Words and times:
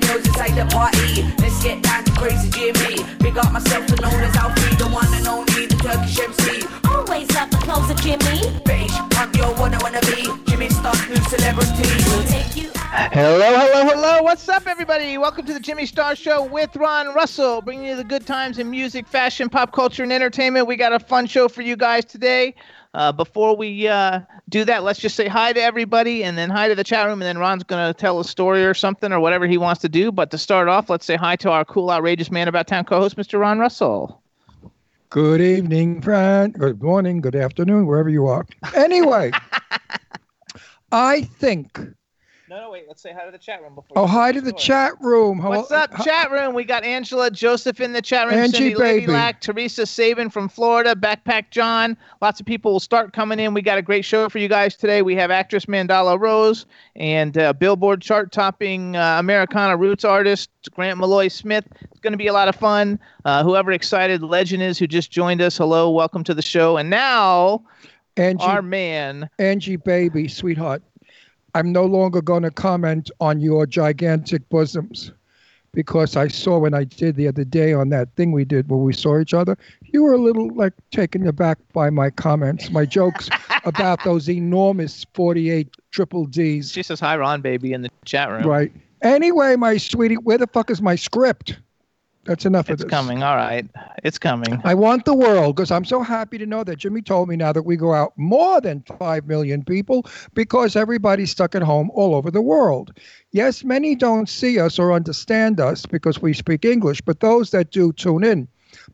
The 0.00 0.06
girls 0.06 0.26
inside 0.26 0.54
the 0.54 0.66
party. 0.74 1.22
Let's 1.38 1.62
get 1.62 1.82
down 1.82 2.04
to 2.04 2.12
crazy 2.12 2.50
Jimmy. 2.50 3.04
Big 3.18 3.38
up 3.38 3.52
myself, 3.52 3.88
and 3.88 4.00
known 4.00 4.20
as 4.20 4.36
Alfie, 4.36 4.76
the 4.76 4.88
one 4.88 5.12
and 5.14 5.26
only, 5.26 5.66
the 5.66 5.76
Turkish 5.76 6.18
MC. 6.18 6.66
always 6.88 7.30
love 7.34 7.50
the 7.50 7.56
clothes 7.58 7.90
of 7.90 8.00
Jimmy. 8.00 8.60
Beige, 8.64 8.92
I'm 9.16 9.32
your 9.34 9.54
one 9.54 9.74
I 9.74 9.78
wanna 9.82 10.00
be. 10.02 10.28
Jimmy 10.50 10.68
Star, 10.70 10.94
new 11.08 11.16
celebrity. 11.28 11.88
We'll 12.08 12.24
take 12.24 12.56
you 12.56 12.70
out. 12.76 13.12
Hello, 13.12 13.58
hello, 13.58 13.84
hello. 13.84 14.22
What's 14.22 14.48
up, 14.48 14.66
everybody? 14.66 15.16
Welcome 15.18 15.46
to 15.46 15.54
the 15.54 15.60
Jimmy 15.60 15.86
Star 15.86 16.14
Show 16.14 16.44
with 16.44 16.74
Ron 16.76 17.14
Russell, 17.14 17.62
bringing 17.62 17.86
you 17.86 17.96
the 17.96 18.04
good 18.04 18.26
times 18.26 18.58
in 18.58 18.70
music, 18.70 19.06
fashion, 19.06 19.48
pop 19.48 19.72
culture, 19.72 20.02
and 20.02 20.12
entertainment. 20.12 20.66
We 20.66 20.76
got 20.76 20.92
a 20.92 21.00
fun 21.00 21.26
show 21.26 21.48
for 21.48 21.62
you 21.62 21.76
guys 21.76 22.04
today. 22.04 22.54
Uh, 22.94 23.12
before 23.12 23.54
we 23.56 23.86
uh, 23.88 24.20
do 24.48 24.64
that, 24.64 24.84
let's 24.84 24.98
just 24.98 25.16
say 25.16 25.26
hi 25.26 25.52
to 25.52 25.60
everybody 25.60 26.22
and 26.22 26.38
then 26.38 26.50
hi 26.50 26.68
to 26.68 26.74
the 26.74 26.84
chat 26.84 27.06
room. 27.06 27.20
And 27.20 27.22
then 27.22 27.38
Ron's 27.38 27.64
going 27.64 27.84
to 27.86 27.98
tell 27.98 28.20
a 28.20 28.24
story 28.24 28.64
or 28.64 28.74
something 28.74 29.12
or 29.12 29.20
whatever 29.20 29.46
he 29.46 29.58
wants 29.58 29.80
to 29.82 29.88
do. 29.88 30.12
But 30.12 30.30
to 30.30 30.38
start 30.38 30.68
off, 30.68 30.88
let's 30.88 31.06
say 31.06 31.16
hi 31.16 31.36
to 31.36 31.50
our 31.50 31.64
cool, 31.64 31.90
outrageous 31.90 32.30
man 32.30 32.48
about 32.48 32.66
town 32.66 32.84
co 32.84 33.00
host, 33.00 33.16
Mr. 33.16 33.40
Ron 33.40 33.58
Russell. 33.58 34.22
Good 35.10 35.40
evening, 35.40 36.02
friend. 36.02 36.52
Good 36.52 36.82
morning, 36.82 37.20
good 37.20 37.36
afternoon, 37.36 37.86
wherever 37.86 38.08
you 38.08 38.26
are. 38.26 38.44
Anyway, 38.74 39.30
I 40.92 41.22
think. 41.22 41.80
No, 42.48 42.60
no, 42.60 42.70
wait. 42.70 42.84
Let's 42.86 43.02
say 43.02 43.12
hi 43.12 43.24
to 43.24 43.32
the 43.32 43.38
chat 43.38 43.60
room 43.60 43.74
before. 43.74 43.98
Oh, 43.98 44.06
hi 44.06 44.30
to 44.30 44.40
the 44.40 44.52
chat 44.52 44.92
room. 45.00 45.40
Hello- 45.40 45.56
What's 45.56 45.72
up, 45.72 45.92
hi- 45.92 46.04
chat 46.04 46.30
room? 46.30 46.54
We 46.54 46.62
got 46.62 46.84
Angela 46.84 47.28
Joseph 47.28 47.80
in 47.80 47.92
the 47.92 48.00
chat 48.00 48.28
room. 48.28 48.36
Angie, 48.38 48.56
Cindy 48.58 48.74
Lady 48.76 49.00
baby. 49.00 49.12
Lack, 49.12 49.40
Teresa 49.40 49.84
Sabin 49.84 50.30
from 50.30 50.48
Florida, 50.48 50.94
Backpack 50.94 51.50
John. 51.50 51.96
Lots 52.22 52.38
of 52.38 52.46
people 52.46 52.70
will 52.70 52.78
start 52.80 53.12
coming 53.12 53.40
in. 53.40 53.52
We 53.52 53.62
got 53.62 53.78
a 53.78 53.82
great 53.82 54.04
show 54.04 54.28
for 54.28 54.38
you 54.38 54.46
guys 54.46 54.76
today. 54.76 55.02
We 55.02 55.16
have 55.16 55.32
actress 55.32 55.66
Mandahla 55.66 56.20
Rose 56.20 56.66
and 56.94 57.36
uh, 57.36 57.52
Billboard 57.52 58.00
chart 58.00 58.30
topping 58.30 58.94
uh, 58.94 59.16
Americana 59.18 59.76
roots 59.76 60.04
artist 60.04 60.48
Grant 60.72 61.00
Maloy 61.00 61.32
Smith. 61.32 61.66
It's 61.90 62.00
going 62.00 62.12
to 62.12 62.16
be 62.18 62.28
a 62.28 62.32
lot 62.32 62.46
of 62.46 62.54
fun. 62.54 63.00
Uh, 63.24 63.42
whoever 63.42 63.72
excited 63.72 64.22
legend 64.22 64.62
is 64.62 64.78
who 64.78 64.86
just 64.86 65.10
joined 65.10 65.42
us, 65.42 65.58
hello, 65.58 65.90
welcome 65.90 66.22
to 66.22 66.34
the 66.34 66.42
show. 66.42 66.76
And 66.76 66.90
now, 66.90 67.64
Angie, 68.16 68.44
our 68.44 68.62
man. 68.62 69.28
Angie, 69.40 69.74
baby, 69.76 70.28
sweetheart. 70.28 70.84
I'm 71.56 71.72
no 71.72 71.86
longer 71.86 72.20
going 72.20 72.42
to 72.42 72.50
comment 72.50 73.10
on 73.18 73.40
your 73.40 73.64
gigantic 73.64 74.46
bosoms 74.50 75.10
because 75.72 76.14
I 76.14 76.28
saw 76.28 76.58
when 76.58 76.74
I 76.74 76.84
did 76.84 77.16
the 77.16 77.28
other 77.28 77.44
day 77.44 77.72
on 77.72 77.88
that 77.88 78.14
thing 78.14 78.32
we 78.32 78.44
did 78.44 78.68
where 78.68 78.78
we 78.78 78.92
saw 78.92 79.18
each 79.18 79.32
other, 79.32 79.56
you 79.80 80.02
were 80.02 80.12
a 80.12 80.18
little 80.18 80.54
like 80.54 80.74
taken 80.90 81.26
aback 81.26 81.56
by 81.72 81.88
my 81.88 82.10
comments, 82.10 82.70
my 82.70 82.84
jokes 82.84 83.30
about 83.64 84.04
those 84.04 84.28
enormous 84.28 85.06
48 85.14 85.74
triple 85.92 86.26
Ds. 86.26 86.72
She 86.72 86.82
says 86.82 87.00
hi, 87.00 87.16
Ron, 87.16 87.40
baby, 87.40 87.72
in 87.72 87.80
the 87.80 87.90
chat 88.04 88.28
room. 88.30 88.42
Right. 88.42 88.70
Anyway, 89.00 89.56
my 89.56 89.78
sweetie, 89.78 90.16
where 90.16 90.36
the 90.36 90.48
fuck 90.48 90.68
is 90.68 90.82
my 90.82 90.94
script? 90.94 91.58
That's 92.26 92.44
enough 92.44 92.68
It's 92.70 92.82
of 92.82 92.88
this. 92.88 92.98
coming. 92.98 93.22
All 93.22 93.36
right. 93.36 93.66
It's 94.04 94.18
coming. 94.18 94.60
I 94.64 94.74
want 94.74 95.04
the 95.04 95.14
world 95.14 95.56
because 95.56 95.70
I'm 95.70 95.84
so 95.84 96.02
happy 96.02 96.38
to 96.38 96.46
know 96.46 96.64
that 96.64 96.76
Jimmy 96.76 97.02
told 97.02 97.28
me 97.28 97.36
now 97.36 97.52
that 97.52 97.62
we 97.62 97.76
go 97.76 97.94
out 97.94 98.12
more 98.16 98.60
than 98.60 98.82
5 98.98 99.26
million 99.26 99.64
people 99.64 100.06
because 100.34 100.76
everybody's 100.76 101.30
stuck 101.30 101.54
at 101.54 101.62
home 101.62 101.90
all 101.94 102.14
over 102.14 102.30
the 102.30 102.42
world. 102.42 102.92
Yes, 103.32 103.64
many 103.64 103.94
don't 103.94 104.28
see 104.28 104.58
us 104.58 104.78
or 104.78 104.92
understand 104.92 105.60
us 105.60 105.86
because 105.86 106.20
we 106.20 106.32
speak 106.32 106.64
English, 106.64 107.00
but 107.00 107.20
those 107.20 107.50
that 107.50 107.70
do 107.70 107.92
tune 107.92 108.24
in. 108.24 108.48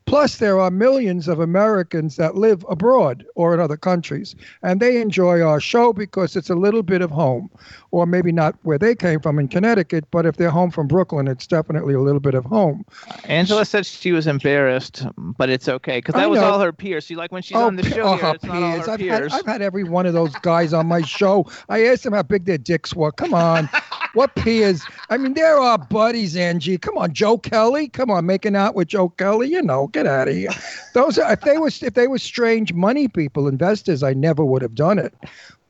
Plus, 0.06 0.36
there 0.36 0.58
are 0.58 0.70
millions 0.70 1.28
of 1.28 1.40
Americans 1.40 2.16
that 2.16 2.34
live 2.34 2.64
abroad 2.68 3.24
or 3.34 3.54
in 3.54 3.60
other 3.60 3.76
countries, 3.76 4.34
and 4.62 4.80
they 4.80 5.00
enjoy 5.00 5.40
our 5.40 5.60
show 5.60 5.92
because 5.92 6.36
it's 6.36 6.50
a 6.50 6.54
little 6.54 6.82
bit 6.82 7.02
of 7.02 7.10
home. 7.10 7.50
Or 7.90 8.06
maybe 8.06 8.32
not 8.32 8.56
where 8.62 8.78
they 8.78 8.94
came 8.94 9.20
from 9.20 9.38
in 9.38 9.48
Connecticut, 9.48 10.04
but 10.10 10.24
if 10.24 10.36
they're 10.36 10.50
home 10.50 10.70
from 10.70 10.88
Brooklyn, 10.88 11.28
it's 11.28 11.46
definitely 11.46 11.94
a 11.94 12.00
little 12.00 12.20
bit 12.20 12.34
of 12.34 12.44
home. 12.44 12.84
Angela 13.24 13.64
said 13.64 13.84
she 13.84 14.12
was 14.12 14.26
embarrassed, 14.26 15.06
but 15.16 15.50
it's 15.50 15.68
okay 15.68 15.98
because 15.98 16.14
that 16.14 16.30
was 16.30 16.38
all 16.38 16.58
her 16.58 16.72
peers. 16.72 17.06
See, 17.06 17.16
like 17.16 17.32
when 17.32 17.42
she's 17.42 17.56
oh, 17.56 17.66
on 17.66 17.76
the 17.76 17.84
show 17.84 18.02
oh, 18.02 18.16
here, 18.16 18.26
oh, 18.26 18.30
it's 18.32 18.44
not 18.44 18.62
all 18.62 18.70
her 18.70 18.78
I've 18.78 18.86
had, 18.86 18.98
peers. 19.00 19.32
I've 19.32 19.46
had 19.46 19.62
every 19.62 19.84
one 19.84 20.06
of 20.06 20.14
those 20.14 20.34
guys 20.36 20.72
on 20.72 20.86
my 20.86 21.02
show. 21.12 21.46
I 21.68 21.84
asked 21.86 22.04
them 22.04 22.14
how 22.14 22.22
big 22.22 22.46
their 22.46 22.58
dicks 22.58 22.94
were. 22.94 23.12
Come 23.12 23.34
on. 23.34 23.68
what 24.14 24.34
peers? 24.36 24.82
I 25.10 25.16
mean, 25.18 25.34
they're 25.34 25.58
our 25.58 25.78
buddies, 25.78 26.36
Angie. 26.36 26.78
Come 26.78 26.96
on, 26.98 27.12
Joe 27.12 27.38
Kelly. 27.38 27.88
Come 27.88 28.10
on, 28.10 28.26
making 28.26 28.56
out 28.56 28.74
with 28.74 28.88
Joe 28.88 29.10
Kelly. 29.10 29.48
You 29.48 29.62
know, 29.62 29.88
get 29.92 30.06
out 30.06 30.28
of 30.28 30.34
here. 30.34 30.50
Those 30.94 31.18
are 31.18 31.32
if 31.32 31.40
they 31.42 31.58
were 31.58 31.68
if 31.68 31.94
they 31.94 32.06
were 32.08 32.18
strange 32.18 32.72
money 32.72 33.08
people, 33.08 33.48
investors, 33.48 34.02
I 34.02 34.12
never 34.14 34.44
would 34.44 34.62
have 34.62 34.74
done 34.74 34.98
it. 34.98 35.14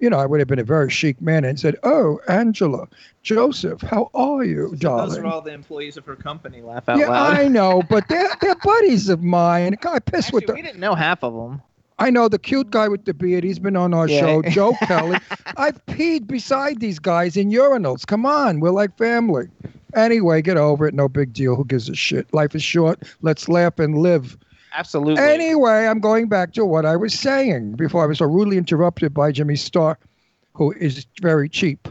You 0.01 0.11
know, 0.11 0.19
I 0.19 0.27
would 0.27 0.41
have 0.41 0.49
been 0.49 0.59
a 0.59 0.65
very 0.65 0.91
chic 0.91 1.21
man 1.21 1.45
and 1.45 1.61
said, 1.61 1.77
"Oh, 1.85 2.19
Angela, 2.29 2.89
Joseph, 3.23 3.83
how 3.83 4.11
are 4.15 4.43
you, 4.45 4.75
darling?" 4.79 5.09
Those 5.11 5.19
are 5.19 5.27
all 5.27 5.41
the 5.43 5.53
employees 5.53 5.97
of 5.97 6.05
her 6.07 6.17
company. 6.17 6.61
Laugh 6.61 6.89
out 6.89 6.99
loud. 6.99 7.01
yeah, 7.01 7.09
loud. 7.09 7.37
I 7.37 7.49
know, 7.49 7.83
but 7.89 8.09
they're 8.09 8.31
they're 8.41 8.55
buddies 8.57 9.09
of 9.09 9.23
mine. 9.23 9.77
I 9.85 9.99
piss 10.01 10.27
Actually, 10.27 10.37
with 10.39 10.47
them. 10.47 10.57
we 10.57 10.63
didn't 10.63 10.81
know 10.81 10.95
half 10.95 11.23
of 11.23 11.35
them. 11.35 11.63
I 11.99 12.11
know 12.11 12.27
the 12.27 12.39
cute 12.39 12.71
guy 12.71 12.89
with 12.89 13.05
the 13.05 13.15
beard. 13.15 13.45
He's 13.45 13.61
been 13.61 13.77
on 13.77 13.95
our 13.95 14.09
Yeah. 14.09 14.21
show, 14.21 14.43
Joe 14.43 14.73
Kelly. 14.87 15.19
I've 15.57 15.85
peed 15.87 16.27
beside 16.27 16.81
these 16.81 16.99
guys 16.99 17.37
in 17.37 17.51
urinals. 17.51 18.05
Come 18.05 18.27
on, 18.27 18.59
we're 18.59 18.71
like 18.71 18.97
family. 18.99 19.47
Anyway, 19.95 20.43
get 20.43 20.57
over 20.57 20.87
it. 20.87 20.95
No 20.95 21.09
big 21.09 21.33
deal. 21.33 21.55
Who 21.55 21.65
gives 21.65 21.89
a 21.89 21.95
shit? 21.95 22.33
Life 22.33 22.55
is 22.55 22.63
short. 22.63 23.03
Let's 23.21 23.49
laugh 23.49 23.79
and 23.79 23.99
live. 23.99 24.37
Absolutely. 24.75 25.23
Anyway, 25.23 25.87
I'm 25.87 26.01
going 26.01 26.29
back 26.29 26.53
to 26.55 26.65
what 26.65 26.87
I 26.87 26.97
was 26.97 27.13
saying 27.13 27.73
before 27.73 28.03
I 28.03 28.07
was 28.07 28.19
so 28.19 28.27
rudely 28.27 28.57
interrupted 28.57 29.13
by 29.13 29.31
Jimmy 29.31 29.57
Star, 29.57 29.99
who 30.55 30.73
is 30.73 31.07
very 31.21 31.49
cheap. 31.49 31.89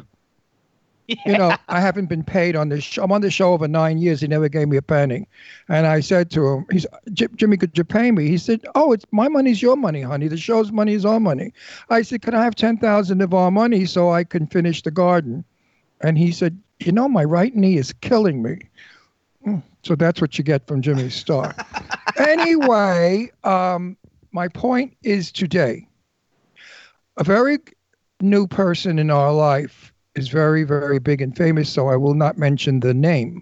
Yeah. 1.07 1.15
You 1.25 1.37
know, 1.37 1.57
I 1.67 1.81
haven't 1.81 2.05
been 2.05 2.23
paid 2.23 2.55
on 2.55 2.69
this. 2.69 2.85
Show. 2.85 3.03
I'm 3.03 3.11
on 3.11 3.19
the 3.19 3.29
show 3.29 3.51
over 3.51 3.67
nine 3.67 3.97
years. 3.97 4.21
He 4.21 4.27
never 4.27 4.47
gave 4.47 4.69
me 4.69 4.77
a 4.77 4.81
penny, 4.81 5.27
and 5.67 5.85
I 5.85 5.99
said 5.99 6.31
to 6.31 6.47
him, 6.47 6.65
"He's 6.71 6.85
"J- 7.11 7.27
Jimmy, 7.35 7.57
could 7.57 7.77
you 7.77 7.83
pay 7.83 8.11
me?" 8.11 8.29
He 8.29 8.37
said, 8.37 8.61
"Oh, 8.75 8.93
it's 8.93 9.05
my 9.11 9.27
money's 9.27 9.61
your 9.61 9.75
money, 9.75 10.01
honey. 10.01 10.29
The 10.29 10.37
show's 10.37 10.71
money 10.71 10.93
is 10.93 11.03
our 11.03 11.19
money." 11.19 11.51
I 11.89 12.03
said, 12.03 12.21
"Can 12.21 12.33
I 12.33 12.43
have 12.45 12.55
ten 12.55 12.77
thousand 12.77 13.19
of 13.21 13.33
our 13.33 13.51
money 13.51 13.85
so 13.85 14.09
I 14.09 14.23
can 14.23 14.47
finish 14.47 14.83
the 14.83 14.91
garden?" 14.91 15.43
And 16.01 16.17
he 16.17 16.31
said, 16.31 16.59
"You 16.79 16.91
know, 16.91 17.07
my 17.07 17.23
right 17.23 17.55
knee 17.55 17.77
is 17.77 17.93
killing 17.93 18.41
me." 18.41 18.59
Mm, 19.45 19.63
So 19.83 19.95
that's 19.95 20.21
what 20.21 20.37
you 20.37 20.43
get 20.43 20.67
from 20.67 20.81
Jimmy 20.81 21.09
Star. 21.09 21.55
anyway, 22.17 23.31
um, 23.43 23.97
my 24.31 24.47
point 24.47 24.95
is 25.03 25.31
today, 25.31 25.87
a 27.17 27.23
very 27.23 27.59
new 28.21 28.47
person 28.47 28.99
in 28.99 29.09
our 29.09 29.33
life 29.33 29.93
is 30.15 30.27
very, 30.27 30.63
very 30.63 30.99
big 30.99 31.21
and 31.21 31.35
famous, 31.35 31.69
so 31.69 31.87
I 31.87 31.95
will 31.95 32.13
not 32.13 32.37
mention 32.37 32.79
the 32.81 32.93
name. 32.93 33.41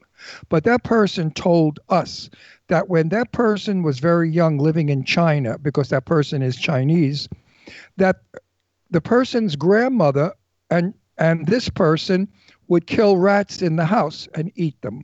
But 0.50 0.64
that 0.66 0.84
person 0.84 1.32
told 1.32 1.80
us 1.90 2.30
that 2.68 2.90
when 2.90 3.10
that 3.10 3.32
person 3.32 3.84
was 3.84 4.00
very 4.00 4.30
young 4.30 4.58
living 4.58 4.90
in 4.90 5.04
China, 5.04 5.58
because 5.58 5.90
that 5.90 6.06
person 6.06 6.42
is 6.42 6.56
Chinese, 6.58 7.28
that 7.98 8.18
the 8.92 9.02
person's 9.02 9.56
grandmother 9.56 10.34
and 10.70 10.94
and 11.18 11.48
this 11.48 11.68
person 11.70 12.28
would 12.70 12.88
kill 12.88 13.18
rats 13.18 13.62
in 13.62 13.76
the 13.76 13.86
house 13.86 14.30
and 14.36 14.52
eat 14.56 14.82
them. 14.82 15.04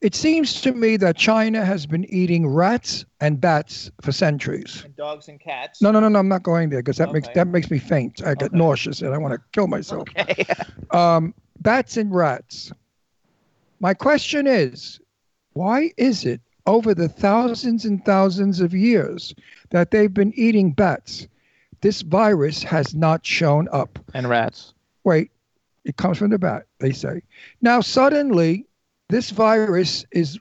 It 0.00 0.16
seems 0.16 0.60
to 0.62 0.72
me 0.72 0.96
that 0.96 1.16
China 1.16 1.64
has 1.64 1.86
been 1.86 2.04
eating 2.06 2.48
rats 2.48 3.04
and 3.20 3.40
bats 3.40 3.90
for 4.00 4.10
centuries. 4.10 4.82
And 4.84 4.96
dogs 4.96 5.28
and 5.28 5.38
cats. 5.38 5.80
No, 5.80 5.92
no, 5.92 6.00
no, 6.00 6.08
no. 6.08 6.18
I'm 6.18 6.28
not 6.28 6.42
going 6.42 6.70
there 6.70 6.80
because 6.82 6.96
that 6.98 7.12
makes 7.12 7.28
that 7.34 7.46
makes 7.46 7.70
me 7.70 7.78
faint. 7.78 8.20
I 8.24 8.34
get 8.34 8.48
Okay. 8.48 8.58
nauseous 8.58 9.00
and 9.02 9.14
I 9.14 9.18
want 9.18 9.34
to 9.34 9.40
kill 9.52 9.68
myself. 9.68 10.08
Okay. 10.10 10.44
Um, 10.90 11.34
bats 11.60 11.96
and 11.96 12.14
rats. 12.14 12.72
My 13.80 13.94
question 13.94 14.46
is, 14.46 15.00
why 15.54 15.90
is 15.96 16.24
it 16.26 16.40
over 16.66 16.94
the 16.94 17.08
thousands 17.08 17.84
and 17.84 18.04
thousands 18.04 18.60
of 18.60 18.74
years 18.74 19.34
that 19.70 19.90
they've 19.90 20.12
been 20.12 20.32
eating 20.36 20.72
bats, 20.72 21.28
this 21.80 22.02
virus 22.02 22.62
has 22.64 22.94
not 22.94 23.24
shown 23.26 23.68
up? 23.72 23.98
and 24.14 24.28
rats. 24.28 24.74
Wait, 25.04 25.31
It 25.84 25.96
comes 25.96 26.18
from 26.18 26.30
the 26.30 26.38
bat, 26.38 26.66
they 26.78 26.92
say. 26.92 27.22
Now, 27.60 27.80
suddenly, 27.80 28.66
this 29.08 29.30
virus 29.30 30.04
is 30.12 30.38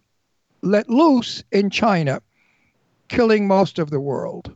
let 0.62 0.90
loose 0.90 1.44
in 1.52 1.70
China, 1.70 2.22
killing 3.08 3.48
most 3.48 3.80
of 3.80 3.90
the 3.90 4.00
world. 4.00 4.56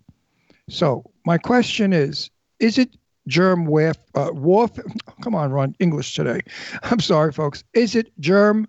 So, 0.70 1.04
my 1.26 1.38
question 1.38 1.94
is 1.94 2.30
is 2.60 2.78
it 2.78 2.96
germ 3.28 3.66
warf- 3.66 3.98
uh, 4.14 4.30
warfare? 4.34 4.86
Come 5.22 5.36
on, 5.36 5.52
Ron, 5.52 5.76
English 5.80 6.16
today. 6.16 6.42
I'm 6.84 7.00
sorry, 7.00 7.32
folks. 7.32 7.64
Is 7.74 7.96
it 7.96 8.12
germ 8.20 8.68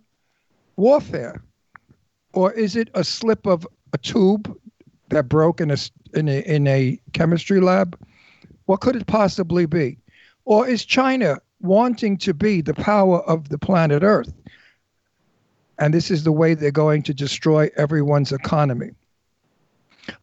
warfare? 0.77 1.43
Or 2.33 2.53
is 2.53 2.77
it 2.77 2.91
a 2.95 3.05
slip 3.05 3.47
of 3.47 3.67
a 3.93 3.99
tube 3.99 4.55
that 5.09 5.29
broke 5.29 5.61
in 5.61 5.71
a, 5.71 5.77
in 6.15 6.29
a, 6.29 6.41
in 6.41 6.67
a 6.67 7.01
chemistry 7.13 7.61
lab? 7.61 7.99
What 8.67 8.81
could 8.81 8.97
it 8.97 9.07
possibly 9.07 9.65
be? 9.67 9.99
Or 10.45 10.69
is 10.69 10.85
China 10.85 11.39
wanting 11.61 12.17
to 12.19 12.35
be 12.35 12.61
the 12.61 12.75
power 12.75 13.21
of 13.23 13.49
the 13.49 13.59
planet 13.59 14.03
Earth? 14.03 14.33
And 15.79 15.93
this 15.93 16.11
is 16.11 16.25
the 16.25 16.33
way 16.33 16.55
they're 16.55 16.71
going 16.71 17.03
to 17.03 17.15
destroy 17.15 17.71
everyone's 17.77 18.33
economy. 18.33 18.91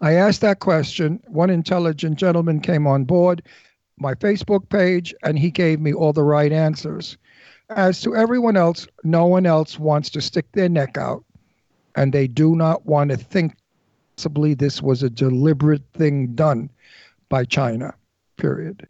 I 0.02 0.14
asked 0.14 0.42
that 0.42 0.60
question. 0.60 1.22
One 1.28 1.50
intelligent 1.50 2.18
gentleman 2.18 2.60
came 2.60 2.88
on 2.88 3.04
board 3.04 3.44
my 3.98 4.14
Facebook 4.16 4.68
page 4.70 5.14
and 5.24 5.38
he 5.38 5.52
gave 5.52 5.80
me 5.80 5.94
all 5.94 6.14
the 6.14 6.24
right 6.24 6.52
answers. 6.52 7.18
As 7.70 8.02
to 8.02 8.16
everyone 8.16 8.58
else, 8.58 8.88
no 9.04 9.26
one 9.26 9.46
else 9.46 9.80
wants 9.80 10.10
to 10.12 10.22
stick 10.22 10.52
their 10.52 10.70
neck 10.70 10.98
out 10.98 11.24
and 11.96 12.12
they 12.12 12.28
do 12.28 12.56
not 12.56 12.86
want 12.86 13.12
to 13.12 13.18
think 13.18 13.56
possibly 14.16 14.54
this 14.54 14.82
was 14.82 15.04
a 15.04 15.10
deliberate 15.10 15.84
thing 15.94 16.34
done 16.36 16.70
by 17.30 17.46
China, 17.46 17.94
period. 18.38 18.88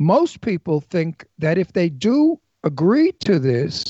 Most 0.00 0.42
people 0.42 0.80
think 0.80 1.26
that 1.38 1.58
if 1.58 1.72
they 1.72 1.88
do 1.88 2.38
agree 2.62 3.10
to 3.24 3.40
this, 3.40 3.84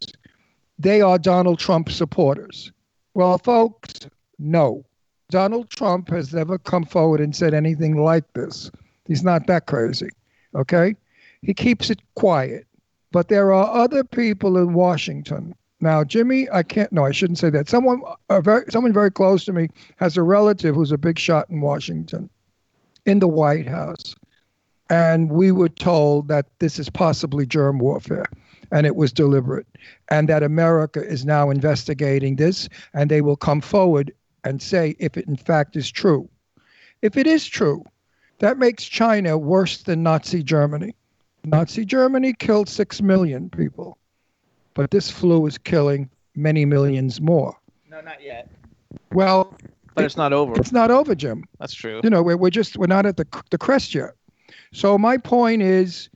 they 0.79 1.03
are 1.03 1.19
Donald 1.19 1.59
Trump 1.59 1.91
supporters. 1.91 2.73
Well, 3.13 3.37
folks, 3.37 4.09
no. 4.39 4.87
Donald 5.31 5.69
Trump 5.69 6.09
has 6.09 6.33
never 6.33 6.57
come 6.59 6.87
forward 6.87 7.21
and 7.21 7.37
said 7.37 7.53
anything 7.53 8.03
like 8.03 8.25
this. 8.33 8.71
He's 9.07 9.23
not 9.23 9.47
that 9.49 9.67
crazy, 9.67 10.09
okay? 10.55 10.97
He 11.43 11.53
keeps 11.53 11.91
it 11.91 12.01
quiet. 12.15 12.67
But 13.13 13.29
there 13.29 13.53
are 13.53 13.77
other 13.77 14.03
people 14.03 14.57
in 14.57 14.73
Washington. 14.73 15.55
Now, 15.81 16.05
Jimmy, 16.05 16.49
I 16.51 16.63
can't. 16.63 16.91
No, 16.91 17.05
I 17.05 17.13
shouldn't 17.13 17.39
say 17.39 17.51
that. 17.51 17.69
Someone, 17.69 18.01
very, 18.31 18.65
someone 18.71 18.95
very 18.95 19.11
close 19.11 19.45
to 19.45 19.53
me, 19.53 19.69
has 19.97 20.17
a 20.17 20.23
relative 20.23 20.75
who's 20.75 20.93
a 20.93 20.99
big 20.99 21.19
shot 21.19 21.51
in 21.51 21.61
Washington, 21.61 22.31
in 23.05 23.19
the 23.19 23.29
White 23.29 23.69
House, 23.69 24.15
and 24.91 25.31
we 25.31 25.53
were 25.53 25.69
told 25.69 26.29
that 26.29 26.47
this 26.59 26.79
is 26.79 26.89
possibly 26.91 27.47
germ 27.47 27.79
warfare, 27.79 28.27
and 28.71 28.87
it 28.87 28.97
was 28.97 29.13
deliberate, 29.13 29.67
and 30.11 30.29
that 30.29 30.43
America 30.43 31.05
is 31.05 31.25
now 31.25 31.51
investigating 31.51 32.37
this, 32.37 32.69
and 32.95 33.11
they 33.11 33.21
will 33.21 33.37
come 33.37 33.61
forward 33.61 34.13
and 34.45 34.63
say 34.63 34.95
if 34.99 35.17
it 35.17 35.27
in 35.27 35.37
fact 35.37 35.77
is 35.77 35.91
true. 35.91 36.29
If 37.03 37.17
it 37.17 37.27
is 37.27 37.47
true, 37.47 37.85
that 38.39 38.59
makes 38.59 38.85
China 38.85 39.37
worse 39.39 39.83
than 39.83 40.03
Nazi 40.03 40.43
Germany. 40.43 40.95
Nazi 41.45 41.85
Germany 41.85 42.33
killed 42.33 42.69
six 42.69 43.01
million 43.01 43.51
people, 43.51 43.97
but 44.75 44.91
this 44.91 45.11
flu 45.11 45.47
is 45.47 45.59
killing 45.59 46.09
many 46.35 46.65
millions 46.65 47.21
more. 47.21 47.57
No, 47.91 48.01
not 48.01 48.23
yet. 48.23 48.51
Well, 49.13 49.57
But 49.95 50.05
it's 50.05 50.17
not 50.17 50.33
over. 50.33 50.55
it's 50.59 50.73
not 50.73 50.91
over, 50.91 51.15
Jim. 51.15 51.45
That's 51.59 51.75
true. 51.75 52.01
You 52.05 52.11
know, 52.11 52.23
we're, 52.23 52.37
we're 52.37 52.51
just 52.51 52.77
we're 52.77 52.87
not 52.87 53.07
at 53.07 53.17
the 53.17 53.27
the 53.51 53.59
crest 53.59 53.95
yet. 53.95 54.11
So 54.73 54.99
my 54.99 55.17
point 55.17 55.63
is, 55.63 56.11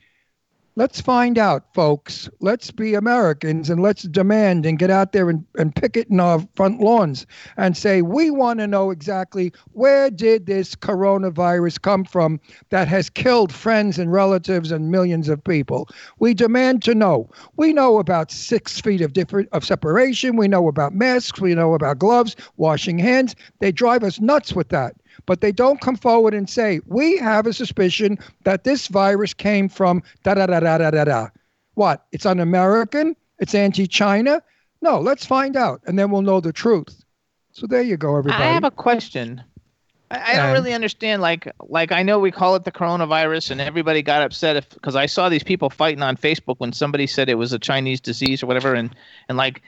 let's 0.77 1.01
find 1.01 1.39
out, 1.39 1.75
folks. 1.75 2.29
Let's 2.41 2.71
be 2.71 2.95
Americans 2.95 3.69
and 3.69 3.83
let's 3.83 4.03
demand 4.03 4.65
and 4.65 4.79
get 4.79 4.91
out 4.91 5.13
there 5.13 5.29
and, 5.29 5.45
and 5.57 5.75
picket 5.75 6.09
in 6.09 6.21
our 6.21 6.41
front 6.55 6.81
lawns 6.81 7.27
and 7.57 7.77
say 7.77 8.03
we 8.03 8.31
want 8.31 8.61
to 8.61 8.67
know 8.67 8.91
exactly 8.91 9.53
where 9.73 10.11
did 10.11 10.47
this 10.47 10.75
coronavirus 10.75 11.81
come 11.81 12.05
from 12.05 12.41
that 12.71 12.89
has 12.89 13.11
killed 13.11 13.53
friends 13.53 13.99
and 13.99 14.13
relatives 14.13 14.71
and 14.71 14.91
millions 14.91 15.29
of 15.29 15.43
people. 15.45 15.89
We 16.19 16.35
demand 16.35 16.83
to 16.85 16.95
know. 16.95 17.31
We 17.57 17.73
know 17.73 17.99
about 17.99 18.31
six 18.31 18.81
feet 18.81 19.01
of 19.01 19.13
different 19.13 19.49
of 19.53 19.65
separation. 19.65 20.37
We 20.37 20.49
know 20.49 20.69
about 20.69 20.95
masks. 20.95 21.41
We 21.41 21.55
know 21.55 21.75
about 21.75 21.99
gloves, 21.99 22.37
washing 22.57 22.99
hands. 22.99 23.35
They 23.61 23.73
drive 23.73 24.03
us 24.03 24.21
nuts 24.21 24.55
with 24.55 24.71
that 24.71 24.95
but 25.27 25.41
they 25.41 25.53
don't 25.53 25.81
come 25.81 25.97
forward 25.97 26.35
and 26.35 26.49
say, 26.49 26.81
we 26.87 27.17
have 27.19 27.47
a 27.47 27.53
suspicion 27.53 28.19
that 28.45 28.65
this 28.65 28.89
virus 28.89 29.35
came 29.35 29.69
from 29.69 30.03
da 30.23 30.35
da 30.35 30.47
da 30.47 30.61
da 30.61 30.79
da 30.79 30.91
da 30.91 31.05
da. 31.05 31.29
What? 31.75 32.07
It's 32.13 32.27
un 32.27 32.41
American? 32.41 33.17
It's 33.39 33.55
anti 33.55 33.87
China? 33.87 34.43
No, 34.81 35.01
let's 35.01 35.25
find 35.25 35.57
out 35.57 35.81
and 35.87 35.99
then 35.99 36.11
we'll 36.11 36.23
know 36.23 36.41
the 36.41 36.53
truth. 36.53 37.05
So 37.53 37.67
there 37.67 37.83
you 37.83 37.97
go, 37.97 38.17
everybody. 38.17 38.43
I 38.43 38.49
have 38.49 38.65
a 38.65 38.71
question. 38.71 39.43
I, 40.13 40.33
I 40.33 40.37
don't 40.37 40.53
really 40.53 40.75
understand. 40.75 41.23
Like, 41.23 41.51
like 41.69 41.91
I 41.91 42.03
know 42.03 42.19
we 42.19 42.31
call 42.31 42.55
it 42.55 42.65
the 42.65 42.73
coronavirus, 42.73 43.51
and 43.51 43.61
everybody 43.61 44.03
got 44.03 44.23
upset 44.23 44.57
if 44.57 44.69
because 44.69 44.95
I 44.95 45.07
saw 45.07 45.29
these 45.29 45.43
people 45.43 45.71
fighting 45.71 46.03
on 46.03 46.17
Facebook 46.17 46.57
when 46.59 46.73
somebody 46.73 47.07
said 47.07 47.29
it 47.29 47.37
was 47.37 47.53
a 47.53 47.59
Chinese 47.59 48.01
disease 48.01 48.43
or 48.43 48.47
whatever, 48.47 48.75
and 48.75 48.95
and 49.29 49.39
like, 49.39 49.63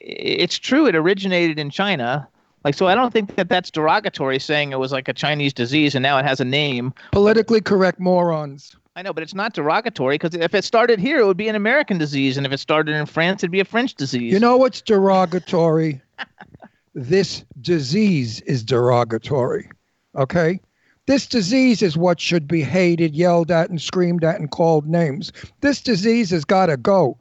it's 0.00 0.58
true, 0.58 0.86
it 0.86 0.96
originated 0.96 1.58
in 1.58 1.68
China. 1.70 2.26
Like, 2.64 2.74
so 2.74 2.86
I 2.86 2.94
don't 2.94 3.12
think 3.12 3.36
that 3.36 3.48
that's 3.48 3.70
derogatory 3.70 4.38
saying 4.38 4.72
it 4.72 4.78
was 4.78 4.90
like 4.90 5.06
a 5.08 5.12
Chinese 5.12 5.52
disease 5.52 5.94
and 5.94 6.02
now 6.02 6.18
it 6.18 6.24
has 6.24 6.40
a 6.40 6.44
name. 6.44 6.94
Politically 7.12 7.60
correct 7.60 8.00
morons. 8.00 8.74
I 8.96 9.02
know, 9.02 9.12
but 9.12 9.22
it's 9.22 9.34
not 9.34 9.54
derogatory 9.54 10.14
because 10.14 10.34
if 10.34 10.54
it 10.54 10.64
started 10.64 10.98
here, 11.00 11.18
it 11.18 11.26
would 11.26 11.36
be 11.36 11.48
an 11.48 11.56
American 11.56 11.98
disease, 11.98 12.36
and 12.36 12.46
if 12.46 12.52
it 12.52 12.60
started 12.60 12.94
in 12.94 13.06
France, 13.06 13.42
it'd 13.42 13.50
be 13.50 13.58
a 13.58 13.64
French 13.64 13.94
disease. 13.96 14.32
You 14.32 14.38
know 14.38 14.56
what's 14.56 14.80
derogatory? 14.80 16.00
this 16.94 17.44
disease 17.60 18.40
is 18.42 18.62
derogatory. 18.62 19.68
Okay? 20.14 20.60
This 21.06 21.26
disease 21.26 21.82
is 21.82 21.96
what 21.96 22.20
should 22.20 22.46
be 22.46 22.62
hated, 22.62 23.16
yelled 23.16 23.50
at, 23.50 23.68
and 23.68 23.82
screamed 23.82 24.22
at 24.22 24.38
and 24.38 24.50
called 24.50 24.86
names. 24.86 25.32
This 25.60 25.82
disease 25.82 26.30
has 26.30 26.44
got 26.44 26.66
to 26.66 26.76
go. 26.76 27.18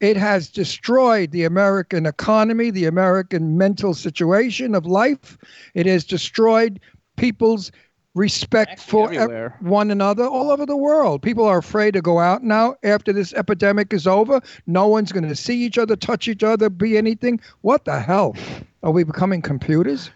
It 0.00 0.16
has 0.16 0.48
destroyed 0.50 1.30
the 1.30 1.44
American 1.44 2.06
economy, 2.06 2.70
the 2.70 2.84
American 2.86 3.56
mental 3.56 3.94
situation 3.94 4.74
of 4.74 4.86
life. 4.86 5.38
It 5.74 5.86
has 5.86 6.04
destroyed 6.04 6.80
people's 7.16 7.72
respect 8.14 8.72
Actually, 8.72 8.90
for 8.90 9.12
everywhere. 9.12 9.56
one 9.60 9.90
another 9.90 10.24
all 10.24 10.50
over 10.50 10.64
the 10.66 10.76
world. 10.76 11.22
People 11.22 11.44
are 11.44 11.58
afraid 11.58 11.92
to 11.94 12.00
go 12.02 12.18
out 12.18 12.42
now 12.42 12.74
after 12.82 13.12
this 13.12 13.32
epidemic 13.34 13.92
is 13.92 14.06
over. 14.06 14.40
No 14.66 14.86
one's 14.88 15.12
going 15.12 15.28
to 15.28 15.36
see 15.36 15.62
each 15.64 15.76
other, 15.78 15.96
touch 15.96 16.26
each 16.28 16.42
other, 16.42 16.70
be 16.70 16.96
anything. 16.96 17.40
What 17.60 17.84
the 17.84 18.00
hell? 18.00 18.34
Are 18.82 18.90
we 18.90 19.04
becoming 19.04 19.42
computers? 19.42 20.10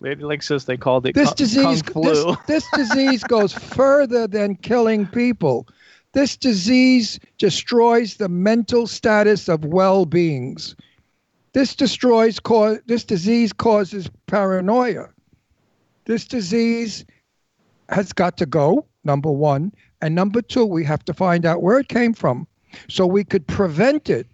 Lady 0.00 0.24
Lake 0.24 0.42
says 0.42 0.64
they 0.64 0.76
called 0.76 1.06
it 1.06 1.14
This 1.14 1.28
kung- 1.28 1.34
disease 1.36 1.82
kung 1.82 2.02
this, 2.02 2.36
this 2.46 2.66
disease 2.74 3.22
goes 3.24 3.52
further 3.52 4.26
than 4.26 4.54
killing 4.56 5.06
people. 5.06 5.66
This 6.12 6.36
disease 6.36 7.20
destroys 7.38 8.16
the 8.16 8.28
mental 8.28 8.86
status 8.86 9.48
of 9.48 9.64
well-beings. 9.64 10.74
This 11.52 11.74
destroys 11.74 12.40
cause 12.40 12.78
this 12.86 13.04
disease 13.04 13.52
causes 13.52 14.10
paranoia. 14.26 15.08
This 16.04 16.24
disease 16.24 17.04
has 17.88 18.12
got 18.12 18.36
to 18.38 18.46
go, 18.46 18.86
number 19.04 19.30
1, 19.30 19.72
and 20.00 20.14
number 20.14 20.42
2, 20.42 20.64
we 20.64 20.84
have 20.84 21.04
to 21.04 21.14
find 21.14 21.44
out 21.44 21.62
where 21.62 21.78
it 21.78 21.88
came 21.88 22.14
from 22.14 22.46
so 22.88 23.06
we 23.06 23.24
could 23.24 23.46
prevent 23.46 24.08
it 24.08 24.26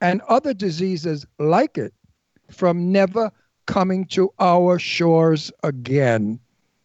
and 0.00 0.20
other 0.22 0.54
diseases 0.54 1.26
like 1.38 1.78
it 1.78 1.92
from 2.50 2.92
never 2.92 3.30
coming 3.66 4.04
to 4.06 4.32
our 4.38 4.78
shores 4.78 5.50
again 5.62 6.38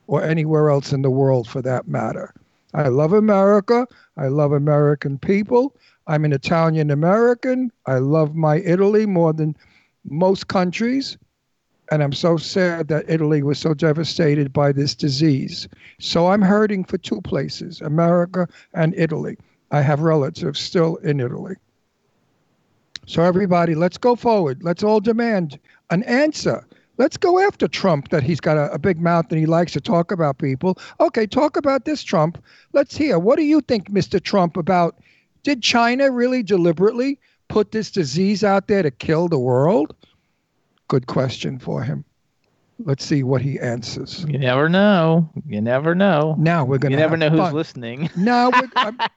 or 0.07 0.23
anywhere 0.23 0.69
else 0.69 0.91
in 0.91 1.01
the 1.01 1.09
world 1.09 1.47
for 1.47 1.61
that 1.61 1.87
matter. 1.87 2.33
I 2.73 2.87
love 2.87 3.13
America. 3.13 3.87
I 4.17 4.27
love 4.27 4.51
American 4.51 5.17
people. 5.17 5.75
I'm 6.07 6.25
an 6.25 6.33
Italian 6.33 6.91
American. 6.91 7.71
I 7.85 7.99
love 7.99 8.35
my 8.35 8.57
Italy 8.59 9.05
more 9.05 9.33
than 9.33 9.55
most 10.05 10.47
countries. 10.47 11.17
And 11.91 12.01
I'm 12.01 12.13
so 12.13 12.37
sad 12.37 12.87
that 12.87 13.05
Italy 13.07 13.43
was 13.43 13.59
so 13.59 13.73
devastated 13.73 14.51
by 14.51 14.71
this 14.71 14.95
disease. 14.95 15.67
So 15.99 16.27
I'm 16.27 16.41
hurting 16.41 16.85
for 16.85 16.97
two 16.97 17.21
places 17.21 17.81
America 17.81 18.47
and 18.73 18.93
Italy. 18.97 19.37
I 19.71 19.81
have 19.81 20.01
relatives 20.01 20.59
still 20.59 20.97
in 20.97 21.19
Italy. 21.19 21.55
So, 23.05 23.21
everybody, 23.21 23.75
let's 23.75 23.97
go 23.97 24.15
forward. 24.15 24.63
Let's 24.63 24.83
all 24.83 25.01
demand 25.01 25.59
an 25.89 26.03
answer. 26.03 26.65
Let's 26.97 27.17
go 27.17 27.39
after 27.39 27.67
Trump 27.67 28.09
that 28.09 28.23
he's 28.23 28.39
got 28.39 28.57
a, 28.57 28.71
a 28.71 28.79
big 28.79 28.99
mouth 28.99 29.25
and 29.29 29.39
he 29.39 29.45
likes 29.45 29.71
to 29.73 29.81
talk 29.81 30.11
about 30.11 30.37
people. 30.37 30.77
Okay, 30.99 31.25
talk 31.25 31.57
about 31.57 31.85
this, 31.85 32.03
Trump. 32.03 32.43
Let's 32.71 32.95
hear. 32.95 33.17
What 33.17 33.37
do 33.37 33.43
you 33.43 33.61
think, 33.61 33.89
Mr. 33.89 34.21
Trump, 34.21 34.57
about 34.57 34.99
did 35.43 35.61
China 35.63 36.11
really 36.11 36.43
deliberately 36.43 37.19
put 37.47 37.71
this 37.71 37.91
disease 37.91 38.43
out 38.43 38.67
there 38.67 38.83
to 38.83 38.91
kill 38.91 39.27
the 39.27 39.39
world? 39.39 39.95
Good 40.87 41.07
question 41.07 41.59
for 41.59 41.83
him. 41.83 42.05
Let's 42.79 43.05
see 43.05 43.23
what 43.23 43.41
he 43.41 43.59
answers. 43.59 44.25
You 44.27 44.39
never 44.39 44.67
know. 44.67 45.29
You 45.47 45.61
never 45.61 45.93
know. 45.93 46.35
Now 46.37 46.65
we're 46.65 46.79
gonna. 46.79 46.93
You 46.93 46.97
never 46.97 47.15
know 47.15 47.29
who's 47.29 47.53
listening. 47.53 48.09
No, 48.17 48.51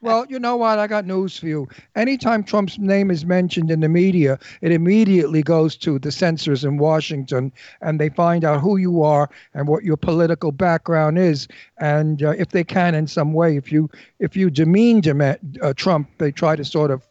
well, 0.01 0.27
you 0.29 0.39
know 0.39 0.57
what? 0.57 0.79
I 0.79 0.87
got 0.87 1.07
news 1.07 1.39
for 1.39 1.47
you. 1.47 1.69
Anytime 1.95 2.45
Trump's 2.45 2.79
name 2.79 3.11
is 3.11 3.25
mentioned 3.25 3.71
in 3.71 3.81
the 3.81 3.89
media, 3.89 4.39
it 4.61 4.73
immediately 4.73 5.43
goes 5.43 5.77
to 5.79 5.99
the 5.99 6.13
censors 6.13 6.65
in 6.65 6.77
Washington, 6.79 7.53
and 7.81 7.99
they 8.01 8.09
find 8.11 8.45
out 8.45 8.61
who 8.61 8.77
you 8.77 9.03
are 9.03 9.31
and 9.55 9.69
what 9.69 9.85
your 9.85 9.97
political 9.97 10.53
background 10.53 11.19
is. 11.19 11.49
And 11.79 12.23
uh, 12.23 12.31
if 12.31 12.51
they 12.51 12.65
can, 12.65 12.95
in 12.95 13.07
some 13.07 13.33
way, 13.33 13.57
if 13.57 13.73
you 13.73 13.89
if 14.19 14.37
you 14.37 14.51
demean 14.51 15.01
Deme- 15.01 15.37
uh, 15.63 15.73
Trump, 15.75 16.09
they 16.19 16.31
try 16.31 16.57
to 16.57 16.65
sort 16.65 16.91
of 16.91 17.03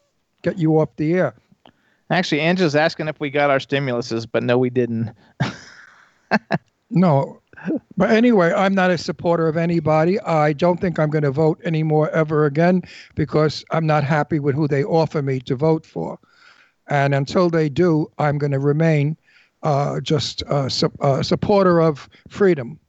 get 0.44 0.58
you 0.58 0.80
off 0.80 0.96
the 0.98 1.14
air. 1.14 1.34
Actually, 2.12 2.42
Angela's 2.42 2.75
asking 2.75 3.08
if 3.08 3.20
we 3.20 3.32
got 3.32 3.50
our 3.50 3.58
stimuluses, 3.58 4.28
but 4.32 4.44
no, 4.44 4.58
we 4.58 4.70
didn't. 4.70 5.12
No. 6.89 7.41
But 7.98 8.12
anyway, 8.12 8.53
I'm 8.53 8.75
not 8.75 8.91
a 8.91 8.98
supporter 8.98 9.48
of 9.48 9.58
anybody. 9.58 10.20
I 10.22 10.53
don't 10.53 10.79
think 10.79 11.00
I'm 11.00 11.10
going 11.10 11.24
to 11.24 11.32
vote 11.32 11.60
anymore 11.63 12.10
ever 12.12 12.46
again 12.46 12.84
because 13.15 13.63
I'm 13.72 13.88
not 13.88 14.03
happy 14.03 14.39
with 14.39 14.55
who 14.55 14.67
they 14.67 14.84
offer 14.84 15.22
me 15.22 15.39
to 15.41 15.55
vote 15.55 15.86
for. 15.86 16.20
And 16.88 17.15
until 17.15 17.50
they 17.50 17.70
do, 17.70 18.12
I'm 18.20 18.38
going 18.38 18.51
to 18.51 18.60
remain 18.60 19.17
uh, 19.63 20.00
just 20.01 20.44
a 20.48 20.70
su- 20.70 20.91
a 21.00 21.24
supporter 21.24 21.82
of 21.82 22.08
freedom, 22.29 22.79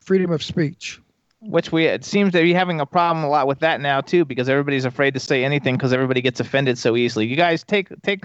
freedom 0.00 0.30
of 0.30 0.42
speech. 0.42 1.00
Which 1.40 1.72
we 1.72 1.86
it 1.86 2.04
seems 2.04 2.32
to 2.32 2.42
be 2.42 2.52
having 2.52 2.80
a 2.80 2.86
problem 2.86 3.24
a 3.24 3.28
lot 3.28 3.46
with 3.46 3.60
that 3.60 3.80
now 3.80 4.00
too, 4.00 4.24
because 4.24 4.48
everybody's 4.48 4.84
afraid 4.84 5.14
to 5.14 5.20
say 5.20 5.44
anything 5.44 5.76
because 5.76 5.92
everybody 5.92 6.20
gets 6.20 6.38
offended 6.38 6.76
so 6.78 6.96
easily. 6.96 7.26
You 7.26 7.36
guys 7.36 7.64
take 7.64 7.88
take 8.02 8.24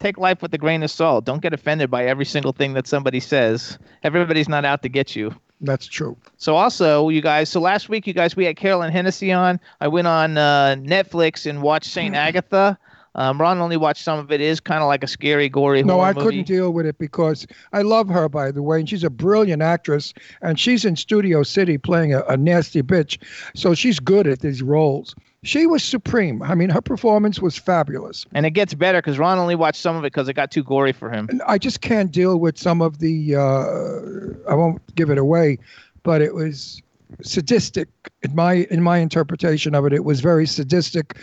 take 0.00 0.18
life 0.18 0.42
with 0.42 0.52
a 0.54 0.58
grain 0.58 0.82
of 0.82 0.90
salt. 0.90 1.24
Don't 1.24 1.42
get 1.42 1.52
offended 1.52 1.90
by 1.90 2.06
every 2.06 2.24
single 2.24 2.52
thing 2.52 2.74
that 2.74 2.86
somebody 2.86 3.20
says. 3.20 3.78
Everybody's 4.02 4.48
not 4.48 4.64
out 4.64 4.82
to 4.82 4.88
get 4.88 5.16
you. 5.16 5.34
That's 5.60 5.86
true. 5.86 6.16
So 6.36 6.54
also, 6.54 7.08
you 7.08 7.22
guys. 7.22 7.48
So 7.48 7.60
last 7.60 7.88
week, 7.88 8.06
you 8.06 8.12
guys, 8.12 8.36
we 8.36 8.44
had 8.44 8.56
Carolyn 8.56 8.92
Hennessy 8.92 9.32
on. 9.32 9.58
I 9.80 9.88
went 9.88 10.06
on 10.06 10.36
uh, 10.36 10.76
Netflix 10.78 11.48
and 11.48 11.62
watched 11.62 11.90
Saint 11.90 12.14
Agatha. 12.26 12.78
Um, 13.16 13.40
Ron 13.40 13.58
only 13.58 13.76
watched 13.76 14.04
some 14.04 14.18
of 14.18 14.30
it. 14.30 14.40
It 14.40 14.44
is 14.44 14.60
kind 14.60 14.82
of 14.82 14.88
like 14.88 15.02
a 15.02 15.06
scary, 15.06 15.48
gory 15.48 15.82
No, 15.82 16.00
I 16.00 16.12
movie. 16.12 16.24
couldn't 16.24 16.46
deal 16.46 16.72
with 16.72 16.86
it 16.86 16.98
because 16.98 17.46
I 17.72 17.82
love 17.82 18.08
her, 18.08 18.28
by 18.28 18.50
the 18.50 18.62
way, 18.62 18.78
and 18.78 18.88
she's 18.88 19.02
a 19.04 19.10
brilliant 19.10 19.62
actress, 19.62 20.12
and 20.42 20.60
she's 20.60 20.84
in 20.84 20.96
Studio 20.96 21.42
City 21.42 21.78
playing 21.78 22.14
a, 22.14 22.22
a 22.24 22.36
nasty 22.36 22.82
bitch, 22.82 23.18
so 23.54 23.74
she's 23.74 23.98
good 23.98 24.26
at 24.26 24.40
these 24.40 24.62
roles. 24.62 25.14
She 25.42 25.66
was 25.66 25.82
supreme. 25.84 26.42
I 26.42 26.54
mean, 26.54 26.70
her 26.70 26.80
performance 26.80 27.40
was 27.40 27.56
fabulous. 27.56 28.26
And 28.34 28.44
it 28.44 28.50
gets 28.50 28.74
better 28.74 28.98
because 28.98 29.18
Ron 29.18 29.38
only 29.38 29.54
watched 29.54 29.80
some 29.80 29.94
of 29.96 30.02
it 30.02 30.12
because 30.12 30.28
it 30.28 30.34
got 30.34 30.50
too 30.50 30.64
gory 30.64 30.92
for 30.92 31.08
him. 31.08 31.28
And 31.30 31.40
I 31.46 31.56
just 31.56 31.82
can't 31.82 32.10
deal 32.10 32.38
with 32.38 32.58
some 32.58 32.82
of 32.82 32.98
the. 32.98 33.36
Uh, 33.36 34.50
I 34.50 34.54
won't 34.54 34.82
give 34.96 35.08
it 35.08 35.18
away, 35.18 35.58
but 36.02 36.20
it 36.20 36.34
was 36.34 36.82
sadistic 37.22 37.88
in 38.22 38.34
my 38.34 38.66
in 38.70 38.82
my 38.82 38.98
interpretation 38.98 39.74
of 39.74 39.86
it. 39.86 39.92
It 39.92 40.04
was 40.04 40.20
very 40.20 40.46
sadistic 40.46 41.16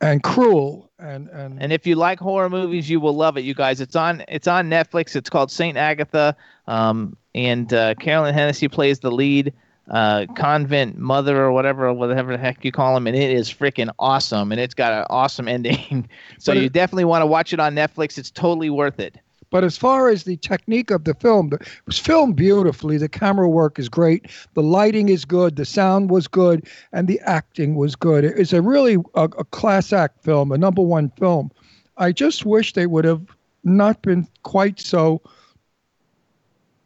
and 0.00 0.22
cruel, 0.24 0.87
and 0.98 1.28
and, 1.28 1.62
And 1.62 1.72
if 1.72 1.86
you 1.86 1.94
like 1.96 2.18
horror 2.18 2.50
movies, 2.50 2.88
you 2.90 3.00
will 3.00 3.14
love 3.14 3.36
it, 3.36 3.42
you 3.44 3.54
guys. 3.54 3.80
It's 3.80 3.96
on 3.96 4.22
it's 4.28 4.46
on 4.48 4.68
Netflix. 4.68 5.14
It's 5.16 5.30
called 5.30 5.50
Saint 5.50 5.76
Agatha, 5.76 6.36
um, 6.66 7.16
and 7.34 7.72
uh, 7.72 7.94
Carolyn 7.94 8.34
Hennessy 8.34 8.68
plays 8.68 8.98
the 9.00 9.10
lead 9.10 9.52
uh, 9.90 10.26
convent 10.36 10.98
mother 10.98 11.42
or 11.42 11.52
whatever, 11.52 11.92
whatever 11.92 12.32
the 12.32 12.38
heck 12.38 12.64
you 12.64 12.72
call 12.72 12.96
him, 12.96 13.06
and 13.06 13.16
it 13.16 13.30
is 13.30 13.52
freaking 13.52 13.90
awesome, 13.98 14.52
and 14.52 14.60
it's 14.60 14.74
got 14.74 14.92
an 14.92 15.06
awesome 15.10 15.48
ending. 15.56 16.08
so 16.38 16.52
But 16.52 16.58
you 16.58 16.66
it- 16.66 16.72
definitely 16.72 17.04
want 17.04 17.22
to 17.22 17.26
watch 17.26 17.52
it 17.52 17.60
on 17.60 17.74
Netflix. 17.74 18.18
It's 18.18 18.30
totally 18.30 18.70
worth 18.70 18.98
it. 19.00 19.16
But 19.50 19.64
as 19.64 19.76
far 19.76 20.08
as 20.08 20.24
the 20.24 20.36
technique 20.36 20.90
of 20.90 21.04
the 21.04 21.14
film, 21.14 21.50
it 21.52 21.62
was 21.86 21.98
filmed 21.98 22.36
beautifully. 22.36 22.98
The 22.98 23.08
camera 23.08 23.48
work 23.48 23.78
is 23.78 23.88
great. 23.88 24.26
The 24.54 24.62
lighting 24.62 25.08
is 25.08 25.24
good. 25.24 25.56
The 25.56 25.64
sound 25.64 26.10
was 26.10 26.28
good, 26.28 26.66
and 26.92 27.08
the 27.08 27.20
acting 27.24 27.74
was 27.74 27.96
good. 27.96 28.24
It's 28.24 28.52
a 28.52 28.62
really 28.62 28.96
a, 29.14 29.24
a 29.24 29.44
class 29.44 29.92
act 29.92 30.22
film, 30.22 30.52
a 30.52 30.58
number 30.58 30.82
one 30.82 31.10
film. 31.18 31.50
I 31.96 32.12
just 32.12 32.44
wish 32.44 32.74
they 32.74 32.86
would 32.86 33.04
have 33.04 33.22
not 33.64 34.02
been 34.02 34.26
quite 34.42 34.78
so 34.78 35.22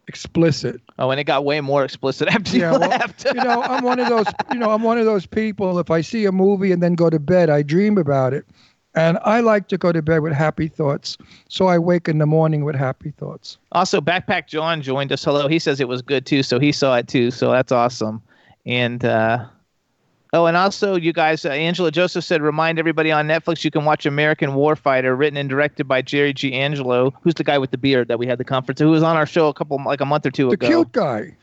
explicit. 0.07 0.81
Oh, 0.99 1.09
and 1.11 1.19
it 1.19 1.25
got 1.25 1.45
way 1.45 1.59
more 1.61 1.83
explicit 1.83 2.27
after 2.31 2.55
you 2.55 2.63
well, 2.63 2.79
left. 2.79 3.25
you 3.25 3.33
know, 3.33 3.61
I'm 3.61 3.83
one 3.83 3.99
of 3.99 4.09
those. 4.09 4.25
You 4.51 4.59
know, 4.59 4.71
I'm 4.71 4.83
one 4.83 4.97
of 4.97 5.05
those 5.05 5.25
people. 5.25 5.79
If 5.79 5.91
I 5.91 6.01
see 6.01 6.25
a 6.25 6.31
movie 6.31 6.71
and 6.71 6.81
then 6.81 6.95
go 6.95 7.09
to 7.09 7.19
bed, 7.19 7.49
I 7.49 7.61
dream 7.61 7.97
about 7.97 8.33
it, 8.33 8.45
and 8.95 9.17
I 9.23 9.39
like 9.39 9.67
to 9.69 9.77
go 9.77 9.91
to 9.91 10.01
bed 10.01 10.19
with 10.19 10.33
happy 10.33 10.67
thoughts. 10.67 11.17
So 11.49 11.67
I 11.67 11.77
wake 11.77 12.07
in 12.07 12.19
the 12.19 12.25
morning 12.25 12.63
with 12.63 12.75
happy 12.75 13.11
thoughts. 13.11 13.57
Also, 13.71 13.99
Backpack 14.01 14.47
John 14.47 14.81
joined 14.81 15.11
us. 15.11 15.23
Hello. 15.23 15.47
He 15.47 15.59
says 15.59 15.79
it 15.79 15.87
was 15.87 16.01
good 16.01 16.25
too, 16.25 16.43
so 16.43 16.59
he 16.59 16.71
saw 16.71 16.95
it 16.97 17.07
too. 17.07 17.31
So 17.31 17.51
that's 17.51 17.71
awesome. 17.71 18.21
And 18.65 19.03
uh, 19.03 19.45
oh, 20.33 20.45
and 20.45 20.55
also, 20.55 20.95
you 20.95 21.11
guys, 21.11 21.45
uh, 21.45 21.49
Angela 21.49 21.91
Joseph 21.91 22.23
said, 22.23 22.41
remind 22.41 22.79
everybody 22.79 23.11
on 23.11 23.27
Netflix 23.27 23.63
you 23.63 23.71
can 23.71 23.85
watch 23.85 24.05
American 24.05 24.51
Warfighter, 24.51 25.17
written 25.17 25.37
and 25.37 25.49
directed 25.49 25.87
by 25.87 26.01
Jerry 26.01 26.33
G. 26.33 26.53
Angelo, 26.53 27.13
who's 27.21 27.33
the 27.33 27.43
guy 27.43 27.57
with 27.57 27.71
the 27.71 27.77
beard 27.77 28.07
that 28.07 28.19
we 28.19 28.27
had 28.27 28.37
the 28.37 28.45
conference, 28.45 28.79
who 28.79 28.89
was 28.89 29.03
on 29.03 29.17
our 29.17 29.25
show 29.25 29.47
a 29.47 29.53
couple, 29.53 29.81
like 29.83 30.01
a 30.01 30.05
month 30.05 30.25
or 30.25 30.31
two 30.31 30.47
The 30.47 30.53
ago. 30.53 30.67
The 30.67 30.71
cute 30.71 30.91
guy. 30.91 31.35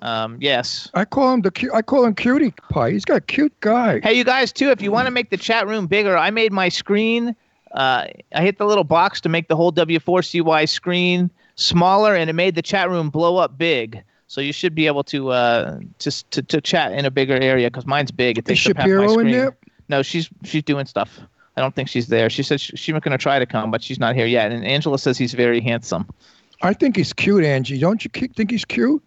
Um, 0.00 0.38
yes. 0.40 0.90
I 0.94 1.04
call 1.04 1.34
him 1.34 1.42
the. 1.42 1.70
I 1.74 1.82
call 1.82 2.04
him 2.04 2.14
cutie 2.14 2.52
pie. 2.70 2.90
He's 2.90 3.04
got 3.04 3.16
a 3.16 3.20
cute 3.20 3.58
guy. 3.60 4.00
Hey, 4.00 4.14
you 4.14 4.24
guys, 4.24 4.52
too, 4.52 4.70
if 4.70 4.80
you 4.80 4.92
want 4.92 5.06
to 5.06 5.10
make 5.10 5.30
the 5.30 5.36
chat 5.36 5.66
room 5.66 5.86
bigger, 5.86 6.16
I 6.16 6.30
made 6.30 6.52
my 6.52 6.68
screen. 6.68 7.34
Uh, 7.72 8.06
I 8.34 8.42
hit 8.42 8.58
the 8.58 8.66
little 8.66 8.84
box 8.84 9.20
to 9.22 9.28
make 9.28 9.48
the 9.48 9.56
whole 9.56 9.72
W4CY 9.72 10.68
screen 10.68 11.30
smaller, 11.56 12.14
and 12.14 12.30
it 12.30 12.32
made 12.32 12.54
the 12.54 12.62
chat 12.62 12.88
room 12.88 13.10
blow 13.10 13.36
up 13.36 13.58
big. 13.58 14.02
So 14.28 14.40
you 14.40 14.52
should 14.52 14.74
be 14.74 14.86
able 14.86 15.04
to 15.04 15.30
uh, 15.30 15.80
to, 15.98 16.30
to 16.30 16.42
to 16.42 16.60
chat 16.60 16.92
in 16.92 17.04
a 17.04 17.10
bigger 17.10 17.36
area 17.36 17.70
because 17.70 17.86
mine's 17.86 18.10
big. 18.10 18.38
It 18.38 18.48
Is 18.48 18.62
takes 18.62 18.66
half 18.66 18.76
my 18.76 18.82
Shapiro 18.82 19.18
in 19.18 19.30
there? 19.30 19.56
No, 19.88 20.02
she's 20.02 20.28
she's 20.44 20.62
doing 20.62 20.86
stuff. 20.86 21.18
I 21.56 21.60
don't 21.60 21.74
think 21.74 21.88
she's 21.88 22.06
there. 22.06 22.30
She 22.30 22.44
said 22.44 22.60
she, 22.60 22.76
she's 22.76 22.92
going 22.92 23.10
to 23.10 23.18
try 23.18 23.40
to 23.40 23.46
come, 23.46 23.72
but 23.72 23.82
she's 23.82 23.98
not 23.98 24.14
here 24.14 24.26
yet. 24.26 24.52
And 24.52 24.64
Angela 24.64 24.98
says 24.98 25.18
he's 25.18 25.34
very 25.34 25.60
handsome. 25.60 26.06
I 26.62 26.72
think 26.72 26.96
he's 26.96 27.12
cute, 27.12 27.42
Angie. 27.42 27.78
Don't 27.78 28.04
you 28.04 28.10
think 28.10 28.50
he's 28.50 28.64
cute? 28.64 29.02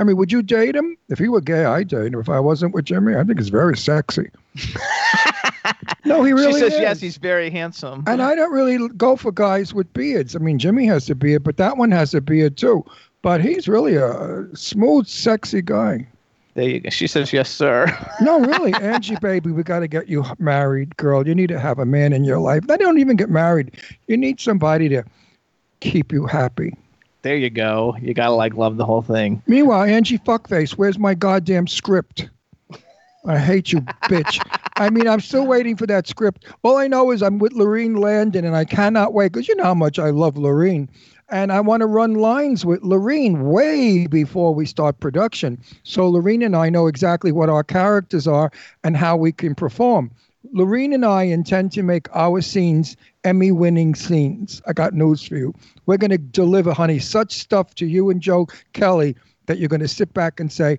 I 0.00 0.02
mean, 0.02 0.16
would 0.16 0.32
you 0.32 0.42
date 0.42 0.74
him? 0.74 0.96
If 1.10 1.18
he 1.18 1.28
were 1.28 1.42
gay, 1.42 1.66
I'd 1.66 1.88
date 1.88 2.14
him. 2.14 2.20
If 2.20 2.30
I 2.30 2.40
wasn't 2.40 2.72
with 2.72 2.86
Jimmy, 2.86 3.14
I 3.16 3.22
think 3.22 3.38
he's 3.38 3.50
very 3.50 3.76
sexy. 3.76 4.30
no, 6.06 6.22
he 6.22 6.32
really 6.32 6.54
she 6.54 6.58
says 6.58 6.72
is. 6.72 6.80
yes, 6.80 7.00
he's 7.00 7.18
very 7.18 7.50
handsome. 7.50 8.02
And 8.06 8.22
I 8.22 8.34
don't 8.34 8.50
really 8.50 8.88
go 8.96 9.14
for 9.14 9.30
guys 9.30 9.74
with 9.74 9.92
beards. 9.92 10.34
I 10.34 10.38
mean, 10.38 10.58
Jimmy 10.58 10.86
has 10.86 11.10
a 11.10 11.14
beard, 11.14 11.44
but 11.44 11.58
that 11.58 11.76
one 11.76 11.90
has 11.90 12.14
a 12.14 12.22
beard 12.22 12.56
too. 12.56 12.82
But 13.20 13.42
he's 13.42 13.68
really 13.68 13.96
a 13.96 14.46
smooth, 14.54 15.06
sexy 15.06 15.60
guy. 15.60 16.08
there 16.54 16.66
you 16.66 16.80
go. 16.80 16.88
She 16.88 17.06
says 17.06 17.30
yes, 17.30 17.50
sir. 17.50 17.86
No, 18.22 18.40
really, 18.40 18.72
Angie, 18.80 19.16
baby, 19.16 19.50
we 19.50 19.62
got 19.62 19.80
to 19.80 19.88
get 19.88 20.08
you 20.08 20.24
married, 20.38 20.96
girl. 20.96 21.28
You 21.28 21.34
need 21.34 21.48
to 21.48 21.60
have 21.60 21.78
a 21.78 21.84
man 21.84 22.14
in 22.14 22.24
your 22.24 22.38
life. 22.38 22.66
They 22.66 22.78
don't 22.78 22.98
even 22.98 23.16
get 23.18 23.28
married. 23.28 23.76
You 24.08 24.16
need 24.16 24.40
somebody 24.40 24.88
to 24.88 25.04
keep 25.80 26.10
you 26.10 26.24
happy. 26.24 26.72
There 27.22 27.36
you 27.36 27.50
go. 27.50 27.96
You 28.00 28.14
gotta 28.14 28.34
like 28.34 28.54
love 28.54 28.76
the 28.76 28.86
whole 28.86 29.02
thing. 29.02 29.42
Meanwhile, 29.46 29.84
Angie 29.84 30.18
Fuckface, 30.18 30.72
where's 30.72 30.98
my 30.98 31.14
goddamn 31.14 31.66
script? 31.66 32.28
I 33.26 33.38
hate 33.38 33.72
you, 33.72 33.80
bitch. 34.04 34.40
I 34.76 34.88
mean, 34.88 35.06
I'm 35.06 35.20
still 35.20 35.46
waiting 35.46 35.76
for 35.76 35.86
that 35.86 36.08
script. 36.08 36.46
All 36.62 36.78
I 36.78 36.88
know 36.88 37.10
is 37.10 37.22
I'm 37.22 37.38
with 37.38 37.52
Lorene 37.52 37.96
Landon, 37.96 38.46
and 38.46 38.56
I 38.56 38.64
cannot 38.64 39.12
wait 39.12 39.32
because 39.32 39.46
you 39.46 39.56
know 39.56 39.64
how 39.64 39.74
much 39.74 39.98
I 39.98 40.08
love 40.10 40.38
Lorene. 40.38 40.88
And 41.28 41.52
I 41.52 41.60
want 41.60 41.82
to 41.82 41.86
run 41.86 42.14
lines 42.14 42.64
with 42.64 42.82
Lorene 42.82 43.50
way 43.50 44.06
before 44.06 44.54
we 44.54 44.66
start 44.66 44.98
production. 45.00 45.62
So 45.84 46.08
Lorene 46.08 46.42
and 46.42 46.56
I 46.56 46.70
know 46.70 46.86
exactly 46.86 47.30
what 47.30 47.48
our 47.48 47.62
characters 47.62 48.26
are 48.26 48.50
and 48.82 48.96
how 48.96 49.16
we 49.16 49.30
can 49.32 49.54
perform. 49.54 50.10
Lorene 50.52 50.92
and 50.92 51.04
I 51.04 51.24
intend 51.24 51.72
to 51.72 51.82
make 51.82 52.08
our 52.14 52.40
scenes 52.40 52.96
Emmy 53.24 53.52
winning 53.52 53.94
scenes. 53.94 54.60
I 54.66 54.72
got 54.72 54.94
news 54.94 55.22
for 55.22 55.36
you. 55.36 55.54
We're 55.86 55.98
going 55.98 56.10
to 56.10 56.18
deliver, 56.18 56.72
honey, 56.72 56.98
such 56.98 57.34
stuff 57.34 57.74
to 57.76 57.86
you 57.86 58.10
and 58.10 58.20
Joe 58.20 58.48
Kelly 58.72 59.16
that 59.46 59.58
you're 59.58 59.68
going 59.68 59.80
to 59.80 59.88
sit 59.88 60.12
back 60.14 60.40
and 60.40 60.50
say, 60.50 60.78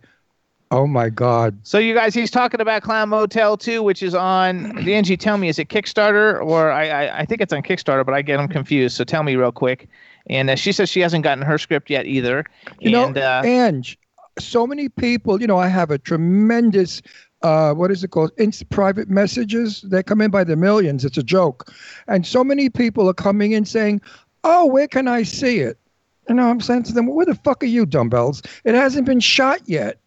Oh 0.73 0.87
my 0.87 1.09
God. 1.09 1.59
So 1.63 1.77
you 1.77 1.93
guys, 1.93 2.13
he's 2.13 2.31
talking 2.31 2.61
about 2.61 2.81
Clown 2.81 3.09
Motel 3.09 3.57
2, 3.57 3.83
which 3.83 4.01
is 4.01 4.15
on. 4.15 4.77
Angie, 4.87 5.17
tell 5.17 5.37
me, 5.37 5.49
is 5.49 5.59
it 5.59 5.67
Kickstarter 5.67 6.41
or 6.41 6.71
I? 6.71 6.87
I, 6.87 7.19
I 7.19 7.25
think 7.25 7.41
it's 7.41 7.51
on 7.51 7.61
Kickstarter, 7.61 8.05
but 8.05 8.15
I 8.15 8.21
get 8.21 8.37
them 8.37 8.47
confused. 8.47 8.95
So 8.95 9.03
tell 9.03 9.23
me 9.23 9.35
real 9.35 9.51
quick. 9.51 9.89
And 10.27 10.49
uh, 10.49 10.55
she 10.55 10.71
says 10.71 10.89
she 10.89 11.01
hasn't 11.01 11.25
gotten 11.25 11.43
her 11.43 11.57
script 11.57 11.89
yet 11.89 12.05
either. 12.05 12.45
You 12.79 12.97
and, 12.97 13.15
know, 13.15 13.21
uh, 13.21 13.41
Ange, 13.43 13.99
so 14.39 14.65
many 14.65 14.87
people, 14.87 15.41
you 15.41 15.47
know, 15.47 15.57
I 15.57 15.67
have 15.67 15.91
a 15.91 15.97
tremendous, 15.97 17.01
uh, 17.43 17.73
what 17.73 17.91
is 17.91 18.03
it 18.03 18.09
called? 18.09 18.31
Inst- 18.37 18.69
private 18.69 19.09
messages. 19.09 19.81
They 19.81 20.03
come 20.03 20.21
in 20.21 20.31
by 20.31 20.43
the 20.43 20.55
millions. 20.55 21.05
It's 21.05 21.17
a 21.17 21.23
joke. 21.23 21.73
And 22.07 22.25
so 22.25 22.43
many 22.43 22.69
people 22.69 23.09
are 23.09 23.13
coming 23.13 23.51
in 23.51 23.65
saying, 23.65 24.01
oh, 24.43 24.65
where 24.65 24.87
can 24.87 25.07
I 25.07 25.23
see 25.23 25.59
it? 25.59 25.77
And 26.27 26.39
I'm 26.39 26.61
saying 26.61 26.83
to 26.83 26.93
them, 26.93 27.07
where 27.07 27.25
the 27.25 27.35
fuck 27.35 27.63
are 27.63 27.67
you, 27.67 27.85
dumbbells? 27.85 28.41
It 28.63 28.75
hasn't 28.75 29.05
been 29.05 29.19
shot 29.19 29.61
yet. 29.65 29.99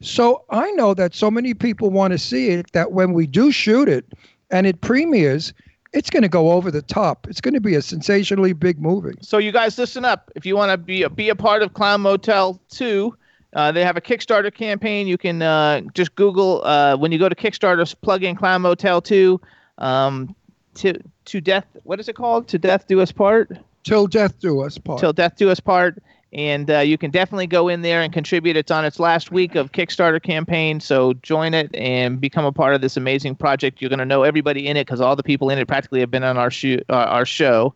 So 0.00 0.44
I 0.50 0.70
know 0.72 0.94
that 0.94 1.14
so 1.14 1.30
many 1.30 1.54
people 1.54 1.90
want 1.90 2.12
to 2.12 2.18
see 2.18 2.50
it 2.50 2.72
that 2.72 2.92
when 2.92 3.12
we 3.12 3.26
do 3.26 3.50
shoot 3.50 3.88
it 3.88 4.04
and 4.50 4.66
it 4.66 4.80
premieres, 4.80 5.52
it's 5.92 6.10
going 6.10 6.22
to 6.22 6.28
go 6.28 6.52
over 6.52 6.70
the 6.70 6.82
top. 6.82 7.26
It's 7.28 7.40
going 7.40 7.54
to 7.54 7.60
be 7.60 7.74
a 7.74 7.82
sensationally 7.82 8.52
big 8.52 8.80
movie. 8.80 9.16
So 9.22 9.38
you 9.38 9.52
guys 9.52 9.78
listen 9.78 10.04
up. 10.04 10.30
If 10.36 10.44
you 10.44 10.56
want 10.56 10.70
to 10.70 10.76
be 10.76 11.02
a, 11.02 11.10
be 11.10 11.30
a 11.30 11.34
part 11.34 11.62
of 11.62 11.72
Clown 11.74 12.02
Motel 12.02 12.60
2, 12.70 13.16
uh, 13.56 13.72
they 13.72 13.82
have 13.84 13.96
a 13.96 14.00
Kickstarter 14.00 14.54
campaign. 14.54 15.06
You 15.06 15.18
can 15.18 15.42
uh, 15.42 15.80
just 15.94 16.14
Google 16.14 16.62
uh, 16.64 16.96
when 16.96 17.10
you 17.10 17.18
go 17.18 17.28
to 17.28 17.34
Kickstarter, 17.34 17.92
plug 18.02 18.22
in 18.22 18.36
Clown 18.36 18.62
Motel 18.62 19.00
2. 19.00 19.40
Um, 19.78 20.34
to 20.74 21.00
to 21.24 21.40
death. 21.40 21.66
What 21.84 21.98
is 21.98 22.08
it 22.08 22.14
called? 22.16 22.48
To 22.48 22.58
death 22.58 22.86
do 22.86 23.00
us 23.00 23.10
part. 23.10 23.50
Till 23.82 24.06
death 24.06 24.38
do 24.38 24.60
us 24.60 24.78
part. 24.78 25.00
Till 25.00 25.12
death 25.12 25.36
do 25.36 25.50
us 25.50 25.58
part. 25.58 26.02
And 26.32 26.70
uh, 26.70 26.80
you 26.80 26.98
can 26.98 27.10
definitely 27.10 27.46
go 27.46 27.68
in 27.68 27.80
there 27.80 28.02
and 28.02 28.12
contribute. 28.12 28.56
It's 28.56 28.70
on 28.70 28.84
its 28.84 29.00
last 29.00 29.32
week 29.32 29.54
of 29.54 29.72
Kickstarter 29.72 30.22
campaign, 30.22 30.80
so 30.80 31.14
join 31.14 31.54
it 31.54 31.74
and 31.74 32.20
become 32.20 32.44
a 32.44 32.52
part 32.52 32.74
of 32.74 32.82
this 32.82 32.96
amazing 32.96 33.36
project. 33.36 33.80
You're 33.80 33.88
going 33.88 34.00
to 34.00 34.04
know 34.04 34.22
everybody 34.22 34.66
in 34.66 34.76
it 34.76 34.84
because 34.84 35.00
all 35.00 35.16
the 35.16 35.22
people 35.22 35.48
in 35.48 35.58
it 35.58 35.66
practically 35.66 36.00
have 36.00 36.10
been 36.10 36.24
on 36.24 36.36
our 36.36 36.50
show. 36.50 36.78
Uh, 36.90 36.94
our 36.94 37.24
show, 37.24 37.74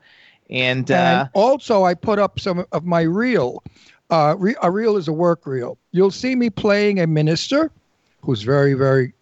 and, 0.50 0.90
uh, 0.90 0.94
and 0.94 1.30
also 1.32 1.84
I 1.84 1.94
put 1.94 2.18
up 2.18 2.38
some 2.38 2.66
of 2.72 2.84
my 2.84 3.02
reel. 3.02 3.62
Uh, 4.10 4.34
a 4.62 4.70
reel 4.70 4.96
is 4.96 5.08
a 5.08 5.12
work 5.12 5.46
reel. 5.46 5.78
You'll 5.92 6.10
see 6.10 6.34
me 6.34 6.50
playing 6.50 6.98
a 6.98 7.06
minister 7.06 7.70
who's 8.22 8.42
very, 8.42 8.74
very 8.74 9.12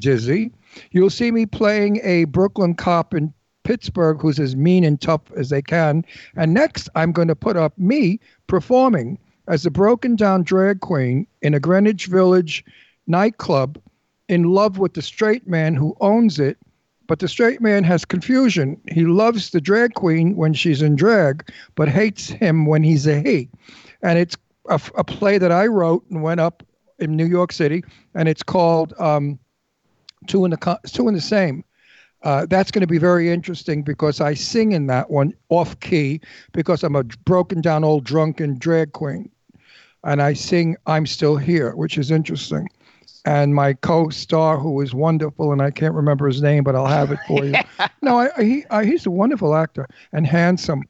dizzy. 0.00 0.52
You'll 0.90 1.10
see 1.10 1.30
me 1.30 1.46
playing 1.46 2.00
a 2.02 2.24
Brooklyn 2.24 2.74
cop 2.74 3.14
in 3.14 3.32
Pittsburgh 3.64 4.20
who's 4.20 4.40
as 4.40 4.56
mean 4.56 4.84
and 4.84 5.00
tough 5.00 5.30
as 5.36 5.50
they 5.50 5.62
can. 5.62 6.04
And 6.36 6.52
next, 6.52 6.88
I'm 6.94 7.12
going 7.12 7.28
to 7.28 7.36
put 7.36 7.56
up 7.56 7.76
me 7.78 8.18
performing 8.46 9.18
as 9.48 9.64
a 9.64 9.70
broken 9.70 10.16
down 10.16 10.42
drag 10.42 10.80
queen 10.80 11.26
in 11.42 11.54
a 11.54 11.60
Greenwich 11.60 12.06
Village 12.06 12.64
nightclub 13.06 13.78
in 14.28 14.44
love 14.44 14.78
with 14.78 14.94
the 14.94 15.02
straight 15.02 15.46
man 15.46 15.74
who 15.74 15.96
owns 16.00 16.38
it. 16.38 16.58
But 17.08 17.18
the 17.18 17.28
straight 17.28 17.60
man 17.60 17.84
has 17.84 18.04
confusion. 18.04 18.80
He 18.88 19.04
loves 19.04 19.50
the 19.50 19.60
drag 19.60 19.94
queen 19.94 20.36
when 20.36 20.54
she's 20.54 20.80
in 20.80 20.96
drag, 20.96 21.48
but 21.74 21.88
hates 21.88 22.28
him 22.28 22.64
when 22.64 22.82
he's 22.82 23.06
a 23.06 23.20
he. 23.20 23.48
And 24.02 24.18
it's 24.18 24.36
a, 24.68 24.80
a 24.96 25.04
play 25.04 25.38
that 25.38 25.52
I 25.52 25.66
wrote 25.66 26.04
and 26.10 26.22
went 26.22 26.40
up 26.40 26.62
in 26.98 27.16
New 27.16 27.26
York 27.26 27.52
City, 27.52 27.84
and 28.14 28.28
it's 28.28 28.42
called 28.42 28.94
um, 28.98 29.38
Two 30.26 30.44
in 30.44 30.50
the 30.50 30.78
Two 30.86 31.08
in 31.08 31.14
the 31.14 31.20
Same. 31.20 31.64
Uh, 32.22 32.46
that's 32.46 32.70
going 32.70 32.82
to 32.82 32.86
be 32.86 32.98
very 32.98 33.30
interesting 33.30 33.82
because 33.82 34.20
I 34.20 34.34
sing 34.34 34.72
in 34.72 34.86
that 34.86 35.10
one 35.10 35.34
off 35.48 35.78
key 35.80 36.20
because 36.52 36.84
I'm 36.84 36.94
a 36.94 37.02
broken 37.02 37.60
down 37.60 37.82
old 37.82 38.04
drunken 38.04 38.58
drag 38.58 38.92
queen. 38.92 39.28
And 40.04 40.22
I 40.22 40.32
sing 40.32 40.76
I'm 40.86 41.06
Still 41.06 41.36
Here, 41.36 41.74
which 41.74 41.98
is 41.98 42.10
interesting. 42.10 42.68
And 43.24 43.54
my 43.54 43.74
co 43.74 44.08
star, 44.10 44.58
who 44.58 44.80
is 44.80 44.94
wonderful, 44.94 45.52
and 45.52 45.62
I 45.62 45.70
can't 45.70 45.94
remember 45.94 46.26
his 46.26 46.42
name, 46.42 46.64
but 46.64 46.74
I'll 46.74 46.86
have 46.86 47.12
it 47.12 47.18
for 47.26 47.44
you. 47.44 47.54
no, 48.02 48.18
I, 48.18 48.42
he, 48.42 48.64
I, 48.70 48.84
he's 48.84 49.06
a 49.06 49.10
wonderful 49.10 49.54
actor 49.54 49.88
and 50.12 50.26
handsome. 50.26 50.82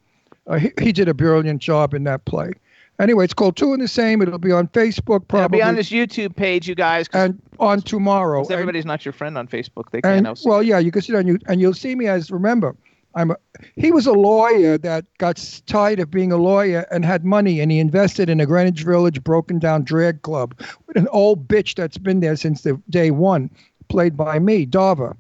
Uh, 0.47 0.59
he, 0.59 0.71
he 0.81 0.93
did 0.93 1.09
a 1.09 1.15
brilliant 1.15 1.61
job 1.61 1.93
in 1.93 2.05
that 2.05 2.25
play. 2.25 2.53
Anyway, 3.01 3.25
it's 3.25 3.35
called 3.35 3.57
Two 3.57 3.75
in 3.75 3.81
the 3.81 3.89
Same. 3.89 4.23
It'll 4.23 4.39
be 4.39 4.53
on 4.53 4.69
Facebook, 4.69 5.27
probably. 5.27 5.59
It'll 5.59 5.67
be 5.67 5.71
on 5.71 5.75
this 5.77 5.91
YouTube 5.91 6.37
page, 6.37 6.69
you 6.69 6.75
guys. 6.75 7.09
And 7.13 7.41
on 7.59 7.81
tomorrow. 7.81 8.45
Everybody's 8.47 8.85
and, 8.85 8.89
not 8.89 9.05
your 9.05 9.13
friend 9.13 9.37
on 9.39 9.49
Facebook. 9.49 9.91
They 9.91 10.03
can't. 10.03 10.27
And, 10.27 10.39
well, 10.45 10.63
yeah, 10.63 10.79
you 10.79 10.93
can 10.93 11.03
see 11.03 11.15
on 11.15 11.27
you, 11.27 11.39
and 11.47 11.61
you'll 11.61 11.75
see 11.75 11.95
me 11.95 12.07
as. 12.07 12.31
Remember, 12.31 12.77
I'm. 13.15 13.33
A, 13.33 13.37
he 13.77 13.91
was 13.93 14.07
a 14.07 14.13
lawyer 14.13 14.79
that 14.79 15.07
got 15.19 15.63
tired 15.67 16.01
of 16.01 16.11
being 16.11 16.33
a 16.33 16.37
lawyer 16.37 16.87
and 16.91 17.05
had 17.05 17.25
money, 17.25 17.61
and 17.61 17.73
he 17.73 17.79
invested 17.79 18.29
in 18.29 18.41
a 18.41 18.47
Greenwich 18.47 18.83
Village 18.85 19.23
broken 19.25 19.59
down 19.59 19.85
drag 19.85 20.23
club 20.23 20.55
with 20.87 20.97
an 20.97 21.09
old 21.09 21.49
bitch 21.49 21.75
that's 21.75 21.99
been 21.99 22.21
there 22.21 22.37
since 22.37 22.63
the 22.63 22.81
day 22.91 23.11
one, 23.11 23.51
played 23.89 24.17
by 24.17 24.39
me, 24.39 24.67
Dava. 24.67 25.17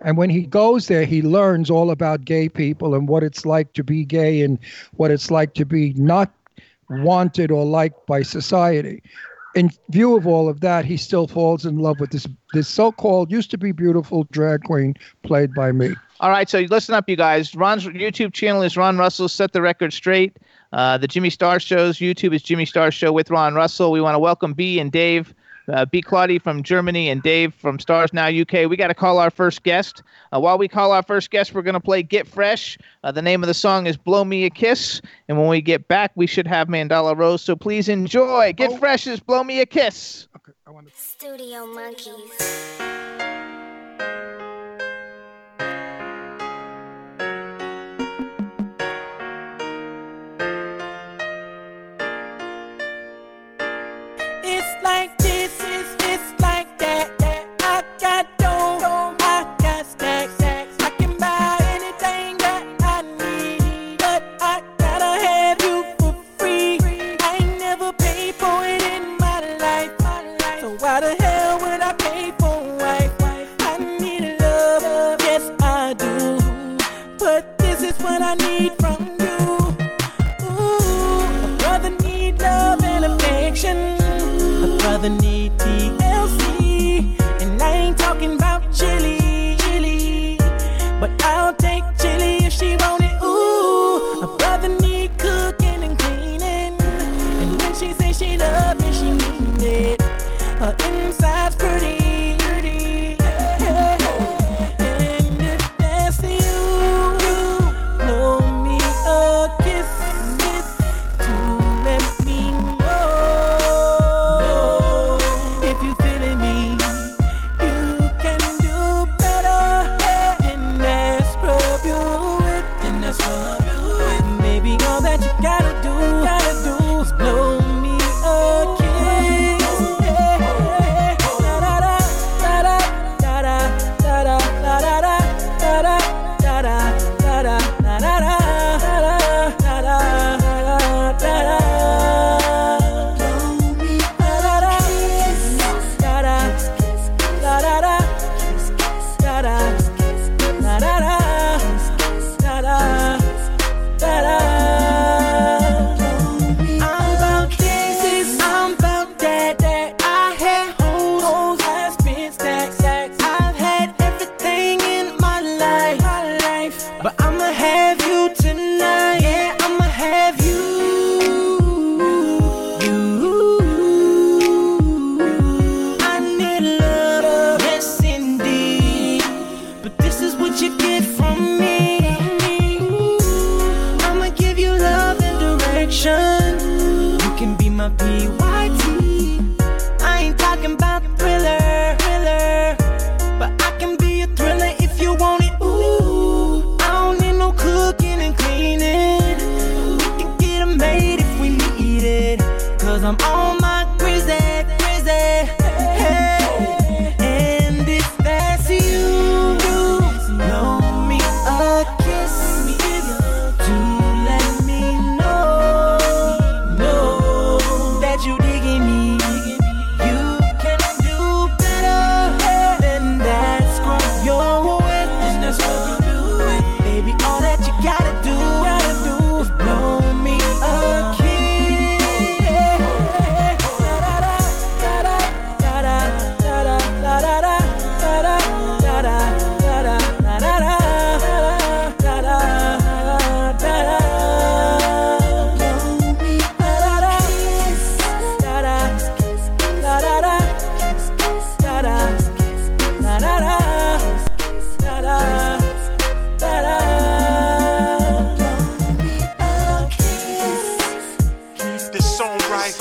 And 0.00 0.16
when 0.16 0.30
he 0.30 0.42
goes 0.42 0.86
there, 0.86 1.04
he 1.04 1.22
learns 1.22 1.70
all 1.70 1.90
about 1.90 2.24
gay 2.24 2.48
people 2.48 2.94
and 2.94 3.08
what 3.08 3.22
it's 3.22 3.44
like 3.44 3.72
to 3.74 3.84
be 3.84 4.04
gay 4.04 4.42
and 4.42 4.58
what 4.92 5.10
it's 5.10 5.30
like 5.30 5.54
to 5.54 5.64
be 5.64 5.92
not 5.94 6.32
wanted 6.88 7.50
or 7.50 7.64
liked 7.64 8.06
by 8.06 8.22
society. 8.22 9.02
In 9.54 9.70
view 9.90 10.16
of 10.16 10.26
all 10.26 10.48
of 10.48 10.60
that, 10.60 10.84
he 10.84 10.96
still 10.96 11.28
falls 11.28 11.64
in 11.64 11.78
love 11.78 12.00
with 12.00 12.10
this 12.10 12.26
this 12.52 12.66
so-called 12.66 13.30
used 13.30 13.50
to 13.52 13.58
be 13.58 13.70
beautiful 13.70 14.26
drag 14.32 14.64
queen 14.64 14.94
played 15.22 15.54
by 15.54 15.70
me. 15.70 15.94
All 16.20 16.30
right, 16.30 16.48
so 16.48 16.60
listen 16.60 16.94
up, 16.94 17.08
you 17.08 17.16
guys. 17.16 17.54
Ron's 17.54 17.86
YouTube 17.86 18.32
channel 18.32 18.62
is 18.62 18.76
Ron 18.76 18.98
Russell. 18.98 19.28
Set 19.28 19.52
the 19.52 19.62
record 19.62 19.92
straight. 19.92 20.36
Uh, 20.72 20.98
the 20.98 21.06
Jimmy 21.06 21.30
Star 21.30 21.60
Show's 21.60 21.98
YouTube 21.98 22.34
is 22.34 22.42
Jimmy 22.42 22.64
Star 22.64 22.90
Show 22.90 23.12
with 23.12 23.30
Ron 23.30 23.54
Russell. 23.54 23.92
We 23.92 24.00
want 24.00 24.14
to 24.14 24.18
welcome 24.18 24.54
B 24.54 24.80
and 24.80 24.90
Dave 24.90 25.34
uh, 25.68 25.84
B. 25.86 26.02
Claudie 26.02 26.38
from 26.38 26.62
Germany 26.62 27.08
and 27.08 27.22
Dave 27.22 27.54
from 27.54 27.78
Stars 27.78 28.12
Now 28.12 28.28
UK. 28.28 28.68
We 28.68 28.76
got 28.76 28.88
to 28.88 28.94
call 28.94 29.18
our 29.18 29.30
first 29.30 29.62
guest. 29.62 30.02
Uh, 30.32 30.40
while 30.40 30.58
we 30.58 30.68
call 30.68 30.92
our 30.92 31.02
first 31.02 31.30
guest, 31.30 31.54
we're 31.54 31.62
going 31.62 31.74
to 31.74 31.80
play 31.80 32.02
Get 32.02 32.26
Fresh. 32.26 32.78
Uh, 33.02 33.12
the 33.12 33.22
name 33.22 33.42
of 33.42 33.46
the 33.46 33.54
song 33.54 33.86
is 33.86 33.96
Blow 33.96 34.24
Me 34.24 34.44
a 34.44 34.50
Kiss. 34.50 35.00
And 35.28 35.38
when 35.38 35.48
we 35.48 35.60
get 35.60 35.88
back, 35.88 36.12
we 36.14 36.26
should 36.26 36.46
have 36.46 36.68
Mandahla 36.68 37.16
Rose. 37.16 37.42
So 37.42 37.56
please 37.56 37.88
enjoy. 37.88 38.52
Get 38.52 38.70
oh. 38.72 38.84
is 38.84 39.20
Blow 39.20 39.44
Me 39.44 39.60
a 39.60 39.66
Kiss. 39.66 40.28
Okay, 40.36 40.52
I 40.66 40.70
want 40.70 40.88
to. 40.88 40.92
Studio 40.96 41.66
Monkeys. 41.66 42.74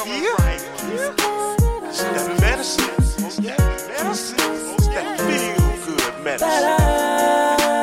Song 0.05 0.35
right 0.39 0.61
here. 0.81 1.13
It's 1.85 2.03
that 2.03 2.41
medicine. 2.41 2.89
It's 3.25 3.37
that 3.37 3.59
medicine. 3.87 4.37
It's 4.73 4.87
feel 4.87 5.55
good 5.95 6.15
medicine. 6.23 6.49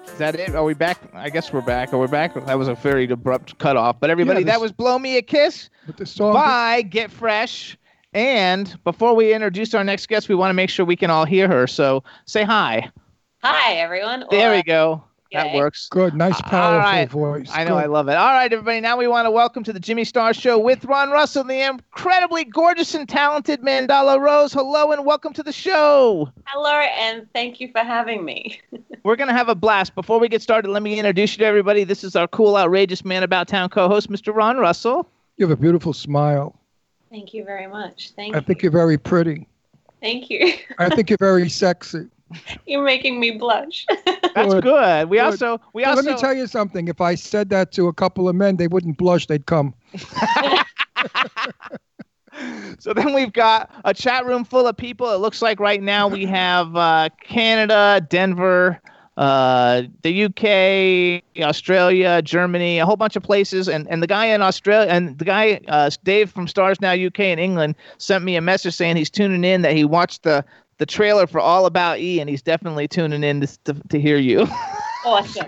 Is 0.07 0.18
that 0.18 0.35
it? 0.35 0.55
Are 0.55 0.64
we 0.64 0.75
back? 0.75 0.98
I 1.14 1.31
guess 1.31 1.53
we're 1.53 1.61
back. 1.62 1.92
Are 1.92 1.98
we 1.98 2.07
back? 2.09 2.35
That 2.35 2.59
was 2.59 2.68
a 2.68 2.75
very 2.75 3.11
abrupt 3.11 3.59
cutoff. 3.59 3.98
But 4.01 4.11
everybody, 4.11 4.40
Yeah, 4.40 4.46
that 4.53 4.61
was 4.61 4.72
"Blow 4.72 4.98
Me 4.98 5.16
a 5.16 5.22
Kiss" 5.22 5.70
But 5.87 5.96
the 5.96 6.07
song. 6.07 6.35
by 6.35 6.83
Get 6.83 7.11
Fresh. 7.11 7.79
And 8.14 8.77
before 8.85 9.14
we 9.14 9.33
introduce 9.33 9.75
our 9.75 9.85
next 9.85 10.07
guest, 10.09 10.29
we 10.29 10.35
want 10.35 10.51
to 10.51 10.55
make 10.55 10.70
sure 10.70 10.85
we 10.85 10.96
can 10.96 11.11
all 11.11 11.25
hear 11.25 11.48
her. 11.48 11.66
So 11.66 12.05
say 12.27 12.42
hi. 12.44 12.90
Hi, 13.42 13.75
everyone. 13.75 14.25
There 14.31 14.53
Or- 14.53 14.57
we 14.57 14.62
go. 14.62 15.05
That 15.33 15.55
works. 15.55 15.88
Good, 15.90 16.12
nice, 16.14 16.35
All 16.35 16.51
powerful 16.51 16.79
right. 16.83 17.09
voice. 17.09 17.51
I 17.55 17.64
know, 17.64 17.79
I 17.79 17.87
love 17.87 18.07
it. 18.09 18.16
All 18.16 18.35
right, 18.35 18.53
everybody. 18.53 18.83
Now 18.83 18.98
we 18.98 19.09
want 19.09 19.25
to 19.25 19.31
welcome 19.31 19.64
to 19.64 19.72
the 19.72 19.81
Jimmy 19.81 20.05
Star 20.05 20.35
Show 20.35 20.59
with 20.59 20.85
Ron 20.85 21.09
Russell, 21.09 21.42
the 21.42 21.62
incredibly 21.66 22.44
gorgeous 22.44 22.94
and 22.94 23.09
talented 23.09 23.62
Mandahla 23.62 24.20
Rose. 24.20 24.53
Hello 24.53 24.92
and 24.92 25.07
welcome 25.07 25.33
to 25.33 25.42
the 25.42 25.51
show. 25.51 26.29
Hello, 26.48 26.70
and 26.98 27.27
thank 27.33 27.61
you 27.61 27.72
for 27.72 27.79
having 27.79 28.27
me. 28.27 28.61
We're 29.05 29.16
going 29.16 29.29
to 29.29 29.35
have 29.35 29.48
a 29.48 29.55
blast. 29.55 29.94
Before 29.94 30.20
we 30.20 30.29
get 30.29 30.42
started, 30.42 30.70
let 30.70 30.83
me 30.83 30.98
introduce 30.98 31.33
you 31.33 31.38
to 31.38 31.46
everybody. 31.46 31.85
This 31.85 32.05
is 32.05 32.14
our 32.14 32.29
cool, 32.29 32.55
outrageous 32.59 33.03
man 33.03 33.22
about 33.22 33.48
town 33.48 33.70
co 33.70 33.88
host, 33.88 34.11
Mr. 34.11 34.35
Ron 34.35 34.59
Russell. 34.59 35.09
You 35.38 35.48
have 35.48 35.59
a 35.59 35.61
beautiful 35.61 35.94
smile. 35.94 36.59
Thank 37.12 37.35
you 37.35 37.44
very 37.44 37.66
much. 37.66 38.12
Thank 38.16 38.31
you. 38.31 38.35
I 38.35 38.38
you. 38.38 38.44
think 38.46 38.62
you're 38.62 38.72
very 38.72 38.96
pretty. 38.96 39.46
Thank 40.01 40.31
you. 40.31 40.55
I 40.79 40.88
think 40.88 41.11
you're 41.11 41.18
very 41.20 41.48
sexy. 41.48 42.09
You're 42.66 42.83
making 42.83 43.20
me 43.20 43.33
blush. 43.33 43.85
That's 44.35 44.55
Good. 44.55 44.62
good. 44.62 45.11
We 45.11 45.18
Good. 45.18 45.22
also, 45.22 45.61
we 45.75 45.83
Now, 45.83 45.90
also, 45.90 46.03
Let 46.03 46.14
me 46.14 46.18
tell 46.18 46.33
you 46.35 46.46
something. 46.46 46.88
If 46.88 47.03
I 47.03 47.14
said 47.14 47.51
that 47.51 47.72
to 47.72 47.88
a 47.88 47.92
couple 47.92 48.27
of 48.27 48.35
men, 48.35 48.57
they 48.57 48.68
wouldn't 48.68 48.96
blush. 48.96 49.27
They'd 49.27 49.44
come. 49.44 49.75
So 52.79 52.92
then 52.94 53.12
we've 53.14 53.33
got 53.33 53.70
a 53.85 53.92
chat 53.92 54.25
room 54.27 54.44
full 54.44 54.66
of 54.66 54.77
people. 54.77 55.11
It 55.12 55.18
looks 55.18 55.42
like 55.42 55.61
right 55.61 55.83
now 55.83 56.09
we 56.09 56.25
have 56.25 56.75
uh, 56.75 57.11
Canada, 57.22 58.05
Denver, 58.09 58.81
uh, 59.16 59.83
the 60.03 60.25
UK, 60.25 61.42
Australia, 61.44 62.22
Germany, 62.22 62.79
a 62.79 62.87
whole 62.87 62.96
bunch 62.96 63.16
of 63.16 63.22
places. 63.22 63.68
And 63.68 63.87
and 63.90 64.03
the 64.03 64.07
guy 64.07 64.27
in 64.27 64.42
Australia 64.42 64.90
and 64.90 65.18
the 65.18 65.25
guy 65.25 65.61
uh, 65.68 65.90
Dave 66.05 66.31
from 66.31 66.48
Stars 66.48 66.81
Now 66.81 66.92
UK 66.92 67.20
in 67.20 67.38
England 67.38 67.75
sent 67.98 68.25
me 68.25 68.37
a 68.37 68.40
message 68.40 68.75
saying 68.75 68.96
he's 68.96 69.11
tuning 69.11 69.44
in 69.44 69.62
that 69.62 69.75
he 69.75 69.85
watched 69.85 70.22
the 70.22 70.44
the 70.79 70.87
trailer 70.87 71.27
for 71.27 71.40
All 71.40 71.66
About 71.66 71.98
E 72.01 72.20
and 72.20 72.29
he's 72.29 72.42
definitely 72.42 72.88
tuning 72.88 73.22
in 73.22 73.40
to 73.42 73.46
to, 73.64 73.75
to 73.90 74.01
hear 74.01 74.16
you. 74.16 74.46
awesome. 75.05 75.44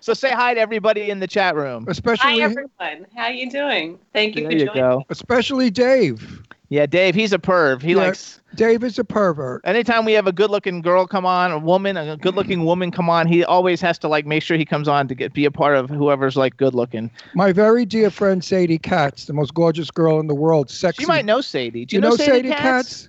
So 0.00 0.14
say 0.14 0.30
hi 0.30 0.54
to 0.54 0.60
everybody 0.60 1.10
in 1.10 1.18
the 1.20 1.26
chat 1.26 1.56
room. 1.56 1.84
Hi, 1.86 1.90
especially, 1.92 2.42
everyone. 2.42 3.06
How 3.16 3.28
you 3.28 3.50
doing? 3.50 3.98
Thank 4.12 4.36
you 4.36 4.42
There 4.42 4.50
for 4.52 4.56
you 4.56 4.66
joining. 4.66 4.82
go. 4.82 5.04
especially 5.10 5.70
Dave. 5.70 6.42
Yeah, 6.70 6.84
Dave, 6.86 7.14
he's 7.14 7.32
a 7.32 7.38
perv. 7.38 7.80
He 7.80 7.92
Yeah. 7.92 7.96
likes 7.98 8.40
Dave 8.54 8.82
is 8.84 8.98
a 8.98 9.04
pervert. 9.04 9.62
anytime 9.64 10.04
we 10.04 10.12
have 10.12 10.26
a 10.26 10.32
good 10.32 10.50
looking 10.50 10.82
girl 10.82 11.06
come 11.06 11.24
on, 11.24 11.50
a 11.50 11.58
woman, 11.58 11.96
a 11.96 12.16
good 12.16 12.34
looking 12.34 12.64
woman 12.64 12.90
come 12.90 13.08
on, 13.08 13.26
he 13.26 13.42
always 13.44 13.80
has 13.80 13.98
to 13.98 14.08
like 14.08 14.26
make 14.26 14.42
sure 14.42 14.56
he 14.56 14.64
comes 14.66 14.86
on 14.88 15.08
to 15.08 15.14
get 15.14 15.32
be 15.32 15.44
a 15.46 15.50
part 15.50 15.76
of 15.76 15.88
whoever's 15.88 16.36
like 16.36 16.56
good 16.58 16.74
looking. 16.74 17.10
My 17.34 17.52
very 17.52 17.84
dear 17.86 18.10
friend 18.10 18.42
Sadie 18.44 18.78
Katz, 18.78 19.24
the 19.26 19.32
most 19.32 19.54
gorgeous 19.54 19.90
girl 19.90 20.20
in 20.20 20.26
the 20.26 20.34
world, 20.34 20.68
sexy. 20.70 21.02
You 21.02 21.06
might 21.08 21.24
know 21.24 21.40
Sadie. 21.40 21.84
Do 21.86 21.96
you 21.96 22.02
know 22.02 22.16
Sadie 22.16 22.50
Katz? 22.50 23.08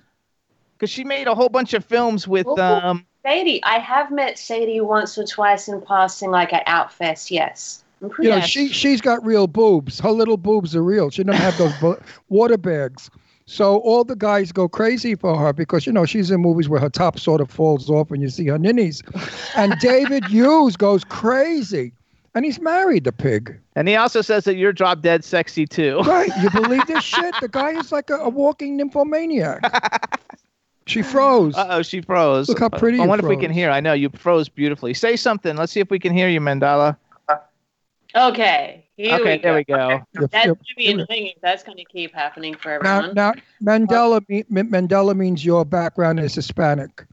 Because 0.78 0.90
she 0.90 1.04
made 1.04 1.26
a 1.26 1.34
whole 1.34 1.50
bunch 1.50 1.74
of 1.74 1.84
films 1.84 2.26
with 2.26 2.46
um. 2.58 3.04
Sadie, 3.22 3.62
I 3.64 3.78
have 3.78 4.10
met 4.10 4.38
Sadie 4.38 4.80
once 4.80 5.18
or 5.18 5.24
twice 5.24 5.68
in 5.68 5.82
passing, 5.82 6.30
like 6.30 6.54
at 6.54 6.66
Outfest. 6.66 7.30
Yes, 7.30 7.84
You 8.00 8.08
pretty. 8.08 8.30
know, 8.30 8.40
she 8.40 8.68
she's 8.68 9.02
got 9.02 9.22
real 9.22 9.46
boobs. 9.46 10.00
Her 10.00 10.10
little 10.10 10.38
boobs 10.38 10.74
are 10.74 10.82
real. 10.82 11.10
She 11.10 11.22
doesn't 11.24 11.38
have 11.42 11.58
those 11.58 11.74
bo- 11.80 12.00
water 12.30 12.56
bags. 12.56 13.10
So 13.50 13.78
all 13.78 14.04
the 14.04 14.14
guys 14.14 14.52
go 14.52 14.68
crazy 14.68 15.16
for 15.16 15.36
her 15.36 15.52
because 15.52 15.84
you 15.84 15.92
know 15.92 16.06
she's 16.06 16.30
in 16.30 16.40
movies 16.40 16.68
where 16.68 16.78
her 16.78 16.88
top 16.88 17.18
sort 17.18 17.40
of 17.40 17.50
falls 17.50 17.90
off 17.90 18.12
and 18.12 18.22
you 18.22 18.28
see 18.28 18.46
her 18.46 18.58
ninnies. 18.58 19.02
And 19.56 19.74
David 19.80 20.24
Hughes 20.26 20.76
goes 20.76 21.02
crazy, 21.02 21.92
and 22.36 22.44
he's 22.44 22.60
married 22.60 23.02
the 23.02 23.10
pig. 23.10 23.58
And 23.74 23.88
he 23.88 23.96
also 23.96 24.22
says 24.22 24.44
that 24.44 24.54
you're 24.54 24.72
drop 24.72 25.02
dead 25.02 25.24
sexy 25.24 25.66
too. 25.66 25.98
Right? 26.06 26.30
You 26.40 26.50
believe 26.50 26.86
this 26.86 27.02
shit? 27.16 27.34
The 27.40 27.48
guy 27.48 27.70
is 27.70 27.90
like 27.90 28.08
a, 28.08 28.18
a 28.18 28.28
walking 28.28 28.76
nymphomaniac. 28.76 29.64
She 30.86 31.02
froze. 31.02 31.56
Uh 31.56 31.66
oh, 31.70 31.82
she 31.82 32.02
froze. 32.02 32.48
Look 32.48 32.60
how 32.60 32.68
pretty 32.68 33.00
I 33.00 33.02
you 33.02 33.08
wonder 33.08 33.26
if 33.26 33.28
we 33.28 33.36
can 33.36 33.50
hear. 33.50 33.70
I 33.70 33.80
know 33.80 33.94
you 33.94 34.10
froze 34.10 34.48
beautifully. 34.48 34.94
Say 34.94 35.16
something. 35.16 35.56
Let's 35.56 35.72
see 35.72 35.80
if 35.80 35.90
we 35.90 35.98
can 35.98 36.12
hear 36.12 36.28
you, 36.28 36.40
Mandahla. 36.40 36.96
Okay, 38.14 38.86
here 39.00 39.14
okay, 39.20 39.36
we 39.36 39.42
there 39.42 39.54
we 39.54 39.64
go. 39.64 39.88
You're- 40.12 40.28
That's 40.30 40.46
you're- 40.46 40.56
gonna 40.56 40.76
be 40.76 40.90
annoying 40.90 41.26
if 41.34 41.40
that's 41.40 41.62
gonna 41.62 41.84
keep 41.84 42.14
happening 42.14 42.54
for 42.54 42.78
now, 42.82 42.98
everyone. 42.98 43.14
now 43.14 43.32
Mandela 43.62 44.22
me- 44.28 44.44
Mandela 44.44 45.16
means 45.16 45.44
your 45.44 45.64
background 45.64 46.20
is 46.20 46.34
Hispanic. 46.34 47.04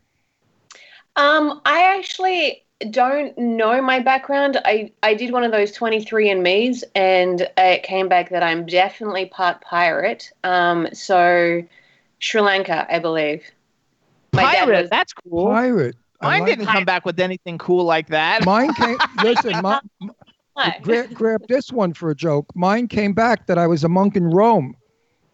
Um, 1.15 1.61
I 1.65 1.97
actually 1.97 2.63
don't 2.91 3.35
know 3.37 3.81
my 3.81 3.99
background. 3.99 4.57
I, 4.65 4.91
I 5.01 5.15
did 5.15 5.31
one 5.31 5.43
of 5.43 5.51
those 5.51 5.71
23 5.71 6.29
and 6.29 6.43
me's 6.43 6.83
and 6.93 7.49
it 7.57 7.83
came 7.83 8.07
back 8.07 8.29
that 8.29 8.43
I'm 8.43 8.65
definitely 8.65 9.25
part 9.25 9.61
pirate. 9.61 10.29
Um, 10.43 10.87
so 10.93 11.63
Sri 12.19 12.41
Lanka, 12.41 12.85
I 12.93 12.99
believe. 12.99 13.43
My 14.33 14.43
Pirate. 14.43 14.81
was- 14.81 14.89
That's 14.89 15.13
cool. 15.13 15.47
Pirate. 15.47 15.95
Mine 16.21 16.41
like- 16.41 16.49
didn't 16.49 16.67
come 16.67 16.85
back 16.85 17.05
with 17.05 17.19
anything 17.19 17.57
cool 17.57 17.83
like 17.83 18.07
that. 18.07 18.45
Mine 18.45 18.73
came. 18.73 18.97
listen, 19.23 19.53
my, 19.61 19.79
Grab, 21.13 21.41
this 21.47 21.71
one 21.71 21.93
for 21.93 22.09
a 22.09 22.15
joke. 22.15 22.45
Mine 22.55 22.87
came 22.87 23.13
back 23.13 23.47
that 23.47 23.57
I 23.57 23.67
was 23.67 23.83
a 23.83 23.89
monk 23.89 24.15
in 24.15 24.25
Rome 24.25 24.75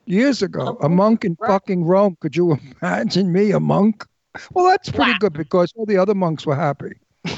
years 0.06 0.42
ago. 0.42 0.78
A 0.82 0.90
monk 0.90 1.24
in 1.24 1.38
fucking 1.46 1.86
Rome. 1.86 2.18
Could 2.20 2.36
you 2.36 2.58
imagine 2.82 3.32
me, 3.32 3.52
a 3.52 3.60
monk? 3.60 4.06
Well, 4.54 4.66
that's 4.66 4.90
pretty 4.90 5.14
Wow. 5.14 5.16
good 5.16 5.34
because 5.34 5.72
all 5.76 5.86
the 5.86 5.98
other 5.98 6.16
monks 6.16 6.46
were 6.46 6.56
happy. 6.56 6.94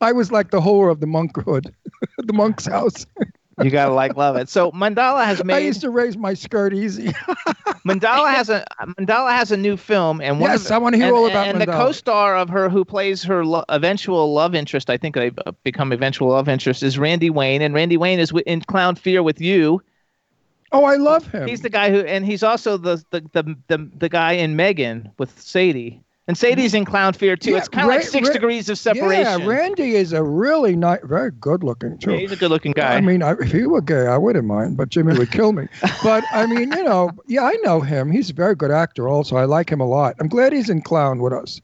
I 0.00 0.12
was 0.12 0.32
like 0.32 0.50
the 0.50 0.60
whore 0.60 0.90
of 0.90 1.00
the 1.00 1.06
monkhood, 1.06 1.72
the 2.18 2.32
monk's 2.32 2.66
house. 2.66 3.06
You 3.62 3.70
gotta 3.70 3.92
like 3.92 4.16
love 4.16 4.36
it. 4.36 4.48
So 4.48 4.72
Mandahla 4.72 5.24
has 5.24 5.44
made. 5.44 5.54
I 5.54 5.58
used 5.58 5.80
to 5.82 5.90
raise 5.90 6.16
my 6.16 6.34
skirt 6.34 6.74
easy. 6.74 7.08
Mandahla 7.86 8.32
has 8.32 8.50
a 8.50 8.64
Mandahla 8.82 9.32
has 9.32 9.52
a 9.52 9.56
new 9.56 9.76
film, 9.76 10.20
and 10.20 10.40
one 10.40 10.50
yes, 10.50 10.66
of, 10.66 10.72
I 10.72 10.78
want 10.78 10.94
to 10.94 10.96
hear 10.96 11.08
and, 11.08 11.16
all 11.16 11.26
about 11.26 11.46
and 11.46 11.60
the 11.60 11.66
co-star 11.66 12.36
of 12.36 12.48
her 12.48 12.68
who 12.68 12.84
plays 12.84 13.22
her 13.22 13.44
lo- 13.44 13.64
eventual 13.68 14.32
love 14.32 14.54
interest, 14.54 14.90
I 14.90 14.96
think 14.96 15.14
they 15.14 15.30
become 15.62 15.92
eventual 15.92 16.28
love 16.28 16.48
interest, 16.48 16.82
is 16.82 16.98
Randy 16.98 17.30
Wayne, 17.30 17.62
and 17.62 17.74
Randy 17.74 17.96
Wayne 17.96 18.18
is 18.18 18.32
in 18.46 18.60
Clown 18.62 18.96
Fear 18.96 19.22
with 19.22 19.40
you. 19.40 19.82
Oh, 20.72 20.84
I 20.84 20.96
love 20.96 21.26
him. 21.28 21.46
He's 21.46 21.60
the 21.60 21.70
guy 21.70 21.90
who, 21.90 22.00
and 22.00 22.26
he's 22.26 22.42
also 22.42 22.76
the 22.76 23.02
the 23.10 23.20
the 23.32 23.56
the, 23.68 23.90
the 23.96 24.08
guy 24.08 24.32
in 24.32 24.56
Megan 24.56 25.10
with 25.18 25.38
Sadie. 25.40 26.03
And 26.26 26.38
Sadie's 26.38 26.72
in 26.72 26.86
Clown 26.86 27.12
Fear 27.12 27.36
too. 27.36 27.50
Yeah, 27.50 27.58
it's 27.58 27.68
kind 27.68 27.86
of 27.86 27.94
like 27.94 28.02
six 28.02 28.28
Ra- 28.28 28.32
degrees 28.32 28.70
of 28.70 28.78
separation. 28.78 29.42
Yeah, 29.42 29.46
Randy 29.46 29.94
is 29.94 30.14
a 30.14 30.22
really 30.22 30.74
nice, 30.74 31.00
very 31.04 31.30
good 31.30 31.62
looking 31.62 31.98
too. 31.98 32.12
Yeah, 32.12 32.18
he's 32.20 32.32
a 32.32 32.36
good-looking 32.36 32.72
guy. 32.72 32.94
I 32.94 33.02
mean, 33.02 33.22
I, 33.22 33.32
if 33.32 33.52
he 33.52 33.66
were 33.66 33.82
gay, 33.82 34.06
I 34.06 34.16
wouldn't 34.16 34.46
mind, 34.46 34.78
but 34.78 34.88
Jimmy 34.88 35.18
would 35.18 35.30
kill 35.30 35.52
me. 35.52 35.68
but 36.02 36.24
I 36.32 36.46
mean, 36.46 36.72
you 36.72 36.82
know, 36.82 37.10
yeah, 37.26 37.42
I 37.44 37.52
know 37.62 37.80
him. 37.80 38.10
He's 38.10 38.30
a 38.30 38.32
very 38.32 38.54
good 38.54 38.70
actor. 38.70 39.06
Also, 39.06 39.36
I 39.36 39.44
like 39.44 39.70
him 39.70 39.80
a 39.80 39.86
lot. 39.86 40.16
I'm 40.18 40.28
glad 40.28 40.54
he's 40.54 40.70
in 40.70 40.80
Clown 40.80 41.20
with 41.20 41.34
us. 41.34 41.60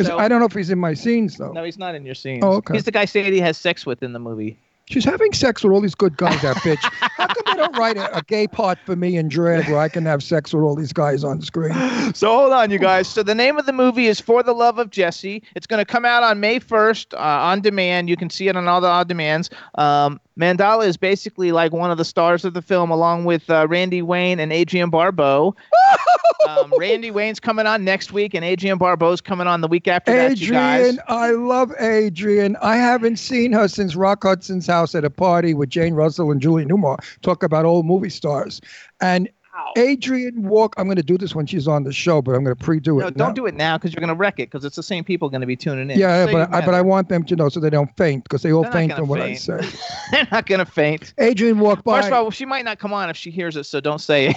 So- 0.00 0.18
I 0.18 0.26
don't 0.26 0.40
know 0.40 0.46
if 0.46 0.52
he's 0.54 0.70
in 0.70 0.80
my 0.80 0.94
scenes 0.94 1.36
though. 1.36 1.52
no, 1.52 1.62
he's 1.62 1.78
not 1.78 1.94
in 1.94 2.04
your 2.04 2.16
scenes. 2.16 2.42
Oh, 2.42 2.54
okay. 2.54 2.74
He's 2.74 2.84
the 2.84 2.90
guy 2.90 3.04
Sadie 3.04 3.38
has 3.40 3.56
sex 3.56 3.86
with 3.86 4.02
in 4.02 4.12
the 4.14 4.18
movie. 4.18 4.58
She's 4.88 5.04
having 5.04 5.32
sex 5.32 5.62
with 5.62 5.72
all 5.72 5.80
these 5.80 5.94
good 5.94 6.16
guys, 6.16 6.42
that 6.42 6.56
bitch. 6.56 6.82
How 7.00 7.26
come 7.26 7.42
they 7.46 7.54
don't 7.54 7.76
write 7.76 7.96
a, 7.96 8.16
a 8.16 8.22
gay 8.22 8.46
part 8.46 8.78
for 8.84 8.96
me 8.96 9.16
in 9.16 9.28
drag 9.28 9.68
where 9.68 9.78
I 9.78 9.88
can 9.88 10.04
have 10.06 10.22
sex 10.22 10.52
with 10.52 10.62
all 10.62 10.74
these 10.74 10.92
guys 10.92 11.24
on 11.24 11.40
screen? 11.40 11.72
So 12.14 12.28
hold 12.28 12.52
on, 12.52 12.70
you 12.70 12.78
guys. 12.78 13.08
So 13.08 13.22
the 13.22 13.34
name 13.34 13.58
of 13.58 13.66
the 13.66 13.72
movie 13.72 14.06
is 14.06 14.20
For 14.20 14.42
the 14.42 14.52
Love 14.52 14.78
of 14.78 14.90
Jesse. 14.90 15.42
It's 15.54 15.66
going 15.66 15.78
to 15.78 15.84
come 15.84 16.04
out 16.04 16.22
on 16.22 16.40
May 16.40 16.60
1st 16.60 17.14
uh, 17.14 17.16
on 17.18 17.60
demand. 17.60 18.08
You 18.10 18.16
can 18.16 18.28
see 18.28 18.48
it 18.48 18.56
on 18.56 18.68
all 18.68 18.80
the 18.80 18.88
on 18.88 19.06
demands. 19.06 19.50
Um, 19.76 20.20
Mandahla 20.38 20.86
is 20.86 20.96
basically 20.96 21.52
like 21.52 21.72
one 21.72 21.90
of 21.90 21.98
the 21.98 22.04
stars 22.04 22.44
of 22.44 22.54
the 22.54 22.62
film, 22.62 22.90
along 22.90 23.24
with 23.24 23.48
uh, 23.50 23.66
Randy 23.68 24.02
Wayne 24.02 24.40
and 24.40 24.52
Adrienne 24.52 24.90
Barbeau. 24.90 25.54
um, 26.48 26.72
Randy 26.78 27.10
Wayne's 27.10 27.38
coming 27.38 27.66
on 27.66 27.84
next 27.84 28.12
week, 28.12 28.34
and 28.34 28.44
Adrienne 28.44 28.78
Barbeau's 28.78 29.20
coming 29.20 29.46
on 29.46 29.60
the 29.60 29.68
week 29.68 29.88
after 29.88 30.12
that. 30.12 30.38
You 30.38 30.52
guys. 30.52 30.80
Adrienne, 30.80 31.00
I 31.08 31.30
love 31.32 31.72
Adrienne. 31.80 32.56
I 32.62 32.76
haven't 32.76 33.16
seen 33.16 33.52
her 33.52 33.68
since 33.68 33.94
Rock 33.94 34.22
Hudson's 34.22 34.66
house 34.72 34.94
at 34.94 35.04
a 35.04 35.10
party 35.10 35.54
with 35.54 35.68
Jane 35.68 35.94
Russell 35.94 36.30
and 36.30 36.40
Julie 36.40 36.64
Newmar 36.64 36.98
talk 37.22 37.42
about 37.42 37.64
old 37.64 37.86
movie 37.86 38.10
stars. 38.10 38.60
And 39.00 39.28
Adrienne 39.76 40.42
walk. 40.42 40.74
I'm 40.78 40.86
going 40.86 40.96
to 40.96 41.02
do 41.02 41.18
this 41.18 41.34
when 41.34 41.46
she's 41.46 41.68
on 41.68 41.84
the 41.84 41.92
show, 41.92 42.22
but 42.22 42.34
I'm 42.34 42.42
going 42.42 42.56
to 42.56 42.64
pre-do 42.64 43.00
it. 43.00 43.02
No, 43.02 43.10
don't 43.10 43.34
do 43.34 43.46
it 43.46 43.54
now 43.54 43.76
because 43.76 43.92
you're 43.92 44.00
going 44.00 44.08
to 44.08 44.14
wreck 44.14 44.38
it 44.38 44.50
because 44.50 44.64
it's 44.64 44.76
the 44.76 44.82
same 44.82 45.04
people 45.04 45.28
going 45.28 45.42
to 45.42 45.46
be 45.46 45.56
tuning 45.56 45.90
in. 45.90 45.98
Yeah, 45.98 46.26
So 46.26 46.32
but 46.32 46.54
I, 46.54 46.64
but 46.64 46.74
I 46.74 46.80
want 46.80 47.08
them 47.10 47.22
to 47.24 47.36
know 47.36 47.48
so 47.48 47.60
they 47.60 47.70
don't 47.70 47.94
faint 47.96 48.24
because 48.24 48.42
they 48.42 48.52
all 48.52 48.62
They're 48.62 48.72
faint 48.72 48.90
gonna 48.90 49.02
on 49.02 49.08
what 49.08 49.20
I 49.20 49.34
say. 49.34 49.60
They're 50.10 50.28
not 50.32 50.46
going 50.46 50.60
to 50.60 50.64
faint. 50.66 51.12
Adrienne 51.20 51.58
walked 51.60 51.84
by. 51.84 52.00
First 52.00 52.12
of 52.12 52.14
all, 52.14 52.30
she 52.30 52.46
might 52.46 52.64
not 52.64 52.78
come 52.78 52.94
on 52.94 53.10
if 53.10 53.16
she 53.16 53.30
hears 53.30 53.56
it, 53.56 53.64
so 53.64 53.80
don't 53.80 54.00
say 54.00 54.28
it. 54.30 54.36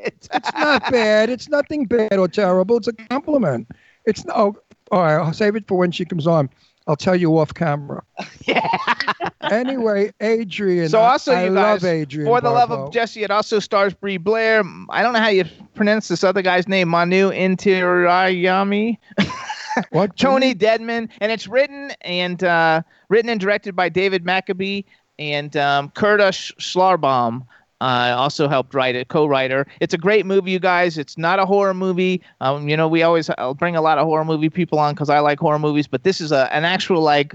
it's 0.00 0.28
not 0.54 0.90
bad. 0.90 1.30
It's 1.30 1.48
nothing 1.48 1.84
bad 1.86 2.14
or 2.14 2.26
terrible. 2.26 2.78
It's 2.78 2.88
a 2.88 2.92
compliment. 2.92 3.68
It's 4.06 4.24
no. 4.24 4.34
Oh, 4.34 4.56
all 4.90 5.02
right, 5.02 5.14
I'll 5.16 5.32
save 5.32 5.56
it 5.56 5.66
for 5.66 5.78
when 5.78 5.92
she 5.92 6.04
comes 6.04 6.26
on. 6.26 6.50
I'll 6.86 6.96
tell 6.96 7.16
you 7.16 7.38
off 7.38 7.54
camera. 7.54 8.02
Anyway, 9.50 10.12
Adrienne. 10.22 10.88
So 10.88 11.00
also, 11.00 11.32
I, 11.32 11.42
I 11.42 11.44
you 11.44 11.54
guys, 11.54 11.82
love 11.82 11.84
Adrienne. 11.84 12.26
for 12.26 12.40
the 12.40 12.50
love 12.50 12.70
of 12.70 12.92
Jesse, 12.92 13.22
it 13.22 13.30
also 13.30 13.58
stars 13.58 13.94
Brie 13.94 14.16
Blair. 14.16 14.62
I 14.90 15.02
don't 15.02 15.12
know 15.12 15.20
how 15.20 15.28
you 15.28 15.44
pronounce 15.74 16.08
this 16.08 16.24
other 16.24 16.42
guy's 16.42 16.68
name, 16.68 16.88
Manu 16.88 17.30
Intiraymi, 17.30 18.98
what? 19.90 20.16
Tony 20.16 20.54
Deadman, 20.54 21.08
and 21.20 21.32
it's 21.32 21.46
written 21.46 21.92
and 22.02 22.42
uh, 22.42 22.82
written 23.08 23.30
and 23.30 23.40
directed 23.40 23.76
by 23.76 23.88
David 23.88 24.24
Maccabee 24.24 24.82
and 25.18 25.56
um, 25.56 25.90
Kurta 25.90 26.30
Schlarbaum. 26.58 27.46
Uh, 27.84 28.16
also 28.16 28.48
helped 28.48 28.72
write 28.72 28.94
it, 28.94 29.08
co-writer. 29.08 29.66
It's 29.78 29.92
a 29.92 29.98
great 29.98 30.24
movie, 30.24 30.52
you 30.52 30.58
guys. 30.58 30.96
It's 30.96 31.18
not 31.18 31.38
a 31.38 31.44
horror 31.44 31.74
movie. 31.74 32.22
Um, 32.40 32.66
you 32.66 32.78
know, 32.78 32.88
we 32.88 33.02
always 33.02 33.28
I'll 33.36 33.52
bring 33.52 33.76
a 33.76 33.82
lot 33.82 33.98
of 33.98 34.06
horror 34.06 34.24
movie 34.24 34.48
people 34.48 34.78
on 34.78 34.94
because 34.94 35.10
I 35.10 35.18
like 35.18 35.38
horror 35.38 35.58
movies, 35.58 35.86
but 35.86 36.02
this 36.02 36.18
is 36.18 36.32
a 36.32 36.50
an 36.54 36.64
actual 36.64 37.02
like 37.02 37.34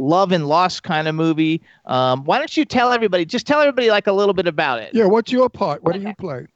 love 0.00 0.32
and 0.32 0.48
loss 0.48 0.80
kind 0.80 1.06
of 1.06 1.14
movie. 1.14 1.62
Um, 1.86 2.24
why 2.24 2.38
don't 2.38 2.56
you 2.56 2.64
tell 2.64 2.90
everybody? 2.90 3.24
Just 3.24 3.46
tell 3.46 3.60
everybody 3.60 3.88
like 3.88 4.08
a 4.08 4.12
little 4.12 4.34
bit 4.34 4.48
about 4.48 4.80
it. 4.80 4.92
Yeah. 4.94 5.04
What's 5.04 5.30
your 5.30 5.48
part? 5.48 5.84
What 5.84 5.94
do 5.94 6.00
you 6.00 6.12
play? 6.14 6.48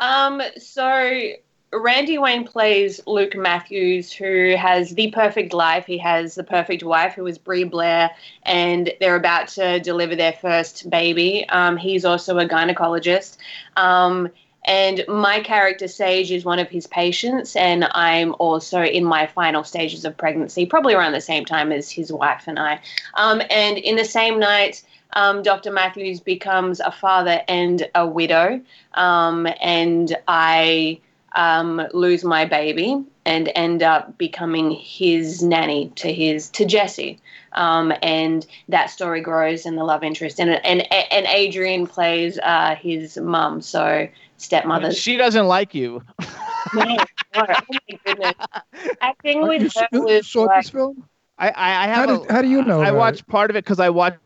Um, 0.00 0.42
so 0.58 1.32
Randy 1.72 2.18
Wayne 2.18 2.44
plays 2.44 3.00
Luke 3.06 3.36
Matthews, 3.36 4.12
who 4.12 4.56
has 4.56 4.90
the 4.94 5.12
perfect 5.12 5.52
life. 5.52 5.86
He 5.86 5.98
has 5.98 6.34
the 6.34 6.42
perfect 6.42 6.82
wife, 6.82 7.14
who 7.14 7.26
is 7.26 7.38
Brie 7.38 7.62
Blair, 7.62 8.10
and 8.42 8.92
they're 8.98 9.14
about 9.14 9.48
to 9.48 9.78
deliver 9.78 10.16
their 10.16 10.32
first 10.32 10.90
baby. 10.90 11.48
Um, 11.48 11.76
he's 11.76 12.04
also 12.04 12.38
a 12.38 12.48
gynecologist. 12.48 13.36
Um, 13.76 14.30
and 14.64 15.04
my 15.06 15.40
character, 15.40 15.86
Sage, 15.86 16.32
is 16.32 16.44
one 16.44 16.58
of 16.58 16.68
his 16.68 16.88
patients, 16.88 17.54
and 17.54 17.88
I'm 17.92 18.34
also 18.40 18.82
in 18.82 19.04
my 19.04 19.26
final 19.28 19.62
stages 19.62 20.04
of 20.04 20.16
pregnancy, 20.16 20.66
probably 20.66 20.94
around 20.94 21.12
the 21.12 21.20
same 21.20 21.44
time 21.44 21.70
as 21.70 21.88
his 21.88 22.12
wife 22.12 22.44
and 22.48 22.58
I. 22.58 22.80
Um, 23.14 23.40
and 23.48 23.78
in 23.78 23.94
the 23.94 24.04
same 24.04 24.40
night, 24.40 24.82
um, 25.12 25.42
Dr. 25.42 25.72
Matthews 25.72 26.20
becomes 26.20 26.80
a 26.80 26.90
father 26.90 27.42
and 27.46 27.88
a 27.94 28.06
widow, 28.06 28.60
um, 28.94 29.46
and 29.60 30.16
I 30.26 31.00
um, 31.32 31.82
lose 31.92 32.24
my 32.24 32.44
baby 32.44 33.04
and 33.24 33.50
end 33.54 33.82
up 33.82 34.16
becoming 34.18 34.72
his 34.72 35.42
nanny 35.42 35.90
to 35.96 36.12
his 36.12 36.48
to 36.50 36.64
Jesse. 36.64 37.18
Um, 37.52 37.92
and 38.02 38.46
that 38.68 38.90
story 38.90 39.20
grows 39.20 39.66
and 39.66 39.76
the 39.76 39.84
love 39.84 40.04
interest 40.04 40.38
and 40.40 40.50
and 40.64 40.92
and 40.92 41.26
Adrienne 41.26 41.86
plays 41.86 42.38
uh, 42.38 42.76
his 42.76 43.16
mum, 43.16 43.60
so 43.60 44.08
stepmother. 44.36 44.92
She 44.92 45.16
doesn't 45.16 45.46
like 45.46 45.74
you. 45.74 46.02
No, 46.72 46.84
no, 46.84 46.96
oh 47.34 47.46
my 47.68 47.98
goodness. 48.04 48.34
Acting 49.00 49.42
with 49.48 49.62
you, 49.62 49.70
her 49.82 49.88
was 49.92 50.26
saw 50.28 50.42
like, 50.42 50.62
this 50.62 50.70
film? 50.70 51.04
I 51.36 51.48
I, 51.48 51.84
I 51.84 51.88
How, 51.88 52.06
have. 52.06 52.22
did, 52.22 52.30
how 52.30 52.42
do 52.42 52.48
you 52.48 52.62
know? 52.62 52.80
I 52.80 52.88
about 52.90 52.98
watched 52.98 53.26
part 53.26 53.50
of 53.50 53.56
it 53.56 53.64
because 53.64 53.80
I 53.80 53.90
watched. 53.90 54.18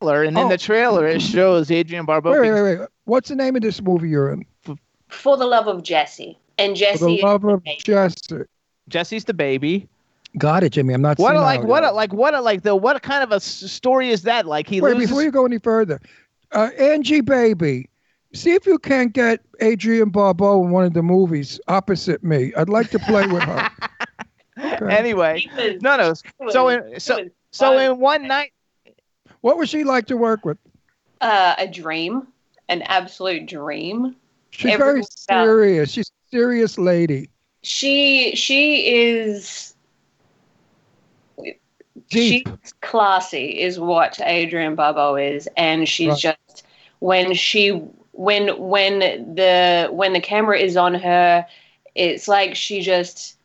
And 0.00 0.26
in 0.26 0.36
Oh. 0.36 0.48
the 0.48 0.58
trailer, 0.58 1.06
it 1.06 1.20
shows 1.20 1.70
Adrienne 1.70 2.04
it? 2.04 2.06
Barbeau. 2.06 2.32
Wait, 2.32 2.40
wait, 2.40 2.62
wait, 2.62 2.78
wait. 2.80 2.88
What's 3.04 3.28
the 3.28 3.36
name 3.36 3.56
of 3.56 3.62
this 3.62 3.80
movie 3.82 4.08
you're 4.08 4.32
in? 4.32 4.44
For 5.08 5.36
the 5.36 5.46
love 5.46 5.66
of 5.66 5.82
Jesse, 5.82 6.38
and 6.58 6.72
For 6.72 6.78
Jesse. 6.78 7.16
the 7.16 7.22
love 7.22 7.42
the 7.42 7.48
of 7.48 7.64
baby. 7.64 7.80
Jesse. 7.82 8.42
Jesse's 8.88 9.24
the 9.24 9.34
baby. 9.34 9.88
Got 10.36 10.62
it, 10.64 10.70
Jimmy. 10.72 10.94
I'm 10.94 11.02
not. 11.02 11.18
What 11.18 11.34
a, 11.36 11.40
like 11.40 11.62
what 11.62 11.82
a, 11.82 11.86
yet. 11.86 11.94
like 11.94 12.12
what 12.12 12.34
a, 12.34 12.40
like 12.40 12.62
the 12.62 12.76
what 12.76 13.02
kind 13.02 13.22
of 13.22 13.32
a 13.32 13.40
story 13.40 14.10
is 14.10 14.22
that? 14.22 14.46
Like 14.46 14.68
he 14.68 14.80
Wait, 14.80 14.94
loses. 14.94 15.08
before 15.10 15.22
you 15.22 15.30
go 15.30 15.46
any 15.46 15.58
further, 15.58 16.00
uh, 16.52 16.70
Angie 16.78 17.22
Baby, 17.22 17.88
see 18.34 18.52
if 18.52 18.66
you 18.66 18.78
can't 18.78 19.12
get 19.14 19.40
Adrienne 19.62 20.10
Barbeau 20.10 20.62
in 20.64 20.70
one 20.70 20.84
of 20.84 20.92
the 20.92 21.02
movies 21.02 21.58
opposite 21.68 22.22
me. 22.22 22.52
I'd 22.56 22.68
like 22.68 22.90
to 22.90 22.98
play 22.98 23.26
with 23.26 23.42
her. 23.42 23.70
Okay. 24.60 24.92
Anyway, 24.92 25.46
was- 25.56 25.80
no, 25.82 25.96
no. 25.96 26.50
So 26.50 26.68
in 26.68 26.98
so 26.98 27.28
so 27.52 27.78
in 27.78 28.00
one 28.00 28.26
night, 28.26 28.52
What 29.40 29.56
would 29.56 29.68
she 29.68 29.84
like 29.84 30.06
to 30.06 30.16
work 30.16 30.44
with? 30.44 30.58
uh, 31.20 31.54
a 31.58 31.68
dream, 31.68 32.26
an 32.68 32.82
absolute 32.82 33.46
dream. 33.46 34.16
She's 34.50 34.76
very 34.76 35.02
serious. 35.04 35.92
She's 35.92 36.08
a 36.08 36.36
serious 36.36 36.78
lady. 36.78 37.30
She 37.62 38.34
she 38.34 38.94
is 38.94 39.74
Deep. 42.10 42.48
she's 42.48 42.72
classy 42.80 43.60
is 43.60 43.78
what 43.78 44.18
Adrienne 44.20 44.74
Barbeau 44.74 45.16
is, 45.16 45.48
and 45.56 45.88
she's 45.88 46.24
Right. 46.24 46.36
just 46.46 46.64
when 47.00 47.34
she 47.34 47.70
when 48.12 48.58
when 48.58 49.00
the 49.34 49.88
when 49.92 50.12
the 50.12 50.20
camera 50.20 50.58
is 50.58 50.76
on 50.76 50.94
her, 50.94 51.46
it's 51.94 52.26
like 52.28 52.54
she 52.54 52.80
just 52.80 53.36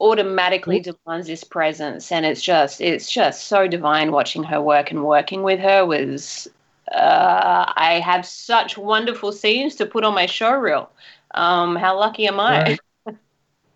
automatically 0.00 0.80
demands 0.80 1.28
this 1.28 1.44
presence 1.44 2.10
and 2.10 2.26
it's 2.26 2.42
just 2.42 2.80
it's 2.80 3.08
just 3.08 3.46
so 3.46 3.68
divine 3.68 4.10
watching 4.10 4.42
her 4.42 4.60
work 4.60 4.90
and 4.90 5.04
working 5.04 5.44
with 5.44 5.60
her 5.60 5.86
was 5.86 6.48
uh, 6.94 7.72
I 7.76 8.00
have 8.04 8.26
such 8.26 8.76
wonderful 8.76 9.32
scenes 9.32 9.74
to 9.76 9.86
put 9.86 10.04
on 10.04 10.14
my 10.14 10.26
show 10.26 10.52
reel. 10.52 10.90
Um, 11.34 11.76
how 11.76 11.98
lucky 11.98 12.26
am 12.26 12.38
I? 12.40 12.62
Right. 12.62 12.80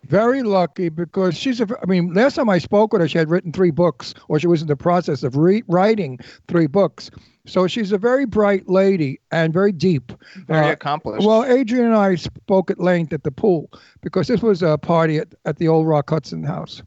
Very 0.03 0.41
lucky 0.41 0.87
because 0.89 1.37
she's 1.37 1.59
a. 1.59 1.67
I 1.81 1.85
mean, 1.85 2.13
last 2.13 2.35
time 2.35 2.49
I 2.49 2.59
spoke 2.59 2.93
with 2.93 3.01
her, 3.01 3.07
she 3.09 3.17
had 3.17 3.29
written 3.29 3.51
three 3.51 3.71
books, 3.71 4.13
or 4.29 4.39
she 4.39 4.47
was 4.47 4.61
in 4.61 4.67
the 4.67 4.75
process 4.77 5.21
of 5.23 5.35
re- 5.35 5.63
writing 5.67 6.19
three 6.47 6.67
books. 6.67 7.11
So 7.45 7.67
she's 7.67 7.91
a 7.91 7.97
very 7.97 8.25
bright 8.25 8.69
lady 8.69 9.19
and 9.31 9.53
very 9.53 9.71
deep. 9.71 10.11
very 10.47 10.67
Uh, 10.67 10.71
accomplished. 10.71 11.25
Well, 11.25 11.43
Adrienne 11.43 11.85
and 11.87 11.95
I 11.95 12.15
spoke 12.15 12.69
at 12.69 12.79
length 12.79 13.13
at 13.13 13.23
the 13.23 13.31
pool 13.31 13.69
because 14.01 14.27
this 14.27 14.41
was 14.41 14.61
a 14.61 14.77
party 14.77 15.17
at, 15.17 15.33
at 15.45 15.57
the 15.57 15.67
old 15.67 15.87
Rock 15.87 16.09
Hudson 16.09 16.43
house. 16.43 16.81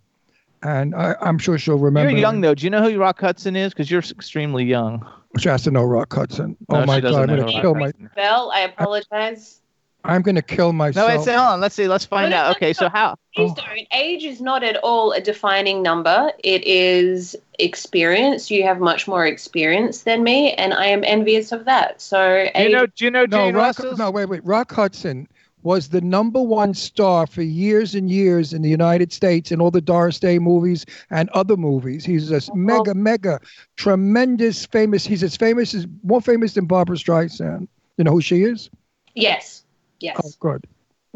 And 0.62 0.94
I, 0.94 1.14
I'm 1.20 1.38
sure 1.38 1.56
she'll 1.58 1.78
remember. 1.78 2.10
you're 2.10 2.18
young 2.20 2.40
though. 2.42 2.54
Do 2.54 2.64
you 2.64 2.70
know 2.70 2.82
who 2.82 2.98
Rock 2.98 3.20
Hudson 3.20 3.56
is? 3.56 3.72
Because 3.72 3.90
you're 3.90 4.00
extremely 4.00 4.64
young. 4.64 5.06
She 5.38 5.48
has 5.48 5.62
to 5.62 5.70
know 5.70 5.84
Rock 5.84 6.12
Hudson. 6.12 6.56
No, 6.68 6.82
oh 6.82 6.86
my 6.86 6.96
she 6.96 7.02
God, 7.02 7.14
I'm 7.14 7.26
going 7.36 7.46
to 7.46 7.60
kill 7.60 7.74
my. 7.74 7.92
Bell, 8.16 8.50
I 8.54 8.60
apologize. 8.60 9.56
I'm 10.02 10.22
going 10.22 10.34
to 10.34 10.42
kill 10.42 10.72
myself. 10.72 11.08
No, 11.08 11.08
myself. 11.08 11.28
it's 11.28 11.36
hold 11.36 11.52
on. 11.54 11.60
Let's 11.60 11.74
see. 11.74 11.86
Let's 11.86 12.04
find 12.06 12.30
No, 12.30 12.36
no, 12.36 12.42
out. 12.42 12.46
no, 12.46 12.50
Okay, 12.52 12.72
so 12.72 12.88
how? 12.88 13.16
Please 13.36 13.50
Oh. 13.52 13.54
don't. 13.54 13.86
Age 13.92 14.24
is 14.24 14.40
not 14.40 14.64
at 14.64 14.76
all 14.78 15.12
a 15.12 15.20
defining 15.20 15.82
number. 15.82 16.32
It 16.42 16.64
is 16.66 17.36
experience. 17.58 18.50
You 18.50 18.62
have 18.64 18.80
much 18.80 19.06
more 19.06 19.26
experience 19.26 20.02
than 20.02 20.24
me, 20.24 20.52
and 20.54 20.72
I 20.74 20.86
am 20.86 21.04
envious 21.04 21.52
of 21.52 21.64
that. 21.66 22.00
So, 22.00 22.48
Do 22.54 22.62
you 22.62 22.70
know? 22.70 22.86
Do 22.86 23.04
you 23.04 23.10
know 23.10 23.26
no, 23.26 23.46
Rock, 23.50 23.54
Russell's? 23.78 23.98
no, 23.98 24.10
wait, 24.10 24.26
wait. 24.26 24.44
Rock 24.44 24.72
Hudson 24.72 25.28
was 25.62 25.88
the 25.88 26.00
number 26.00 26.40
one 26.40 26.74
star 26.74 27.26
for 27.26 27.42
years 27.42 27.94
and 27.94 28.10
years 28.10 28.52
in 28.52 28.62
the 28.62 28.68
United 28.68 29.12
States 29.12 29.50
in 29.52 29.60
all 29.60 29.70
the 29.70 29.80
Doris 29.80 30.18
Day 30.18 30.38
movies 30.38 30.86
and 31.10 31.28
other 31.30 31.56
movies. 31.56 32.04
He's 32.04 32.30
a 32.30 32.40
mega, 32.54 32.94
mega, 32.94 33.40
tremendous, 33.76 34.66
famous. 34.66 35.04
He's 35.06 35.22
as 35.22 35.36
famous 35.36 35.74
as 35.74 35.86
more 36.02 36.20
famous 36.20 36.54
than 36.54 36.66
Barbra 36.66 36.96
Streisand. 36.96 37.68
You 37.96 38.04
know 38.04 38.12
who 38.12 38.20
she 38.20 38.42
is? 38.42 38.70
Yes. 39.14 39.64
Yes. 40.00 40.20
Oh, 40.24 40.30
good. 40.40 40.64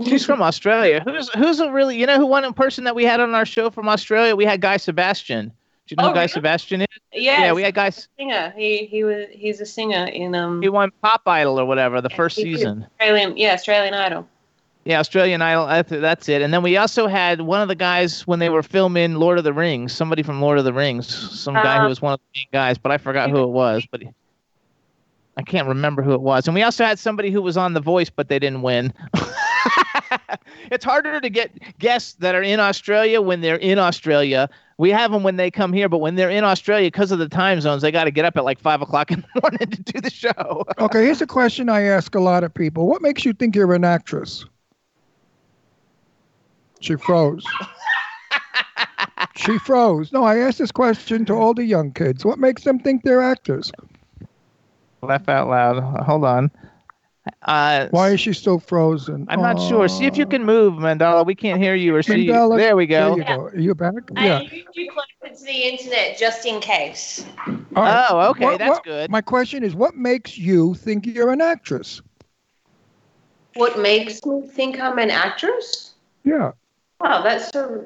She's 0.04 0.26
from 0.26 0.42
Australia. 0.42 1.00
Who's 1.04 1.28
who's 1.30 1.61
a 1.61 1.70
really 1.70 1.96
you 1.98 2.07
know 2.07 2.16
who 2.18 2.26
one 2.26 2.52
person 2.52 2.83
that 2.85 2.96
we 2.96 3.04
had 3.04 3.20
on 3.20 3.33
our 3.35 3.46
show 3.46 3.70
from 3.70 3.88
Australia? 3.88 4.35
We 4.35 4.44
had 4.44 4.61
Guy 4.61 4.76
Sebastian. 4.76 5.52
Do 5.87 5.92
you 5.92 5.96
know 5.96 6.04
Oh, 6.04 6.09
who 6.09 6.14
Guy 6.14 6.20
really? 6.22 6.28
Sebastian 6.28 6.80
is? 6.80 6.87
Yes. 7.12 7.40
Yeah, 7.40 7.52
we 7.52 7.62
had 7.62 7.74
Guy. 7.74 7.90
singer. 7.90 8.52
He 8.57 8.87
he 8.87 9.04
was 9.04 9.26
he's 9.30 9.61
a 9.61 9.66
singer 9.66 10.07
in 10.07 10.35
um 10.35 10.61
He 10.62 10.68
won 10.68 10.90
Pop 11.00 11.22
Idol 11.26 11.61
or 11.61 11.64
whatever 11.64 12.00
the 12.00 12.11
first 12.11 12.37
season. 12.37 12.87
Australian 13.00 13.37
yeah 13.37 13.52
Australian 13.52 13.94
Idol. 13.94 14.26
Yeah, 14.85 15.01
Australian 15.01 15.40
Idol. 15.40 15.66
That's, 15.66 15.90
that's 15.90 16.29
it. 16.29 16.42
And 16.42 16.53
then 16.53 16.62
we 16.62 16.77
also 16.77 17.07
had 17.07 17.40
one 17.40 17.62
of 17.62 17.68
the 17.68 17.75
guys 17.75 18.27
when 18.27 18.38
they 18.38 18.51
were 18.51 18.62
filming 18.62 19.14
Lord 19.14 19.38
of 19.38 19.44
the 19.44 19.53
Rings. 19.53 19.92
Somebody 19.94 20.23
from 20.23 20.42
Lord 20.42 20.59
of 20.59 20.64
the 20.64 20.75
Rings. 20.75 21.07
Some 21.09 21.55
guy 21.55 21.79
who 21.79 21.87
Uh, 21.87 21.88
was 21.88 22.03
one 22.03 22.12
of 22.12 22.20
the 22.20 22.40
main 22.40 22.47
guys, 22.53 22.77
but 22.77 22.92
I 22.92 22.99
forgot 22.99 23.31
who 23.31 23.42
it 23.42 23.49
was. 23.49 23.87
But 23.90 24.03
I 25.37 25.42
can't 25.42 25.66
remember 25.66 26.03
who 26.03 26.12
it 26.12 26.20
was. 26.20 26.47
And 26.47 26.55
we 26.55 26.62
also 26.62 26.85
had 26.85 26.99
somebody 26.99 27.31
who 27.31 27.40
was 27.40 27.57
on 27.57 27.73
The 27.73 27.81
Voice, 27.81 28.11
but 28.11 28.29
they 28.29 28.38
didn't 28.38 28.61
win. 28.62 28.92
it's 30.70 30.85
harder 30.85 31.20
to 31.20 31.31
get 31.31 31.51
guests 31.79 32.14
that 32.14 32.35
are 32.35 32.42
in 32.42 32.61
Australia 32.61 33.20
when 33.20 33.40
they're 33.40 33.57
in 33.57 33.79
Australia. 33.79 34.49
We 34.77 34.90
have 34.90 35.12
them 35.12 35.23
when 35.23 35.37
they 35.37 35.51
come 35.51 35.73
here, 35.73 35.88
but 35.88 35.99
when 35.99 36.16
they're 36.16 36.31
in 36.31 36.44
Australia, 36.44 36.88
because 36.88 37.11
of 37.11 37.18
the 37.18 37.29
time 37.29 37.61
zones, 37.61 37.81
they 37.83 37.90
got 37.90 38.05
to 38.05 38.11
get 38.11 38.25
up 38.25 38.37
at 38.37 38.44
like 38.44 38.59
five 38.59 38.83
o'clock 38.83 39.11
in 39.11 39.25
the 39.35 39.40
morning 39.40 39.59
to 39.70 39.83
do 39.83 40.01
the 40.01 40.11
show. 40.11 40.64
Okay, 40.79 41.05
here's 41.05 41.23
a 41.23 41.27
question 41.27 41.68
I 41.68 41.83
ask 41.83 42.14
a 42.14 42.20
lot 42.20 42.44
of 42.44 42.53
people. 42.53 42.87
What 42.87 43.01
makes 43.01 43.25
you 43.25 43.33
think 43.33 43.57
you're 43.57 43.73
an 43.73 43.85
actress? 43.85 44.44
She 46.85 46.97
froze. 46.97 47.42
she 49.37 49.59
froze. 49.61 50.12
No, 50.12 50.23
I 50.23 50.37
asked 50.38 50.59
this 50.59 50.70
question 50.70 51.25
to 51.25 51.33
all 51.33 51.55
the 51.55 51.64
young 51.64 51.92
kids. 51.92 52.27
What 52.27 52.38
makes 52.38 52.62
them 52.64 52.79
think 52.79 53.05
they're 53.05 53.23
actors? 53.23 53.73
Laugh 55.01 55.27
out 55.31 55.49
loud. 55.49 55.81
Hold 56.05 56.25
on. 56.27 56.51
Uh, 57.42 57.88
Why 57.90 58.11
is 58.11 58.20
she 58.20 58.35
still 58.35 58.59
frozen? 58.59 59.25
I'm 59.31 59.40
not 59.40 59.59
sure. 59.59 59.88
See 59.88 60.05
if 60.05 60.18
you 60.18 60.27
can 60.27 60.44
move, 60.44 60.75
Mandahla. 60.75 61.25
We 61.25 61.35
can't 61.35 61.59
hear 61.59 61.75
you 61.75 61.97
or 61.97 62.03
see. 62.03 62.27
Mandahla, 62.27 62.59
There 62.59 62.77
we 62.77 62.87
go. 62.87 63.14
There 63.14 63.18
you 63.18 63.25
go. 63.25 63.40
Are 63.44 63.59
you 63.59 63.75
back? 63.75 63.94
Yeah. 64.14 64.37
I 64.37 64.42
moved 64.42 64.53
you 64.75 64.90
closer 64.92 65.38
to 65.38 65.44
the 65.47 65.68
internet 65.68 66.18
just 66.18 66.44
in 66.44 66.61
case. 66.61 67.25
All 67.49 67.83
right. 67.83 68.07
Oh, 68.11 68.31
okay, 68.33 68.44
What- 68.44 68.59
that's 68.59 68.68
what- 68.68 68.85
good. 68.85 69.11
My 69.11 69.23
question 69.23 69.62
is, 69.64 69.75
what 69.75 69.94
makes 69.94 70.37
you 70.37 70.75
think 70.75 71.07
you're 71.07 71.31
an 71.31 71.40
actress? 71.40 72.03
What 73.55 73.79
makes 73.79 74.23
me 74.27 74.42
think 74.49 74.79
I'm 74.79 74.99
an 74.99 75.11
actress? 75.11 75.94
Yeah. 76.25 76.53
Wow, 77.00 77.22
that's 77.22 77.54
a 77.54 77.85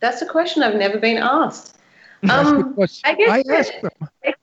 that's 0.00 0.22
a 0.22 0.26
question 0.26 0.62
I've 0.62 0.76
never 0.76 0.98
been 0.98 1.18
asked. 1.18 1.72
Um, 2.30 2.74
I 3.04 3.14
guess 3.14 3.28
I 3.28 3.44
asked 3.52 3.82
them. 3.82 4.34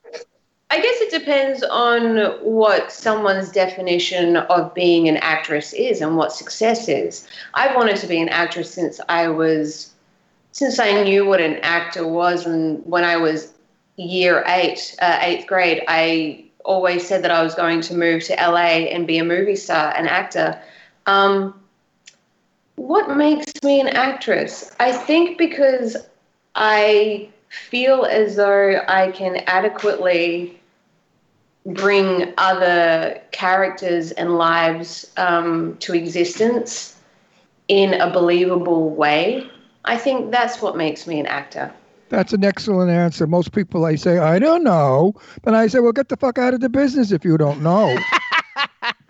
I 0.71 0.79
guess 0.79 1.01
it 1.01 1.11
depends 1.11 1.63
on 1.63 2.17
what 2.41 2.93
someone's 2.93 3.51
definition 3.51 4.37
of 4.37 4.73
being 4.73 5.09
an 5.09 5.17
actress 5.17 5.73
is 5.73 5.99
and 5.99 6.15
what 6.15 6.31
success 6.31 6.87
is. 6.87 7.27
I've 7.55 7.75
wanted 7.75 7.97
to 7.97 8.07
be 8.07 8.21
an 8.21 8.29
actress 8.29 8.73
since 8.73 9.01
I 9.09 9.27
was, 9.27 9.91
since 10.53 10.79
I 10.79 11.03
knew 11.03 11.25
what 11.25 11.41
an 11.41 11.57
actor 11.57 12.07
was, 12.07 12.45
and 12.45 12.85
when 12.85 13.03
I 13.03 13.17
was 13.17 13.51
year 13.97 14.45
eight, 14.47 14.95
uh, 15.01 15.17
eighth 15.21 15.45
grade, 15.45 15.83
I 15.89 16.45
always 16.63 17.05
said 17.05 17.23
that 17.23 17.31
I 17.31 17.43
was 17.43 17.53
going 17.53 17.81
to 17.81 17.93
move 17.93 18.23
to 18.25 18.33
LA 18.35 18.87
and 18.93 19.05
be 19.05 19.17
a 19.17 19.25
movie 19.25 19.57
star, 19.57 19.93
an 19.97 20.07
actor. 20.07 20.57
Um, 21.05 21.60
what 22.75 23.15
makes 23.15 23.51
me 23.63 23.79
an 23.79 23.89
actress? 23.89 24.71
I 24.79 24.91
think 24.91 25.37
because 25.37 25.97
I 26.55 27.29
feel 27.49 28.05
as 28.05 28.35
though 28.37 28.81
I 28.87 29.11
can 29.11 29.37
adequately 29.47 30.59
bring 31.65 32.33
other 32.37 33.21
characters 33.31 34.11
and 34.11 34.37
lives 34.37 35.11
um, 35.17 35.77
to 35.79 35.93
existence 35.93 36.97
in 37.67 37.93
a 37.93 38.11
believable 38.11 38.89
way. 38.89 39.47
I 39.85 39.97
think 39.97 40.31
that's 40.31 40.61
what 40.61 40.75
makes 40.75 41.07
me 41.07 41.19
an 41.19 41.27
actor. 41.27 41.71
That's 42.09 42.33
an 42.33 42.43
excellent 42.43 42.91
answer. 42.91 43.25
Most 43.25 43.53
people, 43.53 43.85
I 43.85 43.95
say, 43.95 44.17
I 44.17 44.37
don't 44.37 44.63
know. 44.63 45.13
But 45.43 45.53
I 45.53 45.67
say, 45.67 45.79
well, 45.79 45.93
get 45.93 46.09
the 46.09 46.17
fuck 46.17 46.37
out 46.37 46.53
of 46.53 46.59
the 46.59 46.67
business 46.67 47.11
if 47.11 47.23
you 47.23 47.37
don't 47.37 47.61
know. 47.61 47.97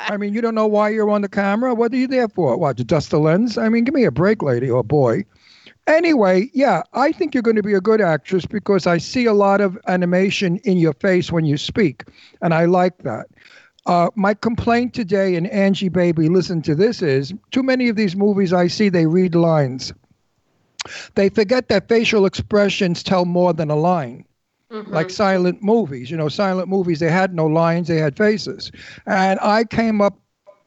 I 0.07 0.17
mean, 0.17 0.33
you 0.33 0.41
don't 0.41 0.55
know 0.55 0.67
why 0.67 0.89
you're 0.89 1.09
on 1.09 1.21
the 1.21 1.29
camera. 1.29 1.73
What 1.73 1.93
are 1.93 1.97
you 1.97 2.07
there 2.07 2.27
for? 2.27 2.57
What, 2.57 2.77
to 2.77 2.83
dust 2.83 3.11
the 3.11 3.19
lens? 3.19 3.57
I 3.57 3.69
mean, 3.69 3.83
give 3.83 3.93
me 3.93 4.03
a 4.03 4.11
break, 4.11 4.41
lady 4.41 4.69
or 4.69 4.83
boy. 4.83 5.25
Anyway, 5.87 6.49
yeah, 6.53 6.83
I 6.93 7.11
think 7.11 7.33
you're 7.33 7.41
going 7.41 7.55
to 7.55 7.63
be 7.63 7.73
a 7.73 7.81
good 7.81 8.01
actress 8.01 8.45
because 8.45 8.85
I 8.87 8.97
see 8.97 9.25
a 9.25 9.33
lot 9.33 9.61
of 9.61 9.77
animation 9.87 10.57
in 10.57 10.77
your 10.77 10.93
face 10.93 11.31
when 11.31 11.45
you 11.45 11.57
speak, 11.57 12.03
and 12.41 12.53
I 12.53 12.65
like 12.65 12.99
that. 12.99 13.27
Uh, 13.87 14.09
my 14.15 14.35
complaint 14.35 14.93
today, 14.93 15.35
and 15.35 15.47
Angie 15.47 15.89
Baby, 15.89 16.29
listen 16.29 16.61
to 16.63 16.75
this, 16.75 17.01
is 17.01 17.33
too 17.49 17.63
many 17.63 17.89
of 17.89 17.95
these 17.95 18.15
movies 18.15 18.53
I 18.53 18.67
see, 18.67 18.89
they 18.89 19.07
read 19.07 19.33
lines. 19.33 19.91
They 21.15 21.29
forget 21.29 21.67
that 21.69 21.89
facial 21.89 22.25
expressions 22.25 23.01
tell 23.01 23.25
more 23.25 23.53
than 23.53 23.71
a 23.71 23.75
line 23.75 24.25
Mm-hmm. 24.71 24.93
like 24.93 25.09
silent 25.09 25.61
movies. 25.61 26.09
You 26.09 26.17
know, 26.17 26.29
silent 26.29 26.69
movies, 26.69 26.99
they 26.99 27.11
had 27.11 27.33
no 27.33 27.45
lines, 27.45 27.87
they 27.89 27.97
had 27.97 28.15
faces. 28.15 28.71
And 29.05 29.37
I 29.41 29.65
came 29.65 30.01
up, 30.01 30.17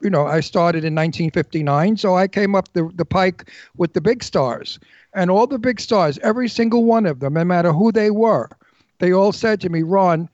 you 0.02 0.10
know, 0.10 0.26
I 0.26 0.40
started 0.40 0.84
in 0.84 0.94
1959, 0.94 1.96
so 1.96 2.14
I 2.14 2.28
came 2.28 2.54
up 2.54 2.72
the, 2.74 2.90
the 2.94 3.06
pike 3.06 3.50
with 3.76 3.94
the 3.94 4.02
big 4.02 4.22
stars. 4.22 4.78
And 5.14 5.30
all 5.30 5.46
the 5.46 5.58
big 5.58 5.80
stars, 5.80 6.18
every 6.22 6.48
single 6.48 6.84
one 6.84 7.06
of 7.06 7.20
them, 7.20 7.32
no 7.34 7.44
matter 7.44 7.72
who 7.72 7.92
they 7.92 8.10
were, 8.10 8.50
they 8.98 9.12
all 9.12 9.32
said 9.32 9.60
to 9.62 9.70
me, 9.70 9.82
Ron, 9.82 10.28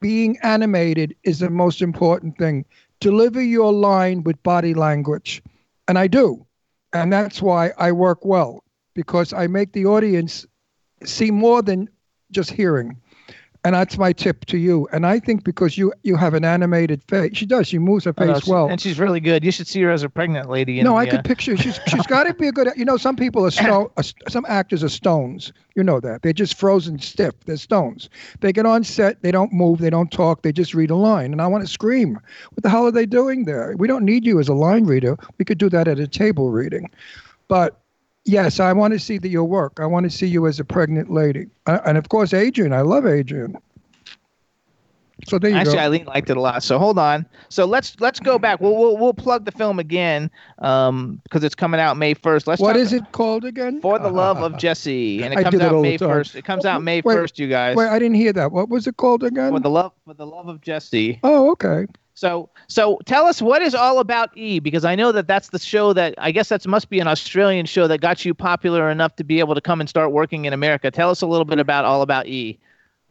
being 0.00 0.36
animated 0.42 1.14
is 1.22 1.38
the 1.38 1.50
most 1.50 1.80
important 1.80 2.36
thing. 2.38 2.64
Deliver 3.00 3.40
your 3.40 3.72
line 3.72 4.22
with 4.24 4.42
body 4.42 4.74
language. 4.74 5.42
And 5.86 5.98
I 5.98 6.08
do. 6.08 6.44
And 6.92 7.12
that's 7.12 7.40
why 7.40 7.72
I 7.78 7.92
work 7.92 8.24
well, 8.24 8.64
because 8.94 9.32
I 9.32 9.46
make 9.46 9.72
the 9.72 9.86
audience 9.86 10.44
see 11.04 11.30
more 11.30 11.62
than 11.62 11.88
just 12.34 12.50
hearing. 12.50 12.96
And 13.66 13.74
that's 13.74 13.96
my 13.96 14.12
tip 14.12 14.44
to 14.44 14.58
you. 14.58 14.86
And 14.92 15.06
I 15.06 15.18
think 15.18 15.42
because 15.42 15.78
you 15.78 15.90
you 16.02 16.16
have 16.16 16.34
an 16.34 16.44
animated 16.44 17.02
face, 17.04 17.34
she 17.34 17.46
does. 17.46 17.66
She 17.66 17.78
moves 17.78 18.04
her 18.04 18.12
know, 18.18 18.34
face 18.34 18.44
she- 18.44 18.50
well. 18.50 18.68
and 18.68 18.78
she's 18.78 18.98
really 18.98 19.20
good. 19.20 19.42
You 19.42 19.50
should 19.50 19.66
see 19.66 19.80
her 19.80 19.90
as 19.90 20.02
a 20.02 20.10
pregnant 20.10 20.50
lady. 20.50 20.80
in 20.80 20.84
No, 20.84 20.90
the, 20.90 20.96
I 20.98 21.06
uh, 21.06 21.10
could 21.12 21.24
picture 21.24 21.56
she's 21.56 21.80
she's 21.86 22.06
got 22.14 22.24
to 22.24 22.34
be 22.34 22.46
a 22.46 22.52
good. 22.52 22.68
You 22.76 22.84
know, 22.84 22.98
some 22.98 23.16
people 23.16 23.42
are 23.46 23.50
stone. 23.62 23.88
uh, 23.96 24.02
some 24.28 24.44
actors 24.48 24.84
are 24.84 24.90
stones. 24.90 25.50
You 25.76 25.82
know 25.82 25.98
that 26.00 26.20
they're 26.20 26.34
just 26.34 26.58
frozen 26.58 26.98
stiff. 26.98 27.32
They're 27.46 27.56
stones. 27.56 28.10
They 28.40 28.52
get 28.52 28.66
on 28.66 28.84
set. 28.84 29.22
They 29.22 29.30
don't 29.30 29.50
move. 29.50 29.78
They 29.78 29.88
don't 29.88 30.12
talk. 30.12 30.42
They 30.42 30.52
just 30.52 30.74
read 30.74 30.90
a 30.90 30.96
line. 30.96 31.32
And 31.32 31.40
I 31.40 31.46
want 31.46 31.64
to 31.64 31.72
scream. 31.72 32.16
What 32.50 32.62
the 32.64 32.68
hell 32.68 32.84
are 32.84 32.90
they 32.92 33.06
doing 33.06 33.46
there? 33.46 33.74
We 33.78 33.88
don't 33.88 34.04
need 34.04 34.26
you 34.26 34.40
as 34.40 34.48
a 34.48 34.54
line 34.54 34.84
reader. 34.84 35.16
We 35.38 35.46
could 35.46 35.56
do 35.56 35.70
that 35.70 35.88
at 35.88 35.98
a 35.98 36.06
table 36.06 36.50
reading. 36.50 36.90
But 37.48 37.80
yes, 38.24 38.60
I 38.60 38.72
want 38.72 38.92
to 38.92 38.98
see 38.98 39.18
the, 39.18 39.28
your 39.28 39.44
work. 39.44 39.78
I 39.80 39.86
want 39.86 40.04
to 40.04 40.10
see 40.10 40.26
you 40.26 40.46
as 40.46 40.60
a 40.60 40.64
pregnant 40.64 41.10
lady. 41.10 41.46
Uh, 41.66 41.80
and 41.86 41.98
of 41.98 42.08
course, 42.08 42.34
Adrienne. 42.34 42.72
I 42.72 42.82
love 42.82 43.06
Adrienne. 43.06 43.56
So 45.26 45.38
there 45.38 45.50
you 45.50 45.54
go. 45.54 45.60
Actually, 45.60 45.76
go. 45.76 45.80
Eileen 45.80 46.04
liked 46.06 46.28
it 46.28 46.36
a 46.36 46.40
lot. 46.40 46.62
So 46.62 46.78
hold 46.78 46.98
on. 46.98 47.24
So 47.48 47.64
let's 47.64 47.98
let's 48.00 48.20
go 48.20 48.38
back. 48.38 48.60
We'll 48.60 48.76
we'll, 48.76 48.96
we'll 48.96 49.14
plug 49.14 49.44
the 49.44 49.52
film 49.52 49.78
again 49.78 50.30
um 50.58 51.20
because 51.22 51.44
it's 51.44 51.54
coming 51.54 51.80
out 51.80 51.96
May 51.96 52.14
first. 52.14 52.46
Let's 52.46 52.60
what 52.60 52.76
is 52.76 52.92
it 52.92 53.12
called 53.12 53.44
again? 53.44 53.80
For 53.80 53.98
the 53.98 54.10
love 54.10 54.38
of 54.38 54.56
Jesse, 54.58 55.22
and 55.22 55.32
it 55.32 55.38
I 55.38 55.44
comes 55.44 55.60
out 55.60 55.80
May 55.80 55.96
first. 55.96 56.34
It 56.34 56.44
comes 56.44 56.66
out 56.66 56.82
May 56.82 57.00
first, 57.00 57.38
you 57.38 57.48
guys. 57.48 57.76
Wait, 57.76 57.88
I 57.88 57.98
didn't 57.98 58.16
hear 58.16 58.32
that. 58.32 58.52
What 58.52 58.68
was 58.68 58.86
it 58.86 58.96
called 58.96 59.22
again? 59.22 59.52
For 59.52 59.60
the 59.60 59.70
love 59.70 59.92
for 60.04 60.14
the 60.14 60.26
love 60.26 60.48
of 60.48 60.60
Jesse. 60.60 61.20
oh, 61.22 61.52
okay. 61.52 61.86
So 62.14 62.48
so 62.68 63.00
tell 63.06 63.26
us 63.26 63.42
what 63.42 63.60
is 63.60 63.74
all 63.74 63.98
about 63.98 64.36
E 64.36 64.60
because 64.60 64.84
I 64.84 64.94
know 64.94 65.10
that 65.12 65.26
that's 65.26 65.48
the 65.48 65.58
show 65.58 65.92
that 65.92 66.14
I 66.18 66.30
guess 66.30 66.48
that 66.48 66.66
must 66.66 66.88
be 66.88 67.00
an 67.00 67.08
Australian 67.08 67.66
show 67.66 67.88
that 67.88 68.00
got 68.00 68.24
you 68.24 68.34
popular 68.34 68.88
enough 68.88 69.16
to 69.16 69.24
be 69.24 69.40
able 69.40 69.54
to 69.54 69.60
come 69.60 69.80
and 69.80 69.88
start 69.88 70.12
working 70.12 70.44
in 70.44 70.52
America. 70.52 70.90
Tell 70.90 71.10
us 71.10 71.22
a 71.22 71.26
little 71.26 71.44
bit 71.44 71.58
about 71.58 71.84
all 71.84 72.02
about 72.02 72.26
E. 72.26 72.58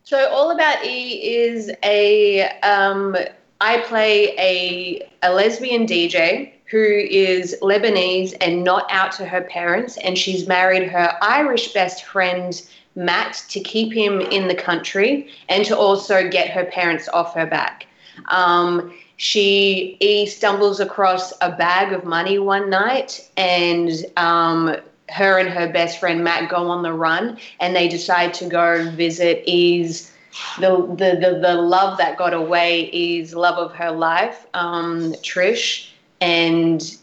So 0.06 0.30
All 0.32 0.52
About 0.52 0.84
E 0.86 1.36
is 1.36 1.72
a 1.84 2.42
um, 2.60 3.16
I 3.62 3.80
play 3.82 4.36
a 4.38 5.10
a 5.22 5.34
lesbian 5.34 5.86
DJ 5.86 6.52
who 6.66 6.84
is 6.84 7.56
Lebanese 7.62 8.36
and 8.42 8.64
not 8.64 8.86
out 8.90 9.12
to 9.14 9.26
her 9.26 9.42
parents, 9.42 9.98
and 9.98 10.18
she's 10.18 10.48
married 10.48 10.90
her 10.90 11.18
Irish 11.22 11.72
best 11.72 12.04
friend 12.04 12.62
Matt 12.96 13.44
to 13.50 13.60
keep 13.60 13.94
him 13.94 14.20
in 14.22 14.48
the 14.48 14.56
country 14.56 15.30
and 15.50 15.64
to 15.66 15.78
also 15.78 16.30
get 16.30 16.50
her 16.50 16.66
parents 16.66 17.08
off 17.10 17.34
her 17.36 17.46
back. 17.46 17.86
Um, 18.30 18.94
she 19.24 19.96
E 20.02 20.26
stumbles 20.26 20.82
across 20.82 21.32
a 21.40 21.50
bag 21.50 21.94
of 21.94 22.04
money 22.04 22.40
one 22.40 22.70
night 22.70 23.26
and 23.38 23.90
um, 24.18 24.76
her 25.08 25.40
and 25.40 25.48
her 25.48 25.72
best 25.72 26.02
friend 26.02 26.26
Matt 26.26 26.50
go 26.50 26.68
on 26.70 26.84
the 26.84 26.92
run 26.92 27.38
and 27.62 27.74
they 27.74 27.88
decide 27.88 28.34
to 28.34 28.46
go 28.50 28.92
visit 28.92 29.42
E's 29.48 30.12
the 30.60 30.72
the 30.72 31.18
the, 31.22 31.40
the 31.40 31.54
love 31.54 31.98
that 32.00 32.18
got 32.18 32.34
away 32.34 32.90
E's 32.90 33.34
love 33.34 33.58
of 33.58 33.74
her 33.76 33.92
life, 33.92 34.46
um, 34.56 35.14
Trish, 35.24 35.88
and 36.20 36.98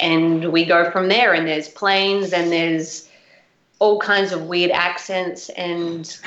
and 0.00 0.50
we 0.52 0.64
go 0.64 0.90
from 0.90 1.08
there. 1.08 1.34
And 1.34 1.46
there's 1.46 1.68
planes 1.68 2.32
and 2.32 2.50
there's 2.50 3.08
all 3.78 4.00
kinds 4.00 4.32
of 4.32 4.46
weird 4.46 4.72
accents 4.72 5.50
and 5.50 6.18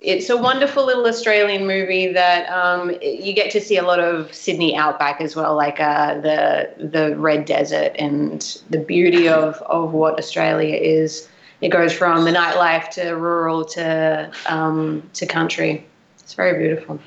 it's 0.00 0.30
a 0.30 0.36
wonderful 0.36 0.86
little 0.86 1.06
Australian 1.06 1.66
movie 1.66 2.12
that 2.12 2.48
um, 2.50 2.92
you 3.02 3.32
get 3.32 3.50
to 3.50 3.60
see 3.60 3.76
a 3.76 3.82
lot 3.82 3.98
of 3.98 4.32
Sydney 4.32 4.76
outback 4.76 5.20
as 5.20 5.34
well, 5.34 5.56
like 5.56 5.80
uh, 5.80 6.20
the 6.20 6.70
the 6.78 7.16
red 7.16 7.44
desert 7.44 7.92
and 7.98 8.60
the 8.70 8.78
beauty 8.78 9.28
of, 9.28 9.56
of 9.62 9.92
what 9.92 10.18
Australia 10.18 10.76
is. 10.76 11.28
It 11.60 11.70
goes 11.70 11.92
from 11.92 12.24
the 12.24 12.30
nightlife 12.30 12.90
to 12.90 13.10
rural 13.12 13.64
to 13.66 14.30
um, 14.46 15.02
to 15.14 15.26
country. 15.26 15.84
It's 16.20 16.34
very 16.34 16.58
beautiful. 16.58 17.00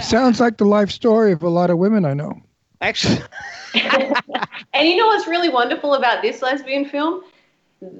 Sounds 0.00 0.40
like 0.40 0.56
the 0.56 0.64
life 0.64 0.90
story 0.90 1.32
of 1.32 1.42
a 1.42 1.48
lot 1.48 1.68
of 1.68 1.78
women 1.78 2.04
I 2.04 2.14
know. 2.14 2.40
Actually, 2.80 3.18
And 3.74 4.88
you 4.88 4.96
know 4.96 5.06
what's 5.08 5.26
really 5.26 5.48
wonderful 5.48 5.94
about 5.94 6.22
this 6.22 6.40
lesbian 6.40 6.84
film? 6.84 7.22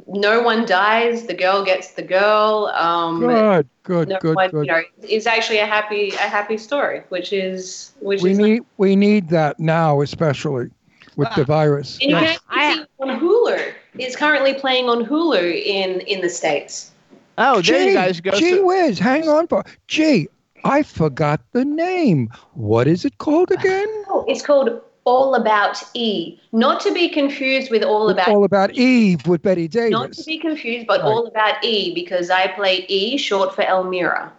No 0.09 0.43
one 0.43 0.67
dies. 0.67 1.27
The 1.27 1.35
girl 1.35 1.65
gets 1.65 1.93
the 1.93 2.03
girl. 2.03 2.73
Um, 2.75 3.21
Good, 3.21 3.69
good, 3.85 4.09
no 4.09 4.19
good, 4.19 4.35
one, 4.35 4.51
good. 4.51 4.67
You 4.67 4.73
know, 4.73 4.83
it's 5.03 5.27
actually 5.27 5.59
a 5.59 5.67
happy 5.67 6.11
a 6.11 6.29
happy 6.29 6.59
story, 6.59 7.03
which 7.11 7.33
is 7.33 7.93
which 8.01 8.23
we 8.23 8.33
is 8.33 8.39
need 8.39 8.63
we 8.77 8.97
need 8.97 9.29
that 9.29 9.61
now, 9.61 10.01
especially 10.01 10.71
with 11.17 11.29
the 11.37 11.45
virus. 11.45 11.99
And 12.01 12.11
you 12.11 12.17
can 12.17 12.25
Nice. 12.25 12.39
actually 12.51 12.85
see 12.85 13.11
on 13.11 13.21
Hulu. 13.21 13.73
It's 13.99 14.17
currently 14.17 14.55
playing 14.55 14.89
on 14.89 15.05
Hulu 15.05 15.43
in 15.65 16.01
in 16.03 16.21
the 16.23 16.29
states. 16.29 16.91
oh, 17.39 17.63
there 17.63 17.87
you 17.89 17.95
guys 17.95 18.21
go. 18.21 18.33
Gee 18.33 18.57
So- 18.57 18.67
whiz, 18.67 18.99
hang 18.99 19.29
on 19.29 19.47
for 19.47 19.63
gee, 19.87 20.27
I 20.65 20.83
forgot 20.83 21.41
the 21.53 21.65
name. 21.65 22.31
What 22.55 22.89
is 22.89 23.05
it 23.05 23.19
called 23.19 23.53
again? 23.53 23.87
Oh, 24.09 24.25
it's 24.27 24.43
called 24.43 24.81
All 25.09 25.35
About 25.35 25.83
E, 25.95 26.39
not 26.53 26.81
to 26.81 26.93
be 26.93 27.09
confused 27.09 27.71
with 27.71 27.83
All 27.83 28.11
About. 28.11 28.29
All 28.29 28.45
about 28.45 28.73
Eve 28.75 29.27
with 29.27 29.41
Bette 29.43 29.67
Davis. 29.67 29.91
not 29.91 30.13
to 30.13 30.25
be 30.25 30.39
confused, 30.39 30.87
but 30.87 31.01
Right. 31.01 31.09
All 31.09 31.27
About 31.27 31.65
E 31.65 31.95
because 31.95 32.29
I 32.29 32.49
play 32.49 32.85
E, 32.89 33.17
short 33.17 33.55
for 33.55 33.63
Elmira. 33.63 34.31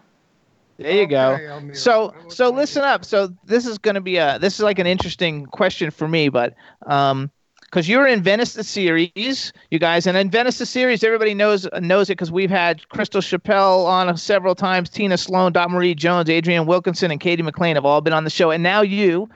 There 0.77 0.91
you 0.91 1.07
go. 1.07 1.31
Okay, 1.31 1.47
Elmira. 1.47 1.75
So 1.75 2.13
so 2.27 2.51
listen 2.51 2.83
up. 2.83 3.03
So 3.03 3.29
this 3.45 3.65
is 3.65 3.79
going 3.79 3.95
to 3.95 4.01
be 4.01 4.17
a 4.17 4.37
this 4.39 4.53
is 4.53 4.59
like 4.59 4.77
an 4.77 4.85
interesting 4.85 5.47
question 5.47 5.89
for 5.89 6.07
me, 6.07 6.29
but 6.29 6.53
um 6.85 7.31
because 7.63 7.87
you're 7.87 8.07
in 8.07 8.23
Venice 8.23 8.53
the 8.53 8.63
series, 8.63 9.53
you 9.69 9.77
guys, 9.77 10.07
and 10.07 10.17
in 10.17 10.31
Venice 10.31 10.57
the 10.57 10.65
series, 10.65 11.03
everybody 11.03 11.33
knows 11.33 11.67
knows 11.79 12.09
it 12.09 12.13
because 12.13 12.31
we've 12.31 12.49
had 12.49 12.87
Crystal 12.89 13.21
Chappelle 13.21 13.85
on 13.85 14.15
several 14.17 14.55
times. 14.55 14.89
Tina 14.89 15.17
Sloan, 15.17 15.51
Dot 15.51 15.69
Marie 15.69 15.95
Jones, 15.95 16.29
Adrienne 16.29 16.65
Wilkinson, 16.65 17.11
and 17.11 17.19
Katie 17.19 17.43
McLean 17.43 17.75
have 17.75 17.85
all 17.85 18.01
been 18.01 18.13
on 18.13 18.23
the 18.23 18.29
show, 18.29 18.49
and 18.51 18.63
now 18.63 18.81
you, 18.81 19.29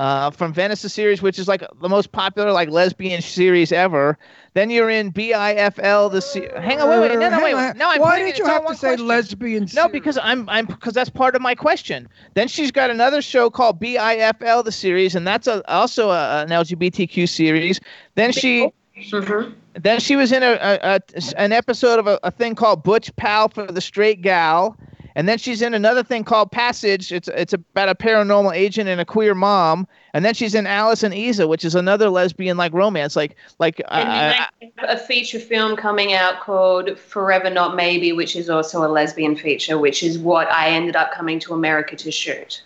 uh, 0.00 0.30
from 0.30 0.50
Venice 0.52 0.80
series, 0.80 1.20
which 1.20 1.38
is 1.38 1.46
like 1.46 1.62
the 1.82 1.88
most 1.88 2.10
popular 2.10 2.52
like 2.52 2.70
lesbian 2.70 3.20
series 3.20 3.70
ever. 3.70 4.16
Then 4.54 4.70
you're 4.70 4.88
in 4.88 5.12
BIFL 5.12 6.10
the 6.10 6.22
se- 6.22 6.48
Hang 6.56 6.80
on, 6.80 6.88
wait, 6.88 7.00
wait, 7.00 7.12
no, 7.18 7.28
no, 7.28 7.30
Hang 7.30 7.42
wait, 7.42 7.76
no, 7.76 7.88
I'm 7.90 8.00
Why 8.00 8.12
putting 8.12 8.28
it- 8.28 8.30
did 8.32 8.38
you 8.38 8.46
have 8.46 8.66
to 8.66 8.74
say 8.74 8.88
question. 8.88 9.06
lesbian? 9.06 9.68
No, 9.74 9.88
because 9.88 10.18
I'm 10.22 10.48
I'm 10.48 10.64
because 10.64 10.94
that's 10.94 11.10
part 11.10 11.36
of 11.36 11.42
my 11.42 11.54
question. 11.54 12.08
Then 12.34 12.48
she's 12.48 12.70
got 12.70 12.88
another 12.88 13.20
show 13.20 13.50
called 13.50 13.78
BIFL 13.78 14.64
the 14.64 14.72
series, 14.72 15.14
and 15.14 15.26
that's 15.26 15.46
a, 15.46 15.62
also 15.70 16.10
a, 16.10 16.42
an 16.42 16.48
LGBTQ 16.48 17.28
series. 17.28 17.78
Then 18.14 18.32
she 18.32 18.72
Mm-hmm. 18.96 19.52
then 19.80 20.00
she 20.00 20.16
was 20.16 20.30
in 20.32 20.42
a, 20.42 20.52
a, 20.60 20.78
a 20.96 21.00
an 21.38 21.52
episode 21.52 21.98
of 21.98 22.06
a, 22.06 22.18
a 22.22 22.30
thing 22.30 22.54
called 22.54 22.82
Butch 22.82 23.14
Pal 23.16 23.48
for 23.48 23.66
the 23.66 23.80
Straight 23.80 24.20
Gal, 24.20 24.76
and 25.14 25.28
then 25.28 25.38
she's 25.38 25.62
in 25.62 25.74
another 25.74 26.02
thing 26.02 26.24
called 26.24 26.50
Passage. 26.50 27.12
It's 27.12 27.28
it's 27.28 27.52
about 27.52 27.88
a 27.88 27.94
paranormal 27.94 28.54
agent 28.54 28.88
and 28.88 29.00
a 29.00 29.04
queer 29.04 29.34
mom, 29.34 29.86
and 30.14 30.24
then 30.24 30.34
she's 30.34 30.54
in 30.54 30.66
Alice 30.66 31.02
and 31.02 31.14
Isa, 31.14 31.46
which 31.46 31.64
is 31.64 31.74
another 31.74 32.08
lesbian 32.08 32.56
like 32.56 32.72
romance, 32.72 33.16
like 33.16 33.36
like 33.58 33.80
And 33.90 34.08
uh, 34.08 34.12
then 34.12 34.72
I 34.78 34.86
have 34.86 35.00
a 35.00 35.02
feature 35.02 35.40
film 35.40 35.76
coming 35.76 36.12
out 36.12 36.40
called 36.40 36.98
Forever 36.98 37.50
Not 37.50 37.76
Maybe, 37.76 38.12
which 38.12 38.36
is 38.36 38.50
also 38.50 38.84
a 38.84 38.88
lesbian 38.88 39.36
feature, 39.36 39.78
which 39.78 40.02
is 40.02 40.18
what 40.18 40.50
I 40.50 40.68
ended 40.68 40.96
up 40.96 41.12
coming 41.12 41.38
to 41.40 41.54
America 41.54 41.96
to 41.96 42.10
shoot. 42.10 42.62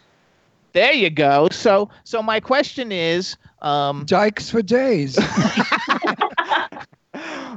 there 0.73 0.93
you 0.93 1.11
go. 1.11 1.49
So 1.51 1.91
so 2.05 2.23
my 2.23 2.41
question 2.41 2.93
is. 2.93 3.37
Um, 3.63 4.05
Dykes 4.05 4.51
for 4.51 4.61
days. 4.61 5.19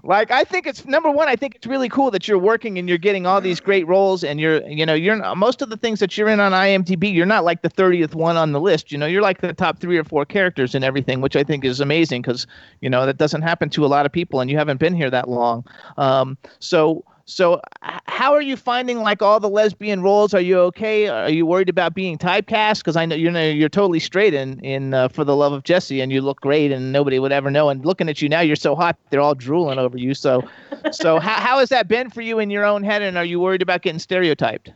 like 0.08 0.32
i 0.32 0.44
think 0.44 0.66
it's 0.66 0.86
number 0.86 1.12
one 1.12 1.28
i 1.28 1.36
think 1.36 1.54
it's 1.54 1.68
really 1.68 1.90
cool 1.90 2.10
that 2.10 2.28
you're 2.28 2.40
working 2.40 2.80
and 2.80 2.90
you're 2.90 2.98
getting 2.98 3.28
all 3.28 3.40
these 3.42 3.60
great 3.60 3.86
roles 3.88 4.24
and 4.24 4.40
you're 4.40 4.66
you 4.68 4.86
know 4.86 4.94
you're 4.94 5.36
most 5.36 5.62
of 5.62 5.70
the 5.70 5.78
things 5.78 6.00
that 6.00 6.18
you're 6.18 6.30
in 6.30 6.40
on 6.40 6.52
imdb 6.54 7.14
you're 7.14 7.26
not 7.26 7.44
like 7.44 7.62
the 7.62 7.70
30th 7.70 8.16
one 8.16 8.38
on 8.38 8.52
the 8.54 8.60
list 8.60 8.92
you 8.92 8.98
know? 8.98 9.06
You're 9.06 9.22
like 9.22 9.42
the 9.42 9.54
top 9.54 9.80
three 9.80 9.98
or 9.98 10.04
four 10.04 10.26
characters 10.26 10.74
and 10.74 10.84
everything 10.84 11.22
which 11.22 11.36
i 11.36 11.44
think 11.44 11.64
is 11.64 11.80
amazing 11.80 12.22
because 12.22 12.48
you 12.82 12.90
know 12.90 13.06
that 13.06 13.18
doesn't 13.18 13.42
happen 13.42 13.70
to 13.70 13.86
a 13.86 13.88
lot 13.88 14.06
of 14.06 14.12
people 14.12 14.40
and 14.40 14.50
you 14.50 14.58
haven't 14.58 14.80
been 14.80 14.96
here 14.96 15.10
that 15.10 15.30
long. 15.30 15.66
Um, 15.98 16.38
so 16.60 17.04
so 17.30 17.62
how 17.82 18.34
are 18.34 18.42
you 18.42 18.56
finding 18.56 19.02
like 19.02 19.22
all 19.22 19.42
the 19.42 19.50
lesbian 19.50 20.02
roles? 20.02 20.34
Are 20.34 20.40
you 20.40 20.58
okay? 20.60 21.08
Are 21.10 21.30
you 21.30 21.46
worried 21.46 21.68
about 21.68 21.94
being 21.94 22.18
typecast? 22.18 22.80
Because 22.80 22.96
i 22.96 23.06
know 23.06 23.16
you 23.16 23.30
know 23.30 23.44
you're 23.50 23.68
totally 23.68 24.00
straight 24.00 24.34
in 24.34 24.60
in 24.62 24.94
uh, 24.94 25.10
for 25.10 25.26
the 25.26 25.36
love 25.36 25.52
of 25.52 25.64
jesse 25.64 26.00
and 26.00 26.12
you 26.12 26.22
look 26.22 26.40
great 26.40 26.72
and 26.72 26.94
nobody 26.94 27.20
would 27.20 27.34
ever 27.34 27.52
know 27.52 27.68
and 27.68 27.86
looking 27.86 28.08
at 28.08 28.22
you 28.22 28.30
now 28.30 28.40
you're 28.40 28.56
so 28.56 28.76
hot 28.76 28.98
they're 29.10 29.20
all 29.20 29.36
drooling 29.36 29.78
over 29.78 29.98
you. 29.98 30.14
So 30.14 30.48
so 30.92 31.20
how, 31.20 31.34
how 31.34 31.60
has 31.60 31.68
that 31.70 31.90
been 31.90 32.10
for 32.10 32.22
you 32.22 32.40
in 32.40 32.50
your 32.50 32.64
own 32.64 32.84
head 32.84 33.02
and 33.02 33.18
are 33.18 33.26
you 33.26 33.42
worried 33.42 33.62
about 33.62 33.82
getting 33.82 34.00
stereotyped? 34.00 34.72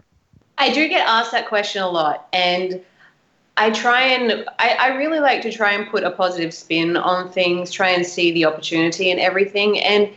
I 0.58 0.72
do 0.72 0.88
get 0.90 1.08
asked 1.08 1.32
that 1.32 1.48
question 1.48 1.82
a 1.82 1.90
lot, 1.90 2.28
and 2.34 2.82
I 3.58 3.72
try 3.72 4.02
and 4.02 4.46
I, 4.60 4.76
I 4.80 4.88
really 4.90 5.20
like 5.20 5.42
to 5.44 5.52
try 5.52 5.72
and 5.72 5.90
put 5.90 6.04
a 6.04 6.12
positive 6.12 6.54
spin 6.54 6.98
on 6.98 7.32
things, 7.32 7.72
try 7.72 7.90
and 7.90 8.06
see 8.06 8.32
the 8.32 8.46
opportunity 8.46 9.10
and 9.10 9.20
everything. 9.20 9.80
And 9.80 10.10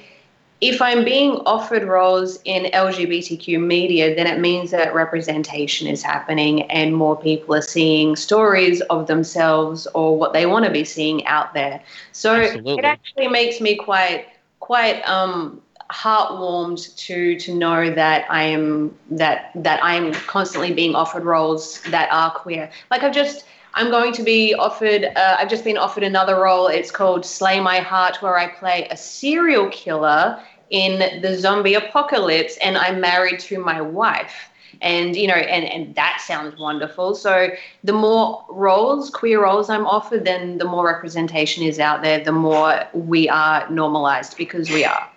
if 0.68 0.80
I'm 0.80 1.04
being 1.04 1.32
offered 1.44 1.84
roles 1.84 2.38
in 2.44 2.70
LGBTQ 2.72 3.60
media, 3.62 4.14
then 4.14 4.26
it 4.26 4.40
means 4.40 4.70
that 4.70 4.94
representation 4.94 5.86
is 5.86 6.02
happening 6.02 6.62
and 6.70 6.96
more 6.96 7.20
people 7.20 7.54
are 7.54 7.60
seeing 7.60 8.16
stories 8.16 8.80
of 8.82 9.06
themselves 9.06 9.86
or 9.94 10.16
what 10.16 10.32
they 10.32 10.46
want 10.46 10.64
to 10.64 10.70
be 10.70 10.82
seeing 10.82 11.26
out 11.26 11.52
there. 11.52 11.82
So 12.12 12.36
Absolutely. 12.36 12.78
it 12.78 12.84
actually 12.86 13.28
makes 13.28 13.60
me 13.60 13.76
quite 13.76 14.28
quite 14.60 15.02
um 15.02 15.60
heartwarmed 15.92 16.96
to 16.96 17.38
to 17.38 17.54
know 17.54 17.90
that 17.90 18.24
I 18.30 18.44
am 18.44 18.96
that 19.10 19.50
that 19.56 19.84
I 19.84 19.96
am 19.96 20.14
constantly 20.14 20.72
being 20.72 20.94
offered 20.94 21.24
roles 21.24 21.82
that 21.90 22.10
are 22.10 22.30
queer. 22.30 22.70
Like 22.90 23.02
I've 23.02 23.14
just 23.14 23.44
I'm 23.74 23.90
going 23.90 24.12
to 24.14 24.22
be 24.22 24.54
offered. 24.54 25.04
Uh, 25.04 25.36
I've 25.38 25.50
just 25.50 25.64
been 25.64 25.76
offered 25.76 26.04
another 26.04 26.40
role. 26.40 26.68
It's 26.68 26.92
called 26.92 27.26
Slay 27.26 27.58
My 27.58 27.80
Heart, 27.80 28.22
where 28.22 28.38
I 28.38 28.46
play 28.46 28.86
a 28.88 28.96
serial 28.96 29.68
killer 29.70 30.40
in 30.70 31.20
the 31.22 31.36
zombie 31.36 31.74
apocalypse, 31.74 32.56
and 32.58 32.76
I'm 32.76 33.00
married 33.00 33.40
to 33.40 33.58
my 33.58 33.80
wife. 33.80 34.34
And 34.82 35.14
you 35.16 35.26
know, 35.28 35.34
and 35.34 35.64
and 35.64 35.94
that 35.94 36.20
sounds 36.20 36.58
wonderful. 36.58 37.14
So 37.14 37.48
the 37.84 37.92
more 37.92 38.44
roles, 38.48 39.10
queer 39.10 39.42
roles, 39.42 39.70
I'm 39.70 39.86
offered, 39.86 40.24
then 40.24 40.58
the 40.58 40.64
more 40.64 40.86
representation 40.86 41.62
is 41.64 41.78
out 41.78 42.02
there. 42.02 42.22
The 42.22 42.32
more 42.32 42.82
we 42.92 43.28
are 43.28 43.68
normalized 43.70 44.36
because 44.36 44.70
we 44.70 44.84
are. 44.84 45.08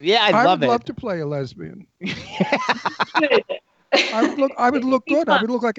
yeah 0.00 0.22
i, 0.22 0.32
I 0.32 0.46
love 0.46 0.60
would 0.60 0.62
it 0.62 0.70
love 0.70 0.84
to 0.84 0.94
play 0.94 1.20
a 1.20 1.26
lesbian. 1.26 1.86
I 4.12 4.22
would 4.22 4.38
look. 4.38 4.52
I 4.56 4.70
would 4.70 4.84
look 4.84 5.06
good. 5.06 5.28
I 5.28 5.36
would 5.36 5.50
look 5.50 5.62
like. 5.62 5.78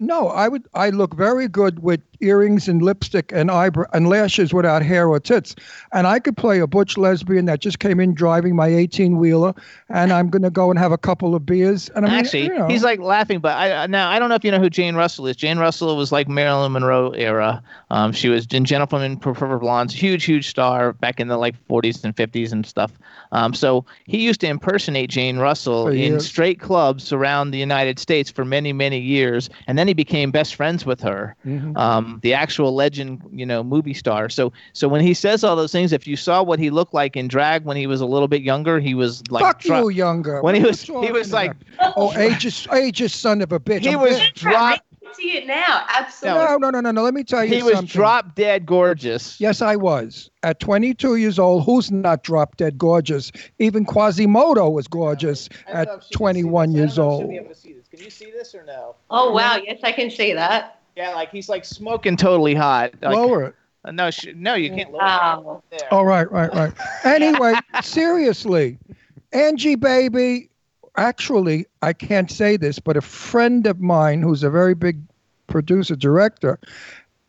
No, 0.00 0.28
I 0.28 0.46
would. 0.46 0.66
I 0.74 0.90
look 0.90 1.14
very 1.14 1.48
good 1.48 1.80
with 1.80 2.00
earrings 2.20 2.68
and 2.68 2.82
lipstick 2.82 3.32
and 3.32 3.50
eyebrow 3.50 3.86
and 3.92 4.08
lashes 4.08 4.52
without 4.54 4.82
hair 4.82 5.08
or 5.08 5.18
tits. 5.18 5.56
And 5.92 6.06
I 6.06 6.20
could 6.20 6.36
play 6.36 6.60
a 6.60 6.66
butch 6.68 6.96
lesbian 6.96 7.46
that 7.46 7.60
just 7.60 7.80
came 7.80 7.98
in 7.98 8.14
driving 8.14 8.54
my 8.54 8.68
eighteen 8.68 9.18
wheeler, 9.18 9.54
and 9.88 10.12
I'm 10.12 10.30
gonna 10.30 10.50
go 10.50 10.70
and 10.70 10.78
have 10.78 10.92
a 10.92 10.98
couple 10.98 11.34
of 11.34 11.44
beers. 11.44 11.88
And 11.96 12.06
I 12.06 12.10
mean, 12.10 12.18
Actually, 12.18 12.42
you 12.44 12.54
know, 12.54 12.68
he's 12.68 12.84
like 12.84 13.00
laughing, 13.00 13.40
but 13.40 13.56
I 13.56 13.86
now 13.88 14.08
I 14.08 14.20
don't 14.20 14.28
know 14.28 14.36
if 14.36 14.44
you 14.44 14.52
know 14.52 14.60
who 14.60 14.70
Jane 14.70 14.94
Russell 14.94 15.26
is. 15.26 15.34
Jane 15.34 15.58
Russell 15.58 15.96
was 15.96 16.12
like 16.12 16.28
Marilyn 16.28 16.72
Monroe 16.72 17.10
era. 17.10 17.60
Um, 17.90 18.12
she 18.12 18.28
was 18.28 18.46
in 18.52 18.64
Gentlemen 18.64 19.16
Prefer 19.16 19.58
Blondes, 19.58 19.94
huge, 19.94 20.24
huge 20.24 20.48
star 20.48 20.92
back 20.92 21.18
in 21.18 21.26
the 21.26 21.36
like 21.38 21.56
40s 21.66 22.04
and 22.04 22.14
50s 22.14 22.52
and 22.52 22.64
stuff. 22.64 22.92
Um, 23.32 23.52
so 23.52 23.84
he 24.04 24.18
used 24.18 24.40
to 24.42 24.46
impersonate 24.46 25.10
Jane 25.10 25.38
Russell 25.38 25.88
in 25.88 26.20
straight 26.20 26.60
clubs 26.60 27.12
around 27.12 27.50
the 27.50 27.58
United 27.58 27.98
States 27.98 28.30
for 28.30 28.44
many, 28.44 28.72
many 28.72 29.00
years, 29.00 29.50
and 29.66 29.76
then 29.76 29.87
he 29.88 29.94
became 29.94 30.30
best 30.30 30.54
friends 30.54 30.86
with 30.86 31.00
her. 31.00 31.34
Mhm. 31.46 31.76
Um, 31.76 32.20
the 32.22 32.34
actual 32.34 32.74
legend, 32.74 33.22
you 33.32 33.44
know, 33.46 33.62
movie 33.64 33.94
star. 33.94 34.28
So, 34.28 34.52
so 34.72 34.86
when 34.88 35.00
he 35.00 35.14
says 35.14 35.42
all 35.42 35.56
those 35.56 35.72
things, 35.72 35.92
if 35.92 36.06
you 36.06 36.16
saw 36.16 36.42
what 36.42 36.58
he 36.58 36.70
looked 36.70 36.94
like 36.94 37.16
in 37.16 37.26
drag 37.28 37.64
when 37.64 37.76
he 37.76 37.86
was 37.86 38.00
a 38.00 38.06
little 38.06 38.28
bit 38.28 38.42
younger, 38.42 38.78
he 38.78 38.94
was 38.94 39.22
like 39.30 39.42
fuck 39.42 39.60
dro- 39.60 39.88
you, 39.88 39.90
younger. 39.90 40.42
when 40.42 40.54
he 40.54 40.62
was 40.62 40.86
you 40.86 41.00
he 41.02 41.10
was 41.10 41.32
like 41.32 41.52
oh, 41.96 42.12
ageist, 42.14 42.68
ageist 42.68 43.14
son 43.14 43.40
of 43.42 43.50
a 43.52 43.58
bitch. 43.58 43.80
he 43.80 43.90
I'm 43.90 44.00
was 44.00 44.18
dead. 44.18 44.34
drop 44.34 44.74
I 44.74 44.76
can 45.04 45.14
see 45.14 45.36
it 45.36 45.46
now. 45.46 45.84
Absolutely. 45.88 46.44
No, 46.44 46.56
no, 46.58 46.70
no, 46.70 46.80
no, 46.80 46.90
no. 46.90 47.02
Let 47.02 47.14
me 47.14 47.24
tell 47.24 47.44
you 47.44 47.54
he 47.54 47.62
was 47.62 47.74
something. 47.74 47.86
drop 47.86 48.34
dead 48.34 48.66
gorgeous. 48.66 49.40
Yes, 49.40 49.62
I 49.62 49.76
was. 49.76 50.30
At 50.42 50.60
22 50.60 51.16
years 51.16 51.38
old, 51.38 51.64
who's 51.64 51.90
not 51.90 52.22
drop 52.22 52.56
dead 52.56 52.78
gorgeous? 52.78 53.32
Even 53.58 53.84
Quasimodo 53.84 54.68
was 54.68 54.86
gorgeous 54.86 55.48
at 55.66 55.88
21 56.12 56.72
years 56.72 56.98
old. 56.98 57.32
Can 57.90 58.00
you 58.02 58.10
see 58.10 58.30
this 58.30 58.54
or 58.54 58.64
no? 58.64 58.96
Oh 59.10 59.32
wow, 59.32 59.56
yes, 59.56 59.80
I 59.82 59.92
can 59.92 60.10
see 60.10 60.32
that. 60.34 60.80
Yeah, 60.96 61.14
like 61.14 61.30
he's 61.30 61.48
like 61.48 61.64
smoking 61.64 62.16
totally 62.16 62.54
hot. 62.54 62.92
Like, 63.00 63.14
Lower 63.14 63.44
it. 63.44 63.54
Uh, 63.84 63.92
No, 63.92 64.10
sh- 64.10 64.26
no, 64.34 64.54
you 64.54 64.70
can't. 64.70 64.90
lower 64.92 64.98
Wow. 65.00 65.62
it 65.72 65.78
there. 65.78 65.88
Oh, 65.92 66.02
right, 66.02 66.30
right, 66.30 66.52
right. 66.54 66.72
Anyway, 67.04 67.54
seriously, 67.82 68.78
Angie 69.32 69.76
Baby, 69.76 70.50
actually, 70.96 71.66
I 71.82 71.92
can't 71.92 72.30
say 72.30 72.56
this, 72.56 72.78
but 72.78 72.96
a 72.96 73.00
friend 73.00 73.66
of 73.66 73.80
mine 73.80 74.20
who's 74.20 74.42
a 74.42 74.50
very 74.50 74.74
big 74.74 75.00
producer, 75.46 75.94
director, 75.96 76.58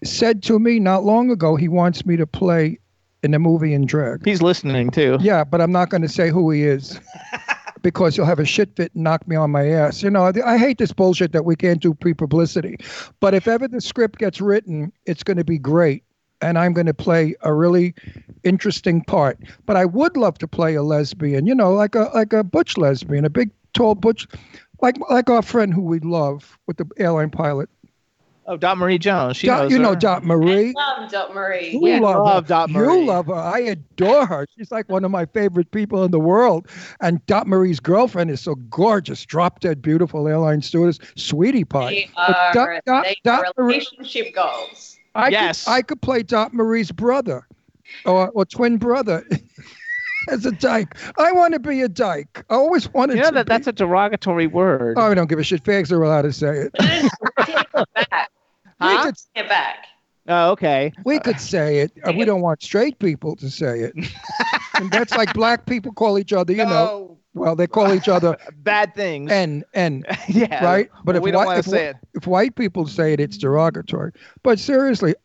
said 0.04 0.42
to 0.44 0.60
me 0.60 0.80
not 0.80 1.04
long 1.04 1.30
ago 1.30 1.56
he 1.56 1.68
wants 1.68 2.06
me 2.06 2.18
to 2.18 2.26
play 2.28 2.80
in 3.22 3.34
a 3.34 3.40
movie 3.40 3.74
in 3.74 3.86
drag. 3.86 4.26
He's 4.26 4.42
listening 4.42 4.90
too. 4.92 5.18
Yeah, 5.22 5.44
but 5.44 5.62
I'm 5.62 5.72
not 5.72 5.90
going 5.90 6.02
to 6.02 6.10
say 6.10 6.30
who 6.30 6.50
he 6.52 6.64
is. 6.64 7.00
Because 7.82 8.16
he'll 8.16 8.26
have 8.26 8.40
a 8.40 8.46
shit 8.46 8.76
fit 8.76 8.94
and 8.94 9.04
knock 9.04 9.28
me 9.28 9.36
on 9.36 9.52
my 9.52 9.68
ass. 9.68 10.04
You 10.04 10.10
know, 10.10 10.24
I, 10.26 10.34
I 10.46 10.58
hate 10.58 10.78
this 10.78 10.92
bullshit 10.92 11.32
that 11.32 11.46
we 11.46 11.56
can't 11.56 11.82
do 11.82 11.94
pre 11.94 12.14
publicity. 12.14 12.78
But 13.20 13.34
if 13.34 13.48
ever 13.48 13.68
the 13.68 13.82
script 13.82 14.20
gets 14.20 14.42
written, 14.42 14.92
it's 15.06 15.24
going 15.24 15.38
to 15.38 15.44
be 15.44 15.58
great. 15.58 16.04
And 16.42 16.58
I'm 16.58 16.74
going 16.74 16.88
to 16.88 16.94
play 16.94 17.36
a 17.42 17.54
really 17.54 17.94
interesting 18.44 19.04
part. 19.04 19.38
But 19.66 19.76
I 19.76 19.86
would 19.86 20.16
love 20.16 20.38
to 20.40 20.48
play 20.48 20.76
a 20.76 20.84
lesbian, 20.84 21.46
you 21.46 21.56
know, 21.56 21.74
like 21.74 21.96
a 21.96 22.10
like 22.14 22.34
a 22.34 22.44
butch 22.44 22.78
lesbian, 22.78 23.26
a 23.26 23.30
big, 23.30 23.52
tall 23.74 23.96
butch, 23.96 24.28
like 24.82 24.96
like 25.10 25.30
our 25.30 25.42
friend 25.42 25.74
who 25.74 25.82
we 25.82 26.00
love 26.00 26.58
with 26.68 26.78
the 26.78 26.86
airline 26.98 27.30
pilot. 27.30 27.70
Oh, 28.52 28.58
Dot 28.58 28.80
Marie 28.80 28.98
Jones. 28.98 29.38
She 29.38 29.46
Dot- 29.46 29.62
knows 29.64 29.72
you 29.72 29.78
know. 29.78 29.94
Dot 29.94 30.26
Marie. 30.26 30.74
I 30.76 31.00
love 31.02 31.12
Dot 31.12 31.36
Marie. 31.36 31.70
You 31.70 31.88
Yeah. 31.88 32.00
love, 32.00 32.26
Love 32.26 32.44
her. 32.46 32.48
Dot 32.50 32.70
You 32.72 33.06
love 33.06 33.28
her. 33.28 33.34
I 33.36 33.60
adore 33.60 34.26
her. 34.26 34.48
She's 34.58 34.72
like 34.72 34.90
one 34.90 35.06
of 35.06 35.12
my 35.12 35.26
favorite 35.28 35.70
people 35.70 36.04
in 36.04 36.10
the 36.10 36.20
world. 36.20 36.68
And 37.00 37.24
Dot 37.28 37.46
Marie's 37.46 37.80
girlfriend 37.80 38.32
is 38.32 38.42
so 38.42 38.56
gorgeous, 38.72 39.24
drop 39.24 39.60
dead, 39.60 39.84
beautiful 39.84 40.28
airline 40.28 40.64
stewardess, 40.64 40.98
sweetie 41.16 41.64
pie. 41.64 41.90
They 41.92 42.10
But 42.16 42.36
are, 42.38 42.54
Dot- 42.54 42.86
Dot- 42.88 43.04
they 43.06 43.16
Dot 43.24 43.46
are 43.46 43.54
Marie- 43.64 43.74
relationship 43.76 44.34
goals. 44.34 44.98
I 45.14 45.30
Yes. 45.30 45.66
Could, 45.66 45.72
I 45.72 45.82
could 45.84 46.02
play 46.02 46.24
Dot 46.24 46.52
Marie's 46.52 46.92
brother 46.92 47.48
or, 48.06 48.30
or 48.30 48.46
twin 48.46 48.78
brother 48.78 49.24
as 50.30 50.44
a 50.48 50.52
dyke. 50.52 50.96
I 51.20 51.32
want 51.34 51.54
to 51.54 51.60
be 51.60 51.82
a 51.82 51.90
dyke. 51.90 52.44
I 52.50 52.56
always 52.56 52.92
wanted 52.94 53.18
You 53.18 53.22
know 53.24 53.30
to 53.30 53.34
that 53.36 53.46
be. 53.46 53.50
that's 53.50 53.68
a 53.68 53.74
derogatory 53.74 54.48
word. 54.48 54.98
Oh, 54.98 55.12
I 55.12 55.14
don't 55.14 55.30
give 55.30 55.38
a 55.38 55.44
shit. 55.44 55.64
Fags 55.64 55.92
are 55.92 56.02
allowed 56.02 56.24
to 56.24 56.34
say 56.34 56.68
it. 56.74 57.12
Take 58.82 58.92
it 58.92 59.00
back. 59.00 59.04
We 59.04 59.04
could 59.04 59.16
Take 59.36 59.46
it 59.46 59.50
back. 59.50 59.86
Oh, 60.28 60.52
okay. 60.52 60.92
We 61.06 61.20
could 61.20 61.40
say 61.40 61.80
it. 61.80 61.92
Uh, 62.08 62.14
we 62.16 62.24
don't 62.26 62.42
want 62.42 62.62
straight 62.62 63.00
people 63.00 63.36
to 63.38 63.50
say 63.50 63.80
it. 63.80 63.94
and 64.76 64.92
that's 64.92 65.16
like 65.16 65.34
black 65.34 65.66
people 65.66 65.92
call 65.92 66.20
each 66.20 66.34
other, 66.34 66.54
you 66.54 66.66
know. 66.66 67.18
Well, 67.34 67.56
they 67.56 67.68
call 67.68 67.94
each 67.94 68.10
other 68.10 68.38
bad 68.58 68.94
things. 68.96 69.32
And 69.32 69.64
and 69.74 70.06
yeah. 70.28 70.64
right? 70.64 70.90
But 71.04 71.16
if 71.16 71.24
we 71.24 71.32
don't 71.32 71.46
white, 71.46 71.54
want 71.56 71.60
if, 71.60 71.66
say 71.66 71.88
it. 71.88 71.96
if 72.14 72.28
white 72.28 72.56
people 72.56 72.86
say 72.88 73.14
it, 73.14 73.20
it's 73.20 73.38
derogatory. 73.38 74.12
But 74.44 74.60
seriously, 74.60 75.16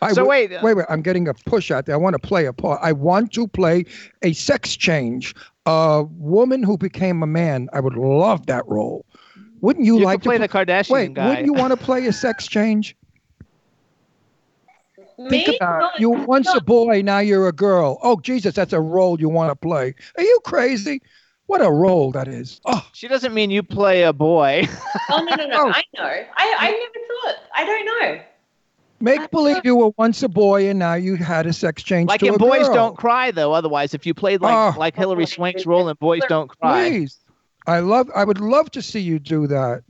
I 0.00 0.12
So 0.12 0.22
would- 0.22 0.28
wait, 0.28 0.52
uh, 0.52 0.60
wait, 0.62 0.74
wait. 0.74 0.86
I'm 0.88 1.02
getting 1.02 1.28
a 1.28 1.34
push 1.34 1.70
out 1.70 1.86
there. 1.86 1.94
I 1.94 1.98
want 1.98 2.14
to 2.14 2.26
play 2.26 2.46
a 2.46 2.52
part. 2.52 2.80
I 2.82 2.92
want 2.92 3.32
to 3.34 3.46
play 3.48 3.84
a 4.22 4.32
sex 4.32 4.76
change, 4.76 5.34
a 5.66 6.04
woman 6.04 6.62
who 6.62 6.78
became 6.78 7.22
a 7.22 7.26
man. 7.26 7.68
I 7.72 7.80
would 7.80 7.96
love 7.96 8.46
that 8.46 8.66
role. 8.66 9.04
Wouldn't 9.60 9.84
you, 9.84 9.98
You 9.98 10.04
like 10.04 10.20
could 10.20 10.24
play 10.28 10.36
to 10.38 10.42
the 10.42 10.48
Kardashian 10.48 10.90
Wait, 10.90 11.14
guy. 11.14 11.28
wouldn't 11.28 11.46
you 11.46 11.52
want 11.52 11.72
to 11.72 11.76
play 11.76 12.06
a 12.06 12.12
sex 12.12 12.46
change? 12.46 12.96
Me? 15.18 15.30
Think 15.44 15.56
about 15.56 15.80
No, 15.80 15.86
it. 15.88 16.00
You 16.00 16.10
were 16.10 16.24
once 16.26 16.46
no. 16.46 16.54
a 16.54 16.60
boy, 16.60 17.02
now 17.02 17.18
you're 17.18 17.48
a 17.48 17.52
girl. 17.52 17.98
Oh 18.02 18.20
Jesus, 18.20 18.54
that's 18.54 18.72
a 18.72 18.80
role 18.80 19.18
you 19.20 19.28
want 19.28 19.50
to 19.50 19.56
play. 19.56 19.94
Are 20.16 20.22
you 20.22 20.40
crazy? 20.44 21.02
What 21.46 21.60
a 21.60 21.70
role 21.70 22.12
that 22.12 22.28
is. 22.28 22.60
Oh, 22.66 22.86
She 22.92 23.08
doesn't 23.08 23.32
mean 23.34 23.50
you 23.50 23.62
play 23.62 24.02
a 24.02 24.12
boy. 24.12 24.68
Oh 25.10 25.22
no 25.24 25.34
no 25.36 25.46
no! 25.46 25.56
Oh. 25.66 25.72
I 25.74 25.82
know. 25.96 26.04
I 26.04 26.26
I 26.58 26.70
never 26.70 27.06
thought. 27.34 27.42
I 27.54 27.64
don't 27.64 27.84
know. 27.86 28.20
make 29.00 29.30
believe 29.30 29.58
you 29.64 29.74
were 29.74 29.90
once 29.96 30.22
a 30.22 30.28
boy 30.28 30.68
and 30.68 30.78
now 30.78 30.94
you 30.94 31.16
had 31.16 31.46
a 31.46 31.52
sex 31.52 31.82
change 31.82 32.08
like 32.08 32.20
to 32.20 32.26
in 32.26 32.34
a 32.34 32.38
Boys 32.38 32.66
girl. 32.66 32.74
Don't 32.74 32.96
Cry, 32.96 33.30
though. 33.30 33.52
Otherwise, 33.52 33.94
if 33.94 34.04
you 34.06 34.12
played 34.14 34.40
like 34.40 34.76
Oh. 34.76 34.78
like 34.78 34.94
Hilary 34.94 35.26
Swank's 35.26 35.66
role 35.66 35.88
in 35.88 35.96
Boys 35.96 36.22
Don't 36.28 36.48
Cry. 36.48 36.90
Please, 36.90 37.18
I 37.68 37.80
love. 37.80 38.10
I 38.14 38.24
would 38.24 38.40
love 38.40 38.70
to 38.72 38.82
see 38.82 39.00
you 39.00 39.18
do 39.18 39.46
that. 39.46 39.82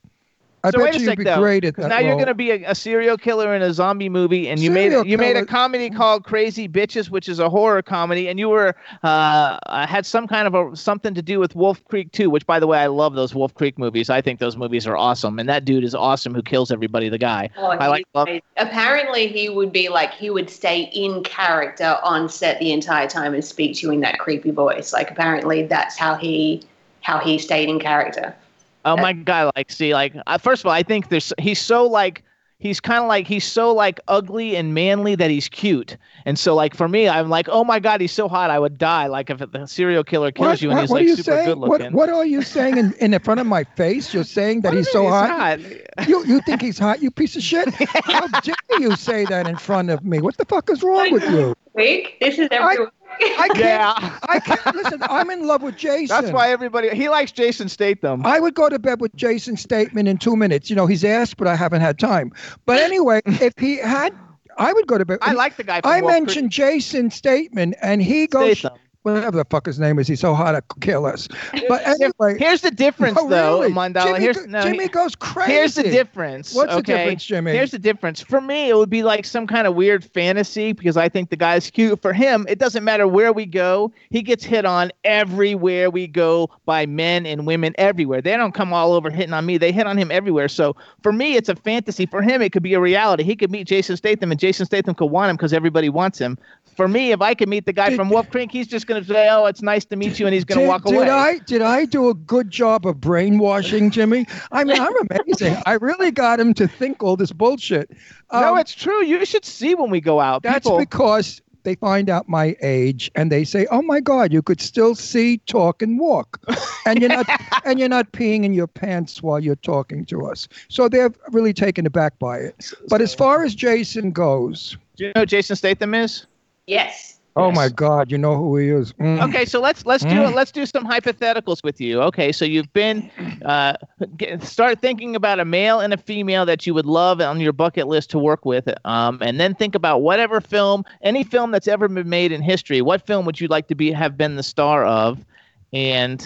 I 0.65 0.71
so 0.71 0.79
bet 0.79 0.85
wait 0.87 0.95
a 0.97 0.99
you 0.99 1.05
sec, 1.05 1.19
you'd 1.19 1.19
be 1.19 1.31
though, 1.31 1.39
great 1.39 1.65
at 1.65 1.77
'cause 1.77 1.85
that. 1.85 1.89
now 1.89 1.99
you're 2.01 2.17
going 2.17 2.27
to 2.27 2.35
be 2.35 2.51
a, 2.51 2.71
a 2.71 2.75
serial 2.75 3.17
killer 3.17 3.55
in 3.55 3.63
a 3.63 3.73
zombie 3.73 4.09
movie, 4.09 4.49
and 4.49 4.59
you 4.59 4.73
made 4.73 4.91
Serial 4.91 5.03
a, 5.03 5.07
you 5.07 5.17
made 5.17 5.37
a 5.37 5.47
comedy 5.47 5.89
called 5.89 6.25
Crazy 6.25 6.69
Bitches, 6.69 7.11
which 7.11 7.29
is 7.29 7.39
a 7.39 7.49
horror 7.49 7.81
comedy, 7.81 8.29
and 8.29 8.41
you 8.41 8.49
were 8.49 8.75
uh, 9.05 9.59
uh, 9.67 9.87
had 9.87 10.05
some 10.05 10.27
kind 10.27 10.49
of 10.49 10.55
a 10.55 10.75
something 10.75 11.15
to 11.15 11.23
do 11.23 11.39
with 11.39 11.55
Wolf 11.55 11.85
Creek 11.85 12.11
too. 12.11 12.29
Which, 12.29 12.45
by 12.45 12.59
the 12.59 12.67
way, 12.67 12.81
I 12.81 12.89
love 12.89 13.15
those 13.15 13.37
Wolf 13.37 13.55
Creek 13.55 13.79
movies. 13.79 14.11
I 14.11 14.21
think 14.21 14.41
those 14.41 14.57
movies 14.57 14.85
are 14.85 14.97
awesome, 14.97 15.39
and 15.39 15.49
that 15.49 15.65
dude 15.65 15.85
is 15.85 15.95
awesome 15.95 16.35
who 16.35 16.43
kills 16.43 16.73
everybody. 16.73 17.09
The 17.09 17.19
guy. 17.19 17.51
Oh, 17.57 17.67
I 17.67 17.87
like 17.87 18.07
love. 18.15 18.29
Apparently, 18.57 19.29
he 19.29 19.49
would 19.49 19.71
be 19.71 19.89
like 19.89 20.13
he 20.13 20.29
would 20.29 20.51
stay 20.51 20.91
in 20.93 21.23
character 21.23 21.97
on 22.03 22.29
set 22.29 22.59
the 22.59 22.73
entire 22.73 23.07
time 23.07 23.33
and 23.33 23.45
speak 23.45 23.77
to 23.77 23.87
you 23.87 23.93
in 23.93 24.01
that 24.01 24.19
creepy 24.19 24.51
voice. 24.51 24.93
Like 24.93 25.13
apparently, 25.13 25.69
that's 25.69 25.97
how 25.97 26.17
he 26.17 26.65
how 27.09 27.19
he 27.19 27.39
stayed 27.39 27.71
in 27.71 27.81
character. 27.81 28.37
Oh 28.85 28.97
my 28.97 29.15
god! 29.15 29.53
Like, 29.57 29.71
see, 29.71 29.95
like, 29.95 30.13
uh, 30.27 30.37
first 30.39 30.63
of 30.63 30.67
all, 30.67 30.73
I 30.73 30.83
think 30.83 31.09
there's 31.09 31.33
he's 31.39 31.59
so 31.61 31.87
like 31.87 32.23
he's 32.59 32.81
kind 32.81 33.03
of 33.03 33.09
like 33.09 33.27
he's 33.27 33.45
so 33.45 33.73
like 33.75 33.99
ugly 34.09 34.57
and 34.57 34.75
manly 34.75 35.15
that 35.15 35.31
he's 35.31 35.49
cute, 35.49 35.97
and 36.27 36.39
so 36.39 36.55
like 36.55 36.77
for 36.77 36.87
me, 36.87 37.09
I'm 37.09 37.29
like, 37.31 37.49
oh 37.51 37.65
my 37.65 37.81
god, 37.81 38.01
he's 38.03 38.13
so 38.13 38.29
hot, 38.29 38.51
I 38.51 38.59
would 38.59 38.77
die. 38.79 39.07
Like 39.07 39.31
if 39.31 39.39
the 39.39 39.67
serial 39.67 40.05
killer 40.05 40.31
kills 40.31 40.47
What, 40.49 40.63
you 40.63 40.71
and 40.71 40.77
what, 40.77 40.83
he's 40.83 40.91
what 40.91 41.01
like 41.03 41.09
super 41.17 41.23
saying? 41.23 41.47
good 41.49 41.59
looking. 41.59 41.93
What, 41.93 42.09
what 42.09 42.09
are 42.11 42.27
you 42.27 42.43
saying 42.43 42.77
in, 42.77 42.93
in 43.01 43.11
the 43.13 43.21
front 43.21 43.41
of 43.41 43.47
my 43.47 43.65
face? 43.65 44.13
You're 44.13 44.25
saying 44.25 44.61
that 44.63 44.75
he's 44.75 44.91
so 44.91 45.03
mean 45.03 45.11
hot. 45.11 45.31
hot? 45.31 46.09
You 46.09 46.25
you 46.27 46.41
think 46.43 46.61
he's 46.61 46.79
hot? 46.79 47.03
You 47.03 47.11
piece 47.11 47.37
of 47.37 47.43
shit! 47.43 47.73
How 48.05 48.27
dare 48.29 48.55
you 48.79 48.95
say 48.97 49.25
that 49.27 49.49
in 49.49 49.57
front 49.57 49.89
of 49.91 50.05
me? 50.05 50.21
What 50.21 50.37
the 50.37 50.45
fuck 50.45 50.69
is 50.71 50.83
wrong 50.83 51.11
with 51.11 51.25
you? 51.25 51.55
Week. 51.75 52.17
This 52.21 52.39
is 52.39 52.49
every 52.51 52.85
week. 52.85 52.89
I 53.21 53.49
can't. 53.49 53.59
Yeah, 53.59 54.19
I 54.29 54.41
can't 54.41 54.77
listen. 54.77 55.03
I'm 55.03 55.31
in 55.31 55.47
love 55.47 55.63
with 55.63 55.77
Jason. 55.77 56.09
that's 56.09 56.33
why 56.33 56.51
everybody 56.51 56.91
he 56.91 57.09
likes 57.09 57.33
Jason 57.33 57.69
Statham. 57.69 58.25
I 58.25 58.41
would 58.41 58.55
go 58.55 58.69
to 58.69 58.79
bed 58.79 59.01
with 59.01 59.15
Jason 59.17 59.57
Statham 59.57 59.99
in 59.99 60.19
two 60.19 60.37
minutes. 60.37 60.71
You 60.71 60.77
know, 60.77 60.87
he's 60.87 61.05
asked, 61.05 61.37
but 61.37 61.47
I 61.47 61.57
haven't 61.57 61.81
had 61.81 61.99
time. 61.99 62.33
But 62.67 62.81
anyway, 62.81 63.21
if 63.27 63.55
he 63.59 63.79
had, 63.79 64.15
I 64.57 64.73
would 64.73 64.87
go 64.87 64.99
to 64.99 65.05
bed. 65.05 65.19
I 65.23 65.33
like 65.33 65.57
the 65.57 65.65
guy. 65.65 65.81
I 65.85 66.01
Wolf 66.01 66.13
Creek. 66.13 66.25
mentioned 66.27 66.51
Jason 66.51 67.11
Statham, 67.11 67.75
and 67.81 68.03
he 68.03 68.27
goes, 68.27 68.59
Statham. 68.59 68.79
Whatever 69.03 69.37
the 69.37 69.45
fuck 69.45 69.65
his 69.65 69.79
name 69.79 69.99
is. 69.99 70.09
He's 70.09 70.21
so 70.21 70.35
hot, 70.35 70.55
I 70.55 70.61
could 70.61 70.83
care 70.83 70.99
less. 70.99 71.29
But 71.69 71.87
anyway, 71.87 72.37
Here's 72.39 72.61
the 72.61 72.71
difference, 72.71 73.17
oh, 73.19 73.25
no, 73.25 73.29
though, 73.29 73.61
really. 73.61 73.73
Mandahla. 73.73 74.05
Jimmy, 74.07 74.21
here's 74.21 74.47
no, 74.47 74.63
Jimmy 74.63 74.89
goes 74.89 75.15
crazy. 75.15 75.53
Here's 75.53 75.75
the 75.77 75.85
difference. 75.85 76.53
What's 76.55 76.75
the 76.75 76.83
difference, 76.83 77.25
Jimmy? 77.25 77.53
Here's 77.53 77.71
the 77.71 77.79
difference. 77.79 78.21
For 78.21 78.41
me, 78.41 78.69
it 78.69 78.77
would 78.77 78.91
be 78.91 79.03
like 79.03 79.25
some 79.25 79.47
kind 79.47 79.67
of 79.67 79.75
weird 79.75 80.05
fantasy 80.05 80.73
because 80.73 80.97
I 80.97 81.09
think 81.09 81.31
the 81.31 81.37
guy's 81.37 81.71
cute. 81.71 82.03
For 82.03 82.13
him, 82.13 82.45
it 82.49 82.59
doesn't 82.59 82.83
matter 82.85 83.07
where 83.07 83.33
we 83.33 83.47
go. 83.47 83.93
He 84.11 84.21
gets 84.21 84.45
hit 84.45 84.65
on 84.65 84.91
everywhere 85.05 85.91
we 85.91 86.07
go 86.07 86.51
by 86.67 86.85
men 86.85 87.25
and 87.25 87.47
women 87.47 87.75
everywhere. 87.79 88.21
They 88.21 88.37
don't 88.37 88.53
come 88.53 88.73
all 88.73 88.93
over 88.93 89.11
hitting 89.11 89.33
on 89.33 89.47
me. 89.47 89.59
They 89.59 89.73
hit 89.73 89.87
on 89.87 89.97
him 89.97 90.11
everywhere. 90.11 90.49
So 90.49 90.75
for 91.03 91.13
me, 91.13 91.37
it's 91.37 91.49
a 91.49 91.57
fantasy. 91.57 92.05
For 92.07 92.21
him, 92.21 92.43
it 92.43 92.53
could 92.53 92.65
be 92.65 92.75
a 92.75 92.81
reality. 92.81 93.23
He 93.23 93.37
could 93.37 93.51
meet 93.53 93.67
Jason 93.69 93.97
Statham, 93.97 94.33
and 94.33 94.41
Jason 94.41 94.67
Statham 94.67 94.95
could 94.95 95.07
want 95.07 95.31
him 95.31 95.37
because 95.37 95.53
everybody 95.53 95.89
wants 95.89 96.19
him. 96.19 96.37
For 96.79 96.87
me, 96.87 97.11
if 97.11 97.21
I 97.21 97.35
can 97.35 97.51
meet 97.51 97.67
the 97.67 97.73
guy 97.73 97.89
Did- 97.89 97.97
from 97.97 98.09
Wolf 98.09 98.31
Creek, 98.31 98.53
he's 98.53 98.69
just 98.69 98.87
going 98.87 99.03
to 99.03 99.09
say, 99.13 99.29
"Oh, 99.29 99.47
it's 99.47 99.63
nice 99.63 99.85
to 99.87 99.97
meet 99.97 100.21
you," 100.21 100.29
and 100.29 100.33
he's 100.33 100.45
going 100.45 100.61
to 100.61 100.63
did, 100.63 100.69
walk 100.69 100.85
did 100.85 100.95
away. 100.95 101.11
I 101.11 101.39
did 101.39 101.61
I 101.61 101.87
do 101.87 102.09
a 102.09 102.15
good 102.15 102.51
job 102.51 102.87
of 102.87 103.01
brainwashing 103.01 103.91
Jimmy? 103.91 104.27
I 104.53 104.63
mean, 104.63 104.81
I'm 104.81 104.93
amazing. 105.11 105.57
I 105.67 105.73
really 105.73 106.13
got 106.13 106.39
him 106.39 106.55
to 106.55 106.69
think 106.69 107.03
all 107.03 107.17
this 107.17 107.33
bullshit. 107.33 107.91
no, 108.33 108.53
Um, 108.53 108.59
it's 108.59 108.77
true. 108.77 109.03
You 109.03 109.25
should 109.25 109.45
see 109.45 109.75
when 109.75 109.91
we 109.91 110.01
go 110.01 110.21
out. 110.21 110.45
That's 110.45 110.67
People, 110.69 110.79
because 110.79 111.43
they 111.65 111.75
find 111.75 112.09
out 112.09 112.29
my 112.29 112.55
age 112.63 113.11
and 113.17 113.33
they 113.33 113.43
say, 113.43 113.67
"Oh 113.73 113.83
my 113.83 113.99
God, 113.99 114.33
you 114.33 114.41
could 114.41 114.61
still 114.61 114.95
see, 114.95 115.39
talk, 115.49 115.83
and 115.83 115.99
walk, 115.99 116.41
and 116.87 117.01
you're 117.01 117.09
not 117.09 117.27
and 117.65 117.81
you're 117.81 117.89
not 117.89 118.13
peeing 118.13 118.45
in 118.45 118.55
your 118.55 118.69
pants 118.69 119.21
while 119.21 119.41
you're 119.41 119.57
talking 119.57 120.05
to 120.07 120.27
us." 120.27 120.47
So 120.69 120.89
they're 120.89 121.13
really 121.33 121.53
taken 121.53 121.87
aback 121.87 122.21
by 122.21 122.39
it. 122.39 122.71
But 122.89 123.01
as 123.01 123.17
far 123.17 123.43
as 123.43 123.57
Jason 123.57 124.13
goes, 124.13 124.79
Do 124.97 125.07
you 125.07 125.13
know 125.17 125.23
who 125.23 125.27
Jason 125.27 125.57
Statham 125.57 125.93
is? 125.93 126.28
Yes. 126.69 127.15
oh 127.37 127.53
my 127.53 127.69
God, 127.69 128.11
you 128.11 128.19
know 128.19 128.37
who 128.37 128.57
he 128.57 128.69
is. 128.69 128.93
Mm. 128.95 129.23
Okay, 129.29 129.45
so 129.45 129.61
let's 129.61 129.87
let's 129.87 130.05
do 130.05 130.17
Mm. 130.17 130.35
let's 130.35 130.51
do 130.51 130.67
some 130.67 130.85
hypotheticals 130.85 131.63
with 131.63 131.81
you. 131.81 132.03
Okay, 132.03 132.33
so 132.33 132.45
you've 132.45 132.73
been 132.73 133.11
uh, 133.45 133.75
get, 134.17 134.43
start 134.43 134.81
thinking 134.81 135.15
about 135.15 135.39
a 135.39 135.45
male 135.45 135.79
and 135.81 135.95
a 135.95 135.97
female 135.97 136.45
that 136.47 136.67
you 136.67 136.75
would 136.75 136.87
love 136.87 137.21
on 137.21 137.39
your 137.41 137.53
bucket 137.53 137.87
list 137.87 138.11
to 138.11 138.19
work 138.19 138.45
with, 138.45 138.69
um, 138.85 139.19
and 139.23 139.39
then 139.41 139.55
think 139.55 139.75
about 139.77 140.03
whatever 140.03 140.41
film, 140.41 140.85
any 141.03 141.23
film 141.23 141.53
that's 141.53 141.69
ever 141.69 141.89
been 141.89 142.09
made 142.09 142.33
in 142.33 142.43
history. 142.43 142.83
What 142.83 143.07
film 143.07 143.25
would 143.27 143.41
you 143.41 143.47
like 143.49 143.69
to 143.69 143.75
be 143.77 143.93
have 143.93 144.17
been 144.17 144.35
the 144.37 144.43
star 144.43 144.85
of, 144.85 145.25
and 145.73 146.21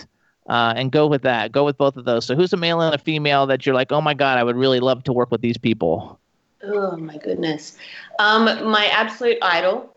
uh, 0.48 0.72
and 0.76 0.90
go 0.90 1.06
with 1.06 1.22
that. 1.22 1.52
Go 1.52 1.64
with 1.64 1.76
both 1.76 1.96
of 1.96 2.04
those. 2.06 2.24
So 2.24 2.34
who's 2.34 2.52
a 2.52 2.56
male 2.56 2.80
and 2.80 2.94
a 2.94 2.98
female 2.98 3.46
that 3.46 3.66
you're 3.66 3.74
like, 3.74 3.92
oh 3.92 4.00
my 4.00 4.14
god, 4.14 4.38
I 4.38 4.44
would 4.44 4.56
really 4.56 4.80
love 4.80 5.04
to 5.04 5.12
work 5.12 5.30
with 5.30 5.42
these 5.42 5.58
people. 5.58 6.18
Oh 6.64 6.96
my 6.96 7.16
goodness. 7.18 7.76
Um, 8.18 8.44
my 8.70 8.86
absolute 8.86 9.38
idol, 9.42 9.91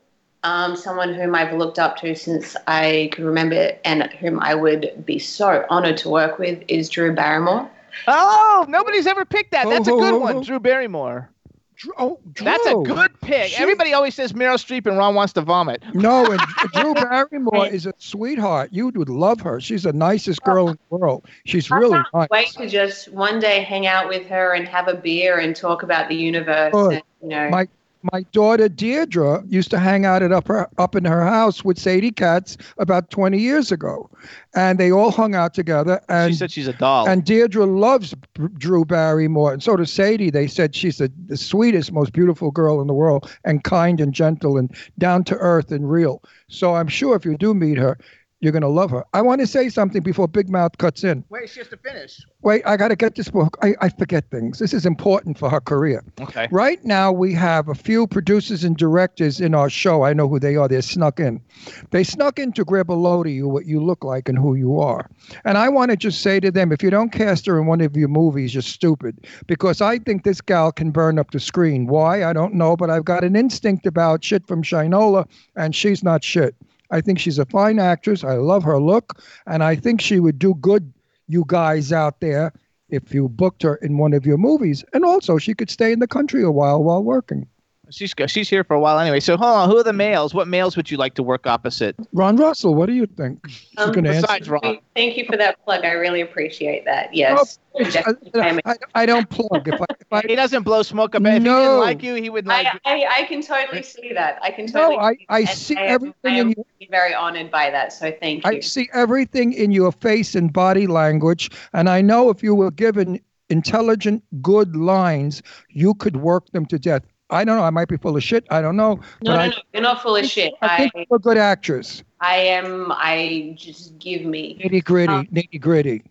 um, 0.46 0.76
someone 0.76 1.14
whom 1.14 1.34
I've 1.36 1.54
looked 1.54 1.80
up 1.80 1.98
to 1.98 2.16
since 2.16 2.56
I 2.68 3.10
can 3.12 3.26
remember 3.26 3.72
and 3.84 4.04
whom 4.14 4.40
I 4.40 4.54
would 4.54 5.04
be 5.06 5.18
so 5.20 5.66
honored 5.70 5.98
to 5.98 6.10
work 6.10 6.38
with 6.38 6.64
is 6.68 6.88
Drew 6.88 7.14
Barrymore. 7.14 7.70
Oh, 8.08 8.66
nobody's 8.70 9.08
ever 9.08 9.26
picked 9.26 9.52
that. 9.52 9.68
That's 9.68 9.88
a 9.88 9.92
good 9.92 10.22
one. 10.22 10.42
Drew 10.42 10.60
Barrymore. 10.60 11.32
Drew, 11.76 11.94
oh, 11.98 12.20
Drew. 12.32 12.46
That's 12.46 12.66
a 12.68 12.76
good 12.76 13.20
pick. 13.22 13.48
She- 13.48 13.62
Everybody 13.62 13.92
always 13.94 14.14
says 14.16 14.34
Meryl 14.34 14.56
Streep 14.56 14.86
and 14.86 14.98
Ron 14.98 15.16
wants 15.16 15.34
to 15.34 15.42
vomit. 15.42 15.84
No, 15.94 16.30
and 16.32 16.40
Drew 16.74 16.94
Barrymore 16.94 17.66
is 17.68 17.86
a 17.88 17.94
sweetheart. 17.98 18.70
You 18.72 18.90
would 18.90 19.10
love 19.10 19.42
her. 19.42 19.60
She's 19.60 19.84
the 19.84 19.94
nicest 19.94 20.44
girl 20.44 20.70
in 20.70 20.78
the 20.92 20.98
world. 20.98 21.26
She's 21.46 21.72
really 21.72 22.00
nice. 22.14 22.28
Wait 22.30 22.48
to 22.50 22.68
just 22.70 23.12
one 23.12 23.40
day 23.40 23.62
hang 23.62 23.88
out 23.88 24.08
with 24.08 24.28
her 24.28 24.54
and 24.54 24.68
have 24.68 24.88
a 24.88 24.96
beer 24.96 25.40
and 25.40 25.56
talk 25.56 25.84
about 25.84 26.08
the 26.08 26.16
universe. 26.16 26.74
And, 26.76 27.02
you 27.22 27.30
know, 27.30 27.50
My 27.50 27.68
my 28.12 28.22
daughter 28.32 28.70
Deirdre 28.70 29.44
used 29.48 29.72
to 29.72 29.80
hang 29.80 30.06
out 30.06 30.22
at 30.22 30.32
up 30.32 30.48
her 30.48 30.70
up 30.78 30.96
in 30.96 31.06
her 31.06 31.24
house 31.24 31.64
with 31.64 31.78
Sadie 31.80 32.12
Katz 32.12 32.58
about 32.78 33.10
20 33.10 33.38
years 33.40 33.72
ago, 33.72 34.10
and 34.56 34.80
they 34.80 34.92
all 34.92 35.12
hung 35.12 35.36
out 35.36 35.54
together. 35.54 36.02
And 36.10 36.34
she 36.34 36.38
said 36.38 36.52
she's 36.52 36.68
a 36.68 36.74
doll. 36.74 37.08
and 37.08 37.24
Deirdre 37.24 37.66
loves 37.66 38.14
Drew 38.58 38.86
Barrymore, 38.86 39.54
and 39.54 39.64
so 39.64 39.76
does 39.76 39.92
Sadie. 39.92 40.30
They 40.30 40.48
said 40.48 40.76
she's 40.76 40.98
the, 40.98 41.12
the 41.28 41.38
sweetest, 41.38 41.92
most 41.92 42.14
beautiful 42.14 42.52
girl 42.52 42.82
in 42.82 42.88
the 42.88 42.94
world, 42.94 43.32
and 43.44 43.64
kind 43.64 44.00
and 44.00 44.14
gentle 44.14 44.58
and 44.58 44.76
down 44.98 45.24
to 45.26 45.36
earth 45.38 45.72
and 45.72 45.90
real. 45.90 46.22
So 46.48 46.76
I'm 46.76 46.88
sure 46.88 47.16
if 47.16 47.26
you 47.26 47.38
do 47.38 47.54
meet 47.54 47.78
her, 47.78 47.98
you're 48.46 48.54
gonna 48.54 48.70
love 48.70 48.92
her. 48.92 49.04
I 49.14 49.22
want 49.22 49.42
to 49.42 49.48
say 49.48 49.70
something 49.70 50.02
before 50.02 50.28
Big 50.28 50.50
Mouth 50.50 50.78
cuts 50.78 51.04
in. 51.04 51.26
Wait, 51.30 51.50
she 51.50 51.60
has 51.60 51.68
to 51.70 51.78
finish. 51.78 52.22
Wait, 52.46 52.62
I 52.64 52.78
got 52.78 52.90
to 52.90 52.96
get 52.96 53.16
this 53.16 53.30
book. 53.30 53.58
I, 53.64 53.74
I 53.82 53.90
forget 53.90 54.30
things. 54.30 54.60
This 54.60 54.72
is 54.72 54.86
important 54.86 55.40
for 55.40 55.50
her 55.50 55.60
career. 55.60 56.04
Okay. 56.22 56.48
Right 56.52 56.84
now, 56.86 57.12
we 57.12 57.34
have 57.34 57.68
a 57.68 57.74
few 57.74 58.06
producers 58.06 58.64
and 58.64 58.78
directors 58.78 59.42
in 59.42 59.56
our 59.56 59.68
show. 59.68 60.04
I 60.04 60.14
know 60.14 60.28
who 60.28 60.40
they 60.40 60.56
are. 60.56 60.68
They're 60.68 60.84
snuck 60.84 61.20
in. 61.20 61.42
They 61.90 62.04
snuck 62.04 62.38
in 62.38 62.54
to 62.54 62.64
grab 62.64 62.92
a 62.92 62.94
load 62.94 63.26
of 63.26 63.34
you, 63.34 63.48
what 63.48 63.66
you 63.66 63.84
look 63.84 64.04
like 64.04 64.30
and 64.30 64.38
who 64.38 64.54
you 64.54 64.80
are. 64.80 65.10
And 65.44 65.58
I 65.58 65.70
want 65.70 65.90
to 65.90 65.98
just 65.98 66.22
say 66.22 66.40
to 66.40 66.52
them 66.52 66.72
if 66.72 66.84
you 66.84 66.92
don't 66.92 67.12
cast 67.12 67.48
her 67.48 67.60
in 67.60 67.66
one 67.66 67.82
of 67.82 67.98
your 67.98 68.10
movies, 68.10 68.54
you're 68.54 68.62
stupid. 68.62 69.26
Because 69.48 69.82
I 69.82 69.98
think 69.98 70.24
this 70.24 70.40
gal 70.40 70.72
can 70.72 70.92
burn 70.92 71.18
up 71.18 71.32
the 71.32 71.40
screen. 71.40 71.88
Why? 71.88 72.24
I 72.24 72.34
don't 72.34 72.54
know, 72.54 72.78
but 72.78 72.92
I've 72.92 73.06
got 73.06 73.24
an 73.24 73.36
instinct 73.36 73.88
about 73.88 74.24
shit 74.24 74.48
from 74.48 74.62
Shinola, 74.62 75.28
and 75.56 75.76
she's 75.76 76.04
not 76.04 76.24
shit. 76.24 76.56
I 76.92 77.02
think 77.02 77.20
she's 77.20 77.40
a 77.40 77.46
fine 77.46 77.80
actress. 77.80 78.24
I 78.24 78.36
love 78.36 78.64
her 78.64 78.80
look, 78.80 79.22
and 79.48 79.64
I 79.64 79.76
think 79.76 80.02
she 80.02 80.20
would 80.20 80.40
do 80.40 80.56
good, 80.56 80.94
you 81.28 81.44
guys 81.48 81.92
out 81.92 82.20
there, 82.20 82.54
if 82.90 83.14
you 83.14 83.30
booked 83.30 83.64
her 83.64 83.76
in 83.78 83.98
one 83.98 84.14
of 84.14 84.26
your 84.26 84.38
movies. 84.38 84.84
And 84.94 85.04
also, 85.04 85.38
she 85.38 85.54
could 85.54 85.70
stay 85.70 85.92
in 85.92 86.00
the 86.00 86.08
country 86.08 86.44
a 86.44 86.52
while 86.52 86.84
while 86.84 87.04
working. 87.04 87.48
She's 87.92 88.14
she's 88.28 88.50
here 88.50 88.64
for 88.64 88.74
a 88.76 88.80
while 88.80 89.00
anyway. 89.00 89.20
So 89.20 89.38
hold 89.38 89.56
on. 89.56 89.70
Who 89.70 89.78
are 89.78 89.84
the 89.84 89.94
males? 89.94 90.34
What 90.34 90.48
males 90.48 90.76
would 90.76 90.90
you 90.90 90.98
like 90.98 91.14
to 91.16 91.24
work 91.24 91.48
opposite? 91.48 91.96
Ron 92.14 92.36
Russell, 92.38 92.76
what 92.76 92.88
do 92.88 92.94
you 92.94 93.06
think? 93.06 93.40
Um, 93.78 93.92
gonna 93.92 94.10
answer. 94.10 94.22
Besides 94.22 94.50
Ron. 94.50 94.80
thank 94.96 95.18
you 95.18 95.26
for 95.26 95.38
that 95.38 95.64
plug. 95.64 95.86
I 95.86 95.92
really 95.92 96.22
appreciate 96.22 96.86
that. 96.86 97.14
Yes. 97.14 97.60
I, 97.78 98.14
I, 98.36 98.60
I, 98.66 98.76
I 98.96 99.06
don't 99.06 99.30
plug. 99.30 99.68
If 99.68 99.82
I, 99.82 99.86
if 100.00 100.08
I, 100.12 100.22
He 100.28 100.36
doesn't 100.36 100.64
blow 100.64 100.82
smoke 100.82 101.16
up. 101.16 101.22
If 101.22 101.34
he 101.34 101.40
No. 101.40 101.62
didn't 101.62 101.80
like 101.80 102.04
you, 102.04 102.16
he 102.16 102.30
would 102.30 102.48
like. 102.48 102.68
I, 102.68 102.80
I, 102.86 103.08
I 103.20 103.24
can 103.26 103.42
totally 103.42 103.84
see 103.84 104.14
that. 104.14 104.40
I 104.42 104.52
can 104.52 104.66
no, 104.68 104.72
totally. 104.92 105.26
I, 105.30 105.42
I 105.42 105.46
see 105.46 105.76
I 105.76 105.84
am, 105.84 105.92
everything 105.92 106.16
I 106.26 106.30
in 106.30 106.40
am 106.40 106.54
you. 106.80 106.88
very 106.90 107.14
honored 107.14 107.52
by 107.52 107.70
that. 107.70 107.92
So 107.94 108.12
thank 108.22 108.46
you. 108.46 108.50
I 108.52 108.60
see 108.62 108.90
everything 108.94 109.54
in 109.54 109.72
your 109.72 109.92
face 109.92 110.36
and 110.36 110.52
body 110.54 110.88
language, 110.88 111.50
and 111.74 111.90
I 111.90 112.02
know 112.02 112.30
if 112.30 112.42
you 112.42 112.56
were 112.56 112.72
given 112.72 113.20
intelligent, 113.50 114.24
good 114.42 114.76
lines, 114.76 115.42
you 115.70 115.94
could 115.96 116.18
work 116.18 116.50
them 116.52 116.66
to 116.68 116.80
death. 116.80 117.04
I 117.36 117.44
don't 117.44 117.58
know. 117.58 117.64
I 117.64 117.70
might 117.70 117.88
be 117.88 117.98
full 117.98 118.16
of 118.16 118.24
shit. 118.24 118.46
I 118.50 118.62
don't 118.62 118.78
know. 118.78 118.96
no, 118.96 119.02
but 119.22 119.34
no, 119.34 119.40
I, 119.40 119.48
no. 119.50 119.54
You're 119.74 119.84
not 119.84 120.02
full 120.02 120.16
of 120.16 120.26
shit. 120.26 120.54
I 120.62 120.68
I, 120.68 120.78
think 120.78 121.08
you're 121.10 121.18
a 121.18 121.20
good 121.20 121.38
actress. 121.38 122.04
I 122.22 122.38
am. 122.38 122.92
I 122.92 123.54
just 123.58 124.00
give 124.00 124.24
me. 124.24 124.60
Nitty 124.64 124.84
gritty, 124.84 125.14
Um, 125.14 125.28
nitty 125.28 125.60
gritty. 125.60 126.04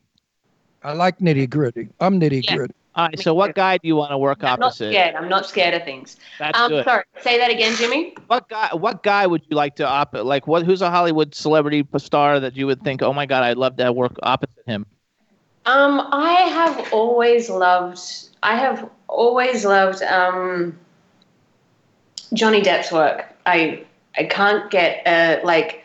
I 0.83 0.93
like 0.93 1.19
nitty 1.19 1.49
gritty. 1.49 1.89
I'm 2.01 2.21
nitty 2.21 2.45
Yeah. 2.45 2.57
gritty. 2.57 2.75
All 2.95 3.07
right. 3.07 3.19
So 3.19 3.35
what 3.35 3.55
guy 3.55 3.79
do 3.79 3.89
you 3.89 3.97
want 3.97 4.13
to 4.13 4.19
work 4.19 4.45
I'm 4.45 4.61
not 4.61 4.75
scared. 4.75 5.17
I'm 5.17 5.29
not 5.29 5.47
scared 5.47 5.75
of 5.75 5.83
things. 5.85 6.17
That's 6.39 6.59
Um, 6.59 6.71
good. 6.71 6.85
sorry. 6.85 7.05
Say 7.21 7.39
that 7.39 7.51
again, 7.51 7.75
Jimmy. 7.75 8.15
What 8.27 8.49
guy? 8.49 8.69
What 8.73 9.03
guy 9.03 9.27
would 9.27 9.43
you 9.49 9.57
like 9.57 9.77
to 9.77 9.89
op? 9.89 10.15
Like 10.15 10.47
what? 10.47 10.65
Who's 10.65 10.83
a 10.83 10.91
Hollywood 10.91 11.35
celebrity 11.35 11.87
star 11.97 12.39
that 12.39 12.55
you 12.55 12.67
would 12.67 12.83
think? 12.83 13.03
Oh 13.03 13.13
my 13.13 13.27
God, 13.27 13.43
I'd 13.43 13.57
love 13.57 13.77
to 13.79 13.93
work 13.93 14.13
opposite 14.23 14.65
him. 14.67 14.87
Um, 15.67 16.07
I 16.13 16.35
have 16.59 16.93
always 16.93 17.49
loved. 17.49 17.99
I 18.43 18.57
have 18.57 18.89
always 19.09 19.65
loved 19.65 20.03
um, 20.03 20.79
Johnny 22.35 22.61
Depp's 22.61 22.93
work. 22.93 23.27
I 23.47 23.85
I 24.17 24.25
can't 24.25 24.71
get 24.71 25.07
uh, 25.07 25.45
like 25.45 25.85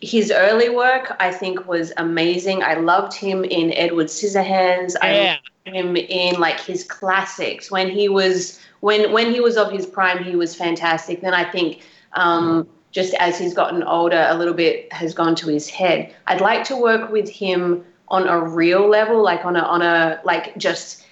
his 0.00 0.30
early 0.30 0.68
work. 0.68 1.16
I 1.20 1.32
think 1.32 1.66
was 1.66 1.92
amazing. 1.96 2.62
I 2.62 2.74
loved 2.74 3.14
him 3.14 3.44
in 3.44 3.72
Edward 3.74 4.06
Scissorhands. 4.06 4.94
I 5.02 5.40
loved 5.66 5.76
him 5.76 5.96
in 5.96 6.40
like 6.40 6.60
his 6.60 6.84
classics 6.84 7.70
when 7.70 7.90
he 7.90 8.08
was 8.08 8.58
when 8.80 9.12
when 9.12 9.32
he 9.32 9.40
was 9.40 9.56
of 9.56 9.70
his 9.70 9.86
prime. 9.86 10.22
He 10.24 10.36
was 10.36 10.54
fantastic. 10.54 11.20
Then 11.20 11.34
I 11.34 11.50
think. 11.50 11.82
Um, 12.14 12.66
just 12.90 13.12
as 13.14 13.38
he's 13.38 13.52
gotten 13.52 13.82
older, 13.82 14.26
a 14.30 14.34
little 14.34 14.54
bit 14.54 14.90
has 14.92 15.12
gone 15.12 15.34
to 15.36 15.46
his 15.48 15.68
head. 15.68 16.14
I'd 16.26 16.40
like 16.40 16.64
to 16.64 16.76
work 16.76 17.12
with 17.12 17.28
him 17.28 17.84
on 18.08 18.26
a 18.26 18.40
real 18.40 18.88
level, 18.88 19.22
like 19.22 19.44
on 19.44 19.56
a 19.56 19.60
on 19.60 19.82
a 19.82 20.20
like 20.24 20.56
just. 20.56 21.04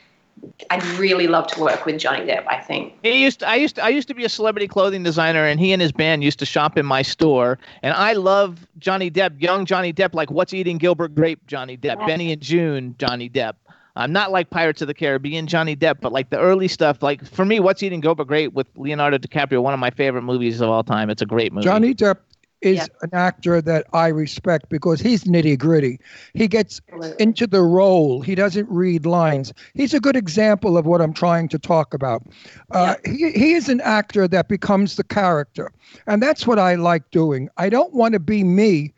I'd 0.71 0.85
really 0.99 1.27
love 1.27 1.47
to 1.49 1.61
work 1.61 1.87
with 1.87 1.99
Johnny 1.99 2.27
Depp. 2.27 2.47
I 2.49 2.59
think. 2.59 2.95
He 3.03 3.23
used. 3.23 3.41
To, 3.41 3.49
I 3.49 3.57
used. 3.57 3.77
To, 3.77 3.85
I 3.85 3.89
used 3.89 4.09
to 4.09 4.15
be 4.15 4.25
a 4.25 4.29
celebrity 4.29 4.69
clothing 4.69 5.03
designer, 5.03 5.45
and 5.47 5.59
he 5.59 5.73
and 5.73 5.81
his 5.81 5.93
band 5.93 6.25
used 6.25 6.39
to 6.41 6.47
shop 6.47 6.77
in 6.77 6.87
my 6.87 7.03
store. 7.03 7.59
And 7.83 7.95
I 7.95 8.15
love 8.15 8.67
Johnny 8.79 9.11
Depp, 9.11 9.41
young 9.41 9.67
Johnny 9.67 9.93
Depp, 9.93 10.15
like 10.15 10.31
What's 10.31 10.53
Eating 10.55 10.79
Gilbert 10.79 11.15
Grape, 11.15 11.47
Johnny 11.47 11.77
Depp, 11.77 12.07
Benny 12.07 12.33
and 12.33 12.41
Joon, 12.41 12.95
Johnny 12.99 13.29
Depp. 13.29 13.55
I'm 13.97 14.13
not 14.13 14.31
like 14.31 14.51
Pirates 14.51 14.83
of 14.83 14.89
the 14.89 14.95
Caribbean, 14.95 15.47
Johnny 15.47 15.75
Depp, 15.75 16.01
but 16.01 16.13
like 16.13 16.29
the 16.29 16.39
early 16.39 16.69
stuff. 16.69 17.03
Like 17.03 17.25
for 17.25 17.45
me, 17.45 17.61
What's 17.61 17.83
Eating 17.83 18.01
Gilbert 18.01 18.27
Grape 18.27 18.53
with 18.53 18.67
Leonardo 18.77 19.17
DiCaprio, 19.19 19.63
one 19.63 19.73
of 19.73 19.81
my 19.81 19.91
favorite 19.91 20.23
movies 20.23 20.61
of 20.61 20.69
all 20.69 20.85
time. 20.85 21.09
It's 21.09 21.23
a 21.23 21.27
great 21.27 21.53
movie. 21.53 21.65
Johnny 21.65 21.95
Depp 21.95 22.19
is 22.63 22.79
Yeah. 22.79 22.87
an 23.03 23.11
actor 23.13 23.61
that 23.63 23.87
I 23.93 24.09
respect 24.09 24.69
because 24.69 25.01
he's 25.01 25.25
nitty 25.25 25.59
gritty. 25.59 25.99
He 26.35 26.49
gets 26.49 26.81
into 27.19 27.47
the 27.47 27.63
role. 27.63 28.23
He 28.23 28.35
doesn't 28.35 28.69
read 28.71 29.05
lines. 29.07 29.53
He's 29.75 29.95
a 29.95 30.01
good 30.01 30.17
example 30.17 30.77
of 30.77 30.87
what 30.87 31.01
I'm 31.01 31.13
trying 31.13 31.49
to 31.49 31.59
talk 31.59 31.93
about. 31.95 32.23
Uh, 32.71 32.95
he, 33.05 33.31
he 33.33 33.53
is 33.55 33.69
an 33.69 33.81
actor 33.83 34.27
that 34.29 34.49
becomes 34.49 34.97
the 34.97 35.05
character. 35.05 35.71
And 36.07 36.23
that's 36.23 36.47
what 36.47 36.59
I 36.59 36.75
like 36.77 37.11
doing. 37.11 37.49
I 37.57 37.69
don't 37.69 37.93
want 37.95 38.15
to 38.15 38.21
be 38.21 38.43
me 38.43 38.95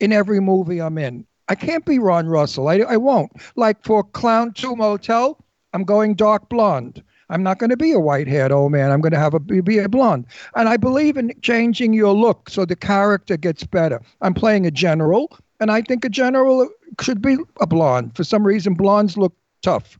in 0.00 0.12
every 0.12 0.40
movie 0.40 0.80
I'm 0.80 0.98
in. 0.98 1.26
I 1.48 1.54
can't 1.54 1.84
be 1.86 1.98
Ron 1.98 2.26
Russell. 2.26 2.68
I, 2.68 2.76
I 2.80 2.96
won't. 2.98 3.32
Like 3.56 3.82
for 3.84 4.04
Clown 4.04 4.52
2 4.52 4.76
Motel, 4.76 5.38
I'm 5.72 5.84
going 5.84 6.14
dark 6.14 6.48
blonde. 6.50 7.02
I'm 7.30 7.42
not 7.42 7.58
going 7.58 7.70
to 7.70 7.76
be 7.76 7.92
a 7.92 7.98
white 7.98 8.26
haired 8.26 8.52
old 8.52 8.72
man. 8.72 8.90
I'm 8.90 9.00
going 9.00 9.12
to 9.12 9.18
have 9.18 9.34
a 9.34 9.40
be 9.40 9.78
a 9.78 9.88
blonde. 9.88 10.26
And 10.54 10.68
I 10.68 10.76
believe 10.76 11.16
in 11.16 11.32
changing 11.42 11.92
your 11.92 12.14
look 12.14 12.48
so 12.48 12.64
the 12.64 12.76
character 12.76 13.36
gets 13.36 13.64
better. 13.64 14.00
I'm 14.22 14.34
playing 14.34 14.66
a 14.66 14.70
general, 14.70 15.36
and 15.60 15.70
I 15.70 15.82
think 15.82 16.04
a 16.04 16.08
general 16.08 16.68
should 17.00 17.20
be 17.20 17.36
a 17.60 17.66
blonde. 17.66 18.16
For 18.16 18.24
some 18.24 18.46
reason, 18.46 18.74
blondes 18.74 19.16
look 19.16 19.34
tough. 19.62 19.98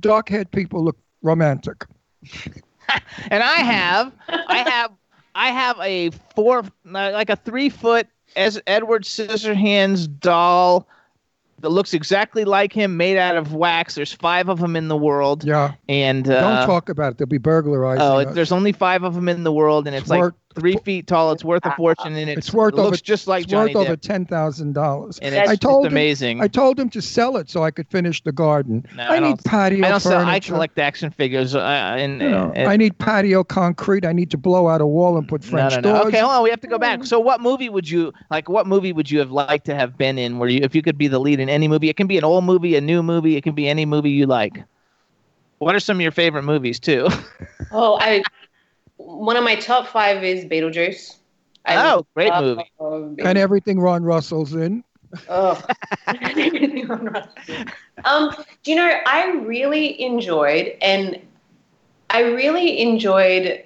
Dark 0.00 0.28
haired 0.28 0.50
people 0.50 0.84
look 0.84 0.96
romantic. 1.22 1.84
and 3.30 3.42
I 3.42 3.56
have, 3.56 4.12
I 4.28 4.58
have, 4.58 4.92
I 5.34 5.48
have 5.48 5.78
a 5.80 6.10
four, 6.34 6.64
like 6.84 7.30
a 7.30 7.36
three 7.36 7.68
foot 7.68 8.06
as 8.36 8.60
Edward 8.66 9.04
Scissorhands 9.04 10.08
doll 10.20 10.86
that 11.62 11.70
looks 11.70 11.94
exactly 11.94 12.44
like 12.44 12.72
him, 12.72 12.96
made 12.96 13.16
out 13.16 13.36
of 13.36 13.54
wax. 13.54 13.94
There's 13.94 14.12
five 14.12 14.48
of 14.48 14.58
them 14.58 14.76
in 14.76 14.88
the 14.88 14.96
world, 14.96 15.44
Yeah. 15.44 15.74
and 15.88 16.28
uh, 16.28 16.40
Don't 16.58 16.66
talk 16.66 16.88
about 16.88 17.12
it. 17.12 17.18
They'll 17.18 17.26
be 17.26 17.38
burglarized. 17.38 18.02
Oh, 18.02 18.18
us. 18.18 18.34
there's 18.34 18.52
only 18.52 18.72
five 18.72 19.04
of 19.04 19.14
them 19.14 19.28
in 19.28 19.44
the 19.44 19.52
world, 19.52 19.86
and 19.86 19.96
it's, 19.96 20.08
worth- 20.10 20.34
three 20.54 20.76
feet 20.84 21.06
tall. 21.06 21.32
It's 21.32 21.44
worth 21.44 21.64
a 21.66 21.74
fortune, 21.74 22.14
and 22.16 22.30
it's, 22.30 22.38
It's 22.48 22.54
worth 22.54 22.74
it 22.74 22.76
looks 22.76 22.86
over- 22.86 22.96
just 22.96 23.26
like 23.26 23.44
it's 23.44 23.50
Johnny 23.50 23.74
worth 23.74 23.84
over 23.86 23.96
ten 23.96 24.24
thousand 24.26 24.74
dollars. 24.74 25.18
and 25.20 25.34
it's 25.34 25.50
I 25.50 25.56
told 25.56 25.84
just 25.84 25.92
him- 25.92 25.94
amazing. 25.96 26.40
I 26.40 26.48
told 26.48 26.78
him 26.78 26.88
to 26.90 27.02
sell 27.02 27.36
it 27.36 27.50
so 27.50 27.62
I 27.64 27.70
could 27.70 27.88
finish 27.88 28.22
the 28.22 28.32
garden. 28.32 28.84
No, 28.96 29.04
I, 29.04 29.16
I 29.16 29.18
need 29.18 29.42
patio 29.44 29.84
I 29.84 29.90
don't 29.90 30.00
sell. 30.00 30.24
I 30.26 30.40
collect 30.40 30.78
action 30.78 31.10
figures, 31.10 31.54
uh, 31.54 31.60
and, 31.60 32.20
You 32.20 32.30
know, 32.30 32.52
and 32.54 32.68
I 32.68 32.76
need 32.76 32.96
patio 32.98 33.44
concrete. 33.44 34.04
I 34.04 34.12
need 34.12 34.30
to 34.30 34.36
blow 34.38 34.68
out 34.68 34.80
a 34.80 34.86
wall 34.86 35.16
and 35.18 35.26
put 35.28 35.42
French 35.44 35.72
no, 35.74 35.80
no, 35.80 35.88
no. 35.88 35.94
doors. 35.98 36.06
Okay, 36.08 36.20
hold 36.20 36.32
on. 36.32 36.42
We 36.42 36.50
have 36.50 36.60
to 36.60 36.68
go 36.68 36.78
back. 36.78 37.04
So, 37.04 37.18
what 37.20 37.40
movie 37.40 37.68
would 37.68 37.88
you 37.90 38.12
like? 38.30 38.48
What 38.48 38.66
movie 38.66 38.92
would 38.92 39.10
you 39.10 39.18
have 39.18 39.30
liked 39.30 39.66
to 39.66 39.74
have 39.74 39.96
been 39.98 40.18
in? 40.18 40.38
Where 40.38 40.48
you, 40.48 40.60
if 40.62 40.74
you 40.74 40.82
could 40.82 40.98
be 40.98 41.08
the 41.08 41.18
lead 41.18 41.40
in 41.40 41.48
any 41.48 41.68
movie, 41.68 41.88
it 41.88 41.96
can 41.96 42.06
be 42.06 42.18
an 42.18 42.24
old 42.24 42.44
movie, 42.44 42.76
a 42.76 42.80
new 42.80 43.02
movie, 43.02 43.36
it 43.36 43.42
can 43.42 43.54
be 43.54 43.68
any 43.68 43.86
movie 43.86 44.10
you 44.10 44.26
like. 44.26 44.62
What 45.58 45.76
are 45.76 45.80
some 45.80 45.98
of 45.98 46.00
your 46.00 46.10
favorite 46.10 46.42
movies 46.42 46.80
too? 46.80 47.08
Oh, 47.70 47.96
I. 48.00 48.22
One 49.04 49.36
of 49.36 49.44
my 49.44 49.56
top 49.56 49.88
five 49.88 50.24
is 50.24 50.44
Beetlejuice. 50.44 51.16
I 51.64 51.92
Oh, 51.92 52.06
great 52.14 52.32
movie. 52.40 52.70
Beetlejuice. 52.80 53.24
and 53.24 53.38
everything 53.38 53.78
Ron 53.80 54.02
Russell's 54.02 54.54
in. 54.54 54.84
Oh. 55.28 55.62
um, 58.04 58.34
do 58.62 58.70
you 58.70 58.76
know, 58.76 58.90
I 59.06 59.32
really 59.44 60.00
enjoyed, 60.00 60.76
and 60.80 61.20
I 62.10 62.22
really 62.22 62.80
enjoyed 62.80 63.64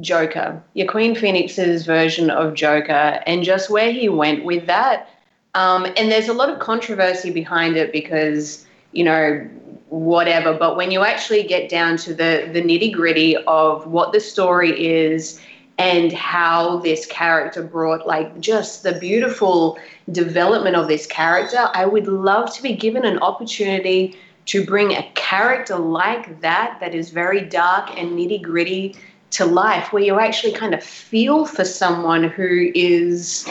Joker, 0.00 0.62
Joaquin 0.74 1.14
Phoenix's 1.14 1.86
version 1.86 2.28
of 2.30 2.54
Joker, 2.54 3.20
and 3.26 3.42
just 3.42 3.70
where 3.70 3.92
he 3.92 4.08
went 4.08 4.44
with 4.44 4.66
that. 4.66 5.08
Um, 5.54 5.86
and 5.96 6.10
there's 6.10 6.28
a 6.28 6.32
lot 6.32 6.50
of 6.50 6.58
controversy 6.58 7.30
behind 7.30 7.76
it 7.76 7.92
because, 7.92 8.66
you 8.92 9.04
know, 9.04 9.48
whatever. 9.92 10.54
But 10.54 10.76
when 10.76 10.90
you 10.90 11.04
actually 11.04 11.42
get 11.42 11.68
down 11.68 11.98
to 11.98 12.14
the 12.14 12.48
the 12.52 12.62
nitty 12.62 12.92
gritty 12.92 13.36
of 13.36 13.86
what 13.86 14.12
the 14.12 14.20
story 14.20 14.72
is 14.86 15.38
and 15.76 16.12
how 16.12 16.78
this 16.78 17.04
character 17.06 17.62
brought 17.62 18.06
like 18.06 18.40
just 18.40 18.84
the 18.84 18.92
beautiful 18.98 19.78
development 20.10 20.76
of 20.76 20.88
this 20.88 21.06
character, 21.06 21.68
I 21.74 21.84
would 21.84 22.06
love 22.06 22.54
to 22.54 22.62
be 22.62 22.74
given 22.74 23.04
an 23.04 23.18
opportunity 23.18 24.16
to 24.46 24.64
bring 24.64 24.92
a 24.92 25.02
character 25.14 25.76
like 25.76 26.40
that 26.40 26.78
that 26.80 26.94
is 26.94 27.10
very 27.10 27.42
dark 27.42 27.90
and 27.98 28.12
nitty 28.12 28.42
gritty 28.42 28.96
to 29.32 29.44
life 29.44 29.92
where 29.92 30.02
you 30.02 30.18
actually 30.18 30.52
kind 30.52 30.74
of 30.74 30.82
feel 30.82 31.44
for 31.44 31.64
someone 31.64 32.24
who 32.24 32.70
is 32.74 33.46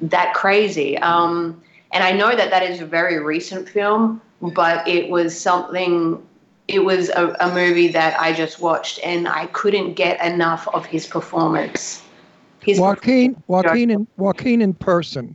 that 0.00 0.32
crazy. 0.32 0.96
Um, 0.98 1.62
and 1.92 2.04
I 2.04 2.12
know 2.12 2.34
that 2.34 2.50
that 2.50 2.62
is 2.62 2.80
a 2.80 2.86
very 2.86 3.18
recent 3.18 3.68
film, 3.68 4.20
but 4.40 4.86
it 4.86 5.10
was 5.10 5.38
something. 5.38 6.24
It 6.66 6.84
was 6.84 7.08
a, 7.08 7.34
a 7.40 7.52
movie 7.54 7.88
that 7.88 8.18
I 8.20 8.32
just 8.32 8.60
watched, 8.60 9.00
and 9.02 9.26
I 9.26 9.46
couldn't 9.46 9.94
get 9.94 10.22
enough 10.24 10.68
of 10.68 10.84
his 10.84 11.06
performance. 11.06 12.02
His 12.60 12.78
Joaquin, 12.78 13.42
Joaquin, 13.46 13.90
in, 13.90 14.06
Joaquin 14.18 14.60
in 14.60 14.74
person, 14.74 15.34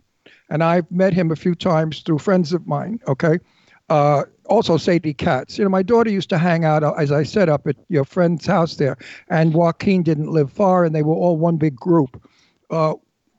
and 0.49 0.63
I've 0.63 0.89
met 0.91 1.13
him 1.13 1.31
a 1.31 1.35
few 1.35 1.55
times 1.55 2.01
through 2.01 2.19
friends 2.19 2.53
of 2.53 2.67
mine. 2.67 2.99
Okay, 3.07 3.39
uh, 3.89 4.25
also 4.45 4.77
Sadie 4.77 5.15
Katz. 5.15 5.57
You 5.57 5.63
know, 5.63 5.71
my 5.71 5.81
daughter 5.81 6.11
used 6.11 6.29
to 6.29 6.37
hang 6.37 6.65
out, 6.65 6.83
as 6.99 7.11
I 7.11 7.23
said, 7.23 7.49
up 7.49 7.65
at 7.65 7.77
your 7.89 8.05
friend's 8.05 8.45
house 8.45 8.75
there, 8.75 8.97
and 9.29 9.55
Joaquin 9.55 10.03
didn't 10.03 10.31
live 10.31 10.51
far, 10.51 10.85
and 10.85 10.93
they 10.93 11.01
were 11.01 11.15
all 11.15 11.37
one 11.37 11.57
big 11.57 11.75
group. 11.75 12.21
Uh, 12.69 12.93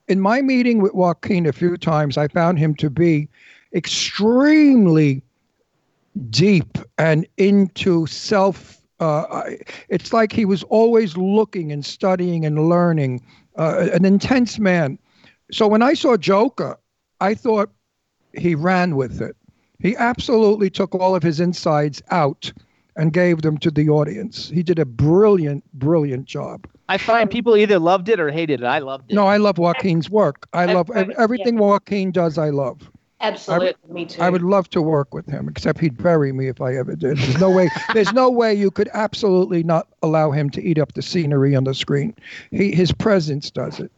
in 0.07 0.19
my 0.19 0.41
meeting 0.41 0.81
with 0.81 0.93
Joaquin 0.93 1.45
a 1.45 1.53
few 1.53 1.77
times, 1.77 2.17
I 2.17 2.27
found 2.27 2.59
him 2.59 2.75
to 2.75 2.89
be 2.89 3.27
extremely 3.73 5.21
deep 6.29 6.77
and 6.97 7.27
into 7.37 8.05
self. 8.07 8.81
Uh, 8.99 9.43
it's 9.89 10.13
like 10.13 10.31
he 10.31 10.45
was 10.45 10.63
always 10.63 11.17
looking 11.17 11.71
and 11.71 11.85
studying 11.85 12.45
and 12.45 12.69
learning, 12.69 13.21
uh, 13.57 13.89
an 13.93 14.05
intense 14.05 14.59
man. 14.59 14.97
So 15.51 15.67
when 15.67 15.81
I 15.81 15.93
saw 15.93 16.17
Joker, 16.17 16.77
I 17.19 17.33
thought 17.33 17.69
he 18.33 18.55
ran 18.55 18.95
with 18.95 19.21
it. 19.21 19.35
He 19.79 19.95
absolutely 19.97 20.69
took 20.69 20.95
all 20.95 21.15
of 21.15 21.23
his 21.23 21.39
insides 21.39 22.01
out 22.11 22.51
and 22.95 23.11
gave 23.13 23.41
them 23.41 23.57
to 23.59 23.71
the 23.71 23.89
audience. 23.89 24.49
He 24.49 24.63
did 24.63 24.79
a 24.79 24.85
brilliant, 24.85 25.63
brilliant 25.73 26.25
job. 26.25 26.67
I 26.87 26.97
find 26.97 27.29
people 27.29 27.57
either 27.57 27.79
loved 27.79 28.09
it 28.09 28.19
or 28.19 28.31
hated 28.31 28.61
it. 28.61 28.65
I 28.65 28.79
loved 28.79 29.11
it. 29.11 29.15
No, 29.15 29.25
I 29.27 29.37
love 29.37 29.57
Joaquin's 29.57 30.09
work. 30.09 30.47
I 30.53 30.65
love 30.65 30.89
ev- 30.91 30.97
Everybody- 30.97 31.23
everything 31.23 31.57
Joaquin 31.57 32.11
does. 32.11 32.37
I 32.37 32.49
love. 32.51 32.89
Absolutely, 33.21 33.73
me 33.91 34.05
too. 34.05 34.21
I 34.21 34.29
would 34.29 34.43
love 34.43 34.69
to 34.71 34.81
work 34.81 35.13
with 35.13 35.25
him, 35.25 35.47
except 35.47 35.79
he'd 35.79 35.97
bury 35.97 36.31
me 36.31 36.47
if 36.47 36.61
I 36.61 36.75
ever 36.75 36.95
did. 36.95 37.17
There's 37.17 37.39
no 37.39 37.49
way. 37.49 37.69
There's 37.93 38.13
no 38.13 38.29
way 38.29 38.53
you 38.53 38.69
could 38.69 38.89
absolutely 38.93 39.63
not 39.63 39.87
allow 40.03 40.31
him 40.31 40.49
to 40.51 40.61
eat 40.61 40.77
up 40.77 40.93
the 40.93 41.01
scenery 41.01 41.55
on 41.55 41.63
the 41.63 41.73
screen. 41.73 42.13
He, 42.51 42.75
his 42.75 42.91
presence 42.91 43.49
does 43.49 43.79
it. 43.79 43.91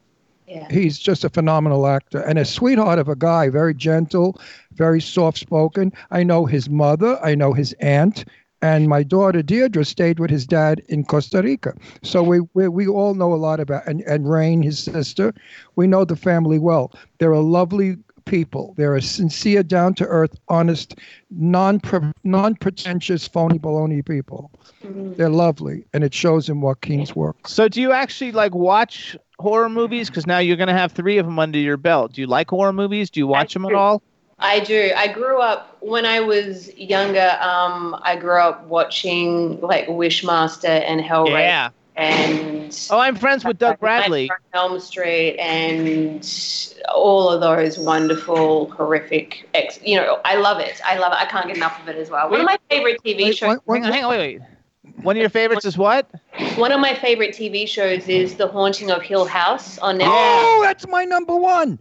Yeah. 0.48 0.68
He's 0.72 0.98
just 0.98 1.26
a 1.26 1.30
phenomenal 1.30 1.88
actor 1.88 2.20
and 2.20 2.40
a 2.40 2.46
sweetheart 2.46 3.00
of 3.00 3.10
a 3.10 3.16
guy. 3.18 3.50
Very 3.50 3.74
gentle, 3.74 4.40
very 4.74 5.02
soft-spoken. 5.02 5.92
I 6.12 6.24
know 6.24 6.46
his 6.46 6.70
mother. 6.70 7.20
I 7.22 7.36
know 7.36 7.52
his 7.52 7.74
aunt. 7.82 8.24
And 8.62 8.88
my 8.88 9.04
daughter 9.04 9.44
Deirdre 9.44 9.86
stayed 9.86 10.20
with 10.20 10.32
his 10.32 10.48
dad 10.48 10.82
in 10.88 11.04
Costa 11.04 11.44
Rica, 11.44 11.76
so 12.02 12.24
we 12.24 12.40
we, 12.56 12.68
we 12.68 12.88
all 12.88 13.14
know 13.14 13.34
a 13.34 13.36
lot 13.36 13.60
about 13.60 13.86
and 13.88 14.02
and 14.02 14.28
Rain, 14.30 14.64
his 14.64 14.80
sister, 14.80 15.32
we 15.76 15.86
know 15.86 16.06
the 16.06 16.16
family 16.16 16.58
well. 16.58 16.92
They're 17.20 17.32
a 17.32 17.40
lovely 17.40 17.98
people. 18.28 18.74
They're 18.78 18.96
a 18.96 19.02
sincere, 19.02 19.64
down 19.64 19.96
to 19.96 20.06
earth, 20.06 20.36
honest, 20.50 20.96
non 21.32 21.82
non 22.24 22.56
pretentious, 22.56 23.28
phony 23.28 23.58
baloney 23.58 24.06
people. 24.06 24.52
Mm-hmm. 24.84 25.14
They're 25.14 25.30
lovely, 25.30 25.86
and 25.94 26.04
it 26.04 26.14
shows 26.14 26.50
in 26.50 26.62
Joaquin's 26.62 27.16
work. 27.16 27.48
So, 27.48 27.68
do 27.68 27.82
you 27.82 27.92
actually 27.92 28.32
like 28.32 28.54
watch 28.54 29.18
horror 29.40 29.70
movies? 29.70 30.10
Because 30.10 30.28
now 30.28 30.40
you're 30.40 30.58
gonna 30.58 30.78
have 30.78 30.92
three 30.92 31.18
of 31.18 31.26
them 31.26 31.40
under 31.40 31.60
your 31.60 31.78
belt. 31.78 32.14
Do 32.14 32.22
you 32.22 32.28
like 32.28 32.50
horror 32.50 32.74
movies? 32.74 33.10
Do 33.10 33.20
you 33.20 33.28
watch 33.28 33.54
them 33.54 33.66
at 33.66 33.74
all? 33.74 34.04
I 34.40 34.60
do. 34.60 34.92
I 34.96 35.08
grew 35.08 35.42
up 35.42 35.78
when 35.80 36.06
I 36.06 36.20
was 36.20 36.74
younger. 36.76 37.38
Um, 37.42 38.00
I 38.04 38.16
grew 38.16 38.40
up 38.40 38.66
watching 38.66 39.60
like 39.62 39.88
Wishmaster 39.88 40.66
and 40.88 41.02
Hellraiser 41.02 41.40
Yeah. 41.40 41.70
and 41.96 42.88
Oh, 42.92 43.00
I'm 43.00 43.16
friends 43.16 43.44
with 43.44 43.58
Doug 43.58 43.80
Bradley. 43.80 44.30
Elm 44.54 44.80
Street 44.80 45.38
and 45.38 46.28
all 46.94 47.30
of 47.32 47.42
those 47.42 47.80
wonderful, 47.80 48.70
horrific. 48.72 49.50
Ex- 49.56 49.80
you 49.84 49.98
know, 49.98 50.20
I 50.24 50.36
love 50.36 50.60
it. 50.60 50.80
I 50.86 50.98
love 50.98 51.14
it. 51.14 51.20
I 51.20 51.26
can't 51.26 51.48
get 51.48 51.58
enough 51.58 51.82
of 51.82 51.90
it 51.90 51.96
as 51.96 52.12
well. 52.12 52.30
One 52.30 52.40
of 52.40 52.46
my 52.46 52.58
favorite 52.70 53.02
TV 53.04 53.26
Wait, 53.26 53.38
shows. 53.38 53.60
Hang 53.68 53.84
hang 53.84 54.04
on, 54.04 54.12
wait, 54.12 54.40
wait. 54.40 54.42
One 55.04 55.16
of 55.16 55.22
your 55.22 55.30
favorites 55.30 55.64
is 55.66 55.78
what? 55.78 56.10
One 56.56 56.72
of 56.72 56.80
my 56.80 56.94
favorite 56.96 57.32
TV 57.34 57.68
shows 57.68 58.08
is 58.08 58.36
The 58.36 58.48
Haunting 58.48 58.90
of 58.92 59.02
Hill 59.04 59.26
House 59.26 59.78
on 59.78 60.00
Netflix. 60.00 60.08
Oh, 60.10 60.60
that's 60.64 60.88
my 60.88 61.06
number 61.06 61.36
one. 61.36 61.78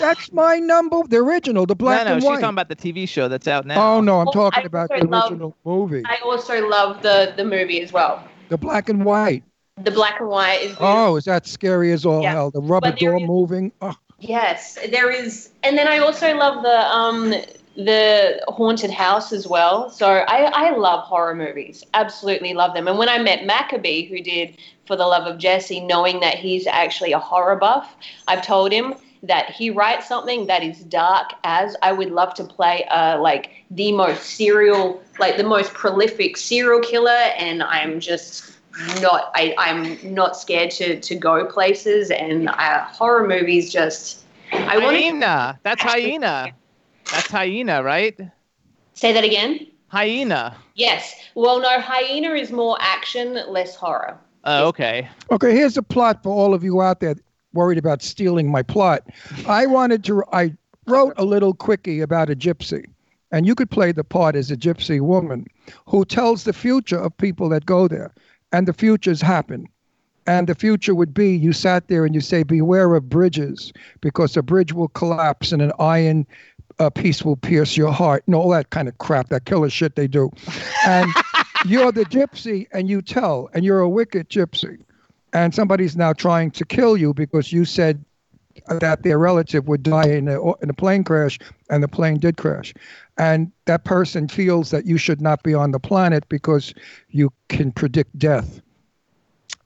That's 0.00 0.32
my 0.32 0.56
number. 0.58 1.02
The 1.08 1.16
original, 1.18 1.66
the 1.66 1.74
black 1.74 2.04
no, 2.04 2.10
no, 2.10 2.12
and 2.14 2.22
she's 2.22 2.28
white. 2.28 2.40
talking 2.40 2.54
about 2.54 2.68
the 2.68 2.76
TV 2.76 3.08
show 3.08 3.28
that's 3.28 3.48
out 3.48 3.66
now. 3.66 3.96
oh 3.96 4.00
no, 4.00 4.20
I'm 4.20 4.28
Oh, 4.28 4.32
talking 4.32 4.62
I 4.62 4.66
about 4.66 4.90
also 4.90 5.04
the 5.04 5.10
love- 5.10 5.30
original 5.32 5.56
movie, 5.64 6.02
I 6.06 6.18
also 6.24 6.66
love 6.68 7.02
the 7.02 7.32
the 7.36 7.44
movie 7.44 7.80
as 7.82 7.92
well. 7.92 8.22
the 8.48 8.56
black 8.58 8.88
and 8.88 9.04
white. 9.04 9.42
The 9.82 9.90
black 9.90 10.20
and 10.20 10.28
white 10.28 10.60
is 10.60 10.66
beautiful. 10.68 10.86
Oh, 10.86 11.16
is 11.16 11.24
that 11.24 11.46
scary 11.46 11.90
as 11.92 12.06
all 12.06 12.22
Yeah. 12.22 12.30
hell? 12.32 12.50
The 12.52 12.60
rubber 12.60 12.92
door 12.92 13.16
is- 13.16 13.26
moving. 13.26 13.72
Oh, 13.82 13.94
Yes, 14.20 14.78
there 14.90 15.10
is, 15.10 15.50
and 15.64 15.76
then 15.76 15.88
I 15.88 15.98
also 15.98 16.34
love 16.36 16.62
the 16.62 16.78
um 16.96 17.34
the 17.76 18.40
haunted 18.48 18.90
house 18.90 19.32
as 19.32 19.46
well. 19.46 19.90
So 19.90 20.08
I 20.08 20.44
I 20.44 20.76
love 20.76 21.04
horror 21.04 21.34
movies, 21.34 21.84
absolutely 21.94 22.54
love 22.54 22.74
them. 22.74 22.88
And 22.88 22.98
when 22.98 23.08
I 23.08 23.18
met 23.18 23.46
Maccabee, 23.46 24.06
who 24.06 24.20
did 24.20 24.56
For 24.86 24.96
the 24.96 25.06
Love 25.06 25.26
of 25.26 25.38
Jesse, 25.38 25.80
knowing 25.80 26.20
that 26.20 26.36
he's 26.36 26.66
actually 26.66 27.12
a 27.12 27.18
horror 27.18 27.56
buff, 27.56 27.96
I've 28.28 28.46
told 28.46 28.72
him 28.72 28.94
that 29.24 29.50
he 29.50 29.70
writes 29.70 30.06
something 30.06 30.46
that 30.46 30.62
is 30.62 30.80
dark 30.84 31.32
as 31.44 31.76
I 31.82 31.92
would 31.92 32.10
love 32.10 32.34
to 32.34 32.44
play 32.44 32.84
uh 32.84 33.18
like 33.20 33.50
the 33.70 33.90
most 33.92 34.22
serial 34.22 35.02
like 35.18 35.38
the 35.38 35.44
most 35.44 35.72
prolific 35.72 36.36
serial 36.36 36.80
killer 36.80 37.10
and 37.10 37.62
I'm 37.62 38.00
just 38.00 38.52
not 39.00 39.30
I, 39.34 39.54
I'm 39.56 40.14
not 40.14 40.36
scared 40.36 40.70
to 40.72 41.00
to 41.00 41.14
go 41.14 41.46
places 41.46 42.10
and 42.10 42.48
uh, 42.50 42.84
horror 42.84 43.26
movies 43.26 43.72
just 43.72 44.24
I 44.52 44.78
want 44.78 44.96
Hyena. 44.96 45.58
That's 45.62 45.82
hyena. 45.90 46.52
That's 47.14 47.30
hyena, 47.30 47.82
right? 47.82 48.18
say 48.94 49.12
that 49.12 49.24
again. 49.24 49.66
Hyena. 49.88 50.56
Yes. 50.74 51.14
Well, 51.34 51.60
no, 51.60 51.80
hyena 51.80 52.32
is 52.34 52.50
more 52.50 52.76
action, 52.80 53.40
less 53.48 53.74
horror. 53.74 54.18
Oh, 54.44 54.66
okay. 54.68 55.08
Okay, 55.30 55.52
here's 55.54 55.76
a 55.76 55.82
plot 55.82 56.22
for 56.22 56.30
all 56.30 56.52
of 56.54 56.64
you 56.64 56.82
out 56.82 57.00
there 57.00 57.14
worried 57.52 57.78
about 57.78 58.02
stealing 58.02 58.50
my 58.50 58.62
plot. 58.62 59.08
I 59.46 59.66
wanted 59.66 60.04
to. 60.04 60.24
I 60.32 60.54
wrote 60.86 61.14
a 61.16 61.24
little 61.24 61.54
quickie 61.54 62.00
about 62.00 62.28
a 62.28 62.36
gypsy, 62.36 62.84
and 63.30 63.46
you 63.46 63.54
could 63.54 63.70
play 63.70 63.92
the 63.92 64.04
part 64.04 64.36
as 64.36 64.50
a 64.50 64.56
gypsy 64.56 65.00
woman 65.00 65.46
who 65.86 66.04
tells 66.04 66.44
the 66.44 66.52
future 66.52 66.98
of 66.98 67.16
people 67.16 67.48
that 67.50 67.64
go 67.64 67.88
there, 67.88 68.12
and 68.52 68.68
the 68.68 68.72
futures 68.72 69.22
happen. 69.22 69.66
And 70.26 70.46
the 70.46 70.54
future 70.54 70.94
would 70.94 71.12
be 71.12 71.36
you 71.36 71.52
sat 71.52 71.88
there 71.88 72.06
and 72.06 72.14
you 72.14 72.20
say, 72.22 72.44
Beware 72.44 72.94
of 72.94 73.10
bridges, 73.10 73.72
because 74.00 74.36
a 74.36 74.42
bridge 74.42 74.72
will 74.72 74.88
collapse 74.88 75.52
and 75.52 75.60
an 75.60 75.72
iron 75.78 76.26
uh, 76.78 76.90
piece 76.90 77.24
will 77.24 77.36
pierce 77.36 77.76
your 77.76 77.92
heart, 77.92 78.24
and 78.26 78.34
all 78.34 78.48
that 78.50 78.70
kind 78.70 78.88
of 78.88 78.98
crap, 78.98 79.28
that 79.28 79.44
killer 79.44 79.70
shit 79.70 79.96
they 79.96 80.06
do. 80.06 80.30
And 80.86 81.10
you're 81.66 81.92
the 81.92 82.04
gypsy 82.04 82.66
and 82.72 82.88
you 82.88 83.02
tell, 83.02 83.48
and 83.54 83.64
you're 83.64 83.80
a 83.80 83.88
wicked 83.88 84.28
gypsy. 84.28 84.82
And 85.32 85.54
somebody's 85.54 85.96
now 85.96 86.12
trying 86.12 86.50
to 86.52 86.64
kill 86.64 86.96
you 86.96 87.12
because 87.12 87.52
you 87.52 87.64
said 87.64 88.04
that 88.68 89.02
their 89.02 89.18
relative 89.18 89.66
would 89.66 89.82
die 89.82 90.06
in 90.06 90.28
a, 90.28 90.52
in 90.62 90.70
a 90.70 90.74
plane 90.74 91.02
crash, 91.02 91.38
and 91.70 91.82
the 91.82 91.88
plane 91.88 92.18
did 92.18 92.36
crash. 92.36 92.72
And 93.18 93.50
that 93.64 93.84
person 93.84 94.28
feels 94.28 94.70
that 94.70 94.86
you 94.86 94.96
should 94.96 95.20
not 95.20 95.42
be 95.42 95.54
on 95.54 95.72
the 95.72 95.80
planet 95.80 96.28
because 96.28 96.72
you 97.08 97.32
can 97.48 97.72
predict 97.72 98.16
death 98.18 98.60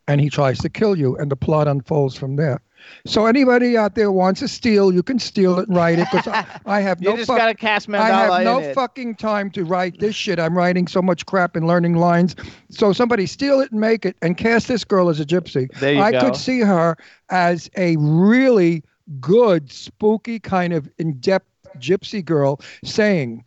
and 0.08 0.20
he 0.20 0.30
tries 0.30 0.58
to 0.58 0.70
kill 0.70 0.96
you, 0.96 1.16
and 1.16 1.30
the 1.30 1.36
plot 1.36 1.68
unfolds 1.68 2.16
from 2.16 2.36
there. 2.36 2.60
So 3.06 3.26
anybody 3.26 3.76
out 3.76 3.94
there 3.94 4.10
wants 4.10 4.40
to 4.40 4.48
steal, 4.48 4.92
you 4.92 5.02
can 5.02 5.18
steal 5.18 5.58
it 5.58 5.68
and 5.68 5.76
write 5.76 5.98
it 5.98 6.08
because 6.10 6.26
I, 6.26 6.46
I 6.66 6.80
have 6.80 7.00
You 7.02 7.10
no 7.10 7.16
just 7.16 7.26
fuck- 7.28 7.38
gotta 7.38 7.54
cast 7.54 7.88
I 7.88 8.08
have 8.08 8.44
no 8.44 8.58
it. 8.58 8.74
fucking 8.74 9.14
time 9.16 9.50
to 9.52 9.64
write 9.64 9.98
this 10.00 10.14
shit. 10.14 10.38
I'm 10.38 10.56
writing 10.56 10.86
so 10.86 11.00
much 11.00 11.24
crap 11.26 11.56
and 11.56 11.66
learning 11.66 11.94
lines. 11.96 12.34
So 12.70 12.92
somebody 12.92 13.26
steal 13.26 13.60
it 13.60 13.70
and 13.72 13.80
make 13.80 14.04
it 14.04 14.16
and 14.22 14.36
cast 14.36 14.68
this 14.68 14.84
girl 14.84 15.08
as 15.08 15.20
a 15.20 15.24
gypsy. 15.24 15.70
There 15.78 15.94
you 15.94 16.00
I 16.00 16.12
go. 16.12 16.20
could 16.20 16.36
see 16.36 16.60
her 16.60 16.96
as 17.30 17.70
a 17.76 17.96
really 17.98 18.82
good, 19.20 19.70
spooky 19.72 20.38
kind 20.38 20.72
of 20.72 20.88
in-depth 20.98 21.46
gypsy 21.78 22.24
girl 22.24 22.60
saying, 22.84 23.44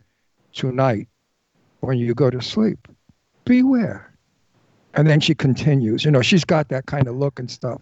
"Tonight, 0.53 1.07
when 1.81 1.97
you 1.97 2.13
go 2.15 2.29
to 2.29 2.41
sleep, 2.41 2.87
beware." 3.45 4.10
And 4.93 5.09
then 5.09 5.19
she 5.19 5.33
continues. 5.33 6.03
You 6.03 6.11
know, 6.11 6.21
she's 6.21 6.43
got 6.43 6.69
that 6.69 6.85
kind 6.85 7.07
of 7.07 7.15
look 7.15 7.39
and 7.39 7.49
stuff. 7.49 7.81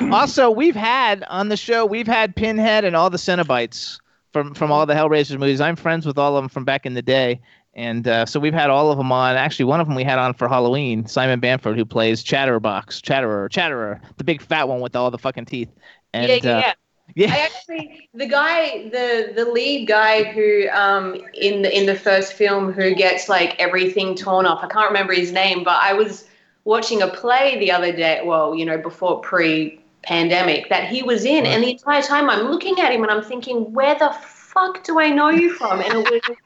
also, 0.12 0.50
we've 0.50 0.76
had 0.76 1.24
on 1.24 1.48
the 1.48 1.56
show, 1.56 1.86
we've 1.86 2.06
had 2.06 2.34
Pinhead 2.34 2.84
and 2.84 2.96
all 2.96 3.10
the 3.10 3.16
Cenobites 3.16 3.98
from 4.32 4.54
from 4.54 4.70
all 4.70 4.84
the 4.86 4.94
Hellraiser 4.94 5.38
movies. 5.38 5.60
I'm 5.60 5.76
friends 5.76 6.04
with 6.04 6.18
all 6.18 6.36
of 6.36 6.42
them 6.42 6.48
from 6.48 6.64
back 6.64 6.84
in 6.84 6.94
the 6.94 7.02
day, 7.02 7.40
And 7.74 8.06
uh, 8.06 8.26
so 8.26 8.40
we've 8.40 8.52
had 8.54 8.70
all 8.70 8.90
of 8.90 8.98
them 8.98 9.12
on. 9.12 9.36
Actually, 9.36 9.66
one 9.66 9.80
of 9.80 9.86
them 9.86 9.96
we 9.96 10.04
had 10.04 10.18
on 10.18 10.34
for 10.34 10.48
Halloween. 10.48 11.06
Simon 11.06 11.40
Bamford, 11.40 11.76
who 11.76 11.84
plays 11.84 12.22
Chatterbox, 12.22 13.00
Chatterer, 13.00 13.48
Chatterer, 13.48 14.00
the 14.16 14.24
big 14.24 14.42
fat 14.42 14.68
one 14.68 14.80
with 14.80 14.96
all 14.96 15.10
the 15.10 15.18
fucking 15.18 15.46
teeth. 15.46 15.70
And, 16.12 16.28
yeah, 16.28 16.38
yeah, 16.42 16.58
uh, 16.58 16.72
yeah. 17.14 17.32
I 17.32 17.38
actually 17.38 18.08
the 18.14 18.26
guy 18.26 18.88
the 18.90 19.32
the 19.34 19.44
lead 19.44 19.86
guy 19.86 20.24
who 20.24 20.68
um 20.70 21.20
in 21.34 21.62
the 21.62 21.76
in 21.76 21.86
the 21.86 21.94
first 21.94 22.32
film 22.32 22.72
who 22.72 22.94
gets 22.94 23.28
like 23.28 23.58
everything 23.58 24.14
torn 24.14 24.46
off. 24.46 24.62
I 24.62 24.68
can't 24.68 24.88
remember 24.88 25.14
his 25.14 25.32
name, 25.32 25.64
but 25.64 25.82
I 25.82 25.92
was 25.92 26.26
watching 26.64 27.02
a 27.02 27.08
play 27.08 27.58
the 27.58 27.70
other 27.70 27.92
day. 27.92 28.20
Well, 28.24 28.54
you 28.54 28.64
know, 28.64 28.78
before 28.78 29.20
pre 29.20 29.80
pandemic 30.02 30.68
that 30.68 30.88
he 30.88 31.02
was 31.02 31.24
in, 31.24 31.46
and 31.46 31.62
the 31.62 31.70
entire 31.70 32.02
time 32.02 32.28
I'm 32.28 32.50
looking 32.50 32.78
at 32.80 32.92
him 32.92 33.02
and 33.02 33.10
I'm 33.10 33.22
thinking, 33.22 33.72
where 33.72 33.94
the 33.98 34.10
fuck 34.56 34.84
do 34.84 35.00
I 35.00 35.10
know 35.10 35.30
you 35.30 35.52
from? 35.54 35.80
And 35.80 35.92
it 35.92 36.10
was. 36.10 36.36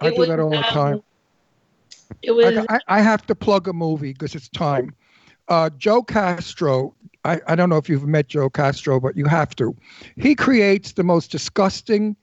I 0.00 0.06
it 0.08 0.14
do 0.14 0.20
was, 0.20 0.28
that 0.28 0.40
all 0.40 0.50
the 0.50 0.56
um, 0.56 0.64
time. 0.64 1.02
It 2.22 2.32
was. 2.32 2.56
I, 2.56 2.76
I, 2.76 2.80
I 2.88 3.00
have 3.00 3.26
to 3.26 3.34
plug 3.34 3.68
a 3.68 3.72
movie 3.72 4.12
because 4.12 4.34
it's 4.34 4.48
time. 4.48 4.94
Uh, 5.48 5.70
Joe 5.70 6.02
Castro. 6.02 6.94
I, 7.24 7.40
I 7.46 7.54
don't 7.54 7.68
know 7.68 7.76
if 7.76 7.88
you've 7.88 8.06
met 8.06 8.28
Joe 8.28 8.48
Castro, 8.50 9.00
but 9.00 9.16
you 9.16 9.26
have 9.26 9.54
to. 9.56 9.76
He 10.16 10.34
creates 10.34 10.92
the 10.92 11.02
most 11.02 11.30
disgusting, 11.30 12.16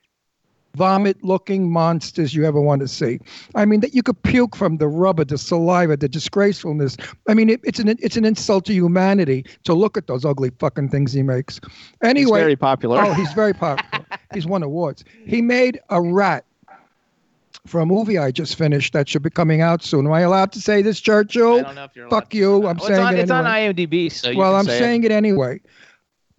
vomit-looking 0.76 1.72
monsters 1.72 2.34
you 2.34 2.46
ever 2.46 2.60
want 2.60 2.82
to 2.82 2.88
see. 2.88 3.20
I 3.56 3.66
mean, 3.66 3.80
that 3.82 3.94
you 3.94 4.04
could 4.04 4.22
puke 4.24 4.56
from 4.56 4.78
the 4.78 4.88
rubber, 4.88 5.26
the 5.26 5.38
saliva, 5.38 5.98
the 5.98 6.10
disgracefulness. 6.10 6.98
I 7.28 7.34
mean, 7.34 7.50
it, 7.50 7.60
it's 7.64 7.80
an 7.80 7.90
it's 8.00 8.18
an 8.18 8.26
insult 8.26 8.66
to 8.66 8.74
humanity 8.74 9.46
to 9.64 9.74
look 9.74 9.98
at 9.98 10.08
those 10.08 10.26
ugly 10.26 10.52
fucking 10.60 10.90
things 10.90 11.14
he 11.14 11.24
makes. 11.24 11.60
He's 11.64 12.10
Anyway, 12.10 12.40
very 12.40 12.56
popular. 12.56 13.00
Oh, 13.02 13.14
he's 13.14 13.34
very 13.34 13.54
popular. 13.54 14.06
he's 14.34 14.48
won 14.48 14.64
awards. 14.64 15.04
He 15.26 15.42
made 15.42 15.80
a 15.90 16.02
rat 16.02 16.46
for 17.68 17.80
a 17.82 17.86
movie 17.86 18.18
I 18.18 18.32
just 18.32 18.56
finished 18.56 18.94
that 18.94 19.08
should 19.08 19.22
be 19.22 19.30
coming 19.30 19.62
out 19.62 19.84
soon. 19.84 20.06
Am 20.06 20.14
I 20.14 20.22
allowed 20.22 20.52
to 20.54 20.62
say 20.62 20.82
this, 20.82 21.00
Churchill? 21.00 21.60
I 21.60 21.62
don't 21.62 21.76
know 21.76 21.84
if 21.84 21.96
you're 21.96 22.10
Fuck 22.10 22.26
allowed 22.26 22.30
to 22.32 22.38
you. 22.38 22.56
I'm. 22.68 22.78
Well, 22.78 22.88
saying 22.88 23.00
it's 23.00 23.00
on, 23.00 23.16
it 23.16 23.20
it's 23.20 23.32
on. 23.32 23.46
IMDb, 23.46 24.12
so 24.12 24.30
you 24.30 24.38
well, 24.38 24.52
can 24.52 24.60
I'm 24.60 24.66
say 24.66 24.80
saying 24.80 25.04
it. 25.04 25.12
anyway. 25.12 25.62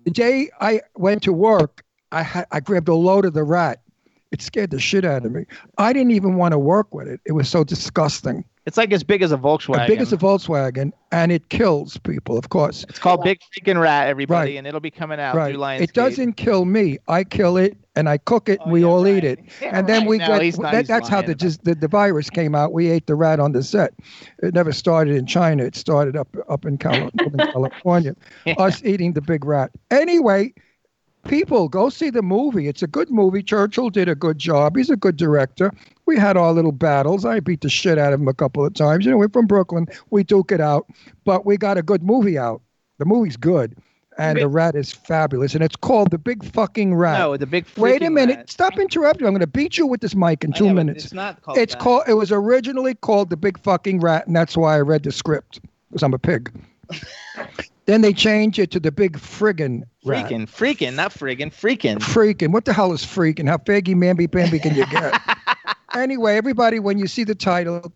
The 0.04 0.10
day 0.10 0.50
I 0.60 0.80
went 0.96 1.22
to 1.24 1.32
work, 1.32 1.84
I 2.12 2.22
ha- 2.22 2.46
I 2.50 2.60
grabbed 2.60 2.88
a 2.88 2.94
load 2.94 3.24
of 3.24 3.34
the 3.34 3.44
rat. 3.44 3.80
It 4.30 4.42
scared 4.42 4.70
the 4.70 4.78
shit 4.78 5.04
out 5.06 5.24
of 5.24 5.32
me. 5.32 5.46
I 5.78 5.92
didn't 5.94 6.10
even 6.12 6.36
want 6.36 6.52
to 6.52 6.58
work 6.58 6.94
with 6.94 7.08
it. 7.08 7.20
It 7.24 7.32
was 7.32 7.48
so 7.48 7.64
disgusting. 7.64 8.44
It's 8.66 8.76
like 8.76 8.92
as 8.92 9.02
big 9.02 9.22
as 9.22 9.32
a 9.32 9.38
Volkswagen. 9.38 9.80
As 9.80 9.88
big 9.88 10.00
as 10.02 10.12
a 10.12 10.18
Volkswagen, 10.18 10.92
and 11.10 11.32
it 11.32 11.48
kills 11.48 11.96
people, 11.96 12.36
of 12.36 12.50
course. 12.50 12.84
It's 12.90 12.98
called 12.98 13.24
Big 13.24 13.38
Freaking 13.56 13.80
Rat, 13.80 14.08
everybody, 14.08 14.50
Right. 14.52 14.58
and 14.58 14.66
it'll 14.66 14.80
be 14.80 14.90
coming 14.90 15.18
out 15.18 15.34
Right. 15.34 15.52
through 15.54 15.62
Lionsgate. 15.62 15.80
It 15.80 15.92
doesn't 15.94 16.32
kill 16.34 16.66
me. 16.66 16.98
I 17.08 17.24
kill 17.24 17.56
it 17.56 17.78
and 17.96 18.10
I 18.10 18.18
cook 18.18 18.50
it. 18.50 18.60
and 18.60 18.68
Oh, 18.68 18.72
we 18.74 18.80
yeah, 18.82 18.86
all 18.86 19.02
right. 19.04 19.14
eat 19.16 19.24
it. 19.24 19.38
Yeah, 19.62 19.70
and 19.78 19.86
then 19.86 20.04
we 20.04 20.18
No, 20.18 20.26
not- 20.28 20.72
that, 20.72 20.86
that's 20.86 21.08
how 21.08 21.22
the, 21.22 21.34
just, 21.34 21.64
the 21.64 21.74
the 21.74 21.88
virus 21.88 22.28
came 22.28 22.54
out. 22.54 22.74
We 22.74 22.90
ate 22.90 23.06
the 23.06 23.14
rat 23.14 23.40
on 23.40 23.52
the 23.52 23.62
set. 23.62 23.94
It 24.42 24.52
never 24.52 24.72
started 24.72 25.16
in 25.16 25.24
China. 25.24 25.62
It 25.64 25.74
started 25.74 26.14
up 26.18 26.28
up 26.50 26.66
in, 26.66 26.76
Cali- 26.76 27.04
up 27.04 27.12
in 27.22 27.38
California. 27.52 28.14
Us 28.58 28.84
eating 28.84 29.14
the 29.14 29.22
big 29.22 29.46
rat. 29.46 29.70
Anyway, 29.90 30.52
people 31.24 31.68
go 31.68 31.88
see 31.88 32.10
the 32.10 32.22
movie. 32.22 32.68
It's 32.68 32.82
a 32.82 32.86
good 32.86 33.10
movie. 33.10 33.42
Churchill 33.42 33.90
did 33.90 34.08
a 34.08 34.14
good 34.14 34.38
job. 34.38 34.76
He's 34.76 34.90
a 34.90 34.96
good 34.96 35.16
director. 35.16 35.72
We 36.06 36.16
had 36.16 36.36
our 36.36 36.52
little 36.52 36.72
battles. 36.72 37.24
I 37.24 37.40
beat 37.40 37.60
the 37.60 37.68
shit 37.68 37.98
out 37.98 38.12
of 38.12 38.20
him 38.20 38.28
a 38.28 38.34
couple 38.34 38.64
of 38.64 38.74
times. 38.74 39.04
You 39.04 39.10
know, 39.10 39.18
we're 39.18 39.28
from 39.28 39.46
Brooklyn. 39.46 39.86
We 40.10 40.24
duke 40.24 40.52
it 40.52 40.60
out, 40.60 40.86
but 41.24 41.44
we 41.44 41.56
got 41.56 41.78
a 41.78 41.82
good 41.82 42.02
movie 42.02 42.38
out. 42.38 42.62
The 42.98 43.04
movie's 43.04 43.36
good. 43.36 43.76
And 44.18 44.36
the 44.36 44.48
rat 44.48 44.74
is 44.74 44.92
fabulous. 44.92 45.54
And 45.54 45.62
it's 45.62 45.76
called 45.76 46.10
The 46.10 46.18
Big 46.18 46.44
Fucking 46.44 46.96
Rat. 46.96 47.20
No, 47.20 47.36
the 47.36 47.46
big. 47.46 47.66
Wait 47.76 48.02
a 48.02 48.10
minute. 48.10 48.36
rat. 48.38 48.50
Stop 48.50 48.76
interrupting. 48.76 49.24
I'm 49.28 49.32
going 49.32 49.40
to 49.40 49.46
beat 49.46 49.78
you 49.78 49.86
with 49.86 50.00
this 50.00 50.16
mic 50.16 50.42
in 50.42 50.52
two 50.52 50.66
know, 50.66 50.74
minutes. 50.74 51.04
It's 51.04 51.14
not 51.14 51.40
called. 51.40 51.56
It's 51.56 51.74
that. 51.74 51.80
called. 51.80 52.02
It 52.08 52.14
was 52.14 52.32
originally 52.32 52.96
called 52.96 53.30
the 53.30 53.36
Big 53.36 53.62
Fucking 53.62 54.00
Rat, 54.00 54.26
and 54.26 54.34
that's 54.34 54.56
why 54.56 54.74
I 54.74 54.80
read 54.80 55.04
the 55.04 55.12
script 55.12 55.60
because 55.88 56.02
I'm 56.02 56.14
a 56.14 56.18
pig. 56.18 56.52
then 57.88 58.02
they 58.02 58.12
change 58.12 58.58
it 58.58 58.70
to 58.72 58.78
the 58.78 58.92
Big 58.92 59.16
Friggin' 59.18 59.82
Rat. 60.04 60.26
freaking, 60.30 60.46
freaking, 60.46 60.94
not 60.94 61.10
friggin', 61.10 61.50
freaking. 61.50 61.96
Freaking. 61.96 62.52
What 62.52 62.66
the 62.66 62.74
hell 62.74 62.92
is 62.92 63.02
freaking? 63.02 63.48
How 63.48 63.56
faggy 63.56 63.94
mamby 63.94 64.30
pamby 64.30 64.58
can 64.58 64.74
you 64.74 64.84
get? 64.86 65.18
anyway, 65.94 66.36
everybody, 66.36 66.78
when 66.80 66.98
you 66.98 67.06
see 67.06 67.24
the 67.24 67.34
title, 67.34 67.90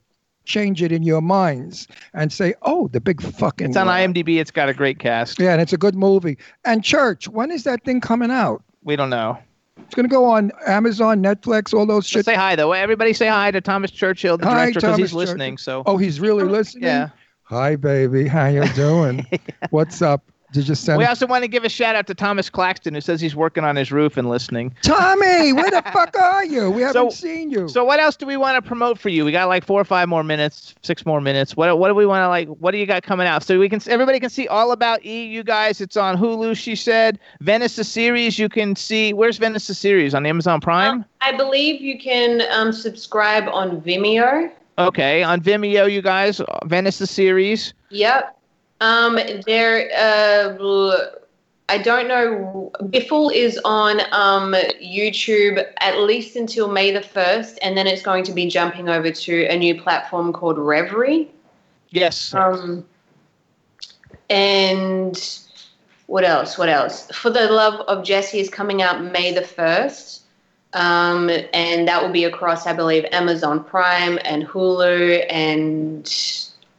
change 0.47 0.83
it 0.83 0.93
in 0.93 1.03
your 1.03 1.21
minds 1.21 1.87
and 2.15 2.33
say, 2.33 2.55
"Oh, 2.63 2.89
the 2.89 3.01
Big 3.03 3.21
Fucking." 3.21 3.69
It's 3.69 3.77
on 3.77 3.87
Rat." 3.87 4.09
IMDb. 4.11 4.41
It's 4.41 4.51
got 4.51 4.71
a 4.71 4.75
great 4.75 4.99
cast. 4.99 5.39
Yeah, 5.39 5.53
and 5.53 5.61
it's 5.61 5.75
a 5.75 5.79
good 5.79 5.95
movie. 5.95 6.39
And 6.65 6.83
Church, 6.83 7.29
when 7.29 7.51
is 7.51 7.65
that 7.65 7.85
thing 7.85 8.01
coming 8.01 8.31
out? 8.31 8.65
We 8.83 8.97
don't 8.97 9.11
know. 9.11 9.37
It's 9.79 9.95
going 9.95 10.09
to 10.09 10.13
go 10.13 10.25
on 10.25 10.53
Amazon, 10.67 11.23
Netflix, 11.23 11.75
all 11.75 11.85
those 11.85 12.07
shit. 12.07 12.25
say 12.25 12.35
hi 12.35 12.57
though. 12.57 12.73
Everybody 12.73 13.13
say 13.13 13.29
hi 13.29 13.51
to 13.51 13.61
Thomas 13.61 13.91
Churchill, 13.91 14.39
the 14.39 14.47
Hi, 14.47 14.55
director, 14.71 14.81
because 14.81 14.97
he's 14.97 15.13
listening. 15.13 15.59
So 15.59 15.83
Oh, 15.85 15.99
he's 15.99 16.19
really 16.19 16.45
listening. 16.45 16.85
yeah. 16.85 17.11
Hi, 17.45 17.77
baby. 17.77 18.27
How 18.29 18.47
you 18.49 18.67
doing? 18.75 19.27
What's 19.71 20.01
up? 20.01 20.23
Did 20.53 20.69
you 20.69 20.75
send 20.75 20.99
We 20.99 21.07
also 21.07 21.27
want 21.27 21.45
to 21.45 21.49
give 21.49 21.65
a 21.65 21.69
shout 21.71 21.97
out 21.97 22.07
to 22.09 22.15
Thomas 22.15 22.51
Claxton, 22.51 22.93
who 22.93 23.01
says 23.01 23.23
he's 23.23 23.35
working 23.35 23.65
on 23.65 23.75
his 23.75 23.91
roof 23.91 24.19
and 24.19 24.29
listening. 24.29 24.75
Tommy? 24.83 25.55
Where 25.55 25.71
the 25.71 25.81
fuck 25.95 26.15
are 26.19 26.45
you? 26.45 26.71
We 26.71 26.83
haven't 26.83 27.11
So- 27.11 27.17
seen 27.17 27.51
you. 27.51 27.69
So 27.69 27.87
what 27.87 28.01
else 28.01 28.17
do 28.17 28.27
we 28.27 28.37
want 28.37 28.63
to 28.63 28.67
promote 28.67 28.99
for 28.99 29.09
you? 29.09 29.25
We 29.25 29.33
got 29.33 29.49
like 29.49 29.65
four 29.65 29.81
or 29.81 29.85
five 29.85 30.11
more 30.11 30.23
minutes, 30.23 30.75
six 30.83 31.07
more 31.07 31.23
minutes. 31.23 31.57
What 31.57 31.79
what 31.79 31.89
do 31.89 31.95
we 31.95 32.05
want 32.05 32.23
to 32.23 32.29
like? 32.29 32.49
What 32.49 32.73
do 32.73 32.79
you 32.79 32.85
got 32.85 33.03
coming 33.03 33.27
out? 33.27 33.43
So 33.43 33.59
we 33.59 33.69
can 33.71 33.81
everybody 33.87 34.21
can 34.21 34.29
see 34.29 34.47
all 34.47 34.73
about 34.73 35.03
E. 35.07 35.25
You 35.25 35.43
guys, 35.43 35.81
it's 35.81 35.97
on 35.97 36.19
Hulu. 36.19 36.55
She 36.55 36.77
said 36.77 37.19
Venice 37.41 37.77
the 37.77 37.85
series. 37.85 38.39
You 38.39 38.51
can 38.51 38.77
see 38.77 39.15
where's 39.15 39.39
Venice 39.39 39.69
the 39.69 39.75
series 39.75 40.15
on 40.15 40.27
Amazon 40.27 40.61
Prime. 40.61 41.03
I 41.23 41.33
believe 41.35 41.81
you 41.81 41.99
can 41.99 42.43
um, 42.53 42.73
subscribe 42.75 43.49
on 43.49 43.81
Vimeo. 43.81 44.51
Okay, 44.79 45.23
on 45.23 45.41
Vimeo, 45.41 45.91
you 45.91 46.03
guys, 46.03 46.41
Venice 46.65 46.99
the 46.99 47.07
series. 47.07 47.75
Yep. 47.91 48.37
Um, 48.81 49.19
there. 49.47 49.91
Uh, 49.97 50.97
I 51.69 51.79
don't 51.79 52.09
know. 52.09 52.71
Biffle 52.83 53.33
is 53.33 53.59
on 53.65 54.01
um, 54.13 54.53
YouTube 54.83 55.65
at 55.79 55.99
least 56.01 56.37
until 56.37 56.71
May 56.71 56.91
the 56.91 57.03
first, 57.03 57.59
and 57.63 57.77
then 57.77 57.87
it's 57.87 58.03
going 58.03 58.25
to 58.25 58.33
be 58.33 58.47
jumping 58.47 58.89
over 58.89 59.11
to 59.11 59.47
a 59.47 59.57
new 59.57 59.81
platform 59.81 60.33
called 60.33 60.57
Revry. 60.57 61.29
Yes. 61.91 62.35
Um, 62.35 62.85
and 64.29 65.39
what 66.07 66.25
else? 66.25 66.59
What 66.59 66.69
else? 66.69 67.07
For 67.15 67.31
the 67.31 67.49
Love 67.49 67.81
of 67.89 68.05
Jesse 68.05 68.41
is 68.41 68.51
coming 68.51 68.83
out 68.83 69.03
May 69.05 69.33
the 69.33 69.43
first, 69.43 70.22
um, 70.75 71.31
and 71.53 71.87
that 71.89 72.03
will 72.03 72.13
be 72.13 72.25
across, 72.25 72.67
I 72.67 72.73
believe, 72.73 73.05
Amazon 73.13 73.63
Prime 73.63 74.19
and 74.25 74.47
Hulu 74.47 75.27
and 75.31 76.11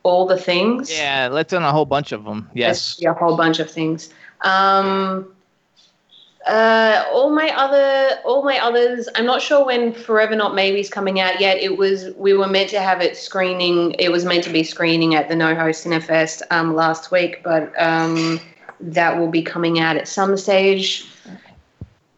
all 0.03 0.25
the 0.25 0.37
things. 0.37 0.91
Yeah, 0.91 1.29
let's 1.31 1.53
on 1.53 1.63
a 1.63 1.71
whole 1.71 1.85
bunch 1.85 2.11
of 2.11 2.25
them. 2.25 2.49
Yes. 2.53 3.01
A 3.03 3.13
whole 3.13 3.37
bunch 3.37 3.59
of 3.59 3.69
things. 3.69 4.09
Um, 4.41 5.33
uh, 6.45 7.05
all 7.11 7.29
my 7.29 7.49
other, 7.55 8.19
all 8.25 8.43
my 8.43 8.59
others. 8.59 9.07
I'm 9.15 9.25
not 9.25 9.41
sure 9.41 9.65
when 9.65 9.93
Forever 9.93 10.35
Not 10.35 10.53
Maybe's 10.53 10.89
coming 10.89 11.21
out 11.21 11.39
yet. 11.39 11.57
It 11.57 11.77
was 11.77 12.09
we 12.17 12.33
were 12.33 12.47
meant 12.47 12.69
to 12.71 12.81
have 12.81 13.01
it 13.01 13.15
screening. 13.15 13.91
It 13.93 14.11
was 14.11 14.25
meant 14.25 14.43
to 14.43 14.51
be 14.51 14.63
screening 14.63 15.15
at 15.15 15.29
the 15.29 15.35
NoHo 15.35 15.69
Cinefest 15.69 16.41
um, 16.51 16.75
last 16.75 17.11
week, 17.11 17.41
but 17.43 17.71
um, 17.81 18.41
that 18.81 19.17
will 19.17 19.29
be 19.29 19.41
coming 19.41 19.79
out 19.79 19.95
at 19.95 20.07
some 20.07 20.35
stage. 20.35 21.07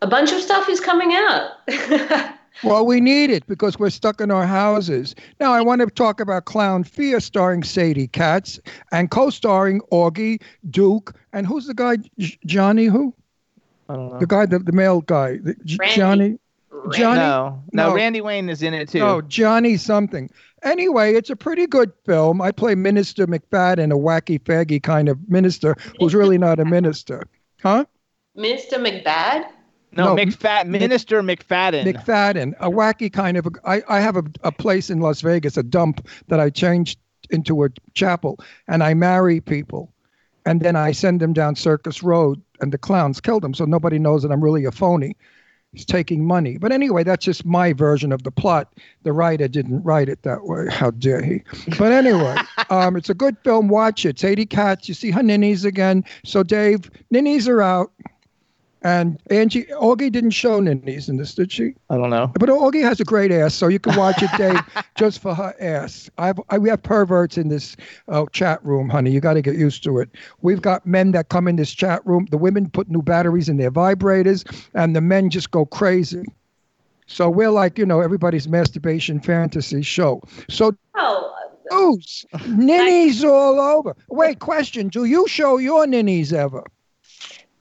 A 0.06 0.08
bunch 0.08 0.32
of 0.32 0.40
stuff 0.40 0.70
is 0.70 0.80
coming 0.80 1.14
out. 1.14 1.52
Well, 2.64 2.86
we 2.86 3.02
need 3.02 3.32
it 3.32 3.46
because 3.48 3.78
we're 3.78 3.90
stuck 3.90 4.22
in 4.22 4.32
our 4.32 4.46
houses. 4.48 5.14
Now, 5.42 5.52
I 5.52 5.60
want 5.60 5.82
to 5.82 5.88
talk 5.88 6.22
about 6.22 6.46
Clown 6.46 6.86
Fear 6.86 7.20
starring 7.20 7.64
Sadie 7.64 8.08
Katz 8.08 8.62
and 8.94 9.12
co 9.12 9.30
starring 9.30 9.82
Augie, 9.92 10.42
Duke, 10.70 11.14
and 11.34 11.46
who's 11.46 11.68
the 11.68 11.74
guy? 11.74 11.98
J- 12.18 12.40
Johnny, 12.46 12.86
who? 12.86 13.14
I 13.90 13.96
don't 13.96 14.14
know. 14.14 14.20
The 14.20 14.26
guy, 14.26 14.46
the, 14.46 14.60
the 14.60 14.72
male 14.72 15.02
guy. 15.02 15.36
The- 15.44 15.56
J- 15.66 15.76
Randy. 15.82 15.96
Johnny? 15.98 16.38
Johnny? 16.94 17.20
No, 17.20 17.62
no, 17.74 17.90
No. 17.90 17.96
Randy 17.96 18.22
Wayne 18.22 18.48
is 18.48 18.64
in 18.64 18.74
it 18.74 18.88
too. 18.88 19.02
Oh, 19.02 19.20
Johnny 19.24 19.76
something. 19.76 20.30
Anyway, 20.64 21.14
it's 21.14 21.30
a 21.30 21.36
pretty 21.36 21.68
good 21.68 21.92
film. 22.06 22.42
I 22.42 22.52
play 22.54 22.74
Minister 22.74 23.28
McFadden, 23.28 23.92
a 23.92 23.98
wacky 23.98 24.40
faggy 24.40 24.82
kind 24.82 25.10
of 25.10 25.20
minister 25.28 25.76
who's 26.00 26.16
really 26.16 26.38
not 26.38 26.62
a 26.62 26.66
minister. 26.66 27.28
Huh? 27.62 27.84
Minister 28.34 28.78
McBad. 28.78 29.48
No, 29.96 30.14
no, 30.14 30.24
McFat 30.24 30.68
Minister 30.68 31.22
McFadden. 31.22 31.86
McFadden, 31.86 32.54
a 32.60 32.70
wacky 32.70 33.12
kind 33.12 33.38
of. 33.38 33.48
I, 33.64 33.82
I 33.88 34.00
have 34.00 34.18
a, 34.18 34.24
a 34.44 34.52
place 34.52 34.90
in 34.90 35.00
Las 35.00 35.22
Vegas, 35.22 35.58
a 35.58 35.64
dump 35.64 36.08
that 36.28 36.40
I 36.40 36.50
changed 36.50 37.00
into 37.30 37.64
a 37.64 37.70
chapel, 37.94 38.40
and 38.68 38.84
I 38.84 38.94
marry 38.94 39.40
people, 39.40 39.92
and 40.46 40.62
then 40.62 40.76
I 40.76 40.92
send 40.92 41.22
them 41.22 41.34
down 41.34 41.56
Circus 41.56 42.04
Road, 42.04 42.42
and 42.60 42.72
the 42.72 42.78
clowns 42.78 43.22
kill 43.22 43.40
them, 43.40 43.54
so 43.54 43.66
nobody 43.66 43.98
knows 43.98 44.22
that 44.24 44.32
I'm 44.32 44.44
really 44.44 44.66
a 44.66 44.72
phony. 44.72 45.16
He's 45.72 45.86
taking 45.86 46.26
money, 46.26 46.58
but 46.58 46.72
anyway, 46.72 47.04
that's 47.04 47.26
just 47.26 47.46
my 47.46 47.74
version 47.74 48.14
of 48.14 48.24
the 48.24 48.32
plot. 48.32 48.74
The 49.04 49.12
writer 49.12 49.50
didn't 49.50 49.84
write 49.84 50.08
it 50.08 50.24
that 50.24 50.46
way. 50.46 50.68
How 50.70 50.92
dare 50.92 51.22
he? 51.22 51.42
But 51.78 51.92
anyway, 51.92 52.38
um, 52.70 52.96
it's 52.96 53.10
a 53.10 53.14
good 53.14 53.36
film. 53.44 53.68
Watch 53.68 54.06
it. 54.06 54.12
It's 54.12 54.22
Sadie 54.22 54.46
Katz. 54.46 54.88
You 54.88 54.94
see 54.94 55.12
her 55.12 55.22
ninnies 55.22 55.66
again. 55.66 56.06
So 56.24 56.44
Dave, 56.44 56.90
ninnies 57.12 57.50
are 57.50 57.62
out. 57.62 57.92
And 58.86 59.20
Angie, 59.32 59.64
Augie 59.82 60.12
didn't 60.12 60.30
show 60.30 60.60
ninnies 60.60 61.10
in 61.10 61.18
this, 61.18 61.34
did 61.34 61.52
she? 61.52 61.74
I 61.90 61.98
don't 61.98 62.12
know. 62.12 62.32
But 62.40 62.50
Augie 62.50 62.84
has 62.84 63.00
a 63.00 63.04
great 63.04 63.32
ass, 63.32 63.56
so 63.56 63.68
you 63.68 63.80
can 63.80 63.96
watch 63.96 64.22
it, 64.22 64.30
Dave, 64.38 64.60
just 64.96 65.24
for 65.24 65.34
her 65.34 65.56
ass. 65.60 66.08
I've, 66.20 66.40
I, 66.52 66.60
we 66.60 66.70
have 66.70 66.84
perverts 66.84 67.36
in 67.36 67.48
this 67.48 67.76
uh, 68.10 68.28
chat 68.32 68.64
room, 68.64 68.88
honey. 68.88 69.10
You 69.10 69.22
got 69.22 69.34
to 69.34 69.42
get 69.42 69.56
used 69.56 69.84
to 69.86 69.98
it. 69.98 70.12
We've 70.44 70.62
got 70.62 70.86
men 70.86 71.14
that 71.14 71.30
come 71.30 71.48
in 71.48 71.56
this 71.56 71.74
chat 71.74 72.06
room. 72.06 72.28
The 72.30 72.38
women 72.38 72.70
put 72.70 72.88
new 72.88 73.02
batteries 73.02 73.50
in 73.50 73.58
their 73.58 73.72
vibrators, 73.72 74.46
and 74.76 74.96
the 74.96 75.02
men 75.02 75.32
just 75.32 75.50
go 75.50 75.66
crazy. 75.66 76.24
So 77.08 77.28
we're 77.28 77.50
like, 77.50 77.80
you 77.80 77.88
know, 77.88 78.02
everybody's 78.02 78.48
masturbation 78.48 79.20
fantasy 79.20 79.82
show. 79.82 80.22
So 80.48 80.76
Oh, 80.94 81.34
Ooze, 81.74 82.24
ninnies 82.48 83.24
all 83.24 83.60
over. 83.60 83.96
Wait, 84.12 84.38
question: 84.38 84.90
Do 84.90 85.06
you 85.06 85.28
show 85.28 85.58
your 85.58 85.88
ninnies 85.88 86.32
ever? 86.32 86.64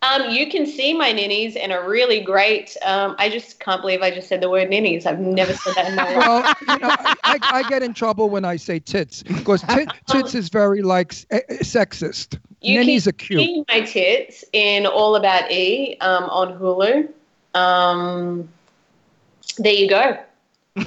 Um, 0.05 0.31
you 0.31 0.51
can 0.51 0.67
see 0.67 0.93
my 0.93 1.13
ninnies 1.13 1.57
in 1.57 1.71
a 1.71 1.81
really 1.83 2.21
great. 2.21 2.77
Um, 2.85 3.15
I 3.19 3.29
just 3.29 3.61
can't 3.61 3.81
believe 3.81 4.03
I 4.03 4.11
just 4.11 4.29
said 4.29 4.41
the 4.41 4.51
word 4.51 4.69
ninnies. 4.71 5.07
I've 5.07 5.21
never 5.21 5.55
said 5.55 5.75
that 5.77 5.89
in 5.89 5.97
my 5.97 6.05
life. 6.15 6.17
Well, 6.17 6.55
you 6.61 6.79
know, 6.79 6.95
I, 7.25 7.39
I 7.43 7.63
get 7.69 7.83
in 7.83 7.95
trouble 7.95 8.29
when 8.29 8.45
I 8.45 8.57
say 8.57 8.79
tits 8.79 9.23
because 9.23 9.63
tit, 9.69 9.89
tits 10.07 10.35
is 10.35 10.49
very 10.49 10.83
like 10.83 11.15
eh, 11.31 11.41
eh, 11.49 11.57
sexist. 11.61 12.39
You 12.61 12.79
Ninnies 12.81 13.05
can 13.05 13.11
are 13.11 13.13
cute. 13.13 13.41
see 13.41 13.65
my 13.69 13.81
tits 13.83 14.45
in 14.53 14.87
All 14.87 15.17
About 15.17 15.51
E 15.51 15.97
um, 16.01 16.25
on 16.25 16.59
Hulu. 16.59 17.09
Um, 17.59 18.49
there 19.59 19.73
you 19.73 19.89
go. 19.89 20.19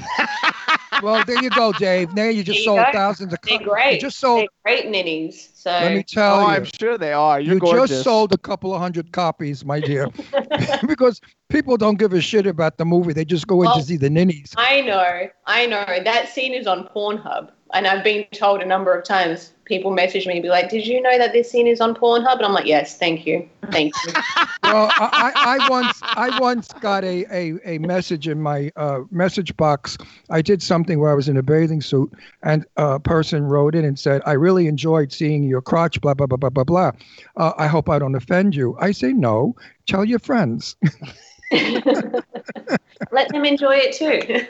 Well, 1.03 1.23
there 1.25 1.41
you 1.41 1.49
go, 1.49 1.71
Dave. 1.73 2.13
Now 2.13 2.25
you 2.25 2.43
just 2.43 2.59
There 2.59 2.65
sold 2.65 2.79
go. 2.79 2.91
thousands 2.91 3.33
of. 3.33 3.39
They're 3.43 3.59
great. 3.59 3.95
You 3.95 4.01
just 4.01 4.19
sold. 4.19 4.41
They're 4.41 4.47
great 4.75 4.89
ninnies. 4.89 5.49
So 5.53 5.69
Let 5.69 5.93
me 5.93 6.03
tell 6.03 6.37
oh, 6.37 6.41
you. 6.41 6.47
I'm 6.47 6.65
sure 6.65 6.97
they 6.97 7.13
are. 7.13 7.39
You're 7.39 7.55
you 7.55 7.59
gorgeous. 7.59 7.89
just 7.89 8.03
sold 8.03 8.33
a 8.33 8.37
couple 8.37 8.73
of 8.73 8.81
hundred 8.81 9.11
copies, 9.11 9.65
my 9.65 9.79
dear, 9.79 10.07
because 10.87 11.21
people 11.49 11.77
don't 11.77 11.99
give 11.99 12.13
a 12.13 12.21
shit 12.21 12.47
about 12.47 12.77
the 12.77 12.85
movie. 12.85 13.13
They 13.13 13.25
just 13.25 13.47
go 13.47 13.61
in 13.61 13.67
Well, 13.67 13.77
to 13.77 13.83
see 13.83 13.97
the 13.97 14.09
ninnies. 14.09 14.53
I 14.57 14.81
know, 14.81 15.27
I 15.45 15.65
know. 15.65 15.85
That 16.03 16.29
scene 16.29 16.53
is 16.53 16.67
on 16.67 16.87
Pornhub, 16.95 17.51
and 17.73 17.87
I've 17.87 18.03
been 18.03 18.25
told 18.33 18.61
a 18.61 18.65
number 18.65 18.93
of 18.93 19.03
times. 19.03 19.53
People 19.65 19.91
message 19.91 20.25
me 20.25 20.33
and 20.33 20.41
be 20.41 20.47
like, 20.47 20.69
"Did 20.69 20.87
you 20.87 21.01
know 21.01 21.17
that 21.17 21.33
this 21.33 21.51
scene 21.51 21.67
is 21.67 21.81
on 21.81 21.93
Pornhub?" 21.93 22.37
And 22.37 22.45
I'm 22.45 22.53
like, 22.53 22.65
"Yes, 22.65 22.97
thank 22.97 23.25
you, 23.25 23.47
thank 23.69 23.93
you." 24.05 24.13
well, 24.63 24.89
I, 24.95 25.59
I, 25.59 25.69
once 25.69 25.99
I 26.03 26.39
once 26.39 26.71
got 26.79 27.03
a, 27.03 27.25
a, 27.29 27.59
a 27.65 27.77
message 27.79 28.29
in 28.29 28.41
my 28.41 28.71
uh, 28.77 29.01
message 29.11 29.55
box. 29.57 29.97
I 30.29 30.41
did 30.41 30.63
something 30.63 30.99
where 30.99 31.11
I 31.11 31.15
was 31.15 31.27
in 31.27 31.35
a 31.35 31.43
bathing 31.43 31.81
suit, 31.81 32.13
and 32.43 32.65
a 32.77 32.99
person 32.99 33.43
wrote 33.43 33.75
in 33.75 33.83
and 33.83 33.99
said, 33.99 34.21
"I 34.25 34.33
really 34.33 34.67
enjoyed 34.67 35.11
seeing 35.11 35.43
your 35.43 35.61
crotch." 35.61 35.99
Blah 35.99 36.13
blah 36.13 36.27
blah 36.27 36.37
blah 36.37 36.49
blah 36.49 36.63
blah. 36.63 36.91
Uh, 37.35 37.51
I 37.57 37.67
hope 37.67 37.89
I 37.89 37.99
don't 37.99 38.15
offend 38.15 38.55
you. 38.55 38.77
I 38.79 38.91
say 38.91 39.11
no. 39.11 39.55
Tell 39.85 40.05
your 40.05 40.19
friends. 40.19 40.77
Let 43.11 43.29
them 43.29 43.45
enjoy 43.45 43.75
it 43.75 43.93
too. 43.93 44.45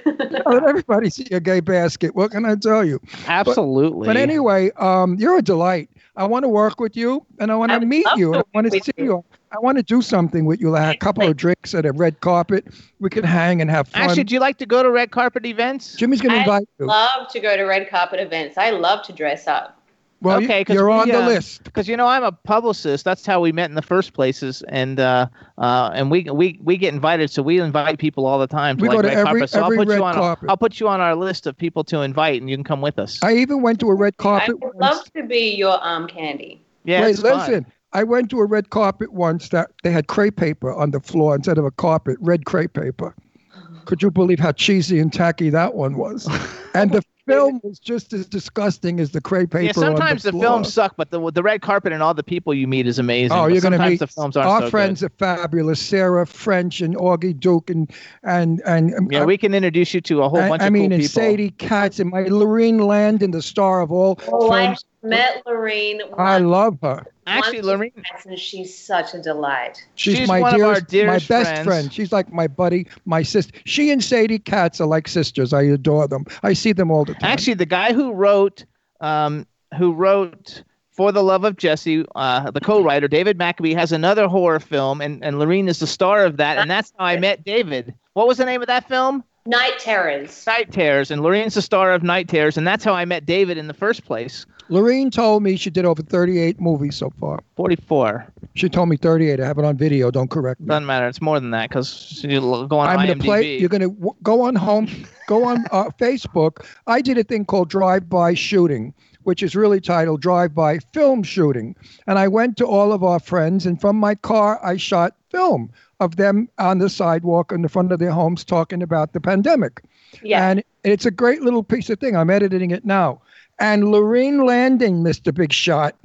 Let 0.45 0.64
everybody 0.68 1.10
see 1.10 1.28
a 1.32 1.39
gay 1.39 1.60
basket. 1.60 2.16
What 2.16 2.32
can 2.32 2.45
I 2.45 2.56
tell 2.56 2.84
you? 2.84 3.00
Absolutely. 3.28 4.08
But 4.08 4.18
anyway, 4.18 4.72
um, 4.78 5.16
you're 5.16 5.38
a 5.38 5.41
delight. 5.41 5.89
I 6.16 6.26
want 6.26 6.43
to 6.43 6.50
work 6.50 6.80
with 6.80 6.98
you, 6.98 7.24
and 7.38 7.52
I 7.52 7.56
want 7.56 7.72
I 7.72 7.78
to 7.78 7.86
meet 7.86 8.08
you. 8.16 8.34
to 8.34 8.39
I 8.39 8.43
want 8.54 8.72
to 8.72 8.84
see 8.84 8.91
you. 8.98 9.04
you. 9.06 9.26
I 9.52 9.60
want 9.60 9.78
to 9.78 9.84
do 9.84 10.02
something 10.02 10.45
with 10.45 10.60
you. 10.60 10.72
Like 10.72 10.95
a 10.95 10.98
couple 10.98 11.28
of 11.28 11.38
drinks 11.38 11.76
at 11.76 11.86
a 11.86 11.91
red 11.91 12.20
carpet. 12.22 12.66
We 13.00 13.12
can 13.12 13.24
hang 13.24 13.62
and 13.62 13.70
have 13.70 13.88
fun. 13.88 14.02
Actually, 14.02 14.24
do 14.24 14.34
you 14.34 14.39
like 14.39 14.58
to 14.58 14.66
go 14.66 14.82
to 14.82 14.89
red 14.89 15.12
carpet 15.12 15.45
events? 15.45 15.95
Jimmy's 15.95 16.22
going 16.22 16.34
to 16.34 16.39
I 16.39 16.41
invite 16.41 16.68
you. 16.80 16.89
I 16.89 17.16
love 17.18 17.28
to 17.30 17.39
go 17.39 17.56
to 17.56 17.64
red 17.64 17.88
carpet 17.89 18.20
events. 18.20 18.58
I 18.58 18.72
love 18.72 19.04
to 19.06 19.14
dress 19.14 19.48
up. 19.48 19.76
Well, 20.22 20.38
okay, 20.38 20.59
you, 20.59 20.65
'cause 20.65 20.74
you're 20.74 20.88
we, 20.88 20.93
on 20.93 21.07
the 21.09 21.24
uh, 21.24 21.28
list. 21.28 21.63
Because 21.63 21.88
you 21.88 21.95
know 21.95 22.07
I'm 22.07 22.24
a 22.24 22.32
publicist. 22.32 23.05
That's 23.05 23.26
how 23.26 23.39
we 23.39 23.51
met 23.51 23.70
in 23.70 23.76
the 23.76 23.82
first 23.84 24.13
places, 24.13 24.63
and 24.70 24.99
uh, 24.99 25.28
uh, 25.59 25.91
and 25.93 26.09
we 26.09 26.24
we 26.24 26.59
we 26.63 26.76
get 26.78 26.93
invited, 26.93 27.30
so 27.30 27.43
we 27.43 27.59
invite 27.59 27.99
people 27.99 28.26
all 28.26 28.39
the 28.39 28.47
time. 28.47 28.78
To 28.78 28.82
We 28.82 28.88
like 28.89 28.97
go 28.97 29.01
to 29.03 29.07
red 29.09 29.18
every- 29.18 29.39
carpet. 29.41 29.49
So 29.51 29.63
every 29.63 29.78
I'll 29.78 29.84
put 29.84 29.89
red 29.89 29.97
you 29.97 30.03
on. 30.03 30.13
carpet. 30.15 30.49
I'll 30.49 30.57
put 30.57 30.80
you 30.80 30.88
on 30.88 31.01
our 31.01 31.15
list 31.15 31.45
of 31.45 31.55
people 31.55 31.84
to 31.86 32.01
invite, 32.01 32.41
and 32.41 32.49
you 32.49 32.57
can 32.57 32.63
come 32.63 32.82
with 32.82 32.97
us. 32.97 33.20
I 33.24 33.36
even 33.36 33.61
went 33.61 33.80
to 33.82 33.89
a 33.89 33.93
red 33.95 34.18
carpet. 34.18 34.55
I 34.61 34.65
would 34.65 34.76
love 34.78 35.03
to 35.15 35.24
be 35.24 35.55
your 35.55 35.78
um 35.88 36.07
candy. 36.07 36.61
yeah, 36.84 37.01
Wait, 37.01 37.11
it's 37.11 37.22
fun. 37.22 37.38
listen. 37.38 37.65
I 37.93 38.03
went 38.03 38.30
to 38.32 38.39
a 38.39 38.45
red 38.45 38.70
carpet 38.72 39.13
once 39.13 39.49
that 39.49 39.70
they 39.84 39.91
had 39.91 40.07
crepe 40.07 40.36
paper 40.36 40.74
on 40.74 40.91
the 40.91 40.99
floor 40.99 41.36
instead 41.36 41.57
of 41.57 41.63
a 41.65 41.72
carpet, 41.72 42.18
red 42.20 42.45
crepe 42.45 42.74
paper. 42.74 43.15
Could 43.86 44.01
you 44.01 44.09
believe 44.11 44.39
how 44.39 44.51
cheesy 44.51 44.99
and 44.99 45.13
tacky 45.13 45.49
that 45.51 45.76
one 45.76 45.95
was? 45.97 46.28
And 46.74 46.91
the 46.91 47.01
film 47.28 47.59
was 47.63 47.80
just 47.80 48.13
as 48.13 48.25
disgusting 48.25 48.99
as 48.99 49.11
the 49.11 49.21
crepe 49.21 49.51
paper. 49.51 49.65
Yeah, 49.65 49.71
sometimes 49.73 50.25
on 50.25 50.32
the, 50.32 50.32
the, 50.32 50.32
floor. 50.32 50.43
films 50.43 50.73
suck, 50.73 50.95
but 50.97 51.11
the 51.11 51.32
the 51.32 51.43
red 51.43 51.61
carpet 51.61 51.93
and 51.93 52.01
all 52.01 52.13
the 52.13 52.23
people 52.23 52.53
you 52.53 52.67
meet 52.67 52.88
is 52.88 52.99
amazing. 52.99 53.38
Oh, 53.38 53.47
you're 53.47 53.61
going 53.61 53.78
to 53.78 53.89
meet 53.89 53.99
the 53.99 54.07
films 54.07 54.36
aren't 54.38 54.49
our 54.49 54.61
so 54.61 54.69
friends 54.69 55.01
Good. 55.01 55.11
are 55.11 55.38
fabulous. 55.38 55.80
Sarah 55.82 56.25
French 56.25 56.82
and 56.82 56.95
Augie 56.95 57.38
Duke 57.39 57.69
and 57.69 57.91
and 58.23 58.61
and 58.65 58.93
um, 58.95 59.11
Yeah, 59.11 59.25
we 59.25 59.38
can 59.38 59.53
introduce 59.53 59.93
you 59.93 60.01
to 60.01 60.23
a 60.23 60.30
whole 60.30 60.39
I, 60.39 60.49
bunch 60.49 60.61
I 60.63 60.67
of 60.67 60.73
mean, 60.73 60.89
cool 60.89 60.93
and 60.93 61.03
people. 61.03 61.21
Sadie 61.21 61.51
Katz 61.51 61.99
and 61.99 62.09
my 62.09 62.23
Lorene 62.23 62.80
Landon, 62.80 63.32
the 63.32 63.41
star 63.41 63.82
of 63.82 63.91
all 63.91 64.19
Oh, 64.32 64.51
I 64.51 64.65
films. 64.65 64.86
Met 65.04 65.43
Lorene. 65.45 66.02
I 66.18 66.39
love 66.39 66.78
her. 66.82 67.06
Actually, 67.26 67.58
once 67.58 67.68
Lorene, 67.68 67.91
and 68.26 68.39
she's 68.39 68.78
such 68.78 69.14
a 69.14 69.22
delight. 69.22 69.84
She's, 69.95 70.18
She's 70.18 70.28
my 70.28 70.39
one 70.39 70.56
of 70.56 70.62
our 70.62 70.82
dearest, 70.82 70.88
dearest 70.89 71.30
my 71.30 71.38
best 71.38 71.50
friends. 71.50 71.66
friend. 71.66 71.93
She's 71.93 72.12
like 72.12 72.32
my 72.32 72.48
buddy, 72.48 72.88
my 73.06 73.22
sister. 73.22 73.60
She 73.66 73.91
and 73.91 74.04
Sadie 74.04 74.39
Katz 74.39 74.80
are 74.80 74.88
like 74.88 75.08
sisters. 75.08 75.54
I 75.54 75.64
adore 75.64 76.08
them. 76.08 76.26
I 76.43 76.54
see 76.54 76.72
them 76.72 76.89
all 76.89 77.06
the 77.06 77.14
time. 77.14 77.30
actually, 77.32 77.56
the 77.56 77.66
guy 77.66 77.93
who 77.93 78.14
wrote, 78.14 78.66
um, 79.02 79.45
who 79.78 79.93
wrote 79.93 80.64
for 80.91 81.12
the 81.12 81.22
love 81.22 81.43
of 81.43 81.58
Jesse, 81.58 82.06
uh, 82.16 82.50
the 82.50 82.62
co-writer 82.62 83.08
David 83.08 83.38
McAbee 83.38 83.76
has 83.76 83.91
another 83.91 84.28
horror 84.28 84.60
film, 84.60 85.02
and 85.02 85.24
and 85.24 85.38
Lorene 85.38 85.68
is 85.68 85.80
the 85.80 85.88
star 85.88 86.24
of 86.26 86.38
that, 86.38 86.58
and 86.58 86.72
that's 86.72 86.93
how 86.98 87.06
I 87.06 87.20
met 87.20 87.43
David. 87.43 87.93
What 88.14 88.28
was 88.28 88.38
the 88.38 88.45
name 88.45 88.62
of 88.62 88.68
that 88.68 88.88
film? 88.88 89.24
Night 89.48 89.80
Terrors. 89.80 90.45
Night 90.45 90.72
Terrors, 90.74 91.10
and 91.10 91.22
Lorene's 91.24 91.54
the 91.54 91.62
star 91.62 91.93
of 91.93 92.04
Night 92.04 92.28
Terrors, 92.28 92.58
and 92.58 92.68
that's 92.68 92.84
how 92.84 92.93
I 92.93 93.06
met 93.06 93.26
David 93.26 93.58
in 93.58 93.68
the 93.68 93.74
first 93.74 94.04
place. 94.04 94.45
Lorene 94.68 95.10
told 95.10 95.41
me 95.43 95.56
she 95.56 95.70
did 95.70 95.86
over 95.86 96.02
38 96.04 96.60
movies 96.60 96.98
so 96.98 97.10
far. 97.18 97.39
Forty-four. 97.56 98.28
She 98.56 98.68
told 98.68 98.89
me 98.89 98.98
38. 98.98 99.39
I 99.39 99.45
have 99.48 99.58
it 99.58 99.64
on 99.64 99.78
video. 99.78 100.12
Don't 100.12 100.30
correct 100.30 100.60
me. 100.60 100.68
Doesn't 100.68 100.86
matter. 100.86 101.08
It's 101.08 101.22
more 101.22 101.39
than 101.39 101.52
that 101.52 101.70
because 101.70 102.22
you 102.28 102.41
go 102.41 102.78
on 102.78 102.89
I'm 102.89 103.00
IMDb. 103.00 103.08
going 103.08 103.20
to 103.20 103.24
play. 103.24 103.58
You're 103.58 103.70
going 103.70 103.82
to 103.84 103.91
w- 103.91 104.14
go 104.22 104.41
on 104.41 104.56
home, 104.56 104.89
go 105.28 105.45
on 105.45 105.64
uh, 105.72 105.86
Facebook. 106.00 106.66
I 106.86 107.02
did 107.02 107.18
a 107.18 107.24
thing 107.24 107.45
called 107.45 107.70
drive-by 107.70 108.34
shooting, 108.34 108.93
which 109.24 109.41
is 109.41 109.56
really 109.56 109.80
titled 109.80 110.20
drive-by 110.22 110.80
film 110.93 111.24
shooting. 111.24 111.74
And 112.06 112.20
I 112.20 112.28
went 112.28 112.58
to 112.58 112.66
all 112.66 112.91
of 112.91 113.02
our 113.06 113.22
friends, 113.22 113.66
and 113.66 113.80
from 113.80 113.95
my 113.95 114.16
car, 114.16 114.60
I 114.62 114.76
shot 114.76 115.16
film 115.32 115.72
of 116.00 116.16
them 116.16 116.50
on 116.58 116.80
the 116.80 116.89
sidewalk 116.89 117.52
in 117.52 117.62
the 117.62 117.70
front 117.70 117.91
of 117.91 118.00
their 118.00 118.12
homes 118.12 118.43
talking 118.43 118.84
about 118.84 119.14
the 119.14 119.22
pandemic. 119.22 119.82
Yeah. 120.22 120.48
And 120.50 120.64
it's 120.84 121.06
a 121.06 121.12
great 121.12 121.41
little 121.41 121.64
piece 121.64 121.89
of 121.89 122.00
thing. 122.00 122.16
I'm 122.16 122.30
editing 122.30 122.72
it 122.72 122.86
now. 122.86 123.22
And 123.60 123.91
Lorene 123.91 124.45
Landon, 124.45 125.04
Mr. 125.04 125.34
Big 125.34 125.52
Shot, 125.52 125.95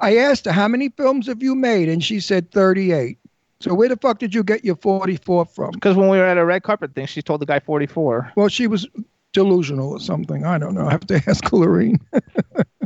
I 0.00 0.16
asked 0.16 0.44
her, 0.46 0.52
how 0.52 0.68
many 0.68 0.88
films 0.90 1.26
have 1.26 1.42
you 1.42 1.54
made? 1.54 1.88
And 1.88 2.02
she 2.02 2.20
said 2.20 2.50
38. 2.52 3.18
So 3.60 3.74
where 3.74 3.88
the 3.88 3.96
fuck 3.96 4.20
did 4.20 4.34
you 4.34 4.44
get 4.44 4.64
your 4.64 4.76
44 4.76 5.46
from? 5.46 5.72
Because 5.72 5.96
when 5.96 6.08
we 6.08 6.18
were 6.18 6.24
at 6.24 6.38
a 6.38 6.44
red 6.44 6.62
carpet 6.62 6.94
thing, 6.94 7.06
she 7.06 7.22
told 7.22 7.40
the 7.40 7.46
guy 7.46 7.58
44. 7.58 8.32
Well, 8.36 8.48
she 8.48 8.68
was 8.68 8.86
delusional 9.32 9.90
or 9.90 10.00
something. 10.00 10.44
I 10.44 10.58
don't 10.58 10.74
know. 10.74 10.86
I 10.86 10.92
have 10.92 11.06
to 11.08 11.16
ask 11.26 11.52
Lorene. 11.52 11.98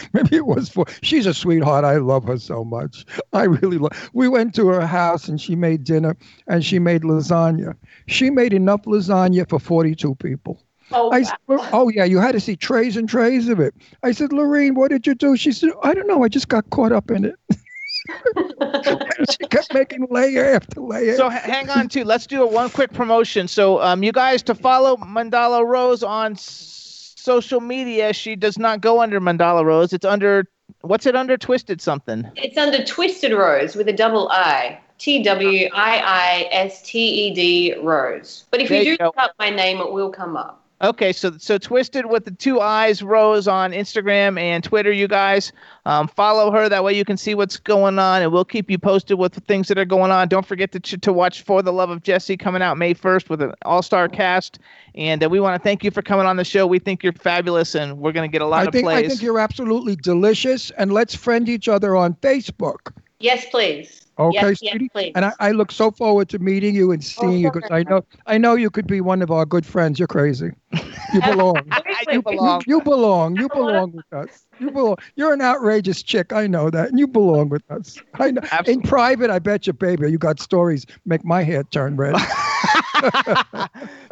Maybe 0.12 0.36
it 0.36 0.46
was 0.46 0.68
for. 0.68 0.84
She's 1.02 1.26
a 1.26 1.34
sweetheart. 1.34 1.84
I 1.84 1.96
love 1.96 2.24
her 2.24 2.38
so 2.38 2.64
much. 2.64 3.04
I 3.32 3.44
really 3.44 3.78
love. 3.78 4.10
We 4.12 4.28
went 4.28 4.54
to 4.56 4.68
her 4.68 4.86
house 4.86 5.28
and 5.28 5.40
she 5.40 5.54
made 5.56 5.84
dinner 5.84 6.16
and 6.46 6.64
she 6.64 6.78
made 6.78 7.02
lasagna. 7.02 7.74
She 8.06 8.30
made 8.30 8.52
enough 8.52 8.82
lasagna 8.82 9.48
for 9.48 9.58
42 9.58 10.14
people. 10.16 10.62
oh, 10.92 11.10
I 11.12 11.20
wow. 11.46 11.68
oh 11.72 11.88
yeah, 11.88 12.04
you 12.04 12.18
had 12.18 12.32
to 12.32 12.40
see 12.40 12.56
trays 12.56 12.96
and 12.96 13.08
trays 13.08 13.48
of 13.48 13.60
it. 13.60 13.74
I 14.02 14.12
said, 14.12 14.32
Lorene, 14.32 14.74
what 14.74 14.90
did 14.90 15.06
you 15.06 15.14
do? 15.14 15.36
She 15.36 15.52
said, 15.52 15.70
I 15.82 15.94
don't 15.94 16.08
know. 16.08 16.24
I 16.24 16.28
just 16.28 16.48
got 16.48 16.68
caught 16.70 16.92
up 16.92 17.10
in 17.10 17.24
it. 17.26 17.34
she 19.30 19.46
kept 19.48 19.72
making 19.74 20.06
layer 20.10 20.44
after 20.44 20.80
layer. 20.80 21.16
So 21.16 21.30
h- 21.30 21.42
hang 21.42 21.70
on 21.70 21.88
too. 21.88 22.04
Let's 22.04 22.26
do 22.26 22.42
a 22.42 22.46
one 22.46 22.70
quick 22.70 22.92
promotion. 22.92 23.46
So 23.48 23.80
um, 23.80 24.02
you 24.02 24.12
guys 24.12 24.42
to 24.44 24.54
follow 24.54 24.96
Mandahla 24.96 25.64
Rose 25.66 26.02
on 26.02 26.32
s- 26.32 26.79
social 27.20 27.60
media. 27.60 28.12
She 28.12 28.36
does 28.36 28.58
not 28.58 28.80
go 28.80 29.00
under 29.00 29.20
Mandahla 29.20 29.64
Rose. 29.64 29.92
It's 29.92 30.04
under 30.04 30.46
what's 30.82 31.06
it 31.06 31.16
under? 31.16 31.36
Twisted 31.36 31.80
something. 31.80 32.30
It's 32.36 32.56
under 32.56 32.84
Twisted 32.84 33.32
Rose 33.32 33.76
with 33.76 33.88
a 33.88 33.92
double 33.92 34.28
I. 34.30 34.80
T 34.98 35.22
W 35.22 35.66
I 35.72 35.98
I 35.98 36.48
S 36.52 36.82
T 36.82 36.98
E 36.98 37.34
D 37.34 37.74
Rose. 37.80 38.44
But 38.50 38.60
if 38.60 38.68
There 38.68 38.82
you 38.82 38.98
do 38.98 39.04
look 39.04 39.14
up 39.16 39.32
my 39.38 39.48
name, 39.48 39.78
it 39.78 39.90
will 39.90 40.10
come 40.10 40.36
up. 40.36 40.62
Okay, 40.82 41.12
so 41.12 41.36
so 41.36 41.58
twisted 41.58 42.06
with 42.06 42.24
the 42.24 42.30
two 42.30 42.58
eyes, 42.60 43.02
Rose 43.02 43.46
on 43.46 43.72
Instagram 43.72 44.40
and 44.40 44.64
Twitter. 44.64 44.90
You 44.90 45.08
guys 45.08 45.52
um, 45.84 46.08
follow 46.08 46.50
her. 46.50 46.70
That 46.70 46.82
way 46.82 46.94
you 46.94 47.04
can 47.04 47.18
see 47.18 47.34
what's 47.34 47.58
going 47.58 47.98
on, 47.98 48.22
and 48.22 48.32
we'll 48.32 48.46
keep 48.46 48.70
you 48.70 48.78
posted 48.78 49.18
with 49.18 49.34
the 49.34 49.42
things 49.42 49.68
that 49.68 49.76
are 49.76 49.84
going 49.84 50.10
on. 50.10 50.28
Don't 50.28 50.46
forget 50.46 50.72
to 50.72 50.80
ch- 50.80 50.98
to 51.02 51.12
watch 51.12 51.42
For 51.42 51.60
the 51.60 51.72
Love 51.72 51.90
of 51.90 52.02
Jesse 52.02 52.38
coming 52.38 52.62
out 52.62 52.78
May 52.78 52.94
first 52.94 53.28
with 53.28 53.42
an 53.42 53.52
all 53.66 53.82
star 53.82 54.08
cast. 54.08 54.58
And 54.94 55.22
uh, 55.22 55.28
we 55.28 55.38
want 55.38 55.60
to 55.60 55.62
thank 55.62 55.84
you 55.84 55.90
for 55.90 56.00
coming 56.00 56.24
on 56.24 56.38
the 56.38 56.44
show. 56.44 56.66
We 56.66 56.78
think 56.78 57.02
you're 57.02 57.12
fabulous, 57.12 57.74
and 57.74 57.98
we're 57.98 58.12
going 58.12 58.28
to 58.28 58.32
get 58.32 58.40
a 58.40 58.46
lot 58.46 58.62
I 58.62 58.66
of 58.66 58.72
think 58.72 58.86
plays. 58.86 59.04
I 59.04 59.08
think 59.08 59.20
you're 59.20 59.38
absolutely 59.38 59.96
delicious, 59.96 60.70
and 60.78 60.94
let's 60.94 61.14
friend 61.14 61.46
each 61.50 61.68
other 61.68 61.94
on 61.94 62.14
Facebook. 62.14 62.90
Yes, 63.18 63.44
please. 63.50 63.99
Okay, 64.20 64.54
yes, 64.54 64.58
sweetie. 64.58 64.84
yes, 64.84 64.92
please. 64.92 65.12
And 65.16 65.24
I, 65.26 65.32
I 65.40 65.50
look 65.52 65.72
so 65.72 65.90
forward 65.90 66.28
to 66.30 66.38
meeting 66.38 66.74
you 66.74 66.92
and 66.92 67.02
oh, 67.02 67.04
seeing 67.04 67.40
you 67.40 67.50
because 67.50 67.70
I 67.70 67.82
know 67.84 68.04
I 68.26 68.38
know 68.38 68.54
you 68.54 68.70
could 68.70 68.86
be 68.86 69.00
one 69.00 69.22
of 69.22 69.30
our 69.30 69.46
good 69.46 69.66
friends. 69.66 69.98
You're 69.98 70.08
crazy. 70.08 70.52
You 71.12 71.22
belong. 71.22 71.74
Seriously, 71.84 72.14
You 72.14 72.22
belong. 72.22 72.62
You, 72.66 72.76
you 72.76 72.80
belong. 72.82 73.36
You 73.36 73.48
belong 73.48 73.92
with 73.92 74.12
us. 74.12 74.46
You 74.58 74.70
belong. 74.70 74.96
You're 75.16 75.32
an 75.32 75.40
outrageous 75.42 76.02
chick. 76.02 76.32
I 76.32 76.46
know 76.46 76.70
that. 76.70 76.90
And 76.90 76.98
you 76.98 77.08
belong 77.08 77.48
with 77.48 77.68
us. 77.70 78.00
I 78.20 78.30
know. 78.30 78.42
In 78.66 78.80
private, 78.82 79.30
I 79.30 79.40
bet 79.40 79.66
you, 79.66 79.72
baby, 79.72 80.10
you 80.10 80.18
got 80.18 80.38
stories 80.40 80.86
make 81.04 81.24
my 81.24 81.42
hair 81.42 81.64
turn 81.64 81.96
red. 81.96 82.14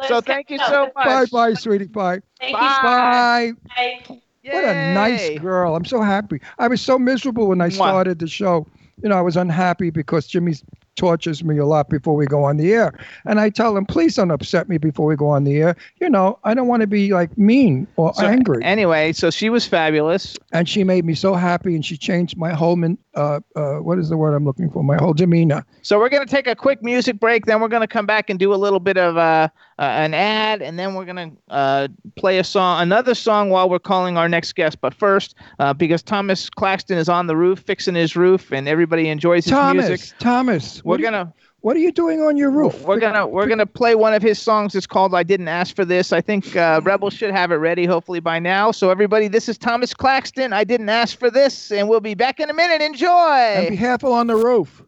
So 0.07 0.21
thank 0.21 0.49
you 0.49 0.57
so 0.59 0.91
much. 0.95 1.05
bye, 1.05 1.25
bye, 1.31 1.53
sweetie. 1.53 1.87
Bye. 1.87 2.21
Thank 2.39 2.53
Bye. 2.53 3.53
you. 3.53 3.55
Bye. 3.75 4.21
What 4.49 4.65
a 4.65 4.73
nice 4.73 5.29
girl. 5.29 5.75
I'm 5.75 5.85
so 5.85 6.01
happy. 6.01 6.41
I 6.57 6.67
was 6.67 6.81
so 6.81 6.97
miserable 6.97 7.47
when 7.47 7.61
I 7.61 7.69
started 7.69 8.19
the 8.19 8.27
show. 8.27 8.65
You 9.01 9.09
know, 9.09 9.17
I 9.17 9.21
was 9.21 9.37
unhappy 9.37 9.89
because 9.89 10.27
Jimmy 10.27 10.55
tortures 10.95 11.43
me 11.43 11.57
a 11.57 11.65
lot 11.65 11.89
before 11.89 12.15
we 12.15 12.25
go 12.25 12.43
on 12.43 12.57
the 12.57 12.73
air. 12.73 12.93
And 13.25 13.39
I 13.39 13.49
tell 13.49 13.75
him, 13.77 13.85
please 13.85 14.15
don't 14.15 14.31
upset 14.31 14.67
me 14.67 14.77
before 14.77 15.05
we 15.05 15.15
go 15.15 15.29
on 15.29 15.45
the 15.45 15.57
air. 15.61 15.75
You 16.01 16.09
know, 16.09 16.37
I 16.43 16.53
don't 16.53 16.67
want 16.67 16.81
to 16.81 16.87
be 16.87 17.13
like 17.13 17.37
mean 17.37 17.87
or 17.95 18.13
So, 18.15 18.25
angry. 18.25 18.61
Anyway, 18.63 19.13
so 19.13 19.29
she 19.29 19.49
was 19.49 19.65
fabulous. 19.65 20.37
and 20.51 20.67
she 20.67 20.83
made 20.83 21.05
me 21.05 21.13
so 21.15 21.35
happy 21.35 21.73
and 21.75 21.85
she 21.85 21.95
changed 21.95 22.37
my 22.37 22.51
whole, 22.53 22.75
min- 22.75 22.97
uh, 23.15 23.39
uh, 23.55 23.75
what 23.75 23.97
is 23.97 24.09
the 24.09 24.17
word 24.17 24.33
I'm 24.33 24.45
looking 24.45 24.69
for? 24.69 24.83
My 24.83 24.97
whole 24.97 25.13
demeanor. 25.13 25.65
So 25.81 25.97
we're 25.97 26.09
going 26.09 26.25
to 26.25 26.31
take 26.31 26.47
a 26.47 26.55
quick 26.55 26.83
music 26.83 27.19
break. 27.19 27.45
Then 27.45 27.59
we're 27.59 27.67
going 27.67 27.81
to 27.81 27.87
come 27.87 28.05
back 28.05 28.29
and 28.29 28.37
do 28.37 28.53
a 28.53 28.55
little 28.55 28.79
bit 28.79 28.97
of 28.97 29.17
uh, 29.17 29.49
uh, 29.79 29.81
an 29.81 30.13
ad, 30.13 30.61
and 30.61 30.77
then 30.77 30.93
we're 30.93 31.05
going 31.05 31.31
to 31.31 31.53
uh, 31.53 31.87
play 32.15 32.37
a 32.37 32.43
song, 32.43 32.81
another 32.81 33.15
song, 33.15 33.49
while 33.49 33.69
we're 33.69 33.79
calling 33.79 34.17
our 34.17 34.29
next 34.29 34.53
guest. 34.53 34.79
But 34.81 34.93
first, 34.93 35.35
uh, 35.59 35.73
because 35.73 36.03
Thomas 36.03 36.49
Claxton 36.49 36.97
is 36.97 37.09
on 37.09 37.27
the 37.27 37.35
roof 37.35 37.59
fixing 37.59 37.95
his 37.95 38.15
roof, 38.15 38.51
and 38.51 38.67
everybody 38.67 39.09
enjoys 39.09 39.45
his 39.45 39.51
Thomas, 39.51 39.87
music, 39.87 40.17
Thomas, 40.19 40.83
we're 40.83 40.97
you, 40.97 41.03
gonna 41.03 41.33
what 41.61 41.75
are 41.75 41.79
you 41.79 41.91
doing 41.91 42.21
on 42.21 42.37
your 42.37 42.49
roof? 42.49 42.81
we're 42.83 42.99
gonna 42.99 43.27
we're 43.27 43.47
gonna 43.47 43.65
play 43.65 43.95
one 43.95 44.13
of 44.13 44.21
his 44.21 44.39
songs. 44.39 44.75
It's 44.75 44.87
called 44.87 45.13
"I 45.13 45.23
Didn't 45.23 45.47
Ask 45.47 45.75
for 45.75 45.85
This." 45.85 46.13
I 46.13 46.21
think 46.21 46.55
uh, 46.55 46.81
Rebel 46.83 47.09
should 47.09 47.31
have 47.31 47.51
it 47.51 47.55
ready, 47.55 47.85
hopefully 47.85 48.19
by 48.19 48.39
now. 48.39 48.71
So 48.71 48.89
everybody, 48.89 49.27
this 49.27 49.49
is 49.49 49.57
Thomas 49.57 49.93
Claxton. 49.93 50.53
I 50.53 50.63
didn't 50.63 50.89
ask 50.89 51.17
for 51.17 51.29
this, 51.29 51.71
and 51.71 51.89
we'll 51.89 51.99
be 51.99 52.13
back 52.13 52.39
in 52.39 52.49
a 52.49 52.53
minute. 52.53 52.81
Enjoy. 52.81 53.09
And 53.09 53.69
be 53.69 53.77
careful 53.77 54.13
on 54.13 54.27
the 54.27 54.35
roof. 54.35 54.83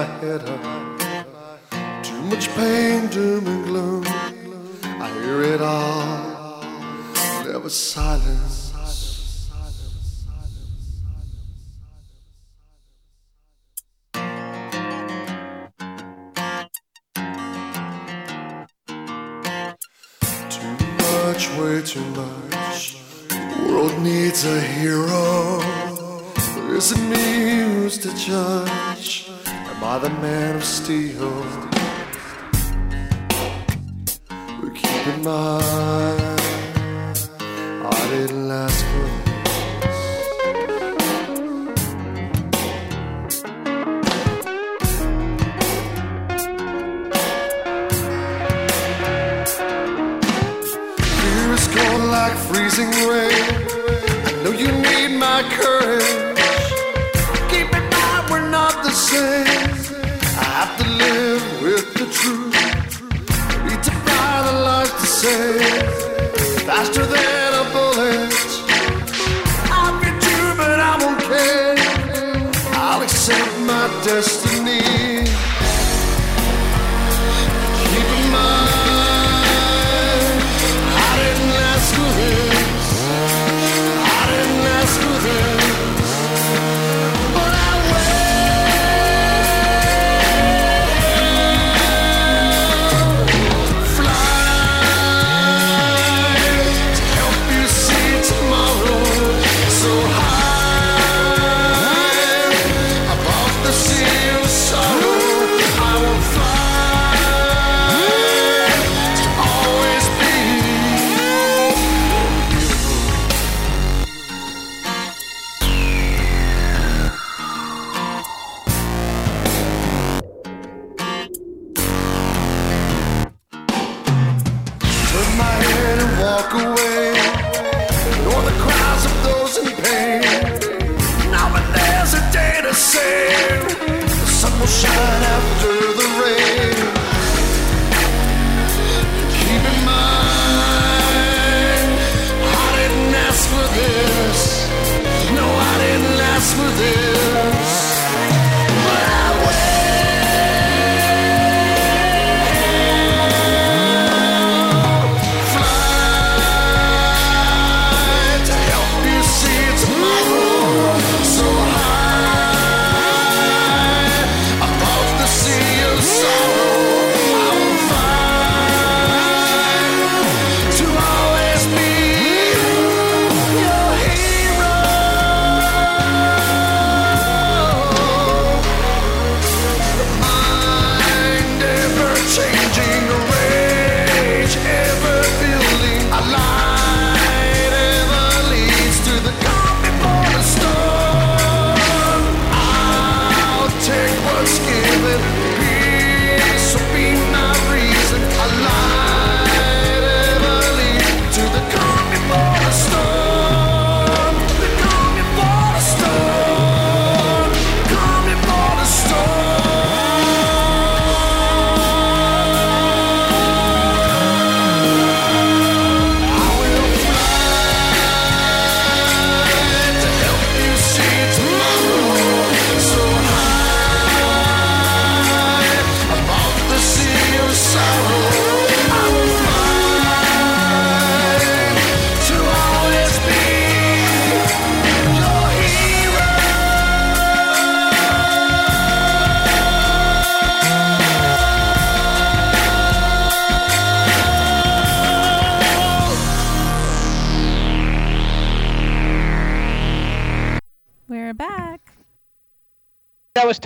My 0.00 0.06
head 0.20 0.42
up. 0.48 2.02
Too 2.02 2.22
much 2.22 2.48
pain, 2.54 3.06
doom 3.08 3.46
and 3.46 3.64
gloom. 3.66 4.04
I 5.06 5.08
hear 5.20 5.42
it 5.42 5.60
all, 5.60 6.64
never 7.44 7.68
silence. 7.68 8.58
Way 21.58 21.82
too 21.82 22.04
much. 22.20 22.96
The 23.28 23.66
world 23.68 23.98
needs 24.00 24.44
a 24.44 24.60
hero. 24.60 25.58
But 26.54 26.70
is 26.78 26.92
it 26.92 27.02
me 27.12 27.64
who's 27.64 27.98
to 27.98 28.14
judge? 28.14 29.19
I 29.90 29.98
the 29.98 30.08
man 30.08 30.54
of 30.54 30.62
steel? 30.62 31.42
But 34.60 34.72
keep 34.72 35.06
in 35.08 35.24
mind, 35.24 36.40
I 37.84 38.08
didn't 38.08 38.50
ask 38.52 38.84
for 38.86 39.08
this. 39.26 39.98
Fear 51.18 51.52
is 51.52 51.66
cold 51.74 52.02
like 52.10 52.36
freezing 52.36 52.92
rain. 53.08 53.59
My 74.10 74.39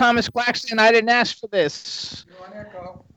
Thomas 0.05 0.29
Claxton. 0.29 0.77
I 0.77 0.91
didn't 0.91 1.09
ask 1.09 1.39
for 1.39 1.47
this. 1.47 2.25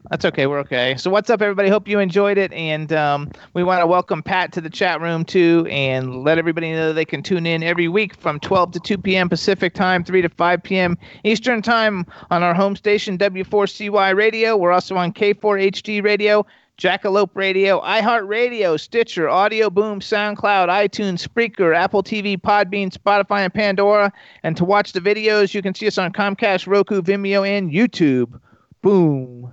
That's 0.08 0.24
okay. 0.24 0.46
We're 0.46 0.60
okay. 0.60 0.96
So 0.96 1.10
what's 1.10 1.28
up, 1.28 1.42
everybody? 1.42 1.68
Hope 1.68 1.86
you 1.86 1.98
enjoyed 1.98 2.38
it, 2.38 2.50
and 2.54 2.90
um, 2.94 3.30
we 3.52 3.62
want 3.62 3.82
to 3.82 3.86
welcome 3.86 4.22
Pat 4.22 4.52
to 4.52 4.62
the 4.62 4.70
chat 4.70 5.02
room 5.02 5.22
too, 5.22 5.66
and 5.70 6.24
let 6.24 6.38
everybody 6.38 6.72
know 6.72 6.94
they 6.94 7.04
can 7.04 7.22
tune 7.22 7.46
in 7.46 7.62
every 7.62 7.88
week 7.88 8.14
from 8.14 8.40
12 8.40 8.70
to 8.72 8.80
2 8.80 8.96
p.m. 8.96 9.28
Pacific 9.28 9.74
time, 9.74 10.02
3 10.02 10.22
to 10.22 10.30
5 10.30 10.62
p.m. 10.62 10.96
Eastern 11.24 11.60
time 11.60 12.06
on 12.30 12.42
our 12.42 12.54
home 12.54 12.74
station 12.74 13.18
W4CY 13.18 14.16
Radio. 14.16 14.56
We're 14.56 14.72
also 14.72 14.96
on 14.96 15.12
K4HD 15.12 16.02
Radio. 16.02 16.46
Jackalope 16.78 17.30
Radio, 17.34 17.80
iHeartRadio, 17.80 18.78
Stitcher, 18.78 19.28
Audio 19.28 19.68
Boom, 19.68 19.98
SoundCloud, 19.98 20.68
iTunes, 20.68 21.26
Spreaker, 21.26 21.74
Apple 21.74 22.04
TV, 22.04 22.40
Podbean, 22.40 22.96
Spotify, 22.96 23.40
and 23.40 23.52
Pandora. 23.52 24.12
And 24.44 24.56
to 24.56 24.64
watch 24.64 24.92
the 24.92 25.00
videos, 25.00 25.52
you 25.54 25.60
can 25.60 25.74
see 25.74 25.88
us 25.88 25.98
on 25.98 26.12
Comcast, 26.12 26.68
Roku, 26.68 27.02
Vimeo, 27.02 27.44
and 27.44 27.72
YouTube. 27.72 28.38
Boom. 28.80 29.52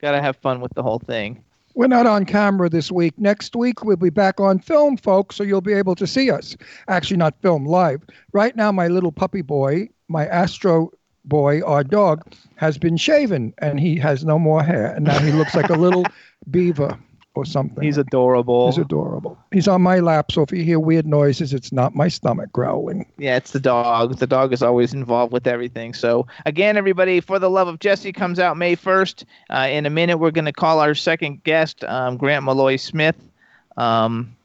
Gotta 0.00 0.22
have 0.22 0.36
fun 0.36 0.60
with 0.60 0.72
the 0.74 0.82
whole 0.84 1.00
thing. 1.00 1.42
We're 1.74 1.88
not 1.88 2.06
on 2.06 2.24
camera 2.24 2.68
this 2.68 2.92
week. 2.92 3.18
Next 3.18 3.56
week, 3.56 3.82
we'll 3.82 3.96
be 3.96 4.10
back 4.10 4.38
on 4.38 4.60
film, 4.60 4.96
folks, 4.96 5.34
so 5.34 5.42
you'll 5.42 5.60
be 5.60 5.72
able 5.72 5.96
to 5.96 6.06
see 6.06 6.30
us. 6.30 6.56
Actually, 6.86 7.16
not 7.16 7.34
film 7.42 7.64
live. 7.64 8.00
Right 8.32 8.54
now, 8.54 8.70
my 8.70 8.86
little 8.86 9.10
puppy 9.12 9.42
boy, 9.42 9.88
my 10.06 10.24
Astro 10.26 10.92
boy, 11.24 11.62
our 11.62 11.84
dog, 11.84 12.32
has 12.56 12.78
been 12.78 12.96
shaven 12.96 13.54
and 13.58 13.80
he 13.80 13.96
has 13.98 14.24
no 14.24 14.38
more 14.38 14.62
hair. 14.62 14.92
And 14.94 15.04
now 15.04 15.18
he 15.18 15.32
looks 15.32 15.54
like 15.54 15.70
a 15.70 15.74
little 15.74 16.04
beaver 16.50 16.98
or 17.34 17.44
something. 17.44 17.82
He's 17.82 17.96
adorable. 17.96 18.66
He's 18.66 18.78
adorable. 18.78 19.38
He's 19.52 19.68
on 19.68 19.82
my 19.82 20.00
lap, 20.00 20.32
so 20.32 20.42
if 20.42 20.52
you 20.52 20.64
hear 20.64 20.80
weird 20.80 21.06
noises, 21.06 21.54
it's 21.54 21.72
not 21.72 21.94
my 21.94 22.08
stomach 22.08 22.52
growling. 22.52 23.06
Yeah, 23.18 23.36
it's 23.36 23.52
the 23.52 23.60
dog. 23.60 24.18
The 24.18 24.26
dog 24.26 24.52
is 24.52 24.62
always 24.62 24.92
involved 24.92 25.32
with 25.32 25.46
everything. 25.46 25.94
So, 25.94 26.26
again, 26.44 26.76
everybody, 26.76 27.20
For 27.20 27.38
the 27.38 27.50
Love 27.50 27.68
of 27.68 27.78
Jesse 27.78 28.12
comes 28.12 28.38
out 28.38 28.56
May 28.56 28.76
1st. 28.76 29.24
Uh, 29.48 29.68
in 29.70 29.86
a 29.86 29.90
minute, 29.90 30.18
we're 30.18 30.32
going 30.32 30.44
to 30.46 30.52
call 30.52 30.80
our 30.80 30.94
second 30.94 31.44
guest, 31.44 31.84
um, 31.84 32.16
Grant 32.16 32.44
Maloy 32.44 32.78
Smith. 32.80 33.16
Um, 33.76 34.36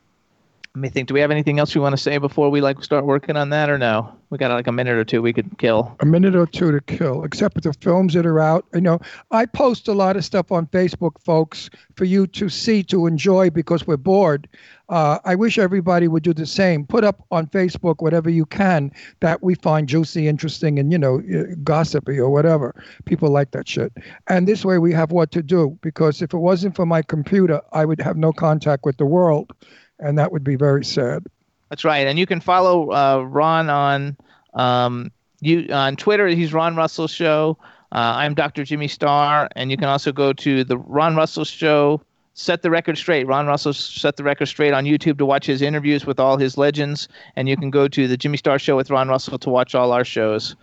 let 0.75 0.81
me 0.81 0.89
think. 0.89 1.07
Do 1.07 1.13
we 1.13 1.21
have 1.21 1.31
anything 1.31 1.57
else 1.57 1.73
we 1.73 1.79
want 1.79 1.93
to 1.93 2.01
say 2.01 2.17
before 2.17 2.49
we 2.49 2.59
like 2.59 2.83
start 2.83 3.05
working 3.05 3.37
on 3.37 3.49
that, 3.51 3.69
or 3.69 3.77
no? 3.77 4.13
We 4.29 4.37
got 4.37 4.51
like 4.51 4.67
a 4.67 4.73
minute 4.73 4.97
or 4.97 5.05
two 5.05 5.21
we 5.21 5.31
could 5.31 5.57
kill. 5.57 5.95
a 6.01 6.05
minute 6.05 6.35
or 6.35 6.45
two 6.45 6.69
to 6.73 6.81
kill, 6.81 7.23
except 7.23 7.63
the 7.63 7.71
films 7.71 8.13
that 8.13 8.25
are 8.25 8.41
out. 8.41 8.65
You 8.73 8.81
know, 8.81 8.99
I 9.31 9.45
post 9.45 9.87
a 9.87 9.93
lot 9.93 10.17
of 10.17 10.25
stuff 10.25 10.51
on 10.51 10.67
Facebook, 10.67 11.21
folks, 11.23 11.69
for 11.95 12.03
you 12.03 12.27
to 12.27 12.49
see, 12.49 12.83
to 12.83 13.07
enjoy 13.07 13.49
because 13.51 13.87
we're 13.87 13.95
bored. 13.95 14.49
Uh, 14.89 15.19
I 15.23 15.35
wish 15.35 15.57
everybody 15.57 16.09
would 16.09 16.23
do 16.23 16.33
the 16.33 16.45
same. 16.45 16.85
Put 16.85 17.05
up 17.05 17.25
on 17.31 17.47
Facebook 17.47 18.01
whatever 18.01 18.29
you 18.29 18.45
can 18.45 18.91
that 19.21 19.41
we 19.41 19.55
find 19.55 19.87
juicy, 19.87 20.27
interesting, 20.27 20.77
and, 20.77 20.91
you 20.91 20.97
know, 20.97 21.21
uh, 21.33 21.55
gossipy 21.63 22.19
or 22.19 22.29
whatever. 22.29 22.75
People 23.05 23.29
like 23.29 23.51
that 23.51 23.69
shit. 23.69 23.93
And 24.27 24.45
this 24.45 24.65
way 24.65 24.77
we 24.77 24.91
have 24.91 25.11
what 25.11 25.31
to 25.31 25.41
do 25.41 25.79
because 25.81 26.21
if 26.21 26.33
it 26.33 26.39
wasn't 26.39 26.75
for 26.75 26.85
my 26.85 27.01
computer, 27.01 27.61
I 27.71 27.85
would 27.85 28.01
have 28.01 28.17
no 28.17 28.33
contact 28.33 28.83
with 28.83 28.97
the 28.97 29.05
world. 29.05 29.53
And 29.99 30.17
that 30.17 30.31
would 30.31 30.43
be 30.43 30.55
very 30.55 30.83
sad. 30.83 31.25
That's 31.69 31.83
right. 31.83 32.07
And 32.07 32.19
you 32.19 32.25
can 32.25 32.39
follow 32.39 32.91
uh, 32.91 33.23
Ron 33.23 33.69
on 33.69 34.17
um, 34.53 35.11
you 35.41 35.67
on 35.71 35.95
Twitter. 35.95 36.27
He's 36.27 36.53
Ron 36.53 36.75
Russell 36.75 37.07
Show. 37.07 37.57
Uh, 37.91 38.13
I'm 38.17 38.33
Dr. 38.33 38.63
Jimmy 38.63 38.87
Star, 38.87 39.47
and 39.55 39.71
you 39.71 39.77
can 39.77 39.87
also 39.87 40.11
go 40.11 40.33
to 40.33 40.63
the 40.63 40.77
Ron 40.77 41.15
Russell 41.15 41.45
Show. 41.45 42.01
Set 42.33 42.61
the 42.61 42.69
record 42.69 42.97
straight. 42.97 43.25
Ron 43.25 43.47
Russell 43.47 43.71
set 43.71 44.17
the 44.17 44.23
record 44.23 44.47
straight 44.47 44.73
on 44.73 44.83
YouTube 44.83 45.17
to 45.19 45.25
watch 45.25 45.45
his 45.45 45.61
interviews 45.61 46.05
with 46.05 46.19
all 46.19 46.37
his 46.37 46.57
legends, 46.57 47.07
and 47.37 47.47
you 47.47 47.55
can 47.55 47.69
go 47.69 47.87
to 47.87 48.07
the 48.09 48.17
Jimmy 48.17 48.35
Star 48.37 48.59
Show 48.59 48.75
with 48.75 48.89
Ron 48.89 49.07
Russell 49.07 49.39
to 49.39 49.49
watch 49.49 49.73
all 49.73 49.93
our 49.93 50.03
shows, 50.03 50.57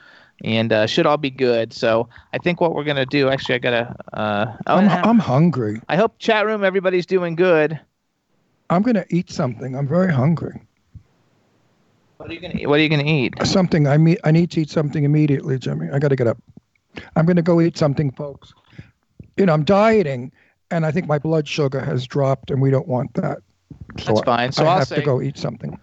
and 0.45 0.71
uh, 0.71 0.87
should 0.87 1.07
all 1.07 1.17
be 1.17 1.31
good. 1.31 1.73
So 1.73 2.11
I 2.35 2.39
think 2.39 2.61
what 2.61 2.75
we're 2.75 2.85
gonna 2.85 3.07
do. 3.07 3.31
Actually, 3.31 3.55
I 3.55 3.59
gotta. 3.59 3.97
Uh, 4.13 4.47
oh, 4.67 4.77
I'm, 4.77 5.05
I'm 5.05 5.19
hungry. 5.19 5.81
I 5.89 5.97
hope 5.97 6.19
chat 6.19 6.45
room 6.45 6.63
everybody's 6.63 7.07
doing 7.07 7.35
good. 7.35 7.81
I'm 8.73 8.83
going 8.83 8.95
to 8.95 9.07
eat 9.11 9.31
something. 9.31 9.77
I'm 9.77 9.87
very 9.87 10.13
hungry. 10.13 10.63
What 12.17 12.31
are 12.31 12.35
you 12.35 12.41
gonna? 12.41 12.55
Eat 12.55 12.67
what 12.69 12.79
are 12.79 12.83
you 12.83 12.89
gonna 12.89 13.03
eat? 13.05 13.35
Something. 13.45 13.89
I 13.89 13.97
mean, 13.99 14.17
I 14.25 14.31
need 14.31 14.51
to 14.53 14.61
eat 14.61 14.71
something 14.71 15.03
immediately, 15.05 15.59
Jimmy. 15.59 15.89
I 15.93 15.99
got 15.99 16.09
to 16.09 16.17
get 16.17 16.27
up. 16.29 16.39
I'm 17.17 17.27
going 17.27 17.37
to 17.37 17.43
go 17.43 17.61
eat 17.61 17.77
something, 17.77 18.13
folks. 18.13 18.55
You 19.37 19.47
know, 19.47 19.53
I'm 19.53 19.65
dieting, 19.65 20.31
and 20.71 20.87
I 20.87 20.91
think 20.93 21.07
my 21.07 21.19
blood 21.19 21.49
sugar 21.49 21.81
has 21.81 22.07
dropped, 22.07 22.51
and 22.51 22.63
we 22.63 22.71
don't 22.71 22.87
want 22.87 23.13
that. 23.15 23.39
So 23.99 24.05
That's 24.15 24.21
fine. 24.21 24.53
So 24.53 24.65
I 24.65 24.69
I'll 24.73 24.79
have 24.79 24.89
say- 24.89 24.97
to 24.97 25.03
go 25.03 25.21
eat 25.21 25.37
something. 25.37 25.79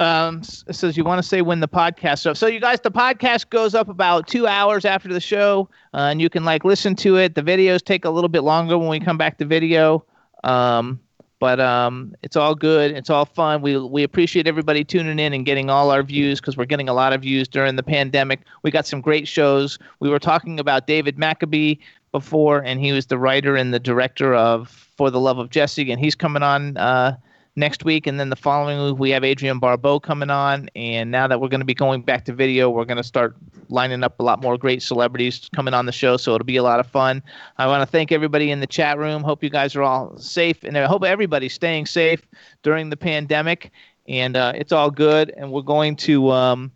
um, 0.00 0.42
it 0.66 0.74
says 0.74 0.96
you 0.96 1.04
want 1.04 1.22
to 1.22 1.28
say 1.28 1.40
when 1.42 1.60
the 1.60 1.68
podcast 1.68 2.18
so 2.20 2.34
so 2.34 2.46
you 2.46 2.60
guys 2.60 2.80
the 2.80 2.90
podcast 2.90 3.50
goes 3.50 3.74
up 3.74 3.88
about 3.88 4.26
two 4.26 4.46
hours 4.46 4.84
after 4.84 5.12
the 5.12 5.20
show 5.20 5.68
uh, 5.92 6.08
and 6.10 6.20
you 6.20 6.28
can 6.30 6.44
like 6.44 6.64
listen 6.64 6.94
to 6.96 7.16
it 7.16 7.34
the 7.34 7.42
videos 7.42 7.82
take 7.84 8.04
a 8.04 8.10
little 8.10 8.28
bit 8.28 8.42
longer 8.42 8.76
when 8.78 8.88
we 8.88 8.98
come 9.00 9.18
back 9.18 9.38
to 9.38 9.44
video 9.44 10.04
um, 10.44 10.98
but 11.38 11.60
um, 11.60 12.14
it's 12.22 12.36
all 12.36 12.54
good. 12.54 12.92
It's 12.92 13.10
all 13.10 13.24
fun. 13.24 13.62
We 13.62 13.76
we 13.76 14.02
appreciate 14.02 14.46
everybody 14.46 14.84
tuning 14.84 15.18
in 15.18 15.32
and 15.32 15.44
getting 15.44 15.70
all 15.70 15.90
our 15.90 16.02
views 16.02 16.40
because 16.40 16.56
we're 16.56 16.64
getting 16.64 16.88
a 16.88 16.94
lot 16.94 17.12
of 17.12 17.22
views 17.22 17.48
during 17.48 17.76
the 17.76 17.82
pandemic. 17.82 18.40
We 18.62 18.70
got 18.70 18.86
some 18.86 19.00
great 19.00 19.28
shows. 19.28 19.78
We 20.00 20.08
were 20.08 20.18
talking 20.18 20.58
about 20.58 20.86
David 20.86 21.16
McAbee 21.16 21.78
before 22.14 22.62
and 22.62 22.78
he 22.80 22.92
was 22.92 23.06
the 23.06 23.18
writer 23.18 23.56
and 23.56 23.74
the 23.74 23.80
director 23.80 24.34
of 24.34 24.68
for 24.68 25.10
the 25.10 25.18
love 25.18 25.38
of 25.38 25.50
jesse 25.50 25.90
and 25.90 26.00
he's 26.00 26.14
coming 26.14 26.44
on 26.44 26.76
uh, 26.76 27.16
next 27.56 27.84
week, 27.84 28.06
and 28.06 28.18
then 28.18 28.30
the 28.30 28.36
following 28.36 28.82
week 28.84 28.98
we 28.98 29.10
have 29.10 29.24
Adrienne 29.24 29.58
Barbeau 29.58 30.00
coming 30.00 30.30
on. 30.30 30.68
And 30.74 31.10
now 31.10 31.26
that 31.28 31.40
we're 31.40 31.48
going 31.48 31.60
to 31.60 31.66
be 31.66 31.74
going 31.74 32.02
back 32.02 32.24
to 32.26 32.32
video, 32.32 32.68
we're 32.70 32.84
going 32.84 32.96
to 32.96 33.04
start 33.04 33.36
lining 33.68 34.02
up 34.02 34.18
a 34.18 34.22
lot 34.22 34.42
more 34.42 34.58
great 34.58 34.82
celebrities 34.82 35.48
coming 35.54 35.74
on 35.74 35.86
the 35.86 35.92
show. 35.92 36.16
So 36.16 36.34
it'll 36.34 36.44
be 36.44 36.56
a 36.56 36.62
lot 36.62 36.80
of 36.80 36.86
fun. 36.86 37.22
I 37.58 37.66
want 37.66 37.82
to 37.82 37.86
thank 37.86 38.12
everybody 38.12 38.50
in 38.50 38.60
the 38.60 38.66
chat 38.66 38.98
room. 38.98 39.22
Hope 39.22 39.42
you 39.42 39.50
guys 39.50 39.76
are 39.76 39.82
all 39.82 40.16
safe, 40.18 40.64
and 40.64 40.76
I 40.76 40.86
hope 40.86 41.04
everybody's 41.04 41.54
staying 41.54 41.86
safe 41.86 42.22
during 42.62 42.90
the 42.90 42.96
pandemic. 42.96 43.70
And 44.06 44.36
uh, 44.36 44.52
it's 44.54 44.72
all 44.72 44.90
good. 44.90 45.32
And 45.36 45.50
we're 45.52 45.62
going 45.62 45.96
to. 45.96 46.30
Um, 46.30 46.72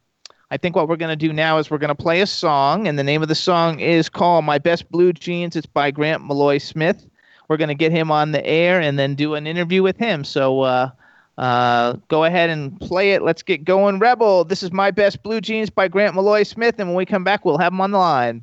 I 0.51 0.57
think 0.57 0.77
what 0.77 0.89
we're 0.89 0.97
going 0.97 1.11
to 1.11 1.27
do 1.27 1.31
now 1.31 1.59
is 1.59 1.71
we're 1.71 1.77
going 1.77 1.89
to 1.89 1.95
play 1.95 2.23
a 2.23 2.27
song, 2.27 2.89
and 2.89 2.99
the 2.99 3.05
name 3.05 3.21
of 3.21 3.29
the 3.29 3.35
song 3.35 3.81
is 3.81 4.09
called 4.09 4.47
My 4.47 4.57
Best 4.57 4.91
Blue 4.91 5.13
Jeans. 5.13 5.57
It's 5.57 5.67
by 5.67 5.91
Grant 5.91 6.23
Maloy 6.23 6.59
Smith. 6.59 7.07
We're 7.49 7.57
going 7.57 7.69
to 7.69 7.75
get 7.75 7.93
him 7.93 8.11
on 8.11 8.33
the 8.33 8.47
air 8.47 8.81
and 8.81 8.99
then 8.99 9.15
do 9.15 9.35
an 9.35 9.47
interview 9.47 9.83
with 9.83 9.97
him. 9.97 10.23
So 10.23 10.61
uh, 10.61 10.91
uh, 11.39 11.95
go 12.09 12.25
ahead 12.25 12.51
and 12.51 12.79
play 12.81 13.13
it. 13.13 13.23
Let's 13.23 13.43
get 13.43 13.65
going, 13.65 13.99
Rebel. 13.99 14.45
This 14.45 14.63
is 14.63 14.73
My 14.73 14.91
Best 14.91 15.23
Blue 15.23 15.41
Jeans 15.41 15.71
by 15.71 15.89
Grant 15.89 16.15
Maloy 16.15 16.47
Smith, 16.47 16.75
and 16.79 16.89
when 16.89 16.97
we 16.97 17.07
come 17.07 17.25
back, 17.25 17.45
we'll 17.45 17.59
have 17.59 17.73
him 17.73 17.81
on 17.81 17.93
the 17.93 17.99
line. 17.99 18.43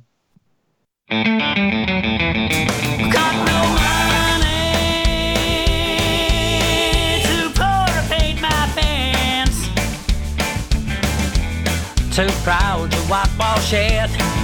Too 12.15 12.30
proud 12.44 12.91
to 12.91 13.07
wipe 13.10 13.38
wash 13.38 13.73
it. 13.73 14.35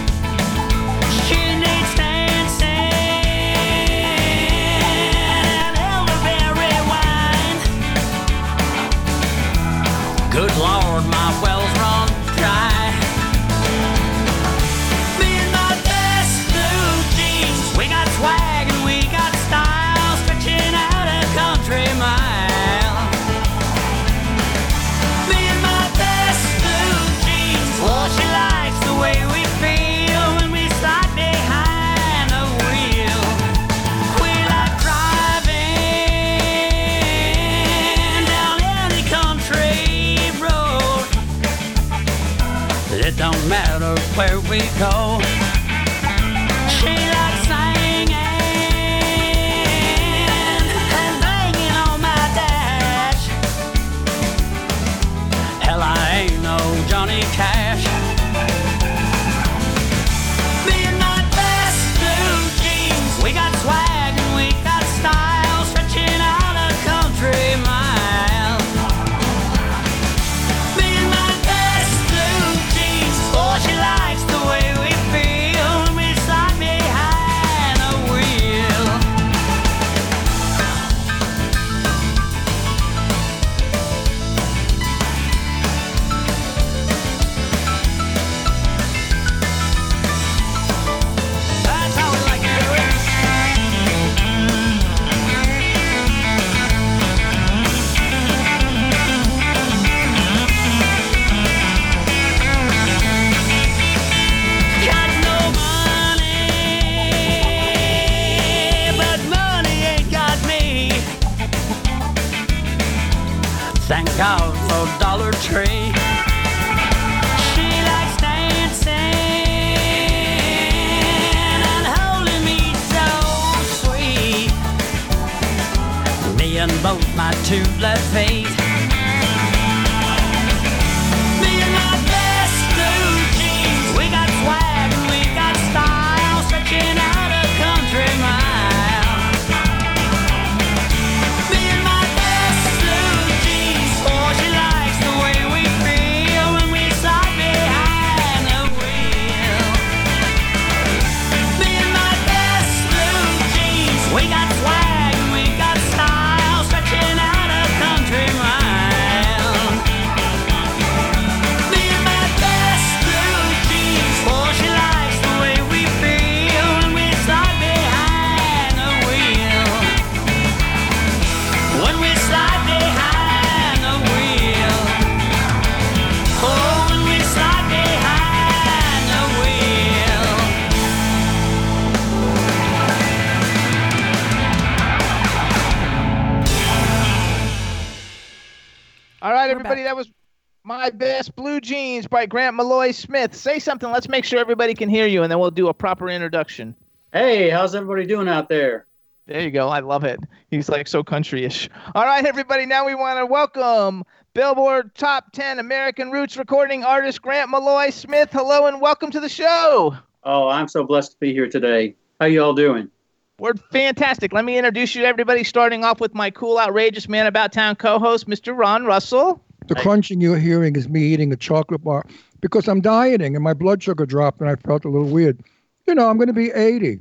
By 192.22 192.28
Grant 192.28 192.56
Maloy 192.56 192.94
Smith. 192.94 193.36
Say 193.36 193.58
something. 193.58 193.90
Let's 193.90 194.08
make 194.08 194.26
sure 194.26 194.38
everybody 194.38 194.76
can 194.76 194.90
hear 194.90 195.08
you, 195.08 195.24
and 195.24 195.32
then 195.32 195.40
we'll 195.40 195.50
do 195.50 195.70
a 195.70 195.74
proper 195.74 196.08
introduction. 196.08 196.76
Hey, 197.12 197.50
how's 197.50 197.74
everybody 197.74 198.06
doing 198.06 198.28
out 198.28 198.48
there? 198.48 198.86
There 199.26 199.42
you 199.42 199.50
go. 199.50 199.70
I 199.70 199.80
love 199.80 200.04
it. 200.04 200.20
He's 200.52 200.70
like 200.70 200.88
so 200.88 201.04
countryish. 201.04 201.68
All 201.96 202.04
right, 202.04 202.24
everybody. 202.24 202.68
Now 202.68 202.86
we 202.86 202.94
want 202.94 203.18
to 203.18 203.26
welcome 203.26 204.04
Billboard 204.36 204.94
Top 204.94 205.32
10 205.32 205.58
American 205.58 206.12
Roots 206.12 206.38
recording 206.38 206.84
artist 206.84 207.24
Grant 207.24 207.50
Maloy 207.50 207.92
Smith. 207.92 208.30
Hello 208.32 208.68
and 208.68 208.80
welcome 208.80 209.10
to 209.10 209.20
the 209.20 209.28
show. 209.28 209.98
Oh, 210.24 210.48
I'm 210.48 210.68
so 210.68 210.84
blessed 210.84 211.14
to 211.14 211.18
be 211.18 211.34
here 211.34 211.50
today. 211.50 211.96
How 212.20 212.28
you 212.28 212.44
all 212.44 212.54
doing? 212.54 212.92
We're 213.40 213.56
fantastic. 213.56 214.32
Let 214.32 214.46
me 214.46 214.60
introduce 214.60 214.94
you 214.94 215.02
to 215.02 215.08
everybody, 215.08 215.44
starting 215.44 215.84
off 215.84 216.00
with 216.00 216.14
my 216.14 216.30
cool, 216.30 216.60
outrageous 216.60 217.10
man 217.10 217.26
about 217.26 217.52
town 217.52 217.78
co 217.78 217.98
host, 217.98 218.28
Mr. 218.28 218.56
Ron 218.56 218.86
Russell. 218.86 219.44
The 219.68 219.76
crunching 219.76 220.22
you're 220.22 220.40
hearing 220.40 220.76
is 220.76 220.90
me 220.90 221.02
eating 221.02 221.32
a 221.32 221.38
chocolate 221.38 221.84
bar 221.84 222.06
because 222.42 222.68
I'm 222.68 222.82
dieting 222.82 223.36
and 223.36 223.44
my 223.44 223.54
blood 223.54 223.82
sugar 223.82 224.06
dropped 224.06 224.42
and 224.42 224.50
I 224.50 224.56
felt 224.56 224.86
a 224.86 224.90
little 224.90 225.08
weird. 225.08 225.40
You 225.88 225.96
know, 225.96 226.10
I'm 226.10 226.18
going 226.18 226.28
to 226.28 226.34
be 226.34 226.52
80. 226.52 227.00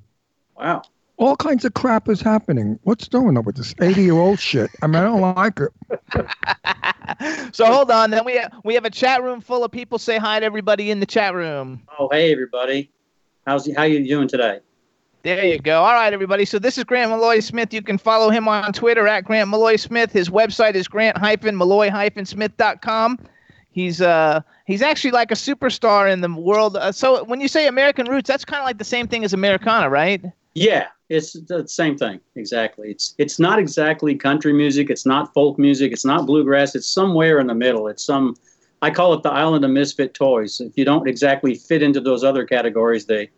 Wow. 0.57 0.83
All 1.17 1.37
kinds 1.37 1.65
of 1.65 1.75
crap 1.75 2.09
is 2.09 2.21
happening. 2.21 2.79
What's 2.85 3.09
going 3.09 3.37
on 3.37 3.45
with 3.45 3.57
this 3.57 3.75
80 3.81 4.03
year 4.03 4.15
old 4.15 4.39
shit? 4.41 4.71
I 4.83 4.87
mean, 4.87 4.97
I 4.97 5.03
don't 5.03 5.21
like 5.21 5.59
it. 5.61 6.27
So 7.53 7.67
hold 7.67 7.91
on. 7.91 8.11
Then 8.11 8.25
we 8.25 8.37
have, 8.37 8.53
we 8.65 8.75
have 8.75 8.85
a 8.85 8.91
chat 8.91 9.23
room 9.23 9.41
full 9.41 9.65
of 9.65 9.71
people. 9.73 9.99
Say 9.99 10.17
hi 10.19 10.41
to 10.41 10.47
everybody 10.47 10.91
in 10.91 11.01
the 11.01 11.07
chat 11.07 11.35
room. 11.35 11.83
Oh, 11.99 12.09
hey 12.11 12.33
everybody. 12.33 12.91
How's 13.47 13.71
how 13.75 13.83
you 13.83 14.07
doing 14.07 14.29
today? 14.29 14.61
There 15.23 15.45
you 15.45 15.59
go. 15.59 15.83
All 15.83 15.93
right, 15.93 16.15
everybody. 16.15 16.47
So 16.47 16.59
this 16.59 16.79
is 16.79 16.85
Grant 16.85 17.11
Maloy 17.11 17.43
Smith. 17.43 17.75
You 17.75 17.83
can 17.83 17.99
follow 17.99 18.31
him 18.31 18.49
on 18.49 18.73
Twitter 18.73 19.07
at 19.07 19.25
Grant 19.25 19.51
Maloy 19.51 19.79
Smith. 19.79 20.11
His 20.11 20.31
website 20.31 20.73
is 20.75 20.89
grant-malloy-smith.com. 20.89 23.19
He's 23.73 24.01
uh 24.01 24.41
he's 24.65 24.83
actually 24.83 25.13
like 25.13 25.31
a 25.31 25.35
superstar 25.35 26.11
in 26.11 26.23
the 26.23 26.33
world. 26.33 26.77
Uh, 26.77 26.91
so 26.91 27.23
when 27.25 27.41
you 27.41 27.47
say 27.49 27.69
American 27.69 28.09
roots, 28.09 28.27
that's 28.27 28.45
kind 28.45 28.61
of 28.61 28.65
like 28.65 28.79
the 28.79 28.85
same 28.85 29.07
thing 29.07 29.23
as 29.23 29.33
Americana, 29.33 29.89
right? 29.89 30.25
Yeah, 30.55 30.89
it's 31.09 31.35
the 31.35 31.69
same 31.69 31.97
thing. 31.97 32.19
Exactly. 32.35 32.91
It's 32.91 33.15
it's 33.19 33.39
not 33.39 33.59
exactly 33.59 34.15
country 34.17 34.53
music. 34.53 34.91
It's 34.91 35.07
not 35.07 35.33
folk 35.35 35.59
music. 35.59 35.93
It's 35.93 36.05
not 36.05 36.27
bluegrass. 36.27 36.75
It's 36.75 36.89
somewhere 36.89 37.39
in 37.39 37.47
the 37.47 37.55
middle. 37.55 37.87
It's 37.89 38.05
some. 38.05 38.37
I 38.83 38.91
call 38.91 39.13
it 39.13 39.23
the 39.23 39.31
island 39.31 39.63
of 39.65 39.71
misfit 39.71 40.15
toys. 40.15 40.61
If 40.61 40.79
you 40.79 40.87
don't 40.87 41.07
exactly 41.07 41.55
fit 41.55 41.83
into 41.83 42.01
those 42.01 42.25
other 42.25 42.47
categories, 42.47 43.05
they 43.05 43.29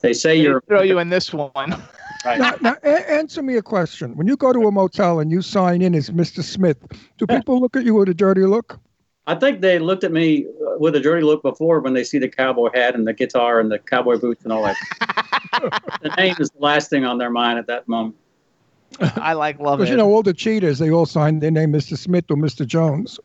they 0.00 0.12
say 0.12 0.36
They 0.36 0.44
you're. 0.44 0.60
throw 0.62 0.82
you 0.82 0.98
in 0.98 1.08
this 1.10 1.32
one. 1.32 1.50
Now, 2.26 2.54
now 2.60 2.76
a- 2.82 3.10
answer 3.10 3.42
me 3.42 3.56
a 3.56 3.62
question. 3.62 4.14
When 4.14 4.26
you 4.26 4.36
go 4.36 4.52
to 4.52 4.68
a 4.68 4.70
motel 4.70 5.20
and 5.20 5.30
you 5.30 5.40
sign 5.40 5.80
in 5.80 5.94
as 5.94 6.10
Mr. 6.10 6.42
Smith, 6.42 6.76
do 7.16 7.26
people 7.26 7.58
look 7.58 7.76
at 7.76 7.84
you 7.84 7.94
with 7.94 8.10
a 8.10 8.14
dirty 8.14 8.42
look? 8.42 8.78
I 9.26 9.34
think 9.36 9.62
they 9.62 9.78
looked 9.78 10.04
at 10.04 10.12
me 10.12 10.44
uh, 10.44 10.76
with 10.78 10.94
a 10.96 11.00
dirty 11.00 11.22
look 11.24 11.42
before 11.42 11.80
when 11.80 11.94
they 11.94 12.04
see 12.04 12.18
the 12.18 12.28
cowboy 12.28 12.68
hat 12.74 12.94
and 12.94 13.06
the 13.06 13.14
guitar 13.14 13.58
and 13.58 13.72
the 13.72 13.78
cowboy 13.78 14.18
boots 14.18 14.44
and 14.44 14.52
all 14.52 14.62
that. 14.64 14.76
the 16.02 16.10
name 16.18 16.36
is 16.38 16.50
the 16.50 16.58
last 16.58 16.90
thing 16.90 17.06
on 17.06 17.16
their 17.16 17.30
mind 17.30 17.58
at 17.58 17.66
that 17.68 17.88
moment. 17.88 18.16
I 19.00 19.32
like 19.32 19.58
love 19.58 19.78
Because, 19.78 19.90
you 19.90 19.96
know, 19.96 20.12
all 20.12 20.22
the 20.22 20.34
cheaters, 20.34 20.78
they 20.78 20.90
all 20.90 21.06
sign 21.06 21.38
their 21.38 21.50
name 21.50 21.72
Mr. 21.72 21.96
Smith 21.96 22.26
or 22.30 22.36
Mr. 22.36 22.66
Jones. 22.66 23.18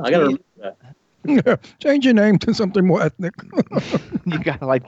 I 0.00 0.10
got 0.10 0.18
to 0.18 0.38
that. 1.24 1.60
Change 1.80 2.04
your 2.04 2.14
name 2.14 2.38
to 2.38 2.54
something 2.54 2.86
more 2.86 3.02
ethnic. 3.02 3.34
you 4.24 4.38
gotta 4.38 4.66
like 4.66 4.84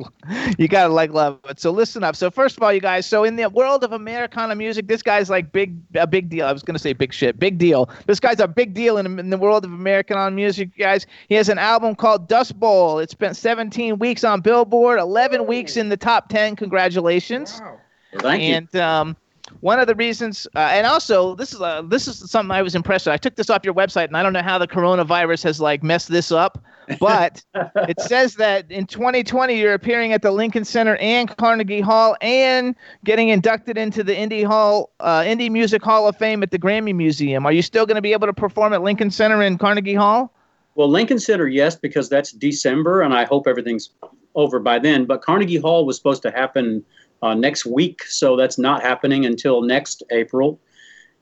you 0.58 0.68
gotta 0.68 0.92
like 0.92 1.10
love 1.12 1.38
it. 1.48 1.60
So 1.60 1.70
listen 1.70 2.04
up. 2.04 2.16
So 2.16 2.30
first 2.30 2.56
of 2.56 2.62
all, 2.62 2.72
you 2.72 2.80
guys. 2.80 3.06
So 3.06 3.24
in 3.24 3.36
the 3.36 3.48
world 3.48 3.84
of 3.84 3.92
Americana 3.92 4.54
music, 4.54 4.88
this 4.88 5.02
guy's 5.02 5.30
like 5.30 5.52
big 5.52 5.78
a 5.94 6.06
big 6.06 6.28
deal. 6.28 6.46
I 6.46 6.52
was 6.52 6.62
gonna 6.62 6.78
say 6.78 6.92
big 6.92 7.12
shit, 7.12 7.38
big 7.38 7.58
deal. 7.58 7.88
This 8.06 8.20
guy's 8.20 8.40
a 8.40 8.48
big 8.48 8.74
deal 8.74 8.96
in, 8.96 9.18
in 9.18 9.30
the 9.30 9.38
world 9.38 9.64
of 9.64 9.72
Americana 9.72 10.30
music, 10.30 10.76
guys. 10.78 11.06
He 11.28 11.34
has 11.34 11.48
an 11.48 11.58
album 11.58 11.94
called 11.94 12.28
Dust 12.28 12.58
Bowl. 12.58 12.98
It 12.98 13.10
spent 13.10 13.36
17 13.36 13.98
weeks 13.98 14.24
on 14.24 14.40
Billboard, 14.40 14.98
11 14.98 15.46
weeks 15.46 15.76
in 15.76 15.88
the 15.88 15.96
top 15.96 16.28
10. 16.28 16.56
Congratulations. 16.56 17.60
Wow. 17.60 17.78
Thank 18.18 18.42
you. 18.42 18.54
and 18.54 18.76
um, 18.76 19.16
one 19.60 19.80
of 19.80 19.86
the 19.86 19.94
reasons, 19.94 20.46
uh, 20.54 20.58
and 20.58 20.86
also 20.86 21.34
this 21.34 21.52
is 21.52 21.60
uh, 21.60 21.82
this 21.82 22.06
is 22.08 22.30
something 22.30 22.50
I 22.50 22.62
was 22.62 22.74
impressed 22.74 23.06
with. 23.06 23.12
I 23.12 23.16
took 23.16 23.34
this 23.36 23.50
off 23.50 23.64
your 23.64 23.74
website, 23.74 24.06
and 24.06 24.16
I 24.16 24.22
don't 24.22 24.32
know 24.32 24.42
how 24.42 24.58
the 24.58 24.68
coronavirus 24.68 25.42
has 25.44 25.60
like 25.60 25.82
messed 25.82 26.08
this 26.08 26.32
up, 26.32 26.62
but 26.98 27.42
it 27.54 28.00
says 28.00 28.36
that 28.36 28.70
in 28.70 28.86
2020 28.86 29.58
you're 29.58 29.74
appearing 29.74 30.12
at 30.12 30.22
the 30.22 30.30
Lincoln 30.30 30.64
Center 30.64 30.96
and 30.96 31.36
Carnegie 31.36 31.80
Hall, 31.80 32.16
and 32.20 32.74
getting 33.04 33.28
inducted 33.28 33.76
into 33.76 34.02
the 34.02 34.14
Indie 34.14 34.44
Hall, 34.44 34.90
uh, 35.00 35.20
Indie 35.20 35.50
Music 35.50 35.82
Hall 35.82 36.08
of 36.08 36.16
Fame 36.16 36.42
at 36.42 36.50
the 36.50 36.58
Grammy 36.58 36.94
Museum. 36.94 37.44
Are 37.44 37.52
you 37.52 37.62
still 37.62 37.86
going 37.86 37.96
to 37.96 38.02
be 38.02 38.12
able 38.12 38.26
to 38.26 38.32
perform 38.32 38.72
at 38.72 38.82
Lincoln 38.82 39.10
Center 39.10 39.42
and 39.42 39.58
Carnegie 39.58 39.94
Hall? 39.94 40.32
Well, 40.76 40.88
Lincoln 40.88 41.18
Center, 41.18 41.48
yes, 41.48 41.76
because 41.76 42.08
that's 42.08 42.32
December, 42.32 43.02
and 43.02 43.12
I 43.12 43.24
hope 43.24 43.46
everything's 43.46 43.90
over 44.34 44.58
by 44.58 44.78
then. 44.78 45.04
But 45.04 45.22
Carnegie 45.22 45.58
Hall 45.58 45.84
was 45.84 45.96
supposed 45.96 46.22
to 46.22 46.30
happen 46.30 46.84
uh, 47.22 47.34
next 47.34 47.66
week, 47.66 48.02
so 48.04 48.36
that's 48.36 48.58
not 48.58 48.82
happening 48.82 49.26
until 49.26 49.62
next 49.62 50.02
April. 50.10 50.60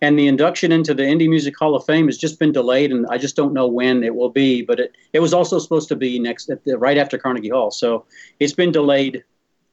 And 0.00 0.16
the 0.16 0.28
induction 0.28 0.70
into 0.70 0.94
the 0.94 1.02
Indie 1.02 1.28
Music 1.28 1.58
Hall 1.58 1.74
of 1.74 1.84
Fame 1.84 2.06
has 2.06 2.16
just 2.16 2.38
been 2.38 2.52
delayed, 2.52 2.92
and 2.92 3.04
I 3.10 3.18
just 3.18 3.34
don't 3.34 3.52
know 3.52 3.66
when 3.66 4.04
it 4.04 4.14
will 4.14 4.30
be. 4.30 4.62
But 4.62 4.78
it, 4.78 4.92
it 5.12 5.18
was 5.20 5.34
also 5.34 5.58
supposed 5.58 5.88
to 5.88 5.96
be 5.96 6.20
next 6.20 6.50
at 6.50 6.64
the, 6.64 6.78
right 6.78 6.96
after 6.96 7.18
Carnegie 7.18 7.48
Hall, 7.48 7.70
so 7.72 8.04
it's 8.38 8.52
been 8.52 8.70
delayed 8.70 9.24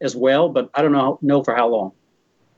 as 0.02 0.16
well. 0.16 0.50
But 0.50 0.72
I 0.74 0.82
don't 0.82 0.92
know 0.94 1.20
know 1.22 1.44
for 1.44 1.56
how 1.56 1.68
long. 1.68 1.92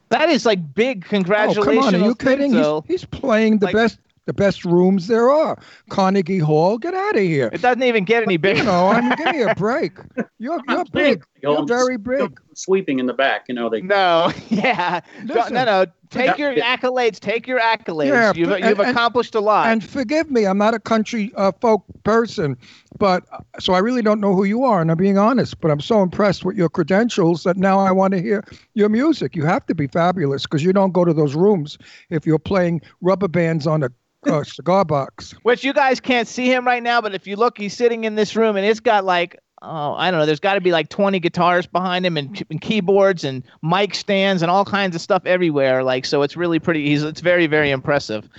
That 0.09 0.29
is 0.29 0.45
like 0.45 0.73
big 0.73 1.03
congratulations. 1.03 1.57
Oh, 1.57 1.63
congratulations. 1.63 1.91
come 1.91 2.03
on. 2.03 2.05
Are 2.05 2.07
you 2.07 2.15
kidding? 2.15 2.53
He's, 2.87 3.01
he's 3.01 3.05
playing 3.05 3.59
the 3.59 3.65
Like- 3.65 3.75
best 3.75 3.99
the 4.27 4.33
best 4.33 4.63
rooms 4.65 5.07
there 5.07 5.31
are. 5.31 5.57
Carnegie 5.89 6.37
Hall, 6.37 6.77
get 6.77 6.93
out 6.93 7.15
of 7.15 7.21
here. 7.21 7.49
It 7.51 7.61
doesn't 7.61 7.81
even 7.81 8.03
get 8.03 8.23
any 8.23 8.37
bigger. 8.37 8.59
You 8.59 8.65
know, 8.65 8.89
I 8.89 9.01
mean, 9.01 9.15
give 9.17 9.31
me 9.33 9.41
a 9.41 9.55
break. 9.57 9.93
You're, 10.37 10.59
you're 10.67 10.85
big. 10.91 11.25
You're 11.41 11.65
very 11.65 11.97
big. 11.97 12.39
Sweeping 12.53 12.99
in 12.99 13.05
the 13.05 13.13
back, 13.13 13.45
you 13.47 13.55
know. 13.55 13.69
They 13.69 13.81
No, 13.81 14.31
yeah, 14.49 14.99
Listen. 15.23 15.53
no, 15.53 15.65
no. 15.65 15.85
Take 16.09 16.37
your 16.37 16.55
accolades. 16.55 17.19
Take 17.19 17.47
your 17.47 17.59
accolades. 17.59 18.07
Yeah, 18.07 18.33
you've 18.35 18.49
but- 18.49 18.59
you've 18.59 18.79
and- 18.79 18.87
and- 18.87 18.97
accomplished 18.97 19.35
a 19.35 19.39
lot. 19.39 19.67
And 19.67 19.83
forgive 19.83 20.29
me, 20.31 20.45
I'm 20.45 20.57
not 20.57 20.73
a 20.73 20.79
country 20.79 21.31
uh, 21.35 21.51
folk 21.61 21.83
person, 22.03 22.57
but 22.97 23.23
uh, 23.31 23.39
so 23.59 23.73
I 23.73 23.79
really 23.79 24.01
don't 24.01 24.19
know 24.19 24.33
who 24.33 24.43
you 24.43 24.63
are, 24.63 24.81
and 24.81 24.89
I'm 24.89 24.97
being 24.97 25.17
honest. 25.17 25.59
But 25.59 25.71
I'm 25.71 25.81
so 25.81 26.01
impressed 26.01 26.45
with 26.45 26.55
your 26.55 26.69
credentials 26.69 27.43
that 27.43 27.57
now 27.57 27.79
I 27.79 27.91
want 27.91 28.13
to 28.13 28.21
hear 28.21 28.43
your 28.73 28.89
music. 28.89 29.35
You 29.35 29.45
have 29.45 29.65
to 29.67 29.75
be 29.75 29.87
fabulous 29.87 30.43
because 30.43 30.63
you 30.63 30.73
don't 30.73 30.91
go 30.93 31.05
to 31.05 31.13
those 31.13 31.35
rooms 31.35 31.77
if 32.09 32.25
you're 32.25 32.39
playing 32.39 32.81
rubber 33.01 33.27
bands 33.27 33.67
on 33.67 33.83
a 33.83 33.89
uh, 34.25 34.43
cigar 34.43 34.83
box. 34.85 35.33
Which 35.43 35.63
you 35.63 35.73
guys 35.73 35.99
can't 35.99 36.27
see 36.27 36.51
him 36.51 36.65
right 36.65 36.83
now, 36.83 37.01
but 37.01 37.13
if 37.13 37.27
you 37.27 37.35
look, 37.35 37.57
he's 37.57 37.75
sitting 37.75 38.03
in 38.03 38.15
this 38.15 38.35
room, 38.35 38.55
and 38.55 38.65
it's 38.65 38.79
got 38.79 39.05
like. 39.05 39.37
Oh, 39.61 39.93
I 39.93 40.11
don't 40.11 40.19
know. 40.19 40.25
There's 40.25 40.39
got 40.39 40.53
to 40.53 40.61
be 40.61 40.71
like 40.71 40.89
20 40.89 41.19
guitars 41.19 41.65
behind 41.65 42.05
him, 42.05 42.15
and, 42.15 42.43
and 42.49 42.61
keyboards, 42.61 43.23
and 43.23 43.43
mic 43.63 43.95
stands, 43.95 44.43
and 44.43 44.51
all 44.51 44.63
kinds 44.63 44.95
of 44.95 45.01
stuff 45.01 45.25
everywhere. 45.25 45.83
Like, 45.83 46.05
so 46.05 46.21
it's 46.21 46.37
really 46.37 46.59
pretty. 46.59 46.87
He's 46.87 47.03
it's 47.03 47.21
very, 47.21 47.47
very 47.47 47.71
impressive. 47.71 48.29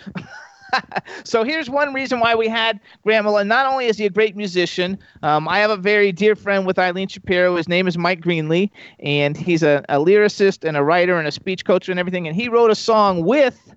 so 1.25 1.43
here's 1.43 1.69
one 1.69 1.93
reason 1.93 2.21
why 2.21 2.35
we 2.35 2.49
had 2.49 2.79
Malone. 3.05 3.49
Not 3.49 3.67
only 3.67 3.87
is 3.87 3.99
he 3.99 4.07
a 4.07 4.11
great 4.11 4.37
musician, 4.37 4.99
um, 5.23 5.49
I 5.49 5.59
have 5.59 5.71
a 5.71 5.77
very 5.77 6.13
dear 6.13 6.37
friend 6.37 6.67
with 6.67 6.79
Eileen 6.79 7.09
Shapiro. 7.09 7.57
His 7.57 7.69
name 7.69 7.89
is 7.89 7.99
Mike 7.99 8.21
Greenly, 8.21 8.71
and 9.01 9.37
he's 9.37 9.65
a, 9.65 9.85
a 9.89 9.97
lyricist 9.97 10.67
and 10.67 10.77
a 10.77 10.85
writer 10.85 11.19
and 11.19 11.27
a 11.27 11.33
speech 11.33 11.65
coach 11.65 11.89
and 11.89 11.99
everything. 11.99 12.29
And 12.29 12.37
he 12.37 12.49
wrote 12.49 12.71
a 12.71 12.77
song 12.77 13.25
with 13.25 13.75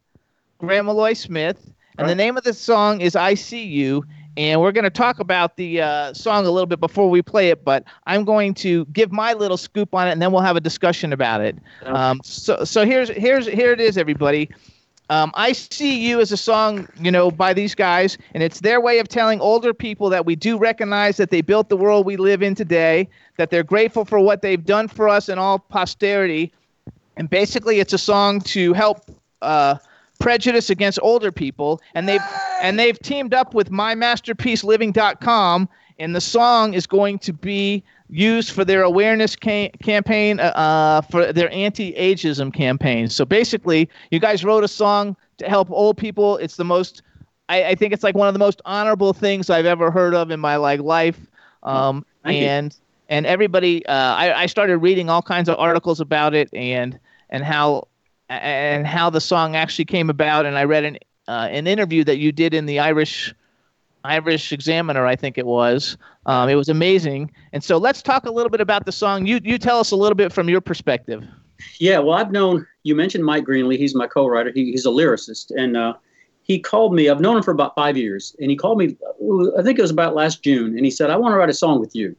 Maloy 0.61 1.17
Smith, 1.17 1.71
and 1.97 2.07
the 2.07 2.15
name 2.15 2.37
of 2.37 2.43
the 2.43 2.53
song 2.53 3.01
is 3.01 3.15
"I 3.15 3.33
See 3.33 3.65
You." 3.65 4.03
And 4.37 4.61
we're 4.61 4.71
going 4.71 4.85
to 4.85 4.89
talk 4.89 5.19
about 5.19 5.57
the 5.57 5.81
uh, 5.81 6.13
song 6.13 6.45
a 6.45 6.51
little 6.51 6.65
bit 6.65 6.79
before 6.79 7.09
we 7.09 7.21
play 7.21 7.49
it, 7.49 7.65
but 7.65 7.83
I'm 8.07 8.23
going 8.23 8.53
to 8.55 8.85
give 8.85 9.11
my 9.11 9.33
little 9.33 9.57
scoop 9.57 9.93
on 9.93 10.07
it, 10.07 10.11
and 10.11 10.21
then 10.21 10.31
we'll 10.31 10.41
have 10.41 10.55
a 10.55 10.61
discussion 10.61 11.11
about 11.11 11.41
it. 11.41 11.57
Um, 11.83 12.21
so, 12.23 12.63
so 12.63 12.85
here's 12.85 13.09
here's 13.09 13.45
here 13.47 13.73
it 13.73 13.81
is, 13.81 13.97
everybody. 13.97 14.49
Um, 15.09 15.33
I 15.35 15.51
See 15.51 15.99
You 15.99 16.21
as 16.21 16.31
a 16.31 16.37
song, 16.37 16.87
you 17.01 17.11
know, 17.11 17.29
by 17.29 17.53
these 17.53 17.75
guys, 17.75 18.17
and 18.33 18.41
it's 18.41 18.61
their 18.61 18.79
way 18.79 18.99
of 18.99 19.09
telling 19.09 19.41
older 19.41 19.73
people 19.73 20.09
that 20.09 20.25
we 20.25 20.37
do 20.37 20.57
recognize 20.57 21.17
that 21.17 21.31
they 21.31 21.41
built 21.41 21.67
the 21.67 21.75
world 21.75 22.05
we 22.05 22.15
live 22.15 22.41
in 22.41 22.55
today, 22.55 23.09
that 23.35 23.49
they're 23.49 23.61
grateful 23.63 24.05
for 24.05 24.21
what 24.21 24.41
they've 24.41 24.63
done 24.63 24.87
for 24.87 25.09
us 25.09 25.27
and 25.27 25.37
all 25.37 25.59
posterity. 25.59 26.53
And 27.17 27.29
basically, 27.29 27.81
it's 27.81 27.91
a 27.91 27.97
song 27.97 28.39
to 28.41 28.71
help 28.71 29.11
uh, 29.41 29.75
prejudice 30.21 30.69
against 30.69 30.99
older 31.01 31.31
people, 31.31 31.81
and 31.95 32.07
they've 32.07 32.21
and 32.61 32.79
they've 32.79 32.99
teamed 32.99 33.33
up 33.33 33.53
with 33.53 33.71
MyMasterpieceLiving.com, 33.71 35.67
and 35.99 36.15
the 36.15 36.21
song 36.21 36.73
is 36.73 36.87
going 36.87 37.19
to 37.19 37.33
be 37.33 37.83
used 38.09 38.51
for 38.51 38.63
their 38.63 38.83
awareness 38.83 39.35
ca- 39.35 39.71
campaign, 39.81 40.39
uh, 40.39 40.43
uh, 40.43 41.01
for 41.01 41.31
their 41.31 41.51
anti-ageism 41.53 42.53
campaign. 42.53 43.07
So 43.09 43.25
basically, 43.25 43.89
you 44.11 44.19
guys 44.19 44.43
wrote 44.43 44.63
a 44.63 44.67
song 44.67 45.15
to 45.37 45.49
help 45.49 45.71
old 45.71 45.97
people. 45.97 46.37
It's 46.37 46.57
the 46.57 46.65
most, 46.65 47.01
I, 47.49 47.63
I 47.69 47.75
think 47.75 47.93
it's 47.93 48.03
like 48.03 48.15
one 48.15 48.27
of 48.27 48.33
the 48.33 48.39
most 48.39 48.61
honorable 48.65 49.13
things 49.13 49.49
I've 49.49 49.65
ever 49.65 49.89
heard 49.91 50.13
of 50.13 50.29
in 50.29 50.39
my 50.39 50.57
like 50.57 50.81
life. 50.81 51.19
Um, 51.63 52.05
Thank 52.23 52.41
you. 52.41 52.47
and 52.47 52.75
and 53.09 53.25
everybody, 53.25 53.85
uh, 53.87 53.93
I, 53.93 54.43
I 54.43 54.45
started 54.45 54.77
reading 54.77 55.09
all 55.09 55.21
kinds 55.21 55.49
of 55.49 55.57
articles 55.57 55.99
about 55.99 56.33
it 56.33 56.49
and 56.53 56.97
and 57.29 57.43
how 57.43 57.87
and 58.31 58.87
how 58.87 59.09
the 59.09 59.21
song 59.21 59.55
actually 59.55 59.85
came 59.85 60.09
about. 60.09 60.45
And 60.45 60.57
I 60.57 60.63
read 60.63 60.85
an 60.85 60.97
uh, 61.27 61.47
an 61.51 61.67
interview 61.67 62.03
that 62.03 62.17
you 62.17 62.31
did 62.31 62.53
in 62.53 62.65
the 62.65 62.79
Irish 62.79 63.33
Irish 64.03 64.51
Examiner, 64.51 65.05
I 65.05 65.15
think 65.15 65.37
it 65.37 65.45
was. 65.45 65.97
Um, 66.25 66.49
it 66.49 66.55
was 66.55 66.69
amazing. 66.69 67.31
And 67.53 67.63
so 67.63 67.77
let's 67.77 68.01
talk 68.01 68.25
a 68.25 68.31
little 68.31 68.49
bit 68.49 68.61
about 68.61 68.85
the 68.85 68.91
song. 68.91 69.25
You 69.25 69.39
you 69.43 69.57
tell 69.57 69.79
us 69.79 69.91
a 69.91 69.95
little 69.95 70.15
bit 70.15 70.31
from 70.31 70.49
your 70.49 70.61
perspective. 70.61 71.23
Yeah, 71.79 71.99
well, 71.99 72.15
I've 72.15 72.31
known 72.31 72.65
you 72.83 72.95
mentioned 72.95 73.23
Mike 73.23 73.43
Greenly. 73.43 73.77
He's 73.77 73.93
my 73.93 74.07
co-writer. 74.07 74.51
He, 74.51 74.71
he's 74.71 74.85
a 74.85 74.89
lyricist, 74.89 75.51
and 75.55 75.77
uh, 75.77 75.93
he 76.41 76.57
called 76.57 76.95
me. 76.95 77.07
I've 77.07 77.21
known 77.21 77.37
him 77.37 77.43
for 77.43 77.51
about 77.51 77.75
five 77.75 77.97
years, 77.97 78.35
and 78.39 78.49
he 78.49 78.57
called 78.57 78.79
me. 78.79 78.97
I 79.57 79.61
think 79.61 79.77
it 79.77 79.81
was 79.83 79.91
about 79.91 80.15
last 80.15 80.41
June, 80.41 80.75
and 80.75 80.85
he 80.85 80.91
said, 80.91 81.09
"I 81.11 81.15
want 81.17 81.33
to 81.33 81.37
write 81.37 81.49
a 81.49 81.53
song 81.53 81.79
with 81.79 81.95
you." 81.95 82.15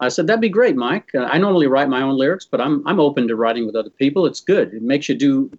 I 0.00 0.08
said, 0.08 0.26
"That'd 0.26 0.40
be 0.40 0.48
great, 0.48 0.76
Mike. 0.76 1.08
Uh, 1.14 1.24
I 1.24 1.38
normally 1.38 1.66
write 1.66 1.88
my 1.88 2.02
own 2.02 2.16
lyrics, 2.16 2.44
but 2.44 2.60
I'm 2.60 2.86
I'm 2.86 3.00
open 3.00 3.28
to 3.28 3.36
writing 3.36 3.66
with 3.66 3.76
other 3.76 3.90
people. 3.90 4.26
It's 4.26 4.40
good. 4.40 4.74
It 4.74 4.82
makes 4.82 5.08
you 5.08 5.14
do 5.14 5.50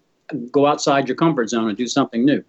go 0.52 0.66
outside 0.66 1.08
your 1.08 1.16
comfort 1.16 1.50
zone 1.50 1.70
and 1.70 1.78
do 1.78 1.88
something 1.88 2.26
new." 2.26 2.44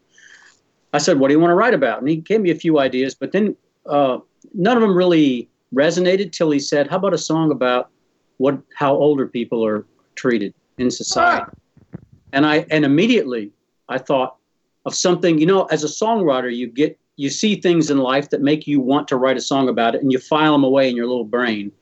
I 0.92 0.98
said, 0.98 1.18
"What 1.18 1.28
do 1.28 1.34
you 1.34 1.40
want 1.40 1.50
to 1.50 1.54
write 1.54 1.74
about?" 1.74 2.00
And 2.00 2.08
he 2.08 2.16
gave 2.16 2.40
me 2.40 2.50
a 2.50 2.54
few 2.54 2.78
ideas, 2.78 3.14
but 3.14 3.32
then 3.32 3.56
uh, 3.86 4.18
none 4.54 4.76
of 4.76 4.82
them 4.82 4.96
really 4.96 5.48
resonated 5.74 6.32
till 6.32 6.50
he 6.50 6.58
said, 6.58 6.88
"How 6.88 6.96
about 6.96 7.14
a 7.14 7.18
song 7.18 7.50
about 7.50 7.90
what 8.36 8.58
how 8.74 8.94
older 8.94 9.26
people 9.26 9.64
are 9.64 9.86
treated 10.14 10.54
in 10.78 10.90
society?" 10.90 11.50
And 12.32 12.44
I 12.44 12.66
and 12.70 12.84
immediately 12.84 13.52
I 13.88 13.98
thought 13.98 14.36
of 14.84 14.94
something. 14.94 15.38
You 15.38 15.46
know, 15.46 15.64
as 15.64 15.84
a 15.84 15.88
songwriter, 15.88 16.54
you 16.54 16.66
get 16.66 16.98
you 17.18 17.30
see 17.30 17.56
things 17.56 17.90
in 17.90 17.98
life 17.98 18.30
that 18.30 18.42
make 18.42 18.68
you 18.68 18.80
want 18.80 19.08
to 19.08 19.16
write 19.16 19.36
a 19.36 19.40
song 19.40 19.68
about 19.68 19.96
it, 19.96 20.02
and 20.02 20.12
you 20.12 20.20
file 20.20 20.52
them 20.52 20.62
away 20.62 20.88
in 20.88 20.94
your 20.94 21.06
little 21.06 21.24
brain, 21.24 21.72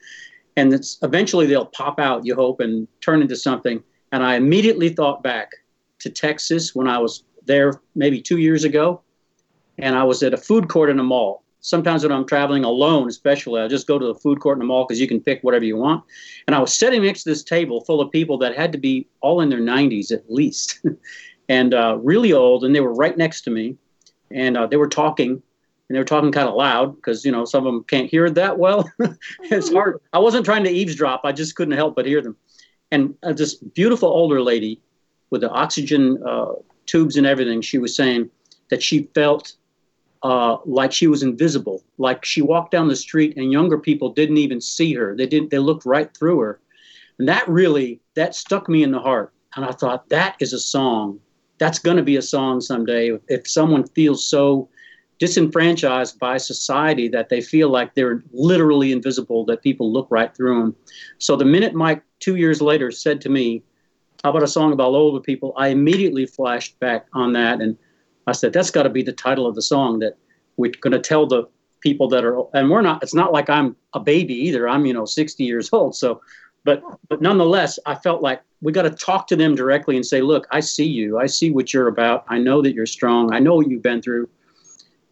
and 0.57 0.73
it's 0.73 0.99
eventually 1.03 1.47
they'll 1.47 1.67
pop 1.67 2.01
out. 2.01 2.25
You 2.25 2.35
hope 2.35 2.59
and 2.59 2.89
turn 3.03 3.21
into 3.21 3.37
something. 3.37 3.83
And 4.13 4.23
I 4.23 4.37
immediately 4.37 4.89
thought 4.89 5.23
back 5.23 5.53
to 5.99 6.09
Texas 6.09 6.75
when 6.75 6.89
I 6.89 6.99
was 6.99 7.23
there 7.45 7.83
maybe 7.95 8.21
two 8.21 8.39
years 8.39 8.65
ago, 8.65 9.03
and 9.77 9.95
I 9.95 10.05
was 10.05 10.23
at 10.23 10.33
a 10.33 10.39
food 10.39 10.69
court 10.69 10.89
in 10.89 10.99
a 10.99 11.05
mall. 11.05 11.45
Sometimes 11.61 12.03
when 12.03 12.13
I'm 12.13 12.27
traveling 12.27 12.65
alone, 12.65 13.07
especially, 13.07 13.61
I 13.61 13.69
just 13.69 13.87
go 13.87 13.99
to 13.99 14.07
the 14.07 14.15
food 14.15 14.41
court 14.41 14.57
in 14.57 14.61
the 14.61 14.65
mall 14.65 14.87
because 14.87 15.01
you 15.01 15.09
can 15.09 15.21
pick 15.21 15.43
whatever 15.43 15.67
you 15.67 15.77
want. 15.77 16.03
And 16.47 16.57
I 16.57 16.61
was 16.61 16.73
sitting 16.73 17.05
next 17.05 17.25
to 17.25 17.29
this 17.29 17.43
table 17.43 17.83
full 17.83 18.01
of 18.01 18.11
people 18.11 18.39
that 18.39 18.57
had 18.57 18.73
to 18.73 18.79
be 18.79 19.07
all 19.21 19.43
in 19.43 19.51
their 19.51 19.61
90s 19.61 20.11
at 20.13 20.31
least, 20.31 20.81
and 21.51 21.75
uh, 21.75 21.99
really 22.01 22.33
old, 22.33 22.65
and 22.65 22.75
they 22.75 22.81
were 22.81 22.95
right 22.95 23.19
next 23.19 23.43
to 23.43 23.51
me, 23.51 23.77
and 24.31 24.57
uh, 24.57 24.66
they 24.66 24.77
were 24.77 24.89
talking, 24.89 25.31
and 25.31 25.94
they 25.94 25.98
were 25.98 26.05
talking 26.05 26.32
kind 26.32 26.48
of 26.48 26.55
loud 26.55 26.97
because 26.97 27.24
you 27.24 27.32
know 27.32 27.44
some 27.44 27.66
of 27.66 27.73
them 27.73 27.85
can't 27.85 28.11
hear 28.11 28.28
that 28.31 28.59
well. 28.59 28.90
it's 29.43 29.73
hard. 29.73 30.01
I 30.12 30.19
wasn't 30.19 30.44
trying 30.44 30.65
to 30.65 30.70
eavesdrop; 30.70 31.23
I 31.24 31.32
just 31.32 31.55
couldn't 31.57 31.77
help 31.77 31.97
but 31.97 32.07
hear 32.07 32.23
them. 32.23 32.36
And 32.90 33.15
uh, 33.23 33.32
this 33.32 33.55
beautiful 33.55 34.09
older 34.09 34.40
lady 34.40 34.81
with 35.31 35.40
the 35.40 35.51
oxygen 35.51 36.23
uh, 36.27 36.53
tubes 36.86 37.16
and 37.16 37.27
everything, 37.27 37.61
she 37.61 37.78
was 37.78 37.97
saying 37.97 38.31
that 38.70 38.82
she 38.82 39.05
felt 39.15 39.53
uh, 40.23 40.59
like 40.65 40.93
she 40.93 41.07
was 41.07 41.23
invisible, 41.23 41.85
like 41.98 42.24
she 42.24 42.43
walked 42.43 42.70
down 42.70 42.89
the 42.89 42.97
street 42.97 43.36
and 43.36 43.53
younger 43.53 43.78
people 43.78 44.11
didn't 44.11 44.39
even 44.39 44.61
see 44.61 44.94
her. 44.94 45.16
They 45.16 45.27
didn't. 45.27 45.51
They 45.51 45.59
looked 45.59 45.86
right 45.86 46.12
through 46.16 46.40
her, 46.40 46.61
and 47.19 47.28
that 47.28 47.48
really 47.48 48.01
that 48.15 48.35
stuck 48.35 48.69
me 48.69 48.82
in 48.82 48.93
the 48.93 49.01
heart. 49.01 49.32
And 49.55 49.65
I 49.65 49.73
thought 49.73 50.09
that 50.11 50.36
is 50.40 50.53
a 50.53 50.59
song. 50.59 51.20
That's 51.59 51.78
going 51.78 51.97
to 51.97 52.03
be 52.03 52.16
a 52.16 52.23
song 52.23 52.61
someday. 52.61 53.19
If 53.28 53.49
someone 53.49 53.87
feels 53.89 54.24
so 54.24 54.69
disenfranchised 55.19 56.19
by 56.19 56.37
society 56.37 57.09
that 57.09 57.31
they 57.31 57.41
feel 57.41 57.70
like 57.70 57.95
they're 57.95 58.23
literally 58.33 58.93
invisible, 58.93 59.47
that 59.47 59.62
people 59.62 59.91
look 59.91 60.07
right 60.11 60.35
through 60.37 60.61
them. 60.61 60.77
So 61.19 61.37
the 61.37 61.45
minute 61.47 61.74
Mike, 61.74 62.03
two 62.20 62.37
years 62.37 62.61
later, 62.61 62.91
said 62.91 63.20
to 63.23 63.31
me, 63.31 63.62
"How 64.23 64.31
about 64.31 64.43
a 64.43 64.49
song 64.49 64.73
about 64.73 64.93
older 64.93 65.20
people?" 65.20 65.55
I 65.57 65.69
immediately 65.69 66.27
flashed 66.27 66.78
back 66.81 67.07
on 67.15 67.33
that 67.33 67.62
and 67.62 67.78
I 68.27 68.33
said, 68.33 68.53
that's 68.53 68.70
got 68.70 68.83
to 68.83 68.91
be 68.91 69.03
the 69.03 69.12
title 69.12 69.47
of 69.47 69.55
the 69.55 69.62
song 69.62 70.01
that 70.01 70.16
we're 70.57 70.73
going 70.81 70.93
to 70.93 70.99
tell 70.99 71.27
the 71.27 71.45
people 71.81 72.09
that 72.09 72.24
are, 72.24 72.43
and 72.55 72.70
we're 72.70 72.83
not, 72.83 73.03
it's 73.03 73.15
not 73.15 73.33
like 73.33 73.49
I'm 73.49 73.77
a 73.93 74.01
baby 74.01 74.35
either. 74.35 74.69
I'm, 74.69 74.85
you 74.87 74.93
know, 74.93 75.05
60 75.05 75.45
years 75.45 75.70
old. 75.73 75.95
So, 75.95 76.20
but, 76.67 76.83
but 77.09 77.23
nonetheless, 77.23 77.79
I 77.87 77.95
felt 77.95 78.21
like 78.21 78.43
we 78.61 78.73
got 78.73 78.83
to 78.83 78.91
talk 78.91 79.27
to 79.29 79.37
them 79.37 79.55
directly 79.55 79.97
and 79.97 80.05
say, 80.05 80.21
look, 80.21 80.47
I 80.51 80.61
see 80.61 80.87
you. 80.87 81.19
I 81.19 81.27
see 81.27 81.51
what 81.51 81.73
you're 81.73 81.89
about. 81.89 82.25
I 82.29 82.39
know 82.39 82.61
that 82.61 82.75
you're 82.75 82.85
strong. 82.87 83.33
I 83.33 83.39
know 83.39 83.55
what 83.55 83.69
you've 83.69 83.83
been 83.83 84.03
through. 84.03 84.29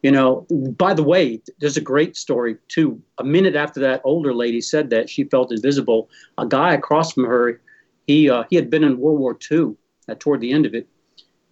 You 0.02 0.10
know, 0.10 0.46
by 0.76 0.92
the 0.92 1.02
way, 1.02 1.40
there's 1.60 1.78
a 1.78 1.80
great 1.80 2.14
story 2.14 2.58
too. 2.68 3.00
A 3.16 3.24
minute 3.24 3.56
after 3.56 3.80
that 3.80 4.02
older 4.04 4.34
lady 4.34 4.60
said 4.60 4.90
that 4.90 5.08
she 5.08 5.24
felt 5.24 5.50
invisible, 5.50 6.10
a 6.36 6.46
guy 6.46 6.74
across 6.74 7.12
from 7.14 7.24
her, 7.24 7.62
he, 8.06 8.28
uh, 8.28 8.44
he 8.50 8.56
had 8.56 8.68
been 8.68 8.84
in 8.84 8.98
World 8.98 9.18
War 9.18 9.38
II 9.50 9.76
uh, 10.10 10.14
toward 10.18 10.42
the 10.42 10.52
end 10.52 10.66
of 10.66 10.74
it 10.74 10.86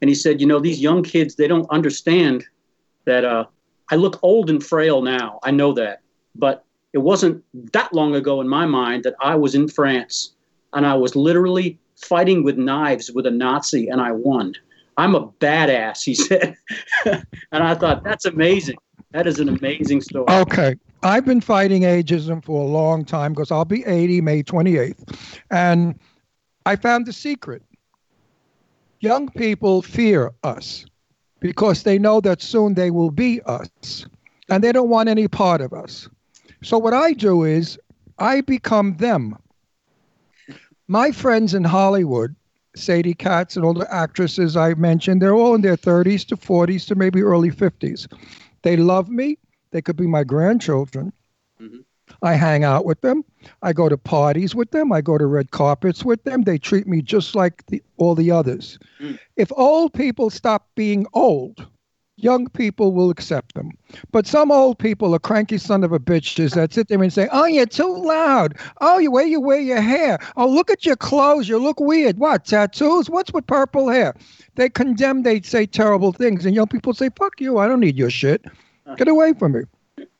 and 0.02 0.08
he 0.08 0.16
said, 0.16 0.40
you 0.40 0.48
know, 0.48 0.58
these 0.58 0.80
young 0.80 1.04
kids, 1.04 1.36
they 1.36 1.46
don't 1.46 1.70
understand 1.70 2.44
that 3.04 3.24
uh, 3.24 3.44
I 3.88 3.94
look 3.94 4.18
old 4.22 4.50
and 4.50 4.62
frail 4.62 5.00
now. 5.00 5.38
I 5.44 5.52
know 5.52 5.72
that. 5.74 6.00
But 6.34 6.64
it 6.92 6.98
wasn't 6.98 7.42
that 7.72 7.92
long 7.92 8.14
ago 8.14 8.40
in 8.40 8.48
my 8.48 8.66
mind 8.66 9.04
that 9.04 9.14
I 9.20 9.34
was 9.34 9.54
in 9.54 9.68
France 9.68 10.32
and 10.72 10.86
I 10.86 10.94
was 10.94 11.16
literally 11.16 11.78
fighting 11.96 12.44
with 12.44 12.56
knives 12.56 13.10
with 13.10 13.26
a 13.26 13.30
Nazi 13.30 13.88
and 13.88 14.00
I 14.00 14.12
won. 14.12 14.54
I'm 14.96 15.14
a 15.14 15.28
badass, 15.28 16.04
he 16.04 16.14
said. 16.14 16.56
and 17.06 17.62
I 17.62 17.74
thought, 17.74 18.04
that's 18.04 18.26
amazing. 18.26 18.76
That 19.12 19.26
is 19.26 19.40
an 19.40 19.48
amazing 19.48 20.00
story. 20.00 20.26
Okay. 20.28 20.76
I've 21.02 21.24
been 21.24 21.40
fighting 21.40 21.82
ageism 21.82 22.44
for 22.44 22.62
a 22.62 22.66
long 22.66 23.04
time 23.04 23.32
because 23.32 23.50
I'll 23.50 23.64
be 23.64 23.84
80 23.84 24.20
May 24.20 24.42
28th. 24.42 25.18
And 25.50 25.98
I 26.64 26.76
found 26.76 27.06
the 27.06 27.12
secret. 27.12 27.62
Young 29.00 29.28
people 29.30 29.82
fear 29.82 30.30
us 30.44 30.86
because 31.40 31.82
they 31.82 31.98
know 31.98 32.20
that 32.20 32.40
soon 32.40 32.74
they 32.74 32.90
will 32.90 33.10
be 33.10 33.42
us 33.42 34.06
and 34.48 34.62
they 34.62 34.70
don't 34.70 34.88
want 34.88 35.08
any 35.08 35.26
part 35.26 35.60
of 35.60 35.72
us. 35.72 36.08
So, 36.62 36.78
what 36.78 36.94
I 36.94 37.12
do 37.12 37.44
is 37.44 37.78
I 38.18 38.40
become 38.40 38.96
them. 38.96 39.36
My 40.88 41.10
friends 41.10 41.54
in 41.54 41.64
Hollywood, 41.64 42.34
Sadie 42.76 43.14
Katz 43.14 43.56
and 43.56 43.64
all 43.64 43.74
the 43.74 43.92
actresses 43.92 44.56
I 44.56 44.74
mentioned, 44.74 45.20
they're 45.20 45.34
all 45.34 45.54
in 45.54 45.62
their 45.62 45.76
30s 45.76 46.26
to 46.28 46.36
40s 46.36 46.86
to 46.88 46.94
maybe 46.94 47.22
early 47.22 47.50
50s. 47.50 48.06
They 48.62 48.76
love 48.76 49.08
me. 49.08 49.38
They 49.72 49.82
could 49.82 49.96
be 49.96 50.06
my 50.06 50.24
grandchildren. 50.24 51.12
Mm-hmm. 51.60 51.80
I 52.22 52.34
hang 52.34 52.62
out 52.62 52.84
with 52.84 53.00
them. 53.00 53.24
I 53.62 53.72
go 53.72 53.88
to 53.88 53.96
parties 53.96 54.54
with 54.54 54.70
them. 54.70 54.92
I 54.92 55.00
go 55.00 55.18
to 55.18 55.26
red 55.26 55.50
carpets 55.50 56.04
with 56.04 56.22
them. 56.24 56.42
They 56.42 56.58
treat 56.58 56.86
me 56.86 57.02
just 57.02 57.34
like 57.34 57.64
the, 57.66 57.82
all 57.96 58.14
the 58.14 58.30
others. 58.30 58.78
Mm. 59.00 59.18
If 59.36 59.50
old 59.56 59.94
people 59.94 60.30
stop 60.30 60.68
being 60.74 61.06
old, 61.14 61.66
young 62.16 62.48
people 62.48 62.92
will 62.92 63.10
accept 63.10 63.54
them. 63.54 63.70
But 64.10 64.26
some 64.26 64.50
old 64.50 64.78
people 64.78 65.14
are 65.14 65.18
cranky 65.18 65.58
son 65.58 65.84
of 65.84 65.92
a 65.92 65.98
bitches 65.98 66.54
that 66.54 66.72
sit 66.72 66.88
there 66.88 67.02
and 67.02 67.12
say, 67.12 67.28
"Oh, 67.32 67.46
you're 67.46 67.66
too 67.66 67.96
loud. 67.96 68.56
Oh, 68.80 68.98
you 68.98 69.10
way 69.10 69.24
you 69.26 69.40
wear 69.40 69.60
your 69.60 69.80
hair. 69.80 70.18
Oh, 70.36 70.48
look 70.48 70.70
at 70.70 70.86
your 70.86 70.96
clothes. 70.96 71.48
You 71.48 71.58
look 71.58 71.80
weird. 71.80 72.18
What 72.18 72.44
tattoos? 72.44 73.10
What's 73.10 73.32
with 73.32 73.46
purple 73.46 73.88
hair?" 73.88 74.14
They 74.54 74.68
condemn. 74.68 75.22
They 75.22 75.40
say 75.40 75.66
terrible 75.66 76.12
things, 76.12 76.44
and 76.46 76.54
young 76.54 76.68
people 76.68 76.94
say, 76.94 77.10
"Fuck 77.18 77.40
you. 77.40 77.58
I 77.58 77.66
don't 77.68 77.80
need 77.80 77.96
your 77.96 78.10
shit. 78.10 78.44
Get 78.96 79.08
away 79.08 79.32
from 79.34 79.52
me." 79.52 79.60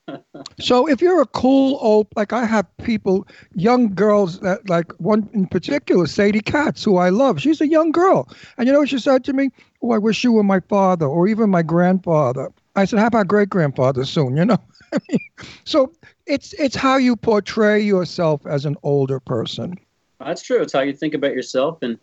So 0.59 0.87
if 0.87 1.01
you're 1.01 1.21
a 1.21 1.25
cool 1.25 1.77
old, 1.81 2.07
like 2.15 2.33
I 2.33 2.45
have 2.45 2.65
people, 2.77 3.25
young 3.55 3.93
girls 3.93 4.39
that 4.41 4.67
like 4.69 4.91
one 4.99 5.29
in 5.33 5.47
particular, 5.47 6.05
Sadie 6.07 6.41
Katz, 6.41 6.83
who 6.83 6.97
I 6.97 7.09
love. 7.09 7.41
She's 7.41 7.61
a 7.61 7.67
young 7.67 7.91
girl, 7.91 8.27
and 8.57 8.67
you 8.67 8.73
know 8.73 8.79
what 8.79 8.89
she 8.89 8.99
said 8.99 9.23
to 9.25 9.33
me? 9.33 9.49
Oh, 9.83 9.91
I 9.91 9.97
wish 9.97 10.23
you 10.23 10.31
were 10.31 10.43
my 10.43 10.61
father 10.61 11.05
or 11.05 11.27
even 11.27 11.49
my 11.49 11.61
grandfather. 11.61 12.51
I 12.75 12.85
said, 12.85 12.99
how 12.99 13.07
about 13.07 13.27
great 13.27 13.49
grandfather 13.49 14.05
soon? 14.05 14.37
You 14.37 14.45
know. 14.45 14.57
So 15.65 15.91
it's 16.27 16.53
it's 16.53 16.75
how 16.75 16.97
you 16.97 17.15
portray 17.15 17.81
yourself 17.81 18.45
as 18.45 18.65
an 18.65 18.75
older 18.83 19.19
person. 19.19 19.77
That's 20.19 20.41
true. 20.43 20.61
It's 20.61 20.71
how 20.71 20.81
you 20.81 20.93
think 20.93 21.13
about 21.13 21.33
yourself, 21.33 21.79
and 21.81 21.97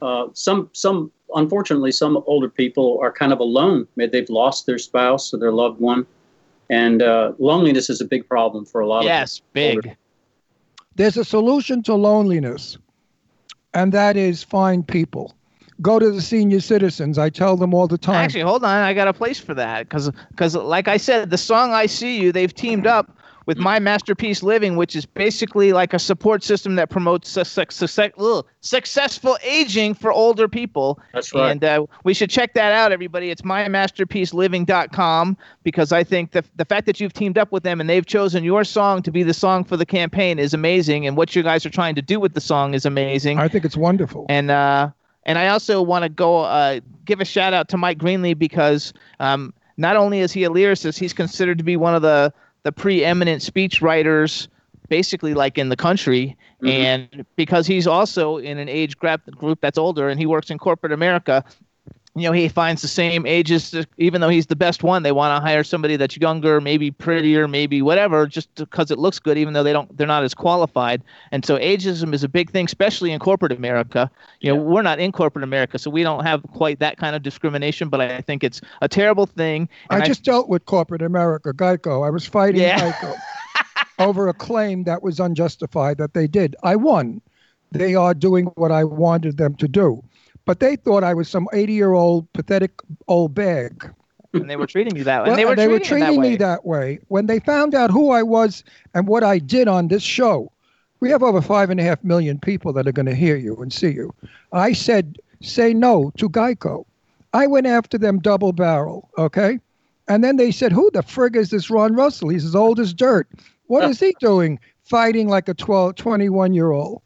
uh, 0.00 0.28
some 0.34 0.70
some 0.72 1.10
unfortunately 1.34 1.92
some 1.92 2.22
older 2.26 2.48
people 2.48 2.98
are 3.02 3.12
kind 3.12 3.32
of 3.32 3.40
alone. 3.40 3.88
Maybe 3.96 4.12
they've 4.12 4.30
lost 4.30 4.66
their 4.66 4.78
spouse 4.78 5.34
or 5.34 5.38
their 5.38 5.52
loved 5.52 5.80
one, 5.80 6.06
and 6.70 7.02
uh, 7.02 7.32
loneliness 7.38 7.90
is 7.90 8.00
a 8.00 8.04
big 8.04 8.28
problem 8.28 8.64
for 8.64 8.80
a 8.80 8.86
lot 8.86 9.04
Yes, 9.04 9.38
of 9.38 9.54
yes, 9.54 9.74
big. 9.84 9.96
There's 10.94 11.16
a 11.16 11.24
solution 11.24 11.82
to 11.84 11.94
loneliness, 11.94 12.78
and 13.74 13.92
that 13.92 14.16
is 14.16 14.42
find 14.44 14.86
people. 14.86 15.37
Go 15.80 15.98
to 15.98 16.10
the 16.10 16.22
senior 16.22 16.60
citizens. 16.60 17.18
I 17.18 17.30
tell 17.30 17.56
them 17.56 17.72
all 17.72 17.86
the 17.86 17.98
time. 17.98 18.16
Actually, 18.16 18.42
hold 18.42 18.64
on. 18.64 18.70
I 18.70 18.94
got 18.94 19.06
a 19.08 19.12
place 19.12 19.38
for 19.38 19.54
that 19.54 19.88
because, 19.88 20.10
because, 20.30 20.56
like 20.56 20.88
I 20.88 20.96
said, 20.96 21.30
the 21.30 21.38
song 21.38 21.72
"I 21.72 21.86
See 21.86 22.20
You," 22.20 22.32
they've 22.32 22.52
teamed 22.52 22.86
up 22.86 23.16
with 23.48 23.56
My 23.56 23.78
Masterpiece 23.78 24.42
Living, 24.42 24.76
which 24.76 24.94
is 24.94 25.06
basically 25.06 25.72
like 25.72 25.94
a 25.94 25.98
support 25.98 26.44
system 26.44 26.74
that 26.74 26.90
promotes 26.90 27.30
su- 27.30 27.44
su- 27.44 27.64
su- 27.70 28.10
ugh, 28.18 28.44
successful 28.60 29.38
aging 29.42 29.94
for 29.94 30.12
older 30.12 30.48
people. 30.48 31.00
That's 31.14 31.32
right. 31.32 31.52
And 31.52 31.64
uh, 31.64 31.86
we 32.04 32.12
should 32.12 32.28
check 32.28 32.52
that 32.52 32.72
out, 32.72 32.92
everybody. 32.92 33.30
It's 33.30 33.40
mymasterpieceliving.com 33.40 35.36
because 35.62 35.92
I 35.92 36.04
think 36.04 36.32
the 36.32 36.44
the 36.56 36.66
fact 36.66 36.84
that 36.86 37.00
you've 37.00 37.14
teamed 37.14 37.38
up 37.38 37.50
with 37.50 37.62
them 37.62 37.80
and 37.80 37.88
they've 37.88 38.04
chosen 38.04 38.44
your 38.44 38.64
song 38.64 39.00
to 39.02 39.10
be 39.10 39.22
the 39.22 39.32
song 39.34 39.64
for 39.64 39.78
the 39.78 39.86
campaign 39.86 40.38
is 40.38 40.52
amazing, 40.52 41.06
and 41.06 41.16
what 41.16 41.34
you 41.34 41.42
guys 41.42 41.64
are 41.64 41.70
trying 41.70 41.94
to 41.94 42.02
do 42.02 42.20
with 42.20 42.34
the 42.34 42.40
song 42.42 42.74
is 42.74 42.84
amazing. 42.84 43.38
I 43.38 43.48
think 43.48 43.64
it's 43.64 43.76
wonderful. 43.76 44.26
And 44.28 44.50
uh, 44.50 44.90
and 45.28 45.38
I 45.38 45.48
also 45.48 45.82
want 45.82 46.04
to 46.04 46.08
go 46.08 46.38
uh, 46.38 46.80
give 47.04 47.20
a 47.20 47.24
shout 47.24 47.52
out 47.52 47.68
to 47.68 47.76
Mike 47.76 47.98
Greenly 47.98 48.32
because 48.32 48.94
um, 49.20 49.52
not 49.76 49.94
only 49.94 50.20
is 50.20 50.32
he 50.32 50.42
a 50.44 50.48
lyricist, 50.48 50.98
he's 50.98 51.12
considered 51.12 51.58
to 51.58 51.64
be 51.64 51.76
one 51.76 51.94
of 51.94 52.02
the 52.02 52.32
the 52.62 52.72
preeminent 52.72 53.42
speech 53.42 53.82
writers, 53.82 54.48
basically 54.88 55.34
like 55.34 55.58
in 55.58 55.68
the 55.68 55.76
country. 55.76 56.36
And 56.64 57.24
because 57.36 57.66
he's 57.66 57.86
also 57.86 58.38
in 58.38 58.58
an 58.58 58.68
age 58.68 58.96
group 58.98 59.60
that's 59.60 59.78
older, 59.78 60.08
and 60.08 60.18
he 60.18 60.26
works 60.26 60.50
in 60.50 60.58
corporate 60.58 60.92
America. 60.92 61.44
You 62.18 62.28
know, 62.28 62.32
he 62.32 62.48
finds 62.48 62.82
the 62.82 62.88
same 62.88 63.26
ages, 63.26 63.74
even 63.96 64.20
though 64.20 64.28
he's 64.28 64.46
the 64.46 64.56
best 64.56 64.82
one. 64.82 65.02
They 65.02 65.12
want 65.12 65.36
to 65.36 65.46
hire 65.46 65.64
somebody 65.64 65.96
that's 65.96 66.16
younger, 66.16 66.60
maybe 66.60 66.90
prettier, 66.90 67.46
maybe 67.48 67.82
whatever, 67.82 68.26
just 68.26 68.54
because 68.56 68.90
it 68.90 68.98
looks 68.98 69.18
good, 69.18 69.38
even 69.38 69.54
though 69.54 69.62
they 69.62 69.72
don't, 69.72 69.96
they're 69.96 70.06
not 70.06 70.24
as 70.24 70.34
qualified. 70.34 71.02
And 71.32 71.44
so, 71.44 71.58
ageism 71.58 72.12
is 72.14 72.24
a 72.24 72.28
big 72.28 72.50
thing, 72.50 72.66
especially 72.66 73.12
in 73.12 73.18
corporate 73.18 73.52
America. 73.52 74.10
You 74.40 74.54
know, 74.54 74.60
we're 74.60 74.82
not 74.82 74.98
in 74.98 75.12
corporate 75.12 75.44
America, 75.44 75.78
so 75.78 75.90
we 75.90 76.02
don't 76.02 76.24
have 76.24 76.42
quite 76.52 76.78
that 76.80 76.96
kind 76.96 77.14
of 77.14 77.22
discrimination. 77.22 77.88
But 77.88 78.00
I 78.00 78.20
think 78.20 78.44
it's 78.44 78.60
a 78.82 78.88
terrible 78.88 79.26
thing. 79.26 79.68
I 79.90 80.00
just 80.00 80.24
dealt 80.24 80.48
with 80.48 80.64
corporate 80.66 81.02
America, 81.02 81.52
Geico. 81.52 82.06
I 82.06 82.10
was 82.10 82.26
fighting 82.26 82.62
Yeah. 82.62 82.92
Geico 82.92 83.16
over 83.98 84.28
a 84.28 84.34
claim 84.34 84.84
that 84.84 85.02
was 85.02 85.20
unjustified 85.20 85.98
that 85.98 86.14
they 86.14 86.26
did. 86.26 86.56
I 86.62 86.76
won. 86.76 87.20
They 87.70 87.94
are 87.94 88.14
doing 88.14 88.46
what 88.56 88.72
I 88.72 88.84
wanted 88.84 89.36
them 89.36 89.54
to 89.56 89.68
do. 89.68 90.02
But 90.48 90.60
they 90.60 90.76
thought 90.76 91.04
I 91.04 91.12
was 91.12 91.28
some 91.28 91.46
80 91.52 91.74
year 91.74 91.92
old 91.92 92.32
pathetic 92.32 92.72
old 93.06 93.34
bag. 93.34 93.92
and 94.32 94.48
they 94.48 94.56
were 94.56 94.66
treating 94.66 94.96
you 94.96 95.04
that 95.04 95.20
way. 95.20 95.24
Well, 95.24 95.32
and 95.32 95.38
they 95.38 95.44
were 95.44 95.50
and 95.50 95.58
treating, 95.58 95.74
you 95.74 95.84
treating 95.84 96.22
that 96.22 96.28
me 96.30 96.36
that 96.36 96.64
way. 96.64 97.00
When 97.08 97.26
they 97.26 97.38
found 97.38 97.74
out 97.74 97.90
who 97.90 98.12
I 98.12 98.22
was 98.22 98.64
and 98.94 99.06
what 99.06 99.22
I 99.22 99.40
did 99.40 99.68
on 99.68 99.88
this 99.88 100.02
show, 100.02 100.50
we 101.00 101.10
have 101.10 101.22
over 101.22 101.42
five 101.42 101.68
and 101.68 101.78
a 101.78 101.82
half 101.82 102.02
million 102.02 102.38
people 102.38 102.72
that 102.72 102.88
are 102.88 102.92
going 102.92 103.04
to 103.04 103.14
hear 103.14 103.36
you 103.36 103.56
and 103.56 103.70
see 103.70 103.90
you. 103.90 104.14
I 104.50 104.72
said, 104.72 105.18
say 105.42 105.74
no 105.74 106.12
to 106.16 106.30
Geico. 106.30 106.86
I 107.34 107.46
went 107.46 107.66
after 107.66 107.98
them 107.98 108.18
double 108.18 108.54
barrel, 108.54 109.10
okay? 109.18 109.60
And 110.08 110.24
then 110.24 110.38
they 110.38 110.50
said, 110.50 110.72
who 110.72 110.90
the 110.94 111.02
frig 111.02 111.36
is 111.36 111.50
this 111.50 111.68
Ron 111.68 111.94
Russell? 111.94 112.30
He's 112.30 112.46
as 112.46 112.56
old 112.56 112.80
as 112.80 112.94
dirt. 112.94 113.28
What 113.66 113.84
is 113.84 114.00
he 114.00 114.16
doing 114.18 114.58
fighting 114.84 115.28
like 115.28 115.46
a 115.46 115.52
12, 115.52 115.96
21 115.96 116.54
year 116.54 116.70
old? 116.70 117.02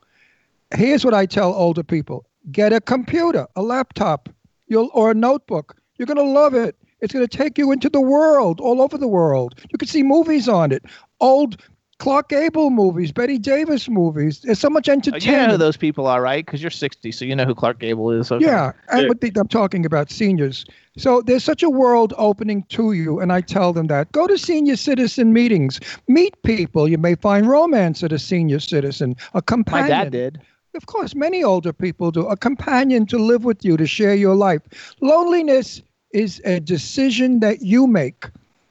Here's 0.76 1.04
what 1.04 1.12
I 1.12 1.26
tell 1.26 1.52
older 1.52 1.82
people 1.82 2.24
get 2.50 2.72
a 2.72 2.80
computer, 2.80 3.46
a 3.56 3.62
laptop, 3.62 4.28
you'll, 4.66 4.90
or 4.94 5.10
a 5.10 5.14
notebook. 5.14 5.76
You're 5.96 6.06
going 6.06 6.16
to 6.16 6.22
love 6.32 6.54
it. 6.54 6.76
It's 7.00 7.12
going 7.12 7.26
to 7.26 7.36
take 7.36 7.58
you 7.58 7.72
into 7.72 7.88
the 7.88 8.00
world, 8.00 8.60
all 8.60 8.80
over 8.80 8.96
the 8.96 9.08
world. 9.08 9.54
You 9.70 9.78
can 9.78 9.88
see 9.88 10.02
movies 10.02 10.48
on 10.48 10.70
it. 10.72 10.84
Old 11.20 11.60
Clark 11.98 12.30
Gable 12.30 12.70
movies, 12.70 13.12
Bette 13.12 13.38
Davis 13.38 13.88
movies. 13.88 14.40
There's 14.40 14.58
so 14.58 14.68
much 14.68 14.88
Uh, 14.88 14.96
You 14.96 15.32
know 15.32 15.52
who 15.52 15.56
those 15.56 15.76
people 15.76 16.08
are, 16.08 16.20
right? 16.20 16.44
Because 16.44 16.60
you're 16.60 16.70
60, 16.70 17.12
so 17.12 17.24
you 17.24 17.36
know 17.36 17.44
who 17.44 17.54
Clark 17.54 17.78
Gable 17.78 18.10
is. 18.10 18.32
Okay. 18.32 18.44
Yeah, 18.44 18.72
and 18.88 19.08
with 19.08 19.20
the, 19.20 19.32
I'm 19.38 19.46
talking 19.46 19.86
about 19.86 20.10
seniors. 20.10 20.64
So 20.96 21.22
there's 21.22 21.44
such 21.44 21.62
a 21.62 21.70
world 21.70 22.12
opening 22.18 22.64
to 22.70 22.92
you, 22.92 23.20
and 23.20 23.32
I 23.32 23.40
tell 23.40 23.72
them 23.72 23.86
that. 23.86 24.10
Go 24.10 24.26
to 24.26 24.36
senior 24.36 24.74
citizen 24.76 25.32
meetings, 25.32 25.78
meet 26.08 26.40
people. 26.42 26.88
You 26.88 26.98
may 26.98 27.14
find 27.14 27.46
romance 27.48 28.02
at 28.02 28.12
a 28.12 28.18
senior 28.18 28.58
citizen, 28.58 29.14
a 29.34 29.42
companion. 29.42 29.84
My 29.84 30.04
dad 30.04 30.12
did. 30.12 30.40
Of 30.74 30.86
course, 30.86 31.14
many 31.14 31.44
older 31.44 31.72
people 31.72 32.10
do. 32.10 32.26
A 32.26 32.36
companion 32.36 33.06
to 33.06 33.18
live 33.18 33.44
with 33.44 33.64
you, 33.64 33.76
to 33.76 33.86
share 33.86 34.14
your 34.14 34.34
life. 34.34 34.62
Loneliness 35.00 35.82
is 36.12 36.40
a 36.44 36.60
decision 36.60 37.40
that 37.40 37.62
you 37.62 37.86
make. 37.86 38.26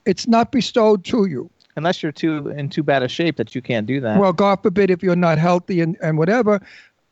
It's 0.06 0.28
not 0.28 0.52
bestowed 0.52 1.06
to 1.06 1.26
you. 1.28 1.50
Unless 1.76 2.04
you're 2.04 2.12
too 2.12 2.50
in 2.50 2.70
too 2.70 2.84
bad 2.84 3.04
a 3.04 3.08
shape 3.08 3.38
that 3.38 3.56
you 3.56 3.62
can't 3.62 3.88
do 3.88 4.02
that. 4.02 4.20
Well, 4.20 4.34
God 4.34 4.62
forbid 4.62 4.90
if 4.90 5.02
you're 5.02 5.16
not 5.16 5.38
healthy 5.38 5.80
and, 5.80 5.96
and 6.02 6.18
whatever. 6.18 6.60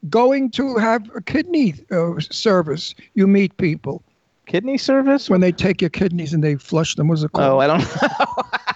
Going 0.09 0.49
to 0.51 0.77
have 0.77 1.09
a 1.15 1.21
kidney 1.21 1.75
uh, 1.91 2.19
service, 2.19 2.95
you 3.13 3.27
meet 3.27 3.55
people. 3.57 4.01
Kidney 4.47 4.77
service? 4.77 5.29
When 5.29 5.41
they 5.41 5.51
take 5.51 5.81
your 5.81 5.89
kidneys 5.89 6.33
and 6.33 6.43
they 6.43 6.55
flush 6.55 6.95
them. 6.95 7.07
What's 7.07 7.21
it 7.21 7.31
called? 7.31 7.53
oh, 7.53 7.59
I 7.59 7.67
don't 7.67 7.83
Wh- 7.83 8.68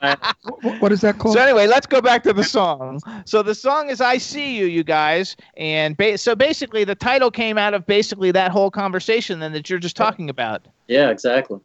What 0.00 0.92
is 0.92 1.02
that 1.02 1.18
called? 1.18 1.34
So 1.34 1.42
anyway, 1.42 1.66
let's 1.66 1.86
go 1.86 2.00
back 2.00 2.22
to 2.22 2.32
the 2.32 2.44
song. 2.44 3.00
So 3.26 3.42
the 3.42 3.54
song 3.54 3.90
is 3.90 4.00
"I 4.00 4.18
See 4.18 4.56
You," 4.56 4.64
you 4.66 4.82
guys, 4.82 5.36
and 5.56 5.96
ba- 5.96 6.16
so 6.16 6.34
basically 6.34 6.84
the 6.84 6.94
title 6.94 7.30
came 7.30 7.58
out 7.58 7.74
of 7.74 7.86
basically 7.86 8.30
that 8.32 8.50
whole 8.50 8.70
conversation 8.70 9.40
then 9.40 9.52
that 9.52 9.68
you're 9.68 9.78
just 9.78 9.96
talking 9.96 10.30
about. 10.30 10.66
Yeah, 10.88 11.10
exactly. 11.10 11.60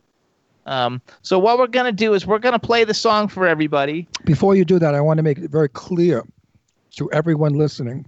Um, 0.66 1.02
so 1.22 1.40
what 1.40 1.58
we're 1.58 1.68
gonna 1.68 1.92
do 1.92 2.14
is 2.14 2.26
we're 2.26 2.40
gonna 2.40 2.60
play 2.60 2.84
the 2.84 2.94
song 2.94 3.28
for 3.28 3.48
everybody. 3.48 4.08
Before 4.26 4.56
you 4.56 4.66
do 4.66 4.80
that, 4.80 4.96
I 4.96 5.02
want 5.02 5.18
to 5.18 5.24
make 5.24 5.38
it 5.38 5.50
very 5.50 5.70
clear 5.70 6.24
to 6.98 7.10
everyone 7.12 7.54
listening. 7.54 8.06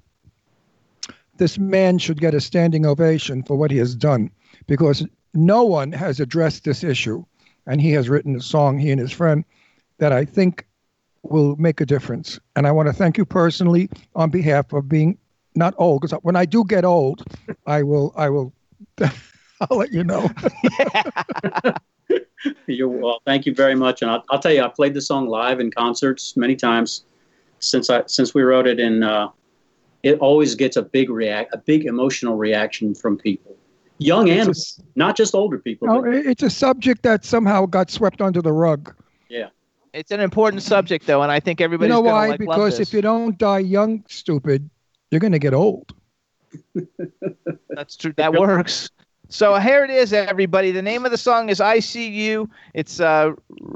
This 1.38 1.58
man 1.58 1.99
should 1.99 2.20
get 2.20 2.34
a 2.34 2.41
standing 2.41 2.86
ovation 2.86 3.44
for 3.44 3.56
what 3.56 3.72
he 3.72 3.78
has 3.78 3.95
done 3.95 4.32
because 4.66 5.06
no 5.34 5.64
one 5.64 5.91
has 5.91 6.20
addressed 6.20 6.64
this 6.64 6.84
issue. 6.84 7.24
And 7.68 7.82
he 7.82 7.91
has 7.91 8.08
written 8.08 8.36
a 8.36 8.41
song, 8.41 8.80
he 8.80 8.91
and 8.91 8.99
his 8.99 9.12
friend, 9.12 9.44
that 9.99 10.11
I 10.11 10.26
think 10.26 10.65
will 11.24 11.56
make 11.57 11.82
a 11.82 11.86
difference. 11.86 12.40
And 12.56 12.65
I 12.68 12.72
want 12.72 12.88
to 12.88 12.94
thank 12.94 13.18
you 13.18 13.26
personally 13.26 13.90
on 14.15 14.30
behalf 14.30 14.72
of 14.74 14.88
being 14.88 15.18
not 15.56 15.74
old, 15.78 16.02
because 16.02 16.18
when 16.22 16.36
I 16.36 16.45
do 16.45 16.64
get 16.64 16.86
old, 16.86 17.24
I 17.65 17.84
will, 17.84 18.14
I 18.15 18.30
will, 18.30 18.53
I'll 19.02 19.78
let 19.78 19.91
you 19.91 20.03
know. 20.03 20.30
You're 22.68 22.88
well. 22.88 23.22
Thank 23.26 23.45
you 23.45 23.53
very 23.53 23.76
much. 23.76 24.02
And 24.02 24.11
I'll, 24.11 24.24
I'll 24.30 24.40
tell 24.40 24.53
you, 24.53 24.61
I 24.61 24.68
played 24.68 24.94
the 24.94 25.02
song 25.02 25.28
live 25.28 25.60
in 25.60 25.72
concerts 25.72 26.38
many 26.38 26.56
times 26.56 27.06
since 27.60 27.90
I 27.90 28.03
since 28.06 28.36
we 28.36 28.44
wrote 28.44 28.68
it, 28.68 28.80
and 28.80 29.03
uh, 29.03 29.30
it 30.03 30.19
always 30.19 30.53
gets 30.53 30.78
a 30.78 30.84
big 30.84 31.10
react, 31.10 31.53
a 31.53 31.57
big 31.57 31.86
emotional 31.86 32.38
reaction 32.38 32.94
from 32.94 33.18
people, 33.18 33.57
young 33.98 34.30
and 34.30 34.49
It's 34.49 34.80
not 34.95 35.18
just 35.18 35.34
older 35.34 35.57
people. 35.57 35.88
But- 35.88 36.14
it's 36.14 36.44
a 36.44 36.49
subject 36.52 37.02
that 37.03 37.26
somehow 37.26 37.65
got 37.65 37.90
swept 37.90 38.22
under 38.22 38.41
the 38.41 38.53
rug. 38.53 38.94
yeah. 39.28 39.48
It's 39.98 40.11
an 40.11 40.19
important 40.19 40.61
subject 40.61 41.07
though, 41.07 41.24
and 41.24 41.32
I 41.32 41.40
think 41.40 41.60
You 41.60 41.68
know 41.69 41.78
gonna 41.78 42.02
why? 42.02 42.28
like 42.28 42.40
love 42.41 42.56
because 42.56 42.78
this. 42.78 42.90
if 42.90 42.94
you 42.94 43.02
don't 43.02 43.36
die 43.38 43.60
young, 43.60 44.03
stupid, 44.07 44.69
you're 45.10 45.19
going 45.19 45.32
to 45.32 45.40
get 45.40 45.56
old. 45.56 45.91
That's 47.69 47.98
true. 47.98 48.14
That 48.15 48.34
works. 48.34 48.91
So 49.30 49.56
here 49.56 49.84
it 49.84 49.90
is, 49.90 50.14
everybody. 50.14 50.72
The 50.72 50.84
name 50.84 51.03
of 51.03 51.11
the 51.11 51.18
song 51.18 51.49
is 51.49 51.60
"I 51.60 51.80
See 51.80 52.10
You." 52.10 52.48
It's 52.76 52.99
uh, 52.99 53.32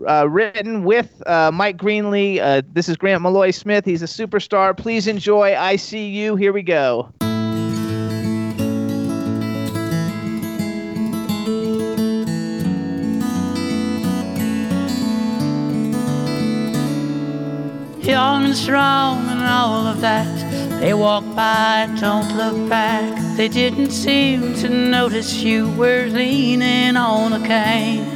uh, 0.07 0.29
written 0.29 0.83
with 0.83 1.21
uh, 1.27 1.51
Mike 1.51 1.77
Greenly. 1.77 2.39
Uh, 2.39 2.61
this 2.71 2.87
is 2.87 2.97
Grant 2.97 3.23
Maloy 3.23 3.51
Smith. 3.51 3.83
He's 3.83 4.03
a 4.03 4.05
superstar. 4.05 4.77
Please 4.77 5.07
enjoy 5.07 5.55
"I 5.57 5.75
See 5.75 6.07
You." 6.07 6.35
Here 6.35 6.53
we 6.53 6.61
go. 6.61 7.11
Young 18.03 18.45
and 18.45 18.55
strong 18.55 19.27
and 19.29 19.41
all 19.41 19.85
of 19.85 20.01
that. 20.01 20.79
They 20.79 20.93
walk 20.93 21.23
by, 21.35 21.87
don't 21.99 22.35
look 22.35 22.69
back. 22.69 23.37
They 23.37 23.47
didn't 23.47 23.91
seem 23.91 24.55
to 24.55 24.69
notice 24.69 25.35
you 25.35 25.69
were 25.73 26.07
leaning 26.07 26.97
on 26.97 27.33
a 27.33 27.47
cane. 27.47 28.07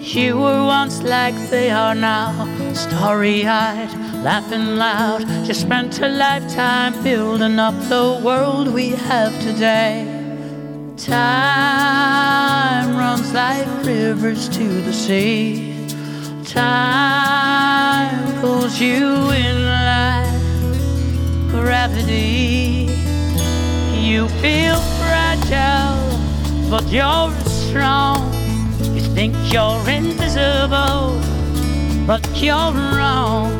You 0.00 0.36
were 0.36 0.64
once 0.64 1.02
like 1.02 1.34
they 1.50 1.70
are 1.70 1.94
now, 1.94 2.46
starry 2.72 3.46
eyed, 3.46 3.92
laughing 4.22 4.76
loud. 4.76 5.28
You 5.46 5.54
spent 5.54 6.00
a 6.00 6.08
lifetime 6.08 7.02
building 7.02 7.58
up 7.58 7.74
the 7.88 8.20
world 8.24 8.72
we 8.72 8.90
have 8.90 9.32
today. 9.42 10.14
Time 10.96 12.96
runs 12.96 13.32
like 13.32 13.66
rivers 13.84 14.48
to 14.50 14.82
the 14.82 14.92
sea. 14.92 15.77
Time 16.48 18.40
pulls 18.40 18.80
you 18.80 19.28
in 19.32 19.66
like 19.66 20.40
gravity. 21.50 22.88
You 23.92 24.28
feel 24.40 24.80
fragile, 24.96 26.00
but 26.70 26.88
you're 26.88 27.34
strong. 27.44 28.32
You 28.94 29.02
think 29.02 29.36
you're 29.52 29.86
invisible, 29.90 31.20
but 32.06 32.26
you're 32.34 32.72
wrong. 32.96 33.52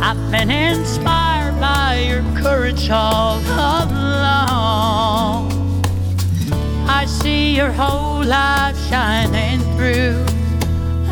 I've 0.00 0.30
been 0.30 0.48
inspired 0.48 1.58
by 1.60 2.04
your 2.06 2.22
courage 2.40 2.88
all 2.88 3.40
along. 3.40 5.50
I 6.88 7.04
see 7.06 7.56
your 7.56 7.72
whole 7.72 8.22
life 8.22 8.78
shining 8.88 9.58
through. 9.76 10.24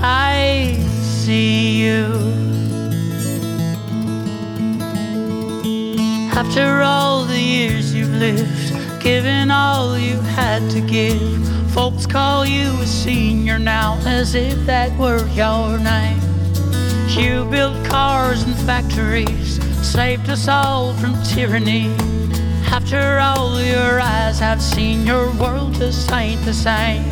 I 0.01 0.79
see 1.03 1.83
you. 1.85 2.07
After 6.33 6.83
all 6.83 7.25
the 7.25 7.41
years 7.41 7.93
you've 7.93 8.15
lived, 8.15 9.03
given 9.03 9.51
all 9.51 9.99
you 9.99 10.21
had 10.21 10.71
to 10.71 10.81
give, 10.81 11.49
folks 11.73 12.07
call 12.07 12.47
you 12.47 12.69
a 12.81 12.87
senior 12.87 13.59
now 13.59 13.99
as 14.07 14.37
if 14.37 14.57
that 14.67 14.97
were 14.97 15.27
your 15.31 15.79
name. 15.79 16.21
You 17.09 17.45
built 17.47 17.85
cars 17.87 18.45
and 18.45 18.55
factories, 18.59 19.61
saved 19.85 20.31
us 20.31 20.47
all 20.47 20.93
from 20.95 21.21
tyranny. 21.25 21.89
After 22.71 23.19
all 23.19 23.61
your 23.61 24.01
eyes 24.01 24.39
have 24.39 24.63
seen, 24.63 25.05
your 25.05 25.33
world 25.33 25.75
just 25.75 26.13
ain't 26.13 26.45
the 26.45 26.55
same. 26.55 27.05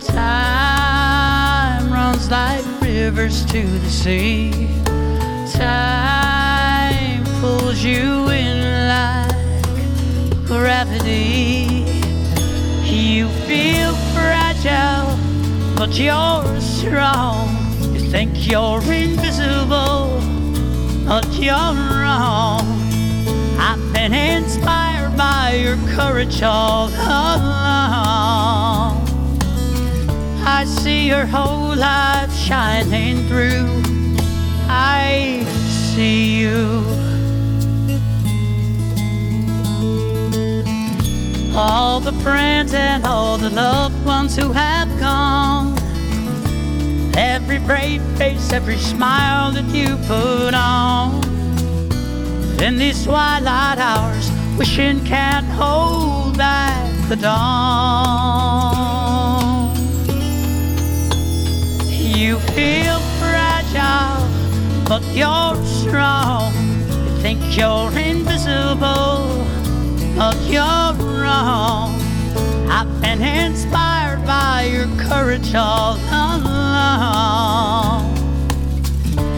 Time 0.00 0.53
runs 2.04 2.30
like 2.30 2.64
rivers 2.82 3.46
to 3.46 3.62
the 3.62 3.88
sea. 3.88 4.68
Time 5.54 7.24
pulls 7.40 7.82
you 7.82 8.28
in 8.28 8.88
like 8.94 10.46
gravity. 10.46 11.86
You 12.84 13.28
feel 13.48 13.94
fragile, 14.14 15.16
but 15.78 15.90
you're 15.98 16.60
strong. 16.60 17.48
You 17.94 18.00
think 18.14 18.30
you're 18.50 18.84
invisible, 18.92 20.20
but 21.06 21.26
you're 21.46 21.74
wrong. 22.00 22.66
I've 23.68 23.84
been 23.94 24.12
inspired 24.12 25.16
by 25.16 25.54
your 25.64 25.78
courage 25.96 26.42
all 26.42 26.88
along. 26.88 27.74
I 30.46 30.66
see 30.66 31.08
your 31.08 31.24
whole 31.24 31.63
life 31.76 32.32
shining 32.34 33.26
through. 33.28 33.82
I 34.68 35.44
see 35.94 36.40
you. 36.40 36.82
All 41.56 42.00
the 42.00 42.12
friends 42.22 42.74
and 42.74 43.04
all 43.04 43.38
the 43.38 43.50
loved 43.50 44.04
ones 44.04 44.36
who 44.36 44.52
have 44.52 44.88
gone. 44.98 45.78
Every 47.16 47.58
brave 47.60 48.02
face, 48.18 48.52
every 48.52 48.78
smile 48.78 49.52
that 49.52 49.66
you 49.74 49.96
put 50.08 50.54
on. 50.54 51.22
In 52.60 52.76
these 52.76 53.04
twilight 53.04 53.78
hours, 53.78 54.30
wishing 54.58 55.04
can't 55.04 55.46
hold 55.46 56.36
back 56.36 57.08
the 57.08 57.16
dawn. 57.16 58.63
You 62.24 62.38
feel 62.56 63.00
fragile, 63.20 64.26
but 64.88 65.02
you're 65.12 65.62
strong. 65.62 66.54
You 66.88 67.20
think 67.20 67.54
you're 67.54 67.92
invisible, 67.98 69.44
but 70.16 70.38
you're 70.48 70.94
wrong. 71.20 72.00
I've 72.70 72.88
been 73.02 73.20
inspired 73.20 74.24
by 74.24 74.70
your 74.72 74.86
courage 75.06 75.54
all 75.54 75.96
along. 75.96 76.46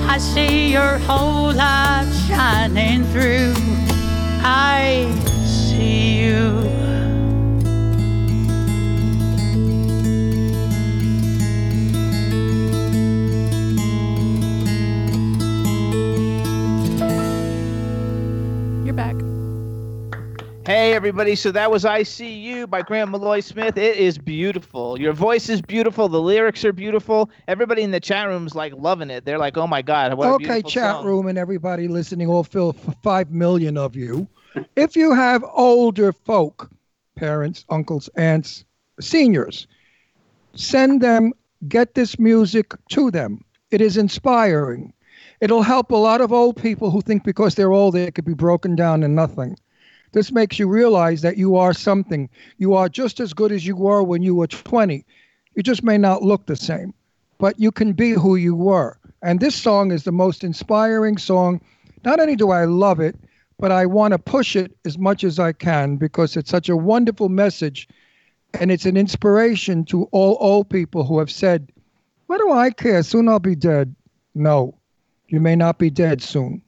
I 0.09 0.19
see 0.19 0.71
your 0.71 0.99
whole 1.09 1.53
life 1.53 2.15
shining 2.29 3.03
through. 3.07 3.53
I 4.45 5.13
see 5.45 6.21
you. 6.21 6.66
Hey 20.67 20.95
everybody, 20.95 21.37
so 21.37 21.53
that 21.53 21.71
was 21.71 21.85
I 21.85 22.03
See 22.03 22.35
You 22.35 22.67
by 22.67 22.83
Grant 22.83 23.13
Maloy 23.13 23.41
Smith. 23.41 23.79
It 23.79 23.99
is 23.99 24.19
beautiful. 24.19 25.01
Your 25.01 25.13
voice 25.13 25.49
is 25.49 25.63
beautiful, 25.63 26.09
the 26.09 26.21
lyrics 26.21 26.65
are 26.65 26.73
beautiful. 26.73 27.31
Everybody 27.47 27.83
in 27.83 27.93
the 27.93 28.01
chat 28.01 28.27
room 28.27 28.49
is 28.49 28.57
like 28.57 28.73
loving 28.77 29.09
it. 29.09 29.25
They're 29.25 29.39
like, 29.39 29.57
"Oh 29.57 29.69
my 29.69 29.81
god, 29.81 30.15
what 30.15 30.27
okay, 30.27 30.63
chat 30.63 30.97
song." 30.97 31.07
room 31.07 31.29
and 31.29 31.39
everybody 31.39 31.87
listening, 31.87 32.29
all 32.29 32.43
fill 32.43 32.73
for 32.73 32.91
five 33.05 33.31
million 33.31 33.77
of 33.77 33.95
you. 33.95 34.27
if 34.75 34.97
you 34.97 35.15
have 35.15 35.45
older 35.55 36.13
folk, 36.13 36.69
parents, 37.15 37.65
uncles, 37.71 38.09
aunts, 38.17 38.65
seniors, 39.01 39.69
send 40.57 41.01
them, 41.01 41.33
get 41.69 41.95
this 41.95 42.19
music 42.19 42.75
to 42.89 43.13
them. 43.13 43.41
It 43.71 43.81
is 43.81 43.97
inspiring. 43.97 44.93
It'll 45.41 45.63
help 45.63 45.93
a 45.93 45.97
lot 45.97 46.21
of 46.21 46.33
old 46.33 46.61
people 46.61 46.91
who 46.91 47.03
think 47.03 47.23
because 47.23 47.55
they're 47.55 47.73
old 47.73 47.95
they 47.95 48.11
could 48.11 48.25
be 48.25 48.35
broken 48.35 48.75
down 48.75 49.05
and 49.05 49.15
nothing. 49.15 49.57
This 50.17 50.33
makes 50.33 50.59
you 50.59 50.67
realize 50.67 51.21
that 51.21 51.37
you 51.37 51.57
are 51.57 51.75
something. 51.75 52.31
You 52.57 52.73
are 52.73 52.89
just 52.89 53.21
as 53.21 53.35
good 53.35 53.53
as 53.53 53.67
you 53.67 53.77
were 53.77 54.03
when 54.03 54.23
you 54.23 54.35
were 54.35 54.47
20. 54.47 55.05
You 55.55 55.63
just 55.63 55.85
may 55.85 55.99
not 55.99 56.23
look 56.23 56.47
the 56.47 56.57
same, 56.57 56.95
but 57.37 57.61
you 57.61 57.71
can 57.71 57.93
be 57.93 58.13
who 58.13 58.35
you 58.35 58.55
were. 58.55 58.99
And 59.21 59.41
this 59.41 59.55
song 59.55 59.93
is 59.93 60.05
the 60.05 60.13
most 60.13 60.43
inspiring 60.43 61.19
song. 61.19 61.61
Not 62.03 62.19
only 62.19 62.35
do 62.35 62.51
I 62.51 62.65
love 62.65 62.99
it, 62.99 63.15
but 63.59 63.71
I 63.71 63.85
want 63.85 64.13
to 64.13 64.19
push 64.19 64.57
it 64.57 64.75
as 64.87 64.97
much 64.97 65.23
as 65.23 65.39
I 65.39 65.53
can 65.53 65.97
because 65.97 66.35
it's 66.35 66.51
such 66.51 66.71
a 66.71 66.79
wonderful 66.79 67.29
message. 67.29 67.87
And 68.59 68.73
it's 68.73 68.87
an 68.87 68.97
inspiration 68.97 69.85
to 69.85 70.05
all 70.13 70.39
old 70.41 70.71
people 70.71 71.05
who 71.05 71.19
have 71.19 71.31
said, 71.31 71.71
What 72.29 72.39
do 72.39 72.53
I 72.53 72.71
care? 72.71 73.03
Soon 73.03 73.29
I'll 73.29 73.39
be 73.39 73.55
dead. 73.55 73.95
No, 74.35 74.79
you 75.29 75.41
may 75.41 75.57
not 75.57 75.79
be 75.79 75.91
dead 75.91 76.23
soon. 76.23 76.63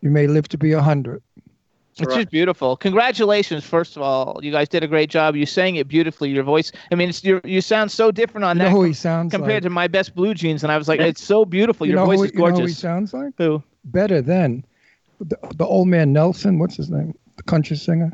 You 0.00 0.08
may 0.08 0.26
live 0.26 0.48
to 0.48 0.56
be 0.56 0.72
a 0.72 0.76
100. 0.76 1.22
It's 1.98 2.14
just 2.14 2.30
beautiful. 2.30 2.76
Congratulations, 2.76 3.64
first 3.64 3.96
of 3.96 4.02
all. 4.02 4.38
You 4.42 4.52
guys 4.52 4.68
did 4.68 4.84
a 4.84 4.86
great 4.86 5.08
job. 5.08 5.34
You 5.34 5.46
sang 5.46 5.76
it 5.76 5.88
beautifully. 5.88 6.28
Your 6.30 6.42
voice, 6.44 6.70
I 6.92 6.94
mean, 6.94 7.08
it's 7.08 7.24
your, 7.24 7.40
you 7.44 7.60
sound 7.62 7.90
so 7.90 8.10
different 8.10 8.44
on 8.44 8.56
You 8.56 8.64
that 8.64 8.70
know 8.70 8.76
who 8.76 8.84
he 8.84 8.92
sounds 8.92 9.30
compared 9.30 9.54
like? 9.54 9.62
to 9.64 9.70
my 9.70 9.88
best 9.88 10.14
blue 10.14 10.34
jeans. 10.34 10.62
And 10.62 10.70
I 10.70 10.76
was 10.76 10.88
like, 10.88 11.00
it's 11.00 11.22
so 11.22 11.44
beautiful. 11.56 11.86
You 11.86 11.92
Your 11.94 12.00
know 12.00 12.06
voice 12.06 12.18
who, 12.18 12.24
is 12.24 12.32
you 12.32 12.38
know 12.38 12.44
gorgeous. 12.44 12.58
who 12.60 12.66
he 12.66 12.72
sounds 12.74 13.14
like? 13.14 13.32
Who? 13.38 13.62
Better 13.84 14.20
than 14.20 14.64
the, 15.20 15.38
the 15.56 15.64
old 15.64 15.88
man 15.88 16.12
Nelson. 16.12 16.58
What's 16.58 16.76
his 16.76 16.90
name? 16.90 17.14
The 17.36 17.42
country 17.44 17.76
singer. 17.76 18.12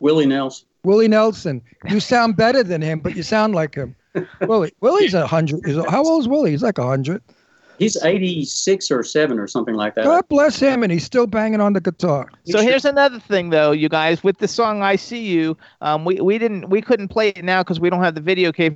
Willie 0.00 0.26
Nelson. 0.26 0.66
Willie 0.82 1.08
Nelson. 1.08 1.62
You 1.88 2.00
sound 2.00 2.36
better 2.36 2.62
than 2.62 2.82
him, 2.82 3.00
but 3.00 3.16
you 3.16 3.22
sound 3.22 3.54
like 3.54 3.74
him. 3.74 3.96
Willie. 4.42 4.72
Willie's 4.80 5.14
a 5.14 5.26
hundred. 5.26 5.64
How 5.88 6.04
old 6.04 6.20
is 6.20 6.28
Willie? 6.28 6.50
He's 6.50 6.62
like 6.62 6.76
a 6.78 6.86
hundred. 6.86 7.22
He's 7.78 7.96
86 8.02 8.90
or 8.90 9.02
7 9.02 9.38
or 9.38 9.46
something 9.46 9.74
like 9.74 9.94
that. 9.96 10.04
God 10.04 10.28
bless 10.28 10.58
him, 10.60 10.82
and 10.82 10.92
he's 10.92 11.04
still 11.04 11.26
banging 11.26 11.60
on 11.60 11.72
the 11.72 11.80
guitar. 11.80 12.30
So 12.44 12.60
here's 12.60 12.84
another 12.84 13.18
thing, 13.18 13.50
though, 13.50 13.72
you 13.72 13.88
guys. 13.88 14.22
With 14.22 14.38
the 14.38 14.48
song 14.48 14.82
"I 14.82 14.96
See 14.96 15.24
You," 15.26 15.56
um, 15.80 16.04
we 16.04 16.20
we 16.20 16.38
didn't 16.38 16.68
we 16.70 16.80
couldn't 16.80 17.08
play 17.08 17.30
it 17.30 17.44
now 17.44 17.62
because 17.62 17.80
we 17.80 17.90
don't 17.90 18.02
have 18.02 18.14
the 18.14 18.20
video 18.20 18.52
cap 18.52 18.74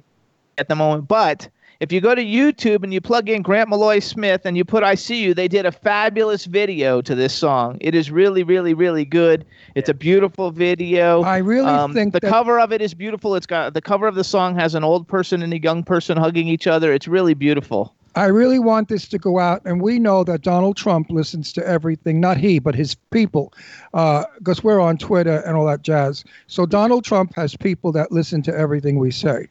at 0.59 0.69
the 0.69 0.75
moment. 0.75 1.07
But 1.07 1.49
if 1.81 1.93
you 1.93 2.01
go 2.01 2.13
to 2.13 2.25
YouTube 2.25 2.83
and 2.83 2.93
you 2.93 3.01
plug 3.01 3.29
in 3.29 3.41
Grant 3.43 3.71
Maloy 3.71 4.03
Smith 4.03 4.41
and 4.45 4.57
you 4.57 4.65
put 4.65 4.83
"I 4.83 4.97
See 4.97 5.23
You," 5.23 5.33
they 5.33 5.47
did 5.47 5.65
a 5.65 5.71
fabulous 5.71 6.45
video 6.47 7.01
to 7.03 7.15
this 7.15 7.33
song. 7.33 7.79
It 7.81 7.95
is 7.95 8.11
really, 8.11 8.43
really, 8.43 8.75
really 8.75 9.05
good. 9.05 9.45
It's 9.77 9.89
a 9.89 9.95
beautiful 9.95 10.51
video. 10.51 11.23
I 11.23 11.39
really 11.39 11.69
Um, 11.71 11.93
think 11.95 12.15
the 12.15 12.21
that- 12.21 12.29
cover 12.31 12.59
of 12.59 12.73
it 12.73 12.83
is 12.83 12.95
beautiful. 12.95 13.37
It's 13.37 13.47
got 13.47 13.75
the 13.75 13.81
cover 13.81 14.09
of 14.09 14.17
the 14.17 14.25
song 14.25 14.57
has 14.57 14.75
an 14.75 14.83
old 14.83 15.07
person 15.07 15.41
and 15.43 15.53
a 15.53 15.63
young 15.63 15.85
person 15.85 16.17
hugging 16.19 16.49
each 16.49 16.67
other. 16.67 16.93
It's 16.93 17.07
really 17.07 17.35
beautiful. 17.35 17.95
I 18.15 18.27
really 18.27 18.59
want 18.59 18.89
this 18.89 19.07
to 19.09 19.19
go 19.19 19.39
out, 19.39 19.63
and 19.65 19.81
we 19.81 19.99
know 19.99 20.25
that 20.25 20.43
Donald 20.43 20.77
Trump 20.77 21.11
listens 21.11 21.53
to 21.53 21.67
everything. 21.67 22.21
Not 22.21 22.37
he, 22.37 22.59
but 22.59 22.75
his 22.75 22.95
people, 23.11 23.53
because 23.93 24.65
we're 24.65 24.81
on 24.81 24.99
Twitter 24.99 25.39
and 25.47 25.57
all 25.57 25.67
that 25.67 25.83
jazz. 25.83 26.25
So 26.47 26.67
Donald 26.67 27.05
Trump 27.05 27.35
has 27.37 27.57
people 27.57 27.93
that 27.93 28.11
listen 28.11 28.43
to 28.43 28.57
everything 28.57 28.99
we 28.99 29.11
say, 29.11 29.49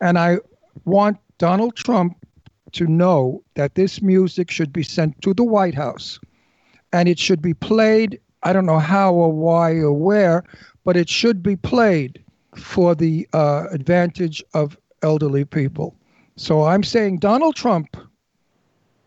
and 0.00 0.18
I 0.18 0.38
want 0.84 1.18
Donald 1.38 1.76
Trump 1.76 2.16
to 2.72 2.86
know 2.86 3.42
that 3.54 3.76
this 3.76 4.02
music 4.02 4.50
should 4.50 4.72
be 4.72 4.82
sent 4.82 5.22
to 5.22 5.32
the 5.32 5.44
White 5.44 5.74
House, 5.74 6.18
and 6.92 7.08
it 7.08 7.18
should 7.18 7.40
be 7.40 7.54
played. 7.54 8.20
I 8.42 8.52
don't 8.52 8.66
know 8.66 8.78
how 8.78 9.14
or 9.14 9.32
why 9.32 9.72
or 9.76 9.92
where, 9.92 10.44
but 10.84 10.96
it 10.96 11.08
should 11.08 11.42
be 11.42 11.56
played 11.56 12.22
for 12.54 12.94
the 12.94 13.26
uh, 13.32 13.66
advantage 13.70 14.42
of 14.54 14.76
elderly 15.02 15.44
people. 15.44 15.94
So 16.36 16.64
I'm 16.64 16.82
saying, 16.82 17.18
Donald 17.18 17.56
Trump, 17.56 17.96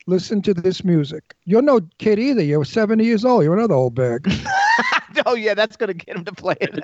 listen 0.08 0.42
to 0.44 0.54
this 0.54 0.84
music. 0.84 1.36
You're 1.46 1.62
no 1.62 1.82
kid 2.00 2.20
either. 2.20 2.42
You're 2.42 2.66
70 2.66 3.04
years 3.04 3.24
old. 3.24 3.44
You're 3.44 3.58
another 3.58 3.76
old 3.76 3.96
bag. 3.96 4.28
oh 5.26 5.36
yeah, 5.36 5.54
that's 5.54 5.78
gonna 5.78 5.94
get 5.94 6.16
him 6.16 6.26
to 6.26 6.32
play 6.32 6.56
it. 6.60 6.80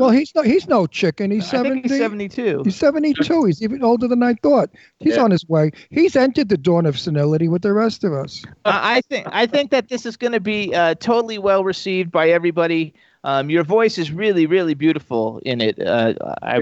well, 0.00 0.10
he's 0.10 0.34
no 0.34 0.42
he's 0.42 0.66
no 0.66 0.86
chicken. 0.86 1.30
He's 1.30 1.44
I 1.44 1.58
70. 1.58 1.70
think 1.70 1.92
he's 1.92 1.98
72. 1.98 2.62
He's 2.64 2.76
72. 2.76 3.44
He's 3.44 3.62
even 3.62 3.82
older 3.84 4.08
than 4.08 4.22
I 4.22 4.34
thought. 4.34 4.70
He's 5.00 5.16
Yeah. 5.16 5.22
on 5.24 5.30
his 5.30 5.46
way. 5.48 5.70
He's 5.90 6.16
entered 6.16 6.48
the 6.48 6.56
dawn 6.56 6.86
of 6.86 6.98
senility 6.98 7.48
with 7.48 7.62
the 7.62 7.72
rest 7.72 8.04
of 8.04 8.12
us. 8.12 8.42
I 8.64 8.96
I 8.96 9.00
think 9.02 9.28
I 9.30 9.46
think 9.46 9.70
that 9.70 9.88
this 9.88 10.06
is 10.06 10.16
going 10.16 10.32
to 10.32 10.40
be 10.40 10.74
uh, 10.74 10.94
totally 10.96 11.38
well 11.38 11.62
received 11.64 12.10
by 12.10 12.30
everybody. 12.30 12.94
Um, 13.26 13.50
your 13.50 13.64
voice 13.64 13.98
is 13.98 14.12
really, 14.12 14.46
really 14.46 14.74
beautiful 14.74 15.40
in 15.44 15.60
it. 15.60 15.84
Uh, 15.84 16.14
I, 16.42 16.60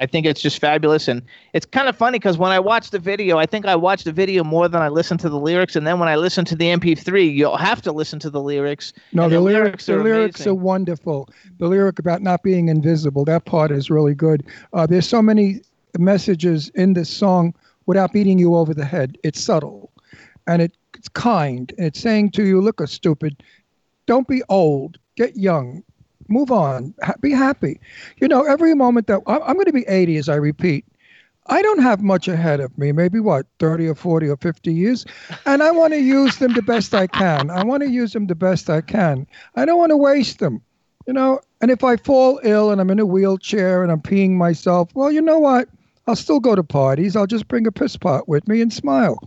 I 0.00 0.06
think 0.06 0.26
it's 0.26 0.40
just 0.40 0.58
fabulous, 0.58 1.06
and 1.06 1.22
it's 1.52 1.64
kind 1.64 1.88
of 1.88 1.96
funny 1.96 2.18
because 2.18 2.36
when 2.36 2.50
I 2.50 2.58
watched 2.58 2.90
the 2.90 2.98
video, 2.98 3.38
I 3.38 3.46
think 3.46 3.64
I 3.64 3.76
watched 3.76 4.06
the 4.06 4.12
video 4.12 4.42
more 4.42 4.66
than 4.66 4.82
I 4.82 4.88
listened 4.88 5.20
to 5.20 5.28
the 5.28 5.38
lyrics, 5.38 5.76
and 5.76 5.86
then 5.86 6.00
when 6.00 6.08
I 6.08 6.16
listened 6.16 6.48
to 6.48 6.56
the 6.56 6.64
MP3, 6.64 7.32
you'll 7.32 7.56
have 7.56 7.80
to 7.82 7.92
listen 7.92 8.18
to 8.18 8.28
the 8.28 8.42
lyrics. 8.42 8.92
No, 9.12 9.22
and 9.22 9.32
the, 9.32 9.40
lyrics, 9.40 9.86
the 9.86 9.94
are 9.94 10.02
lyrics 10.02 10.40
amazing. 10.40 10.50
are 10.50 10.54
wonderful. 10.56 11.28
The 11.58 11.68
lyric 11.68 12.00
about 12.00 12.22
not 12.22 12.42
being 12.42 12.68
invisible, 12.70 13.24
that 13.26 13.44
part 13.44 13.70
is 13.70 13.88
really 13.88 14.16
good. 14.16 14.44
Uh, 14.72 14.88
there's 14.88 15.06
so 15.06 15.22
many 15.22 15.60
messages 15.96 16.70
in 16.70 16.94
this 16.94 17.08
song 17.08 17.54
without 17.86 18.12
beating 18.12 18.40
you 18.40 18.56
over 18.56 18.74
the 18.74 18.84
head. 18.84 19.16
It's 19.22 19.40
subtle, 19.40 19.92
and 20.48 20.60
it, 20.60 20.76
it's 20.96 21.08
kind. 21.08 21.72
And 21.78 21.86
it's 21.86 22.00
saying 22.00 22.32
to 22.32 22.44
you, 22.44 22.60
"Look, 22.60 22.80
a 22.80 22.88
stupid. 22.88 23.44
Don't 24.06 24.26
be 24.26 24.42
old. 24.48 24.98
Get 25.14 25.36
young. 25.36 25.84
Move 26.30 26.50
on. 26.50 26.94
Ha- 27.02 27.14
be 27.20 27.32
happy." 27.32 27.80
You 28.20 28.28
know, 28.28 28.44
every 28.44 28.74
moment 28.74 29.06
that 29.08 29.20
I'm, 29.26 29.42
I'm 29.42 29.54
going 29.54 29.66
to 29.66 29.72
be 29.72 29.86
80, 29.88 30.16
as 30.16 30.28
I 30.28 30.36
repeat. 30.36 30.84
I 31.46 31.62
don't 31.62 31.82
have 31.82 32.02
much 32.02 32.28
ahead 32.28 32.60
of 32.60 32.76
me, 32.78 32.92
maybe 32.92 33.18
what, 33.18 33.46
30 33.58 33.88
or 33.88 33.94
40 33.94 34.28
or 34.28 34.36
50 34.36 34.72
years. 34.72 35.04
And 35.46 35.62
I 35.62 35.70
want 35.72 35.92
to 35.92 36.00
use 36.00 36.36
them 36.38 36.54
the 36.54 36.62
best 36.62 36.94
I 36.94 37.06
can. 37.08 37.50
I 37.50 37.64
want 37.64 37.82
to 37.82 37.90
use 37.90 38.12
them 38.12 38.26
the 38.26 38.34
best 38.36 38.70
I 38.70 38.80
can. 38.80 39.26
I 39.56 39.64
don't 39.64 39.78
want 39.78 39.90
to 39.90 39.96
waste 39.96 40.38
them, 40.38 40.62
you 41.06 41.12
know. 41.12 41.40
And 41.60 41.70
if 41.70 41.82
I 41.82 41.96
fall 41.96 42.40
ill 42.44 42.70
and 42.70 42.80
I'm 42.80 42.90
in 42.90 43.00
a 43.00 43.06
wheelchair 43.06 43.82
and 43.82 43.90
I'm 43.90 44.00
peeing 44.00 44.32
myself, 44.32 44.90
well, 44.94 45.10
you 45.10 45.20
know 45.20 45.38
what? 45.38 45.68
I'll 46.06 46.16
still 46.16 46.40
go 46.40 46.54
to 46.54 46.62
parties. 46.62 47.16
I'll 47.16 47.26
just 47.26 47.48
bring 47.48 47.66
a 47.66 47.72
piss 47.72 47.96
pot 47.96 48.28
with 48.28 48.46
me 48.48 48.60
and 48.60 48.72
smile. 48.72 49.18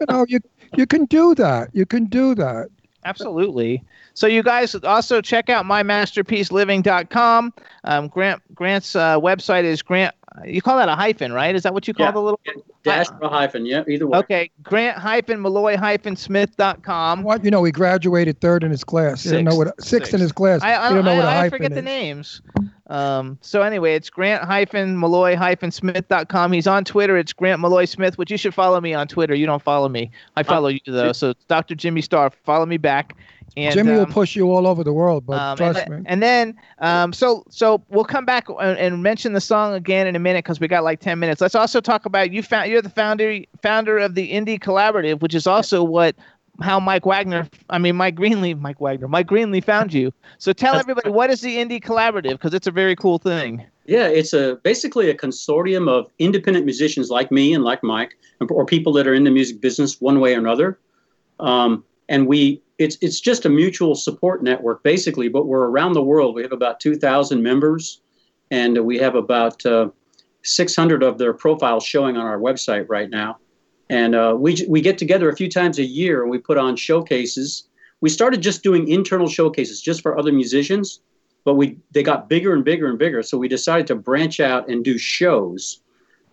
you 0.00 0.06
know, 0.08 0.24
you, 0.28 0.40
you 0.76 0.86
can 0.86 1.04
do 1.06 1.34
that. 1.34 1.70
You 1.74 1.86
can 1.86 2.06
do 2.06 2.34
that. 2.36 2.68
Absolutely. 3.06 3.84
So 4.14 4.26
you 4.26 4.42
guys 4.42 4.74
also 4.74 5.20
check 5.20 5.48
out 5.48 5.64
mymasterpieceliving.com. 5.64 7.54
Um, 7.84 8.08
Grant 8.08 8.42
Grant's 8.54 8.96
uh, 8.96 9.20
website 9.20 9.62
is 9.62 9.80
Grant. 9.80 10.12
You 10.44 10.60
call 10.60 10.76
that 10.78 10.88
a 10.88 10.94
hyphen, 10.94 11.32
right? 11.32 11.54
Is 11.54 11.62
that 11.62 11.72
what 11.72 11.88
you 11.88 11.94
call 11.94 12.06
Yeah. 12.06 12.12
the 12.12 12.20
little 12.20 12.40
Dash 12.82 13.06
or 13.20 13.26
a 13.26 13.28
hyphen, 13.28 13.66
yeah, 13.66 13.82
either 13.88 14.06
way. 14.06 14.18
Okay, 14.18 14.50
Grant 14.62 14.96
hyphen 14.98 15.40
Maloy 15.40 15.76
hyphen 15.76 16.14
Smith.com. 16.14 17.22
What 17.22 17.44
you 17.44 17.50
know, 17.50 17.64
he 17.64 17.72
graduated 17.72 18.40
third 18.40 18.62
in 18.62 18.70
his 18.70 18.84
class. 18.84 19.24
He 19.24 19.30
didn't 19.30 19.46
know 19.46 19.56
what 19.56 19.82
sixth 19.82 20.14
in 20.14 20.20
his 20.20 20.30
class. 20.30 20.62
I, 20.62 20.74
I, 20.74 20.88
he 20.88 20.94
didn't 20.94 21.04
know 21.06 21.12
I, 21.12 21.16
what 21.16 21.24
a 21.24 21.28
I 21.28 21.34
hyphen 21.34 21.50
forget 21.50 21.72
is. 21.72 21.76
the 21.76 21.82
names. 21.82 22.42
Um, 22.88 23.38
so 23.40 23.62
anyway, 23.62 23.94
it's 23.94 24.08
Grant 24.10 24.44
hyphen 24.44 24.96
Maloy 24.96 25.34
hyphen 25.34 25.72
Smith 25.72 26.06
dot 26.08 26.28
com. 26.28 26.52
He's 26.52 26.66
on 26.68 26.84
Twitter. 26.84 27.16
It's 27.16 27.32
Grant 27.32 27.60
Maloy 27.60 27.88
Smith, 27.88 28.18
which 28.18 28.30
you 28.30 28.36
should 28.36 28.54
follow 28.54 28.80
me 28.80 28.94
on 28.94 29.08
Twitter. 29.08 29.34
You 29.34 29.46
don't 29.46 29.62
follow 29.62 29.88
me. 29.88 30.10
I 30.36 30.42
follow 30.44 30.68
you 30.68 30.80
though. 30.86 31.12
So 31.12 31.34
Dr. 31.48 31.74
Jimmy 31.74 32.02
Star. 32.02 32.30
Follow 32.44 32.66
me 32.66 32.76
back. 32.76 33.16
And, 33.56 33.72
Jimmy 33.72 33.92
will 33.92 34.02
um, 34.02 34.12
push 34.12 34.36
you 34.36 34.50
all 34.52 34.66
over 34.66 34.84
the 34.84 34.92
world, 34.92 35.24
but 35.24 35.40
um, 35.40 35.56
trust 35.56 35.80
and, 35.86 35.96
me. 35.96 36.02
and 36.06 36.22
then, 36.22 36.54
um, 36.78 37.12
so 37.12 37.42
so 37.48 37.82
we'll 37.88 38.04
come 38.04 38.26
back 38.26 38.48
and, 38.48 38.78
and 38.78 39.02
mention 39.02 39.32
the 39.32 39.40
song 39.40 39.72
again 39.72 40.06
in 40.06 40.14
a 40.14 40.18
minute 40.18 40.44
because 40.44 40.60
we 40.60 40.68
got 40.68 40.84
like 40.84 41.00
ten 41.00 41.18
minutes. 41.18 41.40
Let's 41.40 41.54
also 41.54 41.80
talk 41.80 42.04
about 42.04 42.32
you. 42.32 42.42
Found 42.42 42.70
you're 42.70 42.82
the 42.82 42.90
founder 42.90 43.40
founder 43.62 43.98
of 43.98 44.14
the 44.14 44.30
Indie 44.30 44.58
Collaborative, 44.58 45.20
which 45.20 45.34
is 45.34 45.46
also 45.46 45.82
what 45.82 46.16
how 46.60 46.80
Mike 46.80 47.06
Wagner, 47.06 47.48
I 47.70 47.78
mean 47.78 47.96
Mike 47.96 48.14
Greenly, 48.14 48.54
Mike 48.54 48.80
Wagner, 48.80 49.08
Mike 49.08 49.26
Greenly 49.26 49.60
found 49.60 49.92
you. 49.92 50.12
So 50.38 50.52
tell 50.52 50.74
everybody 50.74 51.10
what 51.10 51.30
is 51.30 51.40
the 51.40 51.56
Indie 51.56 51.82
Collaborative 51.82 52.32
because 52.32 52.54
it's 52.54 52.66
a 52.66 52.70
very 52.70 52.96
cool 52.96 53.18
thing. 53.18 53.64
Yeah, 53.86 54.08
it's 54.08 54.32
a 54.32 54.58
basically 54.62 55.10
a 55.10 55.14
consortium 55.14 55.88
of 55.88 56.10
independent 56.18 56.64
musicians 56.64 57.10
like 57.10 57.30
me 57.30 57.54
and 57.54 57.62
like 57.62 57.82
Mike, 57.82 58.18
or 58.50 58.66
people 58.66 58.92
that 58.94 59.06
are 59.06 59.14
in 59.14 59.24
the 59.24 59.30
music 59.30 59.60
business 59.60 60.00
one 60.00 60.20
way 60.20 60.34
or 60.34 60.38
another. 60.38 60.78
Um, 61.38 61.84
and 62.08 62.26
we, 62.26 62.62
it's 62.78 62.96
it's 63.00 63.20
just 63.20 63.44
a 63.44 63.48
mutual 63.48 63.94
support 63.94 64.42
network 64.42 64.82
basically. 64.82 65.28
But 65.28 65.46
we're 65.46 65.66
around 65.66 65.94
the 65.94 66.02
world. 66.02 66.34
We 66.34 66.42
have 66.42 66.52
about 66.52 66.80
two 66.80 66.96
thousand 66.96 67.42
members, 67.42 68.00
and 68.50 68.84
we 68.84 68.98
have 68.98 69.14
about 69.14 69.64
uh, 69.64 69.90
six 70.42 70.76
hundred 70.76 71.02
of 71.02 71.18
their 71.18 71.32
profiles 71.32 71.84
showing 71.84 72.16
on 72.16 72.26
our 72.26 72.38
website 72.38 72.86
right 72.88 73.10
now. 73.10 73.38
And 73.88 74.14
uh, 74.14 74.36
we 74.38 74.64
we 74.68 74.80
get 74.80 74.98
together 74.98 75.28
a 75.28 75.36
few 75.36 75.48
times 75.48 75.78
a 75.78 75.84
year 75.84 76.22
and 76.22 76.30
we 76.30 76.38
put 76.38 76.58
on 76.58 76.76
showcases. 76.76 77.68
We 78.00 78.10
started 78.10 78.42
just 78.42 78.62
doing 78.62 78.88
internal 78.88 79.28
showcases 79.28 79.80
just 79.80 80.02
for 80.02 80.18
other 80.18 80.32
musicians, 80.32 81.00
but 81.44 81.54
we 81.54 81.78
they 81.92 82.02
got 82.02 82.28
bigger 82.28 82.52
and 82.52 82.64
bigger 82.64 82.88
and 82.88 82.98
bigger. 82.98 83.22
So 83.22 83.38
we 83.38 83.48
decided 83.48 83.86
to 83.88 83.94
branch 83.94 84.40
out 84.40 84.68
and 84.68 84.84
do 84.84 84.98
shows 84.98 85.80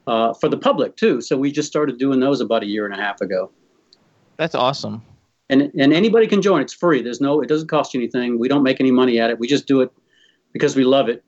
uh, 0.07 0.33
for 0.33 0.49
the 0.49 0.57
public 0.57 0.95
too. 0.95 1.21
So 1.21 1.37
we 1.37 1.51
just 1.51 1.67
started 1.67 1.97
doing 1.97 2.19
those 2.19 2.41
about 2.41 2.63
a 2.63 2.65
year 2.65 2.85
and 2.85 2.93
a 2.93 2.97
half 2.97 3.21
ago. 3.21 3.51
That's 4.37 4.55
awesome. 4.55 5.03
And 5.49 5.71
and 5.77 5.93
anybody 5.93 6.25
can 6.27 6.41
join. 6.41 6.61
It's 6.61 6.73
free. 6.73 7.01
There's 7.01 7.19
no. 7.21 7.41
It 7.41 7.47
doesn't 7.49 7.67
cost 7.67 7.93
you 7.93 7.99
anything. 7.99 8.39
We 8.39 8.47
don't 8.47 8.63
make 8.63 8.79
any 8.79 8.91
money 8.91 9.19
at 9.19 9.29
it. 9.29 9.39
We 9.39 9.47
just 9.47 9.67
do 9.67 9.81
it 9.81 9.91
because 10.53 10.75
we 10.75 10.83
love 10.83 11.09
it. 11.09 11.23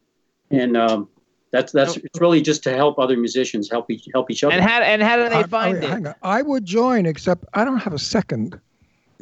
And 0.51 0.77
um, 0.77 1.09
that's 1.51 1.71
that's 1.73 1.97
it's 1.97 2.19
really 2.21 2.41
just 2.41 2.63
to 2.63 2.73
help 2.75 2.97
other 2.97 3.17
musicians 3.17 3.69
help 3.69 3.91
each 3.91 4.07
help 4.13 4.31
each 4.31 4.43
other. 4.43 4.53
And 4.53 4.63
how 4.63 4.79
and 4.81 5.01
how 5.03 5.17
do 5.17 5.29
they 5.29 5.35
I- 5.39 5.43
find 5.43 5.83
I, 5.83 5.97
it? 6.11 6.15
I 6.23 6.41
would 6.41 6.65
join, 6.65 7.05
except 7.05 7.45
I 7.53 7.65
don't 7.65 7.79
have 7.79 7.93
a 7.93 7.99
second. 7.99 8.59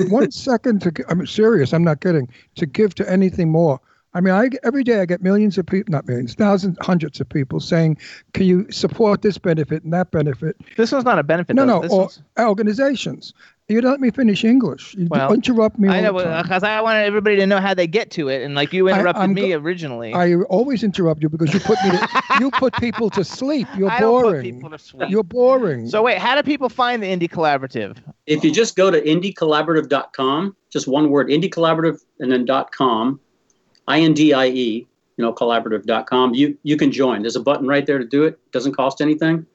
One 0.10 0.30
second 0.50 0.82
to. 0.84 0.92
I'm 1.10 1.26
serious. 1.26 1.74
I'm 1.74 1.84
not 1.84 2.02
kidding. 2.02 2.30
To 2.56 2.66
give 2.66 2.94
to 2.96 3.12
anything 3.12 3.52
more. 3.52 3.80
I 4.16 4.22
mean, 4.22 4.32
I 4.36 4.50
every 4.64 4.84
day 4.84 5.02
I 5.02 5.06
get 5.06 5.24
millions 5.24 5.58
of 5.58 5.66
people, 5.66 5.92
not 5.92 6.08
millions, 6.08 6.36
thousands, 6.36 6.78
hundreds 6.82 7.20
of 7.20 7.28
people 7.28 7.60
saying, 7.60 7.98
"Can 8.34 8.46
you 8.46 8.72
support 8.72 9.24
this 9.24 9.40
benefit 9.40 9.84
and 9.84 9.92
that 9.92 10.12
benefit?" 10.12 10.56
This 10.78 10.92
one's 10.92 11.04
not 11.04 11.18
a 11.18 11.24
benefit. 11.24 11.56
No, 11.56 11.66
though. 11.66 11.74
no, 11.78 11.82
This 11.82 11.92
or 11.92 12.00
one's- 12.02 12.22
organizations. 12.40 13.34
You 13.70 13.80
don't 13.80 13.92
let 13.92 14.02
me 14.02 14.12
finish 14.12 14.44
English. 14.44 14.94
You 14.94 15.08
Well, 15.10 15.32
interrupt 15.34 15.80
me. 15.80 15.88
I 15.88 16.02
know 16.02 16.14
because 16.14 16.64
I 16.64 16.82
wanted 16.82 17.06
everybody 17.06 17.38
to 17.38 17.48
know 17.48 17.62
how 17.62 17.74
they 17.74 17.88
get 17.88 18.12
to 18.12 18.28
it, 18.28 18.44
and 18.44 18.56
like 18.56 18.74
you 18.74 18.90
interrupted 18.90 19.24
I'm 19.24 19.34
me 19.34 19.50
go- 19.50 19.58
originally. 19.58 20.14
I 20.14 20.36
always 20.36 20.84
interrupt 20.84 21.24
you 21.24 21.30
because 21.30 21.54
you 21.54 21.62
put 21.62 21.78
me. 21.84 21.92
To, 21.92 22.10
you 22.42 22.52
put 22.52 22.74
people 22.76 23.10
to 23.12 23.24
sleep. 23.24 23.68
You're 23.78 23.90
I 23.90 24.02
don't 24.02 24.22
put 24.22 24.32
boring. 24.32 24.56
people 24.56 24.70
to 24.70 24.78
sleep. 24.78 25.10
You're 25.10 25.24
boring. 25.24 25.88
So 25.88 26.04
wait, 26.04 26.18
how 26.18 26.36
do 26.36 26.44
people 26.44 26.68
find 26.68 27.02
the 27.02 27.08
Indie 27.08 27.30
Collaborative? 27.30 27.98
if 28.26 28.44
you 28.44 28.52
just 28.52 28.76
go 28.76 28.92
to 28.92 29.02
indiecollaborative.com, 29.02 30.56
just 30.70 30.88
one 30.88 31.10
word, 31.10 31.30
indiecollaborative 31.30 32.02
and 32.20 32.32
then 32.32 32.46
.com, 32.72 33.20
I-N-D-I-E, 33.88 34.88
you 35.18 35.22
know, 35.24 35.34
collaborative.com, 35.34 36.34
you, 36.34 36.58
you 36.64 36.78
can 36.78 36.92
join. 36.92 37.22
There's 37.22 37.36
a 37.36 37.42
button 37.42 37.68
right 37.68 37.86
there 37.86 37.98
to 37.98 38.06
do 38.06 38.24
it. 38.24 38.40
Doesn't 38.52 38.76
cost 38.76 39.02
anything. 39.02 39.46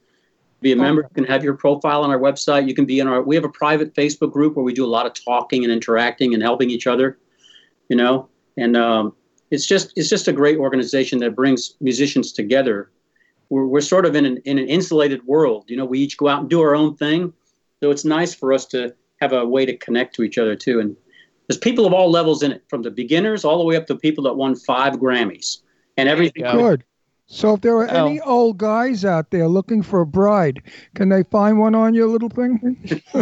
Be 0.60 0.72
a 0.72 0.76
member. 0.76 1.02
You 1.02 1.14
can 1.14 1.24
have 1.24 1.44
your 1.44 1.54
profile 1.54 2.02
on 2.02 2.10
our 2.10 2.18
website. 2.18 2.66
You 2.66 2.74
can 2.74 2.84
be 2.84 2.98
in 2.98 3.06
our, 3.06 3.22
we 3.22 3.36
have 3.36 3.44
a 3.44 3.48
private 3.48 3.94
Facebook 3.94 4.32
group 4.32 4.56
where 4.56 4.64
we 4.64 4.72
do 4.72 4.84
a 4.84 4.88
lot 4.88 5.06
of 5.06 5.12
talking 5.14 5.62
and 5.62 5.72
interacting 5.72 6.34
and 6.34 6.42
helping 6.42 6.68
each 6.68 6.86
other, 6.88 7.16
you 7.88 7.96
know, 7.96 8.28
and 8.56 8.76
um, 8.76 9.14
it's 9.50 9.66
just, 9.66 9.92
it's 9.94 10.08
just 10.08 10.26
a 10.26 10.32
great 10.32 10.58
organization 10.58 11.20
that 11.20 11.36
brings 11.36 11.74
musicians 11.80 12.32
together. 12.32 12.90
We're, 13.50 13.66
we're 13.66 13.80
sort 13.80 14.04
of 14.04 14.16
in 14.16 14.26
an, 14.26 14.38
in 14.44 14.58
an 14.58 14.66
insulated 14.66 15.24
world. 15.26 15.64
You 15.68 15.76
know, 15.76 15.84
we 15.84 16.00
each 16.00 16.16
go 16.16 16.26
out 16.26 16.40
and 16.40 16.50
do 16.50 16.60
our 16.60 16.74
own 16.74 16.96
thing. 16.96 17.32
So 17.80 17.92
it's 17.92 18.04
nice 18.04 18.34
for 18.34 18.52
us 18.52 18.66
to 18.66 18.94
have 19.20 19.32
a 19.32 19.46
way 19.46 19.64
to 19.64 19.76
connect 19.76 20.16
to 20.16 20.22
each 20.22 20.38
other 20.38 20.56
too. 20.56 20.80
And 20.80 20.96
there's 21.46 21.58
people 21.58 21.86
of 21.86 21.92
all 21.92 22.10
levels 22.10 22.42
in 22.42 22.50
it, 22.50 22.64
from 22.68 22.82
the 22.82 22.90
beginners 22.90 23.44
all 23.44 23.58
the 23.58 23.64
way 23.64 23.76
up 23.76 23.86
to 23.86 23.96
people 23.96 24.24
that 24.24 24.34
won 24.34 24.56
five 24.56 24.94
Grammys 24.94 25.58
and 25.96 26.08
everything. 26.08 26.42
Good. 26.42 26.84
So 27.30 27.52
if 27.54 27.60
there 27.60 27.76
are 27.76 27.86
Oh. 27.90 28.06
any 28.06 28.20
old 28.22 28.56
guys 28.56 29.04
out 29.04 29.30
there 29.30 29.48
looking 29.48 29.82
for 29.82 30.00
a 30.00 30.06
bride, 30.06 30.62
can 30.94 31.10
they 31.10 31.22
find 31.22 31.58
one 31.58 31.74
on 31.74 31.92
your 31.92 32.06
little 32.06 32.30
thing? 32.30 32.58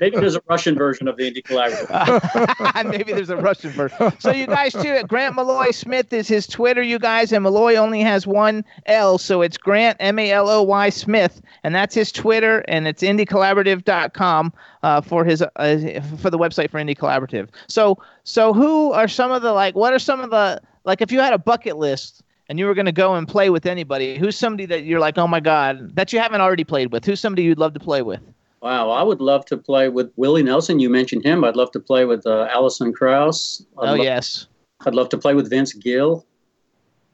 Maybe 0.00 0.16
there's 0.16 0.34
a 0.34 0.42
Russian 0.48 0.74
version 0.74 1.06
of 1.06 1.16
the 1.16 1.30
Indie 1.30 1.42
Collaborative. 1.44 2.84
Maybe 2.90 3.12
there's 3.12 3.30
a 3.30 3.36
Russian 3.36 3.70
version. 3.70 4.12
So 4.18 4.32
you 4.32 4.48
guys 4.48 4.72
too. 4.72 5.04
Grant 5.06 5.36
Maloy 5.36 5.72
Smith 5.72 6.12
is 6.12 6.26
his 6.26 6.48
Twitter, 6.48 6.82
you 6.82 6.98
guys, 6.98 7.30
and 7.32 7.46
Maloy 7.46 7.76
only 7.76 8.00
has 8.00 8.26
one 8.26 8.64
L, 8.86 9.16
so 9.16 9.42
it's 9.42 9.56
Grant 9.56 9.96
M 10.00 10.18
A 10.18 10.32
L 10.32 10.48
O 10.50 10.62
Y 10.64 10.90
Smith, 10.90 11.40
and 11.62 11.72
that's 11.72 11.94
his 11.94 12.10
Twitter, 12.10 12.64
and 12.66 12.88
it's 12.88 13.02
indiecollaborative.com 13.02 14.52
uh, 14.82 15.00
for 15.02 15.24
his 15.24 15.40
uh, 15.40 16.00
for 16.18 16.30
the 16.30 16.38
website 16.38 16.68
for 16.70 16.80
Indie 16.80 16.98
Collaborative. 16.98 17.48
So 17.68 17.96
so 18.24 18.52
who 18.52 18.90
are 18.92 19.06
some 19.06 19.30
of 19.30 19.42
the 19.42 19.52
like? 19.52 19.76
What 19.76 19.92
are 19.92 20.00
some 20.00 20.20
of 20.20 20.30
the 20.30 20.60
like? 20.84 21.00
If 21.00 21.12
you 21.12 21.20
had 21.20 21.32
a 21.32 21.38
bucket 21.38 21.76
list. 21.76 22.24
And 22.50 22.58
you 22.58 22.66
were 22.66 22.74
going 22.74 22.86
to 22.86 22.92
go 22.92 23.14
and 23.14 23.28
play 23.28 23.48
with 23.48 23.64
anybody. 23.64 24.18
Who's 24.18 24.36
somebody 24.36 24.66
that 24.66 24.84
you're 24.84 24.98
like, 24.98 25.16
oh 25.16 25.28
my 25.28 25.38
god, 25.38 25.94
that 25.94 26.12
you 26.12 26.18
haven't 26.18 26.40
already 26.40 26.64
played 26.64 26.90
with? 26.92 27.04
Who's 27.04 27.20
somebody 27.20 27.44
you'd 27.44 27.60
love 27.60 27.74
to 27.74 27.80
play 27.80 28.02
with? 28.02 28.20
Wow, 28.60 28.90
I 28.90 29.04
would 29.04 29.20
love 29.20 29.44
to 29.46 29.56
play 29.56 29.88
with 29.88 30.12
Willie 30.16 30.42
Nelson. 30.42 30.80
You 30.80 30.90
mentioned 30.90 31.24
him. 31.24 31.44
I'd 31.44 31.54
love 31.54 31.70
to 31.70 31.78
play 31.80 32.06
with 32.06 32.26
uh, 32.26 32.48
Alison 32.50 32.92
Krauss. 32.92 33.64
I'd 33.78 33.90
oh 33.90 33.92
love, 33.92 33.98
yes. 33.98 34.48
I'd 34.84 34.96
love 34.96 35.08
to 35.10 35.16
play 35.18 35.34
with 35.34 35.48
Vince 35.48 35.72
Gill. 35.74 36.26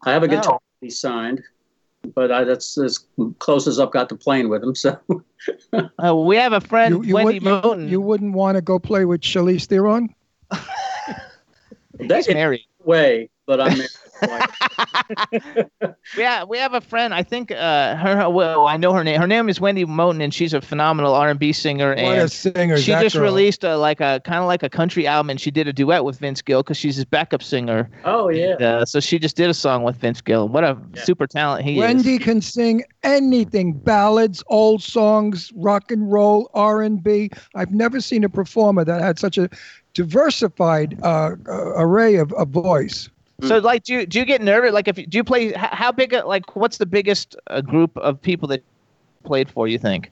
I 0.06 0.12
have 0.12 0.22
a 0.22 0.28
guitar 0.28 0.54
Oh. 0.54 0.62
he 0.80 0.88
signed, 0.88 1.42
but 2.14 2.32
I, 2.32 2.44
that's 2.44 2.78
as 2.78 3.04
close 3.38 3.66
as 3.66 3.78
I've 3.78 3.90
got 3.92 4.08
to 4.08 4.16
playing 4.16 4.48
with 4.48 4.62
him. 4.62 4.74
So 4.74 4.98
Uh, 6.02 6.16
we 6.26 6.36
have 6.36 6.54
a 6.54 6.62
friend, 6.62 6.94
You, 6.94 7.02
you, 7.08 7.14
Wendy 7.14 7.34
would, 7.40 7.42
you, 7.42 7.50
Moten. 7.50 7.88
you 7.90 8.00
wouldn't 8.00 8.32
want 8.32 8.56
to 8.56 8.62
go 8.62 8.78
play 8.78 9.04
with 9.04 9.20
Charlize 9.20 9.66
Theron? 9.66 10.14
that's 12.00 12.26
married. 12.26 12.64
way, 12.86 13.28
but 13.44 13.60
I'm 13.60 13.76
married. 13.76 13.90
Yeah, 16.16 16.44
we 16.44 16.59
have 16.59 16.72
a 16.72 16.80
friend. 16.80 17.12
I 17.12 17.22
think 17.22 17.51
uh, 17.51 17.97
her. 17.97 18.30
Well, 18.30 18.66
I 18.66 18.76
know 18.76 18.93
her 18.93 19.05
name. 19.05 19.20
Her 19.20 19.26
name 19.26 19.48
is 19.48 19.60
Wendy 19.60 19.84
Moten, 19.84 20.22
and 20.22 20.32
she's 20.32 20.55
a 20.55 20.60
phenomenal 20.60 21.14
R 21.14 21.28
and 21.28 21.38
B 21.38 21.52
singer. 21.52 21.90
What 21.90 21.98
and 21.98 22.22
a 22.22 22.28
singer 22.28 22.76
She 22.78 22.93
just 22.93 23.16
girl. 23.16 23.24
released 23.24 23.64
a 23.64 23.76
like 23.76 24.01
a 24.01 24.20
kind 24.24 24.40
of 24.40 24.47
like 24.47 24.62
a 24.62 24.68
country 24.68 25.06
album, 25.06 25.30
and 25.30 25.40
she 25.40 25.51
did 25.51 25.68
a 25.68 25.72
duet 25.72 26.05
with 26.05 26.18
Vince 26.18 26.40
Gill 26.43 26.62
because 26.62 26.76
she's 26.76 26.97
his 26.97 27.05
backup 27.05 27.43
singer. 27.43 27.90
Oh 28.05 28.28
yeah. 28.28 28.55
Uh, 28.55 28.84
so 28.84 29.01
she 29.01 29.18
just 29.18 29.36
did 29.36 29.51
a 29.51 29.55
song 29.55 29.82
with 29.82 29.97
Vince 29.97 30.20
Gill. 30.20 30.48
What 30.48 30.64
a 30.64 30.78
super 31.05 31.26
talent 31.26 31.64
he 31.64 31.72
is. 31.72 31.78
Wendy 31.78 32.18
can 32.18 32.40
sing 32.40 32.84
anything, 33.02 33.72
ballads, 33.72 34.43
old 34.47 34.82
songs, 34.82 35.52
rock 35.56 35.90
and 35.90 36.10
roll, 36.10 36.51
R 36.55 36.82
and 36.82 37.02
B. 37.02 37.30
I've 37.55 37.72
never 37.72 38.01
seen 38.01 38.24
a 38.24 38.28
performer 38.28 38.84
that 38.84 39.01
had 39.01 39.18
such 39.18 39.38
a 39.38 39.48
diversified 39.94 40.98
uh, 41.02 41.32
uh, 41.48 41.72
array 41.76 42.16
of, 42.16 42.32
of 42.34 42.48
voice. 42.48 43.09
So 43.42 43.58
like, 43.58 43.82
do 43.82 43.92
you, 43.94 44.06
do 44.06 44.18
you 44.18 44.24
get 44.24 44.40
nervous? 44.40 44.72
Like, 44.72 44.88
if 44.88 44.98
you, 44.98 45.06
do 45.06 45.18
you 45.18 45.24
play? 45.24 45.52
How 45.52 45.92
big? 45.92 46.14
A, 46.14 46.26
like, 46.26 46.56
what's 46.56 46.78
the 46.78 46.86
biggest 46.86 47.36
uh, 47.48 47.60
group 47.60 47.96
of 47.98 48.20
people 48.20 48.48
that 48.48 48.62
played 49.24 49.50
for? 49.50 49.68
You 49.68 49.78
think? 49.78 50.10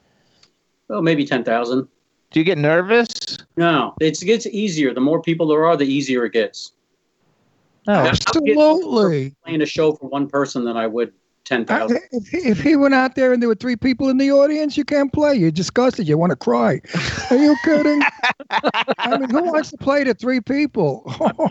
Oh, 0.91 1.01
maybe 1.01 1.25
ten 1.25 1.43
thousand. 1.43 1.89
Do 2.31 2.41
you 2.41 2.45
get 2.45 2.59
nervous? 2.59 3.09
No, 3.57 3.95
it's, 4.01 4.23
it 4.23 4.27
gets 4.27 4.47
easier. 4.47 4.93
The 4.93 5.01
more 5.01 5.23
people 5.23 5.47
there 5.47 5.65
are, 5.65 5.77
the 5.77 5.87
easier 5.87 6.25
it 6.25 6.33
gets. 6.33 6.73
Oh, 7.87 7.93
Absolutely. 7.93 9.35
Playing 9.45 9.63
a 9.63 9.67
show 9.67 9.93
for 9.93 10.09
one 10.09 10.29
person 10.29 10.65
than 10.65 10.77
I 10.77 10.87
would 10.87 11.13
ten 11.45 11.65
thousand. 11.65 12.01
If, 12.13 12.29
he- 12.29 12.49
if 12.49 12.61
he 12.61 12.77
went 12.77 12.95
out 12.95 13.15
there 13.15 13.33
and 13.33 13.43
there 13.43 13.49
were 13.49 13.55
three 13.55 13.77
people 13.77 14.09
in 14.09 14.19
the 14.19 14.31
audience, 14.33 14.77
you 14.77 14.85
can't 14.85 15.13
play. 15.13 15.35
You're 15.35 15.51
disgusted. 15.51 16.09
You 16.09 16.19
want 16.19 16.31
to 16.31 16.37
cry. 16.37 16.81
Are 17.31 17.37
you 17.37 17.57
kidding? 17.65 18.03
I 18.99 19.17
mean, 19.19 19.29
who 19.31 19.43
wants 19.45 19.71
to 19.71 19.77
play 19.79 20.05
to 20.05 20.15
three 20.15 20.41
people? 20.41 21.03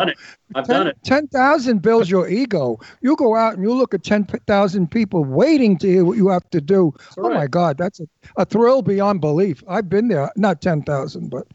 I've 0.55 0.67
done 0.67 0.87
it. 0.87 0.97
10,000 1.03 1.81
builds 1.81 2.09
your 2.09 2.27
ego. 2.29 2.77
You 3.01 3.15
go 3.15 3.35
out 3.35 3.55
and 3.55 3.63
you 3.63 3.73
look 3.73 3.93
at 3.93 4.03
10,000 4.03 4.91
people 4.91 5.23
waiting 5.25 5.77
to 5.79 5.87
hear 5.87 6.05
what 6.05 6.17
you 6.17 6.27
have 6.29 6.47
to 6.51 6.61
do. 6.61 6.93
Oh 7.17 7.29
my 7.29 7.47
God, 7.47 7.77
that's 7.77 7.99
a, 7.99 8.07
a 8.37 8.45
thrill 8.45 8.81
beyond 8.81 9.19
belief. 9.21 9.63
I've 9.67 9.89
been 9.89 10.07
there, 10.09 10.31
not 10.35 10.61
10,000, 10.61 11.29
but 11.29 11.47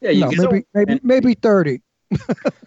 Yeah, 0.00 0.10
you 0.10 0.20
no, 0.20 0.48
maybe, 0.50 0.64
maybe, 0.74 1.00
maybe 1.02 1.34
30. 1.34 1.80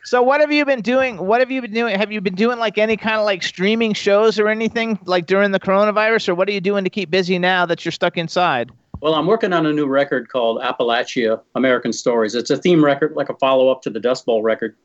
So 0.03 0.21
what 0.21 0.41
have 0.41 0.51
you 0.51 0.65
been 0.65 0.81
doing? 0.81 1.17
What 1.17 1.39
have 1.39 1.51
you 1.51 1.61
been 1.61 1.73
doing? 1.73 1.97
Have 1.97 2.11
you 2.11 2.21
been 2.21 2.35
doing 2.35 2.57
like 2.57 2.77
any 2.77 2.97
kind 2.97 3.17
of 3.17 3.25
like 3.25 3.43
streaming 3.43 3.93
shows 3.93 4.39
or 4.39 4.47
anything 4.47 4.97
like 5.05 5.27
during 5.27 5.51
the 5.51 5.59
coronavirus, 5.59 6.29
or 6.29 6.35
what 6.35 6.49
are 6.49 6.51
you 6.51 6.61
doing 6.61 6.83
to 6.83 6.89
keep 6.89 7.09
busy 7.09 7.37
now 7.37 7.65
that 7.65 7.85
you're 7.85 7.91
stuck 7.91 8.17
inside? 8.17 8.71
Well, 9.01 9.15
I'm 9.15 9.27
working 9.27 9.53
on 9.53 9.65
a 9.65 9.71
new 9.71 9.87
record 9.87 10.29
called 10.29 10.61
Appalachia 10.61 11.41
American 11.55 11.93
Stories. 11.93 12.35
It's 12.35 12.49
a 12.49 12.57
theme 12.57 12.83
record, 12.83 13.13
like 13.15 13.29
a 13.29 13.35
follow 13.35 13.69
up 13.69 13.81
to 13.83 13.89
the 13.89 13.99
Dust 13.99 14.25
Bowl 14.25 14.41
record. 14.41 14.75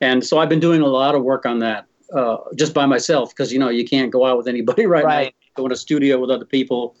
And 0.00 0.24
so 0.24 0.38
I've 0.38 0.48
been 0.48 0.60
doing 0.60 0.80
a 0.80 0.88
lot 0.88 1.14
of 1.14 1.22
work 1.22 1.46
on 1.46 1.60
that 1.60 1.86
uh, 2.12 2.38
just 2.56 2.74
by 2.74 2.86
myself 2.86 3.30
because, 3.30 3.52
you 3.52 3.58
know, 3.58 3.68
you 3.68 3.84
can't 3.84 4.10
go 4.10 4.26
out 4.26 4.36
with 4.36 4.48
anybody 4.48 4.86
right, 4.86 5.04
Right. 5.14 5.34
now, 5.56 5.62
go 5.62 5.66
in 5.66 5.72
a 5.72 5.76
studio 5.76 6.18
with 6.18 6.30
other 6.30 6.44
people. 6.44 6.96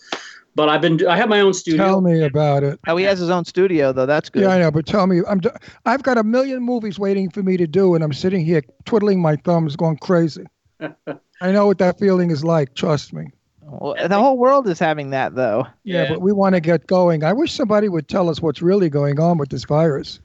But 0.56 0.68
I've 0.68 0.80
been, 0.80 1.04
I 1.06 1.16
have 1.16 1.28
my 1.28 1.40
own 1.40 1.52
studio. 1.52 1.84
Tell 1.84 2.00
me 2.00 2.22
about 2.22 2.62
it. 2.62 2.78
Oh, 2.86 2.96
he 2.96 3.04
has 3.04 3.18
his 3.18 3.30
own 3.30 3.44
studio 3.44 3.92
though. 3.92 4.06
That's 4.06 4.30
good. 4.30 4.42
Yeah, 4.42 4.50
I 4.50 4.58
know, 4.58 4.70
but 4.70 4.86
tell 4.86 5.06
me, 5.06 5.20
I'm, 5.28 5.40
d- 5.40 5.50
I've 5.84 6.02
got 6.02 6.16
a 6.16 6.22
million 6.22 6.62
movies 6.62 6.98
waiting 6.98 7.28
for 7.30 7.42
me 7.42 7.56
to 7.56 7.66
do, 7.66 7.94
and 7.94 8.04
I'm 8.04 8.12
sitting 8.12 8.44
here 8.44 8.62
twiddling 8.84 9.20
my 9.20 9.36
thumbs, 9.36 9.74
going 9.74 9.96
crazy. 9.96 10.44
I 10.80 11.52
know 11.52 11.66
what 11.66 11.78
that 11.78 11.98
feeling 11.98 12.30
is 12.30 12.44
like. 12.44 12.74
Trust 12.74 13.12
me. 13.12 13.26
Well, 13.62 13.96
the 14.08 14.18
whole 14.18 14.38
world 14.38 14.68
is 14.68 14.78
having 14.78 15.10
that 15.10 15.34
though. 15.34 15.66
Yeah, 15.82 16.08
but 16.08 16.20
we 16.20 16.32
want 16.32 16.54
to 16.54 16.60
get 16.60 16.86
going. 16.86 17.24
I 17.24 17.32
wish 17.32 17.52
somebody 17.52 17.88
would 17.88 18.08
tell 18.08 18.28
us 18.28 18.40
what's 18.40 18.62
really 18.62 18.88
going 18.88 19.18
on 19.18 19.38
with 19.38 19.48
this 19.48 19.64
virus. 19.64 20.20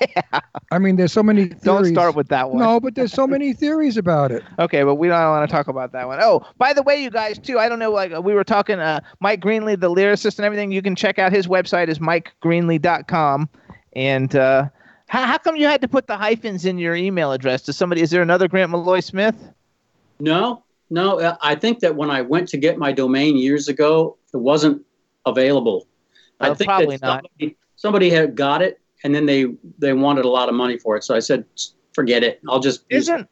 Yeah. 0.00 0.40
I 0.70 0.78
mean, 0.78 0.96
there's 0.96 1.12
so 1.12 1.22
many 1.22 1.46
theories. 1.46 1.62
Don't 1.62 1.84
start 1.86 2.14
with 2.14 2.28
that 2.28 2.50
one. 2.50 2.58
No, 2.58 2.78
but 2.80 2.94
there's 2.94 3.12
so 3.12 3.26
many 3.26 3.52
theories 3.52 3.96
about 3.96 4.30
it. 4.32 4.42
Okay, 4.58 4.82
but 4.82 4.96
we 4.96 5.08
don't 5.08 5.30
want 5.30 5.48
to 5.48 5.52
talk 5.52 5.68
about 5.68 5.92
that 5.92 6.06
one. 6.08 6.18
Oh, 6.20 6.44
by 6.58 6.72
the 6.72 6.82
way, 6.82 7.00
you 7.02 7.10
guys 7.10 7.38
too. 7.38 7.58
I 7.58 7.68
don't 7.68 7.78
know. 7.78 7.90
Like 7.92 8.10
we 8.22 8.34
were 8.34 8.44
talking, 8.44 8.78
uh, 8.80 9.00
Mike 9.20 9.40
Greenly, 9.40 9.76
the 9.76 9.88
lyricist 9.90 10.38
and 10.38 10.44
everything. 10.44 10.72
You 10.72 10.82
can 10.82 10.96
check 10.96 11.18
out 11.18 11.32
his 11.32 11.46
website 11.46 11.88
is 11.88 12.00
mikegreenly.com. 12.00 13.48
And 13.94 14.34
uh, 14.36 14.68
how, 15.06 15.26
how 15.26 15.38
come 15.38 15.56
you 15.56 15.66
had 15.66 15.80
to 15.80 15.88
put 15.88 16.06
the 16.06 16.16
hyphens 16.16 16.64
in 16.64 16.78
your 16.78 16.94
email 16.94 17.32
address? 17.32 17.62
Does 17.62 17.76
somebody? 17.76 18.02
Is 18.02 18.10
there 18.10 18.22
another 18.22 18.48
Grant 18.48 18.70
Maloy 18.72 19.02
Smith? 19.02 19.36
No, 20.20 20.64
no. 20.90 21.20
uh, 21.20 21.36
I 21.40 21.54
think 21.54 21.80
that 21.80 21.94
when 21.96 22.10
I 22.10 22.22
went 22.22 22.48
to 22.50 22.56
get 22.56 22.78
my 22.78 22.92
domain 22.92 23.36
years 23.36 23.68
ago, 23.68 24.16
it 24.34 24.38
wasn't 24.38 24.84
available. 25.24 25.86
I 26.40 26.50
Oh, 26.50 26.54
think 26.54 26.68
probably 26.68 26.96
that 26.96 27.06
not. 27.06 27.24
somebody, 27.24 27.56
somebody 27.76 28.10
had 28.10 28.34
got 28.36 28.62
it, 28.62 28.80
and 29.04 29.14
then 29.14 29.26
they 29.26 29.46
they 29.78 29.92
wanted 29.92 30.24
a 30.24 30.28
lot 30.28 30.48
of 30.48 30.54
money 30.54 30.78
for 30.78 30.96
it. 30.96 31.04
So 31.04 31.14
I 31.14 31.20
said, 31.20 31.44
forget 31.92 32.22
it. 32.22 32.40
I'll 32.48 32.60
just 32.60 32.84
Isn't 32.90 33.28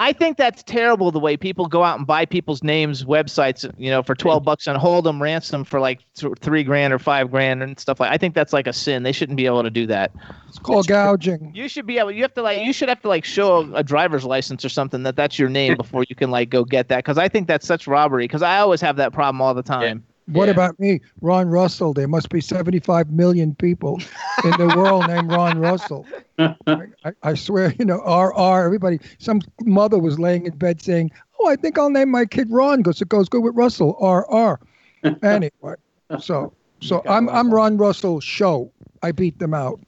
I 0.00 0.14
think 0.14 0.38
that's 0.38 0.62
terrible 0.62 1.10
the 1.10 1.18
way 1.18 1.36
people 1.36 1.66
go 1.66 1.84
out 1.84 1.98
and 1.98 2.06
buy 2.06 2.24
people's 2.24 2.62
names, 2.62 3.04
websites, 3.04 3.70
you 3.76 3.90
know, 3.90 4.02
for 4.02 4.14
12 4.14 4.42
bucks 4.42 4.66
and 4.66 4.78
hold 4.78 5.04
them 5.04 5.20
ransom 5.20 5.62
for 5.62 5.78
like 5.78 6.00
th- 6.14 6.32
three 6.40 6.64
grand 6.64 6.94
or 6.94 6.98
five 6.98 7.30
grand 7.30 7.62
and 7.62 7.78
stuff 7.78 8.00
like 8.00 8.10
I 8.10 8.16
think 8.16 8.34
that's 8.34 8.54
like 8.54 8.66
a 8.66 8.72
sin. 8.72 9.02
They 9.02 9.12
shouldn't 9.12 9.36
be 9.36 9.44
able 9.44 9.62
to 9.62 9.68
do 9.68 9.86
that. 9.88 10.10
It's 10.48 10.58
called 10.58 10.88
gouging. 10.88 11.54
You 11.54 11.68
should 11.68 11.86
be 11.86 11.98
able, 11.98 12.12
you 12.12 12.22
have 12.22 12.32
to 12.32 12.40
like, 12.40 12.64
you 12.64 12.72
should 12.72 12.88
have 12.88 13.02
to 13.02 13.08
like 13.08 13.26
show 13.26 13.58
a, 13.58 13.72
a 13.74 13.82
driver's 13.82 14.24
license 14.24 14.64
or 14.64 14.70
something 14.70 15.02
that 15.02 15.16
that's 15.16 15.38
your 15.38 15.50
name 15.50 15.76
before 15.76 16.06
you 16.08 16.16
can 16.16 16.30
like 16.30 16.48
go 16.48 16.64
get 16.64 16.88
that. 16.88 17.04
Cause 17.04 17.18
I 17.18 17.28
think 17.28 17.46
that's 17.46 17.66
such 17.66 17.86
robbery. 17.86 18.26
Cause 18.26 18.40
I 18.40 18.60
always 18.60 18.80
have 18.80 18.96
that 18.96 19.12
problem 19.12 19.42
all 19.42 19.52
the 19.52 19.62
time. 19.62 20.02
What 20.32 20.48
about 20.48 20.78
me, 20.78 21.00
Ron 21.20 21.48
Russell? 21.48 21.92
There 21.92 22.08
must 22.08 22.28
be 22.30 22.40
75 22.40 23.10
million 23.10 23.54
people 23.54 24.00
in 24.44 24.56
the 24.56 24.72
world 24.76 25.06
named 25.06 25.30
Ron 25.30 25.58
Russell. 25.58 26.06
I, 26.66 27.12
I 27.22 27.34
swear, 27.34 27.74
you 27.78 27.84
know, 27.84 27.98
RR, 27.98 28.64
everybody, 28.64 29.00
some 29.18 29.40
mother 29.62 29.98
was 29.98 30.18
laying 30.18 30.46
in 30.46 30.56
bed 30.56 30.80
saying, 30.82 31.10
Oh, 31.40 31.48
I 31.48 31.56
think 31.56 31.78
I'll 31.78 31.90
name 31.90 32.10
my 32.10 32.26
kid 32.26 32.48
Ron 32.50 32.78
because 32.78 33.00
it 33.00 33.08
goes 33.08 33.28
good 33.28 33.42
with 33.42 33.54
Russell, 33.54 33.96
RR. 34.00 34.58
Anyway, 35.22 35.76
so 36.18 36.52
so 36.82 37.02
I'm 37.08 37.30
I'm 37.30 37.52
Ron 37.52 37.78
Russell 37.78 38.20
show. 38.20 38.70
I 39.02 39.12
beat 39.12 39.38
them 39.38 39.54
out. 39.54 39.80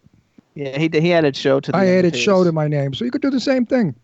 Yeah. 0.54 0.78
He, 0.78 0.88
he 0.92 1.12
added 1.12 1.36
show 1.36 1.60
to 1.60 1.70
the 1.70 1.76
I 1.76 1.86
end 1.86 1.98
added 1.98 2.14
of 2.14 2.20
show 2.20 2.44
to 2.44 2.52
my 2.52 2.66
name. 2.66 2.94
So 2.94 3.04
you 3.04 3.10
could 3.10 3.20
do 3.20 3.28
the 3.28 3.40
same 3.40 3.66
thing. 3.66 3.94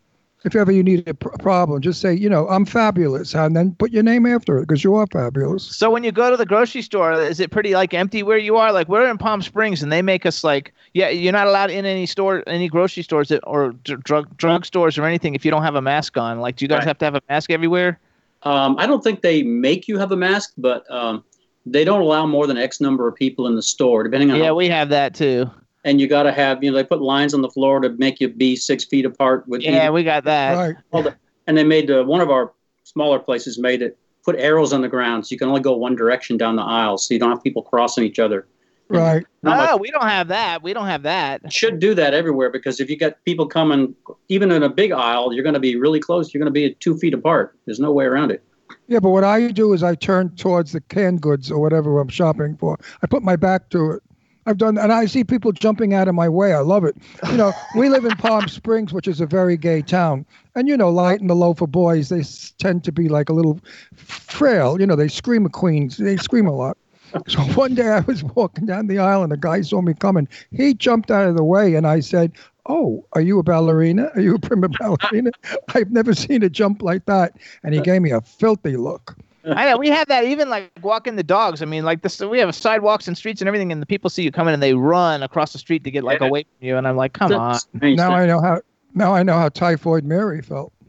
If 0.45 0.55
ever 0.55 0.71
you 0.71 0.85
need 0.85 1.07
a 1.09 1.15
pr- 1.15 1.31
problem, 1.41 1.81
just 1.83 2.01
say, 2.01 2.15
you 2.15 2.29
know, 2.29 2.49
I'm 2.49 2.65
fabulous, 2.65 3.35
and 3.35 3.57
then 3.57 3.75
put 3.75 3.91
your 3.91 4.05
name 4.05 4.25
after 4.25 4.59
it 4.59 4.63
because 4.69 4.85
you 4.85 4.95
are 4.95 5.07
fabulous. 5.09 5.65
So 5.77 5.91
when 5.91 6.05
you 6.05 6.13
go 6.13 6.31
to 6.31 6.37
the 6.37 6.47
grocery 6.47 6.83
store, 6.83 7.13
is 7.13 7.41
it 7.41 7.51
pretty 7.51 7.75
like 7.75 7.93
empty 7.93 8.23
where 8.23 8.39
you 8.39 8.57
are? 8.57 8.73
Like 8.73 8.89
we're 8.89 9.11
in 9.11 9.19
Palm 9.19 9.43
Springs, 9.43 9.83
and 9.83 9.91
they 9.91 10.01
make 10.01 10.25
us 10.25 10.45
like, 10.45 10.73
yeah, 10.95 11.09
you're 11.09 11.33
not 11.33 11.49
allowed 11.49 11.71
in 11.71 11.85
any 11.85 12.07
store, 12.07 12.45
any 12.47 12.69
grocery 12.69 13.03
stores 13.03 13.29
that, 13.31 13.41
or 13.45 13.73
dr- 13.83 14.03
drug 14.05 14.37
drug 14.37 14.65
stores 14.65 14.97
or 14.97 15.05
anything 15.05 15.35
if 15.35 15.45
you 15.45 15.51
don't 15.51 15.65
have 15.65 15.75
a 15.75 15.83
mask 15.83 16.17
on. 16.17 16.41
Like, 16.41 16.55
do 16.57 16.65
you 16.65 16.69
guys 16.69 16.79
Right. 16.79 16.87
have 16.87 16.99
to 16.99 17.05
have 17.07 17.15
a 17.17 17.23
mask 17.29 17.51
everywhere? 17.51 17.99
Um, 18.45 18.77
I 18.79 18.87
don't 18.87 19.03
think 19.03 19.23
they 19.23 19.43
make 19.43 19.89
you 19.89 19.99
have 19.99 20.13
a 20.13 20.17
mask, 20.17 20.53
but 20.57 20.89
um, 20.89 21.25
they 21.67 21.83
don't 21.85 22.01
allow 22.01 22.27
more 22.27 22.47
than 22.47 22.57
X 22.57 22.81
number 22.81 23.09
of 23.09 23.17
people 23.17 23.49
in 23.49 23.57
the 23.57 23.63
store, 23.63 24.05
depending 24.05 24.31
on. 24.31 24.39
Yeah, 24.39 24.47
how- 24.47 24.55
we 24.55 24.69
have 24.69 24.89
that 24.91 25.15
too. 25.17 25.51
And 25.85 26.01
you 26.01 26.07
got 26.09 26.25
to 26.25 26.33
have, 26.33 26.63
you 26.63 26.71
know, 26.71 26.77
they 26.77 26.85
put 26.85 27.01
lines 27.01 27.35
on 27.35 27.43
the 27.43 27.49
floor 27.51 27.81
to 27.81 27.91
make 27.91 28.21
you 28.21 28.29
be 28.29 28.57
six 28.57 28.85
feet 28.85 29.05
apart. 29.05 29.47
With 29.49 29.63
Yeah, 29.63 29.85
either- 29.85 29.93
we 29.93 30.05
got 30.05 30.25
that. 30.25 30.77
Right. 30.93 31.15
and 31.47 31.57
they 31.57 31.65
made 31.65 31.91
uh, 31.91 32.05
one 32.05 32.21
of 32.21 32.31
our 32.31 32.53
smaller 32.85 33.19
places 33.19 33.59
made 33.59 33.83
it 33.83 33.97
put 34.25 34.37
arrows 34.37 34.73
on 34.73 34.83
the 34.83 34.89
ground 34.89 35.27
so 35.27 35.33
you 35.33 35.39
can 35.39 35.49
only 35.49 35.61
go 35.61 35.75
one 35.77 35.95
direction 35.97 36.37
down 36.37 36.57
the 36.57 36.63
aisle, 36.63 36.99
so 36.99 37.15
you 37.15 37.21
don't 37.21 37.31
have 37.31 37.43
people 37.43 37.63
crossing 37.63 38.05
each 38.05 38.19
other. 38.19 38.47
Right. 38.91 39.25
Not 39.43 39.69
Oh, 39.69 39.73
much- 39.73 39.81
we 39.81 39.91
don't 39.91 40.09
have 40.09 40.29
that. 40.29 40.63
We 40.63 40.73
don't 40.75 40.87
have 40.87 41.03
that. 41.05 41.53
should 41.53 41.79
do 41.79 41.95
that 41.95 42.13
everywhere 42.15 42.51
because 42.51 42.81
if 42.81 42.91
you 42.91 42.97
got 42.97 43.23
people 43.25 43.47
coming, 43.47 43.95
even 44.29 44.51
in 44.51 44.63
a 44.63 44.69
big 44.69 44.93
aisle, 44.93 45.33
you're 45.33 45.43
going 45.45 45.55
to 45.55 45.61
be 45.61 45.77
really 45.77 46.01
close. 46.01 46.33
You're 46.35 46.41
going 46.41 46.53
to 46.53 46.59
be 46.69 46.75
two 46.81 46.97
feet 46.99 47.15
apart. 47.15 47.57
There's 47.67 47.81
no 47.81 47.93
way 47.93 48.05
around 48.07 48.31
it. 48.33 48.43
Yeah, 48.87 49.01
but 49.01 49.11
what 49.11 49.25
I 49.25 49.49
do 49.51 49.73
is 49.75 49.83
I 49.83 49.95
turn 49.95 50.31
towards 50.37 50.73
the 50.73 50.81
canned 50.83 51.21
goods 51.23 51.51
or 51.51 51.59
whatever 51.59 51.99
I'm 52.01 52.09
shopping 52.09 52.57
for. 52.57 52.79
I 53.03 53.07
put 53.07 53.23
my 53.23 53.37
back 53.37 53.69
to 53.71 53.93
it. 53.93 54.03
I've 54.49 54.57
done, 54.57 54.79
and 54.79 54.93
I 54.93 55.05
see 55.07 55.25
people 55.25 55.53
jumping 55.53 55.93
out 55.93 56.09
of 56.09 56.15
my 56.15 56.29
way. 56.29 56.55
I 56.55 56.61
love 56.61 56.85
it. 56.85 56.97
You 57.31 57.37
know, 57.37 57.53
we 57.77 57.89
live 57.91 58.05
in 58.07 58.17
Palm 58.17 58.49
Springs, 58.49 58.93
which 58.95 59.07
is 59.07 59.21
a 59.21 59.27
very 59.27 59.57
gay 59.59 59.83
town, 59.83 60.25
and 60.55 60.69
you 60.69 60.77
know, 60.77 60.89
light 60.89 61.21
and 61.21 61.29
the 61.29 61.35
low 61.35 61.53
for 61.53 61.67
boys, 61.67 62.09
they 62.09 62.21
s- 62.21 62.55
tend 62.59 62.83
to 62.85 62.93
be 62.93 63.09
like 63.09 63.29
a 63.29 63.35
little 63.35 63.61
frail. 63.97 64.81
You 64.81 64.87
know, 64.87 64.97
they 64.97 65.09
scream 65.09 65.45
a 65.45 65.51
queens. 65.51 65.99
They 65.99 66.17
scream 66.17 66.47
a 66.47 66.55
lot. 66.55 66.79
So 67.27 67.41
one 67.55 67.75
day 67.75 67.89
I 67.89 68.01
was 68.01 68.25
walking 68.25 68.67
down 68.67 68.87
the 68.87 68.99
aisle 68.99 69.23
and 69.23 69.33
a 69.33 69.37
guy 69.37 69.61
saw 69.61 69.83
me 69.83 69.95
coming. 69.95 70.29
He 70.51 70.75
jumped 70.75 71.11
out 71.11 71.29
of 71.29 71.37
the 71.37 71.45
way 71.45 71.75
and 71.75 71.87
I 71.87 72.01
said, 72.01 72.33
Oh, 72.67 73.07
are 73.15 73.21
you 73.23 73.39
a 73.39 73.43
ballerina? 73.43 74.11
Are 74.15 74.21
you 74.21 74.35
a 74.35 74.39
prima 74.39 74.69
ballerina? 74.69 75.31
I've 75.75 75.91
never 75.91 76.15
seen 76.15 76.43
a 76.43 76.51
jump 76.51 76.83
like 76.83 77.07
that. 77.07 77.33
And 77.63 77.75
he 77.75 77.81
gave 77.81 78.03
me 78.03 78.11
a 78.11 78.21
filthy 78.21 78.77
look. 78.77 79.17
I 79.45 79.71
know 79.71 79.79
we 79.79 79.89
have 79.89 80.09
that 80.09 80.25
even 80.25 80.49
like 80.51 80.71
walking 80.83 81.17
the 81.17 81.23
dogs. 81.23 81.63
I 81.63 81.65
mean, 81.65 81.85
like 81.85 82.03
this, 82.03 82.21
we 82.21 82.39
have 82.41 82.55
sidewalks 82.55 83.09
and 83.09 83.17
streets 83.17 83.41
and 83.41 83.49
everything, 83.49 83.73
and 83.73 83.81
the 83.81 83.87
people 83.87 84.11
see 84.11 84.23
you 84.23 84.33
coming 84.33 84.53
and 84.55 84.63
they 84.63 84.75
run 84.75 85.23
across 85.23 85.53
the 85.53 85.59
street 85.59 85.85
to 85.85 85.91
get 85.91 86.05
like 86.05 86.21
Yeah. 86.21 86.27
away 86.29 86.43
from 86.43 86.67
you. 86.67 86.77
And 86.77 86.87
I'm 86.87 86.97
like, 86.97 87.13
come 87.13 87.33
on. 87.33 87.59
Now 87.75 88.11
I 88.13 88.27
know 88.27 88.41
how 88.41 88.61
now 88.95 89.15
I 89.15 89.23
know 89.23 89.35
how 89.39 89.49
typhoid 89.49 90.05
Mary 90.05 90.43
felt. 90.43 90.73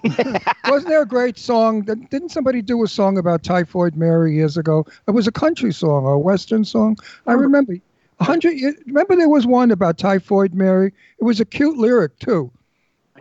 Wasn't 0.68 0.88
there 0.88 1.02
a 1.02 1.06
great 1.06 1.36
song? 1.38 1.82
that- 1.82 2.08
Didn't 2.10 2.28
somebody 2.30 2.62
do 2.62 2.82
a 2.84 2.88
song 2.88 3.18
about 3.18 3.42
typhoid 3.42 3.96
Mary 3.96 4.34
years 4.34 4.56
ago? 4.56 4.86
It 5.06 5.10
was 5.10 5.26
a 5.26 5.32
country 5.32 5.72
song 5.72 6.04
or 6.04 6.12
a 6.14 6.18
western 6.18 6.64
song. 6.64 6.96
I 7.26 7.32
remember. 7.32 7.74
A 8.20 8.24
hundred. 8.24 8.54
Remember 8.86 9.14
there 9.16 9.28
was 9.28 9.46
one 9.46 9.70
about 9.70 9.96
typhoid 9.98 10.52
Mary. 10.54 10.92
It 11.20 11.24
was 11.24 11.38
a 11.40 11.44
cute 11.44 11.76
lyric 11.78 12.18
too. 12.18 12.50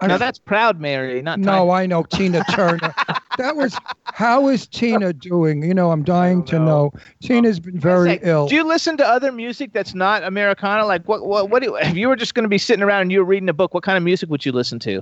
No, 0.01 0.17
that's 0.19 0.37
Proud 0.37 0.79
Mary, 0.79 1.21
not 1.23 1.39
No, 1.39 1.71
I 1.71 1.87
know 1.87 2.03
Tina 2.03 2.43
Turner. 2.51 2.93
that 3.37 3.55
was. 3.55 3.77
How 4.05 4.47
is 4.49 4.67
Tina 4.67 5.13
doing? 5.13 5.63
You 5.63 5.73
know, 5.73 5.91
I'm 5.91 6.03
dying 6.03 6.43
to 6.45 6.59
know. 6.59 6.91
Tina's 7.21 7.59
been 7.59 7.79
very 7.79 8.17
Say, 8.17 8.19
ill. 8.23 8.47
Do 8.47 8.55
you 8.55 8.63
listen 8.63 8.97
to 8.97 9.07
other 9.07 9.31
music 9.31 9.73
that's 9.73 9.93
not 9.93 10.23
Americana? 10.23 10.85
Like 10.85 11.07
what? 11.07 11.25
What? 11.25 11.49
What? 11.49 11.61
Do 11.63 11.69
you, 11.69 11.77
if 11.77 11.95
you 11.95 12.07
were 12.09 12.15
just 12.15 12.33
going 12.33 12.43
to 12.43 12.49
be 12.49 12.57
sitting 12.57 12.83
around 12.83 13.01
and 13.03 13.11
you 13.11 13.19
were 13.19 13.25
reading 13.25 13.49
a 13.49 13.53
book, 13.53 13.73
what 13.73 13.83
kind 13.83 13.97
of 13.97 14.03
music 14.03 14.29
would 14.29 14.45
you 14.45 14.51
listen 14.51 14.79
to? 14.79 15.01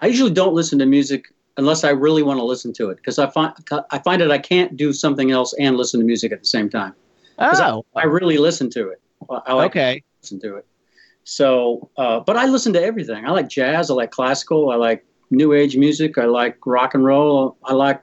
I 0.00 0.06
usually 0.06 0.32
don't 0.32 0.54
listen 0.54 0.78
to 0.80 0.86
music 0.86 1.32
unless 1.56 1.84
I 1.84 1.90
really 1.90 2.22
want 2.22 2.38
to 2.40 2.44
listen 2.44 2.72
to 2.74 2.90
it 2.90 2.96
because 2.96 3.18
I 3.18 3.28
find 3.30 3.52
I 3.90 3.98
find 3.98 4.20
that 4.22 4.30
I 4.30 4.38
can't 4.38 4.76
do 4.76 4.92
something 4.92 5.30
else 5.30 5.54
and 5.58 5.76
listen 5.76 6.00
to 6.00 6.06
music 6.06 6.32
at 6.32 6.40
the 6.40 6.46
same 6.46 6.68
time. 6.70 6.94
I- 7.38 7.70
Oh, 7.70 7.84
I, 7.96 8.04
really 8.04 8.38
listen 8.38 8.70
to 8.70 8.88
it. 8.90 9.00
I 9.30 9.40
I 9.46 9.52
like 9.54 9.72
Okay. 9.72 9.94
to 10.00 10.04
listen 10.22 10.40
to 10.40 10.56
it. 10.56 10.66
So, 11.24 11.90
uh, 11.96 12.20
but 12.20 12.36
I 12.36 12.46
listen 12.46 12.72
to 12.74 12.82
everything. 12.82 13.24
I 13.26 13.30
like 13.30 13.48
jazz. 13.48 13.90
I 13.90 13.94
like 13.94 14.10
classical. 14.10 14.70
I 14.70 14.76
like 14.76 15.04
new 15.32 15.52
age 15.52 15.76
music. 15.76 16.18
I 16.18 16.26
like 16.26 16.58
rock 16.64 16.94
and 16.94 17.04
roll. 17.04 17.56
I 17.64 17.72
like 17.72 18.00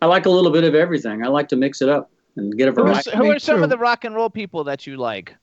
I 0.00 0.06
like 0.06 0.24
a 0.26 0.30
little 0.30 0.50
bit 0.50 0.64
of 0.64 0.74
everything. 0.74 1.22
I 1.24 1.28
like 1.28 1.48
to 1.48 1.56
mix 1.56 1.82
it 1.82 1.88
up 1.88 2.10
and 2.36 2.56
get 2.56 2.68
a 2.68 2.72
who 2.72 2.80
are, 2.82 2.84
variety. 2.84 3.10
who 3.10 3.30
are 3.30 3.38
some 3.38 3.62
of 3.62 3.68
the 3.68 3.76
rock 3.76 4.04
and 4.04 4.14
roll 4.14 4.30
people 4.30 4.64
that 4.64 4.86
you 4.86 4.96
like? 4.96 5.34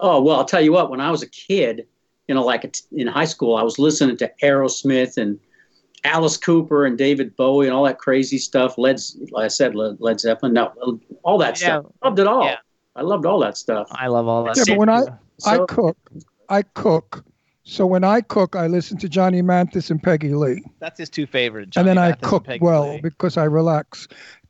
Oh 0.00 0.20
well, 0.20 0.36
I'll 0.36 0.44
tell 0.44 0.60
you 0.60 0.72
what. 0.72 0.90
When 0.90 1.00
I 1.00 1.10
was 1.10 1.22
a 1.22 1.28
kid, 1.28 1.86
you 2.28 2.34
know, 2.34 2.44
like 2.44 2.70
in 2.92 3.06
high 3.06 3.24
school, 3.24 3.56
I 3.56 3.62
was 3.62 3.78
listening 3.78 4.16
to 4.18 4.30
Aerosmith 4.42 5.16
and 5.16 5.38
Alice 6.04 6.36
Cooper 6.36 6.84
and 6.84 6.98
David 6.98 7.34
Bowie 7.36 7.66
and 7.66 7.74
all 7.74 7.84
that 7.84 7.98
crazy 7.98 8.36
stuff. 8.36 8.76
Led, 8.76 9.00
like 9.30 9.44
I 9.44 9.48
said, 9.48 9.74
Led, 9.74 9.96
Led 10.00 10.20
Zeppelin. 10.20 10.52
No, 10.52 10.72
all 11.22 11.38
that 11.38 11.58
Yeah. 11.60 11.80
stuff. 11.80 11.92
Loved 12.02 12.18
it 12.18 12.26
all. 12.26 12.44
Yeah. 12.44 12.56
I 12.96 13.02
loved 13.02 13.26
all 13.26 13.40
that 13.40 13.56
stuff. 13.56 13.88
I 13.90 14.08
love 14.08 14.28
all 14.28 14.44
that. 14.44 14.56
Yeah, 14.56 14.64
but 14.68 14.78
when 14.78 14.88
I 14.88 15.02
I 15.46 15.58
cook, 15.66 15.96
I 16.48 16.62
cook. 16.62 17.24
So 17.64 17.86
when 17.86 18.04
I 18.04 18.20
cook, 18.20 18.54
I 18.56 18.66
listen 18.66 18.98
to 18.98 19.08
Johnny 19.08 19.40
Mathis 19.40 19.90
and 19.90 20.02
Peggy 20.02 20.34
Lee. 20.34 20.62
That's 20.80 20.98
his 20.98 21.08
two 21.08 21.26
favorite. 21.26 21.74
and 21.76 21.88
then 21.88 21.96
Johnny 21.96 22.12
I 22.12 22.12
cook 22.12 22.46
well 22.60 22.94
Lee. 22.94 23.00
because 23.00 23.36
I 23.38 23.44
relax. 23.44 24.06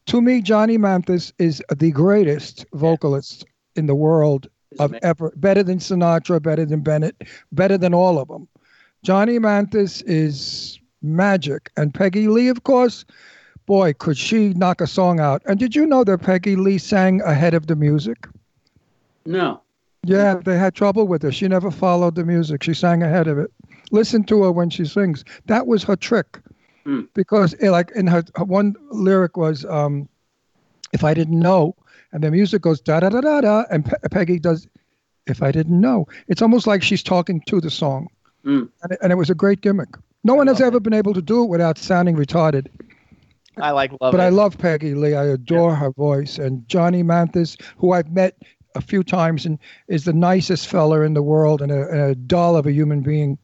To 0.06 0.20
me, 0.20 0.42
Johnny 0.42 0.76
Mathis 0.78 1.32
is 1.38 1.62
the 1.74 1.92
greatest 1.92 2.66
vocalist 2.74 3.46
in 3.76 3.86
the 3.86 3.94
world 3.94 4.48
of 4.80 4.92
ever. 5.02 5.32
Better 5.36 5.62
than 5.62 5.78
Sinatra, 5.78 6.42
better 6.42 6.66
than 6.66 6.80
Bennett, 6.80 7.22
better 7.52 7.78
than 7.78 7.94
all 7.94 8.18
of 8.18 8.26
them. 8.28 8.48
Johnny 9.04 9.38
Mathis 9.38 10.02
is 10.02 10.78
magic, 11.00 11.70
and 11.76 11.94
Peggy 11.94 12.26
Lee, 12.26 12.48
of 12.48 12.64
course. 12.64 13.04
Boy, 13.66 13.92
could 13.94 14.18
she 14.18 14.48
knock 14.54 14.80
a 14.80 14.86
song 14.86 15.20
out! 15.20 15.40
And 15.46 15.58
did 15.58 15.74
you 15.76 15.86
know 15.86 16.02
that 16.04 16.18
Peggy 16.18 16.56
Lee 16.56 16.78
sang 16.78 17.22
ahead 17.22 17.54
of 17.54 17.68
the 17.68 17.76
music? 17.76 18.26
No. 19.24 19.60
Yeah, 20.08 20.34
they 20.44 20.58
had 20.58 20.74
trouble 20.74 21.06
with 21.06 21.22
her. 21.22 21.32
She 21.32 21.48
never 21.48 21.70
followed 21.70 22.14
the 22.14 22.24
music. 22.24 22.62
She 22.62 22.74
sang 22.74 23.02
ahead 23.02 23.26
of 23.26 23.38
it. 23.38 23.50
Listen 23.90 24.24
to 24.24 24.42
her 24.44 24.52
when 24.52 24.70
she 24.70 24.84
sings. 24.84 25.24
That 25.46 25.66
was 25.66 25.82
her 25.84 25.96
trick. 25.96 26.38
Because, 27.14 27.54
eh, 27.60 27.70
like, 27.70 27.90
in 27.92 28.06
her, 28.06 28.22
her 28.36 28.44
one 28.44 28.74
lyric 28.90 29.38
was, 29.38 29.64
um, 29.64 30.06
"If 30.92 31.02
I 31.02 31.14
didn't 31.14 31.38
know," 31.40 31.74
and 32.12 32.22
the 32.22 32.30
music 32.30 32.60
goes 32.60 32.78
da 32.78 33.00
da 33.00 33.08
da 33.08 33.22
da 33.22 33.40
da, 33.40 33.64
and 33.70 33.86
Pe- 33.86 33.96
Peggy 34.10 34.38
does, 34.38 34.68
"If 35.26 35.42
I 35.42 35.50
didn't 35.50 35.80
know." 35.80 36.06
It's 36.28 36.42
almost 36.42 36.66
like 36.66 36.82
she's 36.82 37.02
talking 37.02 37.40
to 37.46 37.58
the 37.58 37.70
song, 37.70 38.08
Mm. 38.44 38.68
and, 38.82 38.92
it, 38.92 38.98
and 39.00 39.12
it 39.12 39.14
was 39.16 39.30
a 39.30 39.34
great 39.34 39.62
gimmick. 39.62 39.88
No 40.24 40.34
one 40.34 40.46
has 40.46 40.60
ever 40.60 40.78
been 40.78 40.92
able 40.92 41.14
to 41.14 41.22
do 41.22 41.42
it 41.44 41.48
without 41.48 41.78
sounding 41.78 42.16
retarded. 42.16 42.66
I 43.56 43.70
like 43.70 43.92
love 43.92 44.12
but 44.12 44.20
it. 44.20 44.24
I 44.24 44.28
love 44.28 44.58
Peggy 44.58 44.94
Lee. 44.94 45.14
I 45.14 45.24
adore 45.24 45.74
her 45.74 45.90
voice. 45.92 46.38
And 46.38 46.68
Johnny 46.68 47.02
Mathis, 47.02 47.56
who 47.78 47.92
I've 47.92 48.10
met 48.12 48.36
a 48.74 48.80
few 48.80 49.02
times 49.02 49.46
and 49.46 49.58
is 49.88 50.04
the 50.04 50.12
nicest 50.12 50.68
fella 50.68 51.02
in 51.02 51.14
the 51.14 51.22
world 51.22 51.62
and 51.62 51.70
a, 51.72 51.88
and 51.88 52.00
a 52.00 52.14
doll 52.14 52.56
of 52.56 52.66
a 52.66 52.72
human 52.72 53.00
being. 53.00 53.38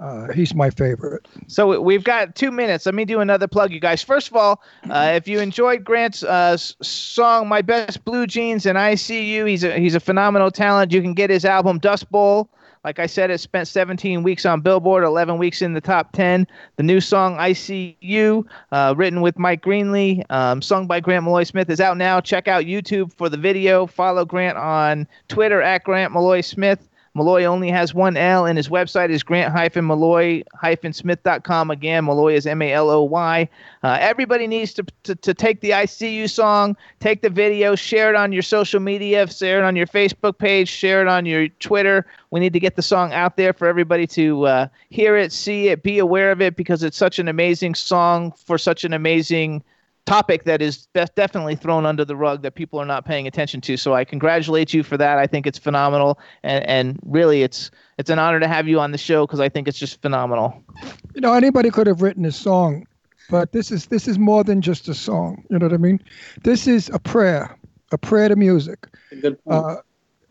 Uh, 0.00 0.28
he's 0.32 0.54
my 0.54 0.70
favorite. 0.70 1.26
So 1.48 1.66
we- 1.66 1.78
we've 1.78 2.04
got 2.04 2.36
two 2.36 2.52
minutes. 2.52 2.86
Let 2.86 2.94
me 2.94 3.04
do 3.04 3.18
another 3.18 3.48
plug, 3.48 3.72
you 3.72 3.80
guys. 3.80 4.00
First 4.00 4.28
of 4.30 4.36
all, 4.36 4.62
uh, 4.88 5.12
if 5.16 5.26
you 5.26 5.40
enjoyed 5.40 5.82
Grant's 5.82 6.22
uh, 6.22 6.56
song 6.56 7.48
"My 7.48 7.62
Best 7.62 8.04
Blue 8.04 8.24
Jeans" 8.24 8.64
and 8.64 8.78
"I 8.78 8.94
See 8.94 9.34
You," 9.34 9.44
he's 9.44 9.64
a 9.64 9.76
he's 9.76 9.96
a 9.96 10.00
phenomenal 10.00 10.52
talent. 10.52 10.92
You 10.92 11.02
can 11.02 11.14
get 11.14 11.30
his 11.30 11.44
album 11.44 11.78
Dust 11.80 12.08
Bowl. 12.12 12.48
Like 12.88 13.00
I 13.00 13.06
said, 13.06 13.30
it 13.30 13.36
spent 13.36 13.68
17 13.68 14.22
weeks 14.22 14.46
on 14.46 14.62
Billboard, 14.62 15.04
11 15.04 15.36
weeks 15.36 15.60
in 15.60 15.74
the 15.74 15.80
top 15.82 16.10
10. 16.12 16.46
The 16.76 16.82
new 16.82 17.02
song 17.02 17.36
"I 17.38 17.52
See 17.52 17.98
You," 18.00 18.46
uh, 18.72 18.94
written 18.96 19.20
with 19.20 19.38
Mike 19.38 19.60
Greenly, 19.60 20.24
um, 20.30 20.62
sung 20.62 20.86
by 20.86 20.98
Grant 20.98 21.26
Maloy 21.26 21.46
Smith, 21.46 21.68
is 21.68 21.82
out 21.82 21.98
now. 21.98 22.18
Check 22.22 22.48
out 22.48 22.64
YouTube 22.64 23.12
for 23.12 23.28
the 23.28 23.36
video. 23.36 23.86
Follow 23.86 24.24
Grant 24.24 24.56
on 24.56 25.06
Twitter 25.28 25.60
at 25.60 25.84
Grant 25.84 26.14
Maloy 26.14 26.42
Smith. 26.42 26.88
Maloy 27.18 27.44
only 27.44 27.68
has 27.68 27.92
one 27.92 28.16
L, 28.16 28.46
and 28.46 28.56
his 28.56 28.68
website 28.68 29.10
is 29.10 29.24
grant-maloy-smith.com. 29.24 31.70
Again, 31.70 32.04
Maloy 32.04 32.34
is 32.34 32.46
M-A-L-O-Y. 32.46 33.48
Uh, 33.82 33.98
everybody 34.00 34.46
needs 34.46 34.72
to, 34.74 34.84
to, 35.02 35.16
to 35.16 35.34
take 35.34 35.60
the 35.60 35.70
ICU 35.70 36.30
song, 36.30 36.76
take 37.00 37.22
the 37.22 37.30
video, 37.30 37.74
share 37.74 38.10
it 38.10 38.16
on 38.16 38.30
your 38.30 38.42
social 38.42 38.78
media, 38.78 39.26
share 39.26 39.58
it 39.58 39.64
on 39.64 39.74
your 39.74 39.88
Facebook 39.88 40.38
page, 40.38 40.68
share 40.68 41.02
it 41.02 41.08
on 41.08 41.26
your 41.26 41.48
Twitter. 41.48 42.06
We 42.30 42.38
need 42.38 42.52
to 42.52 42.60
get 42.60 42.76
the 42.76 42.82
song 42.82 43.12
out 43.12 43.36
there 43.36 43.52
for 43.52 43.66
everybody 43.66 44.06
to 44.08 44.46
uh, 44.46 44.68
hear 44.90 45.16
it, 45.16 45.32
see 45.32 45.66
it, 45.68 45.82
be 45.82 45.98
aware 45.98 46.30
of 46.30 46.40
it, 46.40 46.54
because 46.54 46.84
it's 46.84 46.96
such 46.96 47.18
an 47.18 47.26
amazing 47.26 47.74
song 47.74 48.30
for 48.32 48.58
such 48.58 48.84
an 48.84 48.92
amazing 48.92 49.64
topic 50.08 50.44
that 50.44 50.62
is 50.62 50.88
best 50.94 51.14
definitely 51.14 51.54
thrown 51.54 51.84
under 51.84 52.04
the 52.04 52.16
rug 52.16 52.42
that 52.42 52.54
people 52.54 52.80
are 52.80 52.86
not 52.86 53.04
paying 53.04 53.26
attention 53.26 53.60
to. 53.62 53.76
So 53.76 53.94
I 53.94 54.04
congratulate 54.04 54.72
you 54.72 54.82
for 54.82 54.96
that. 54.96 55.18
I 55.18 55.26
think 55.26 55.46
it's 55.46 55.58
phenomenal, 55.58 56.18
and 56.42 56.64
and 56.66 56.98
really 57.04 57.42
it's 57.42 57.70
it's 57.98 58.10
an 58.10 58.18
honor 58.18 58.40
to 58.40 58.48
have 58.48 58.66
you 58.66 58.80
on 58.80 58.92
the 58.92 58.98
show 58.98 59.26
because 59.26 59.40
I 59.40 59.48
think 59.48 59.68
it's 59.68 59.78
just 59.78 60.00
phenomenal. 60.00 60.62
You 61.14 61.20
know, 61.20 61.34
anybody 61.34 61.70
could 61.70 61.86
have 61.86 62.02
written 62.02 62.24
a 62.24 62.32
song, 62.32 62.86
but 63.28 63.52
this 63.52 63.70
is 63.70 63.86
this 63.86 64.08
is 64.08 64.18
more 64.18 64.44
than 64.44 64.62
just 64.62 64.88
a 64.88 64.94
song. 64.94 65.44
You 65.50 65.58
know 65.58 65.66
what 65.66 65.74
I 65.74 65.78
mean? 65.78 66.00
This 66.42 66.66
is 66.66 66.90
a 66.92 66.98
prayer, 66.98 67.54
a 67.92 67.98
prayer 67.98 68.28
to 68.28 68.36
music. 68.36 68.88
Good 69.20 69.38
Uh, 69.46 69.76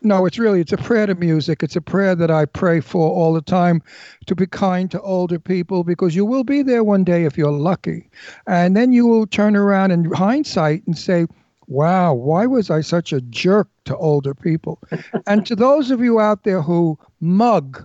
no, 0.02 0.26
it's 0.26 0.38
really 0.38 0.60
it's 0.60 0.72
a 0.72 0.76
prayer 0.76 1.06
to 1.06 1.14
music. 1.14 1.62
It's 1.62 1.76
a 1.76 1.80
prayer 1.80 2.14
that 2.14 2.30
I 2.30 2.44
pray 2.44 2.80
for 2.80 3.10
all 3.10 3.32
the 3.32 3.42
time 3.42 3.82
to 4.26 4.34
be 4.34 4.46
kind 4.46 4.90
to 4.90 5.00
older 5.00 5.38
people 5.38 5.84
because 5.84 6.14
you 6.14 6.24
will 6.24 6.44
be 6.44 6.62
there 6.62 6.84
one 6.84 7.04
day 7.04 7.24
if 7.24 7.36
you're 7.36 7.50
lucky. 7.50 8.08
And 8.46 8.76
then 8.76 8.92
you 8.92 9.06
will 9.06 9.26
turn 9.26 9.56
around 9.56 9.90
in 9.90 10.04
hindsight 10.12 10.86
and 10.86 10.96
say, 10.96 11.26
"Wow, 11.66 12.14
why 12.14 12.46
was 12.46 12.70
I 12.70 12.80
such 12.80 13.12
a 13.12 13.20
jerk 13.22 13.68
to 13.86 13.96
older 13.96 14.34
people?" 14.34 14.80
and 15.26 15.44
to 15.46 15.56
those 15.56 15.90
of 15.90 16.00
you 16.00 16.20
out 16.20 16.44
there 16.44 16.62
who 16.62 16.98
mug 17.20 17.84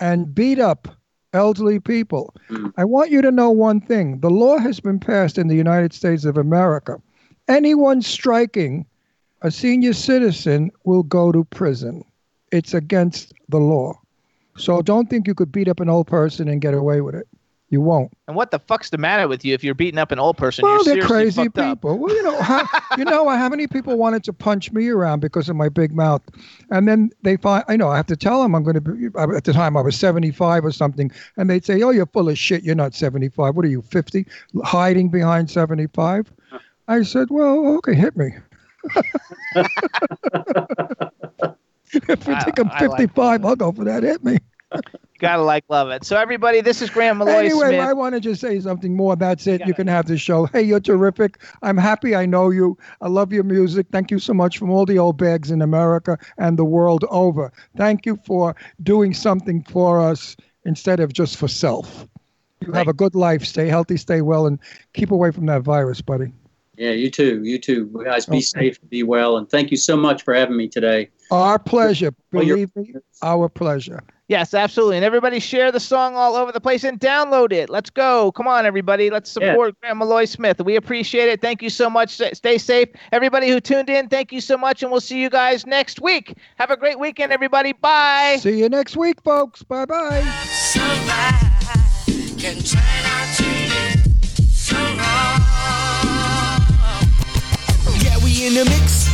and 0.00 0.34
beat 0.34 0.58
up 0.58 0.88
elderly 1.32 1.80
people, 1.80 2.34
mm. 2.50 2.72
I 2.76 2.84
want 2.84 3.10
you 3.10 3.22
to 3.22 3.32
know 3.32 3.50
one 3.50 3.80
thing. 3.80 4.20
The 4.20 4.30
law 4.30 4.58
has 4.58 4.80
been 4.80 5.00
passed 5.00 5.38
in 5.38 5.48
the 5.48 5.56
United 5.56 5.92
States 5.92 6.24
of 6.24 6.36
America. 6.36 7.00
Anyone 7.48 8.02
striking 8.02 8.86
a 9.44 9.50
senior 9.50 9.92
citizen 9.92 10.72
will 10.84 11.02
go 11.02 11.30
to 11.30 11.44
prison. 11.44 12.02
It's 12.50 12.74
against 12.74 13.32
the 13.50 13.58
law. 13.58 14.00
So 14.56 14.80
don't 14.82 15.10
think 15.10 15.26
you 15.26 15.34
could 15.34 15.52
beat 15.52 15.68
up 15.68 15.80
an 15.80 15.88
old 15.88 16.06
person 16.06 16.48
and 16.48 16.60
get 16.60 16.74
away 16.74 17.02
with 17.02 17.14
it. 17.14 17.28
You 17.68 17.80
won't. 17.80 18.16
And 18.26 18.36
what 18.36 18.52
the 18.52 18.58
fuck's 18.58 18.90
the 18.90 18.98
matter 18.98 19.26
with 19.26 19.44
you 19.44 19.52
if 19.52 19.64
you're 19.64 19.74
beating 19.74 19.98
up 19.98 20.12
an 20.12 20.18
old 20.18 20.36
person? 20.36 20.62
Well, 20.62 20.84
you're 20.84 20.96
they're 20.96 21.06
crazy 21.06 21.48
up. 21.48 21.54
people. 21.54 21.98
Well, 21.98 22.14
you 22.14 22.22
know, 22.22 22.40
how, 22.40 22.66
you 22.96 23.04
know 23.04 23.28
how 23.28 23.48
many 23.48 23.66
people 23.66 23.98
wanted 23.98 24.22
to 24.24 24.32
punch 24.32 24.70
me 24.72 24.88
around 24.88 25.20
because 25.20 25.48
of 25.48 25.56
my 25.56 25.68
big 25.68 25.92
mouth, 25.92 26.22
and 26.70 26.86
then 26.86 27.10
they 27.22 27.36
find 27.36 27.64
I 27.66 27.76
know 27.76 27.88
I 27.88 27.96
have 27.96 28.06
to 28.06 28.16
tell 28.16 28.42
them 28.42 28.54
I'm 28.54 28.62
going 28.62 28.74
to 28.74 28.80
be. 28.80 29.06
At 29.18 29.44
the 29.44 29.52
time, 29.52 29.76
I 29.76 29.80
was 29.80 29.96
75 29.96 30.64
or 30.64 30.70
something, 30.70 31.10
and 31.36 31.50
they'd 31.50 31.64
say, 31.64 31.82
"Oh, 31.82 31.90
you're 31.90 32.06
full 32.06 32.28
of 32.28 32.38
shit. 32.38 32.62
You're 32.62 32.76
not 32.76 32.94
75. 32.94 33.56
What 33.56 33.64
are 33.64 33.68
you, 33.68 33.82
50? 33.82 34.24
Hiding 34.62 35.08
behind 35.08 35.50
75." 35.50 36.30
I 36.86 37.02
said, 37.02 37.28
"Well, 37.30 37.76
okay, 37.78 37.94
hit 37.94 38.16
me." 38.16 38.34
If 41.94 42.26
you 42.26 42.34
think 42.40 42.58
I'm 42.58 42.68
I 42.70 42.86
like 42.86 43.00
55, 43.00 43.44
I'll 43.44 43.56
go 43.56 43.72
for 43.72 43.84
that. 43.84 44.02
Hit 44.02 44.24
me. 44.24 44.38
Gotta 45.20 45.42
like 45.42 45.64
love 45.68 45.90
it. 45.90 46.04
So 46.04 46.16
everybody, 46.16 46.60
this 46.60 46.82
is 46.82 46.90
Graham 46.90 47.20
Maloy 47.20 47.44
Anyway, 47.44 47.68
Smith. 47.68 47.80
I 47.80 47.92
want 47.92 48.14
to 48.14 48.20
just 48.20 48.40
say 48.40 48.58
something 48.58 48.96
more. 48.96 49.14
That's 49.14 49.46
it. 49.46 49.64
You 49.66 49.72
can 49.72 49.86
have 49.86 50.06
the 50.06 50.18
show. 50.18 50.46
Hey, 50.46 50.62
you're 50.62 50.80
terrific. 50.80 51.40
I'm 51.62 51.76
happy 51.76 52.16
I 52.16 52.26
know 52.26 52.50
you. 52.50 52.76
I 53.00 53.08
love 53.08 53.32
your 53.32 53.44
music. 53.44 53.86
Thank 53.92 54.10
you 54.10 54.18
so 54.18 54.34
much 54.34 54.58
from 54.58 54.70
all 54.70 54.84
the 54.84 54.98
old 54.98 55.16
bags 55.16 55.50
in 55.50 55.62
America 55.62 56.18
and 56.36 56.58
the 56.58 56.64
world 56.64 57.04
over. 57.10 57.52
Thank 57.76 58.06
you 58.06 58.18
for 58.26 58.56
doing 58.82 59.14
something 59.14 59.62
for 59.62 60.00
us 60.00 60.36
instead 60.64 60.98
of 60.98 61.12
just 61.12 61.36
for 61.36 61.46
self. 61.48 62.08
You 62.60 62.72
have 62.72 62.88
a 62.88 62.92
good 62.92 63.14
life. 63.14 63.44
Stay 63.44 63.68
healthy, 63.68 63.96
stay 63.96 64.20
well, 64.20 64.46
and 64.46 64.58
keep 64.94 65.10
away 65.10 65.30
from 65.30 65.46
that 65.46 65.62
virus, 65.62 66.00
buddy. 66.00 66.32
Yeah, 66.76 66.90
you 66.90 67.10
too. 67.10 67.42
You 67.44 67.58
too. 67.58 67.90
You 67.94 68.04
Guys, 68.04 68.26
be 68.26 68.36
Okay. 68.36 68.40
safe, 68.42 68.78
be 68.88 69.02
well, 69.02 69.36
and 69.36 69.48
thank 69.48 69.70
you 69.70 69.76
so 69.76 69.96
much 69.96 70.22
for 70.22 70.34
having 70.34 70.56
me 70.56 70.68
today. 70.68 71.10
Our 71.30 71.58
pleasure. 71.58 72.12
Well, 72.32 72.44
Believe 72.44 72.70
me, 72.76 72.94
our 73.22 73.48
pleasure. 73.48 74.02
Yes, 74.28 74.54
absolutely. 74.54 74.96
And 74.96 75.04
everybody 75.04 75.38
share 75.38 75.70
the 75.70 75.78
song 75.78 76.16
all 76.16 76.34
over 76.34 76.50
the 76.50 76.60
place 76.60 76.82
and 76.82 76.98
download 76.98 77.52
it. 77.52 77.68
Let's 77.68 77.90
go. 77.90 78.32
Come 78.32 78.48
on, 78.48 78.64
everybody. 78.64 79.10
Let's 79.10 79.36
Yeah. 79.38 79.50
support 79.50 79.78
Graham 79.82 79.98
Maloy 80.00 80.26
Smith. 80.26 80.62
We 80.64 80.76
appreciate 80.76 81.28
it. 81.28 81.42
Thank 81.42 81.60
you 81.62 81.68
so 81.68 81.90
much. 81.90 82.18
Stay 82.32 82.56
safe. 82.56 82.88
Everybody 83.12 83.50
who 83.50 83.60
tuned 83.60 83.90
in, 83.90 84.08
thank 84.08 84.32
you 84.32 84.40
so 84.40 84.56
much. 84.56 84.82
And 84.82 84.90
we'll 84.90 85.02
see 85.02 85.20
you 85.20 85.28
guys 85.28 85.66
next 85.66 86.00
week. 86.00 86.34
Have 86.56 86.70
a 86.70 86.76
great 86.76 86.98
weekend, 86.98 87.32
everybody. 87.32 87.72
Bye. 87.72 88.38
See 88.40 88.58
you 88.60 88.70
next 88.70 88.96
week, 88.96 89.20
folks. 89.22 89.62
Bye 89.62 89.84
bye. 89.84 90.24
In 98.36 98.52
the 98.54 98.64
mix. 98.64 99.13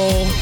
Oh. 0.03 0.41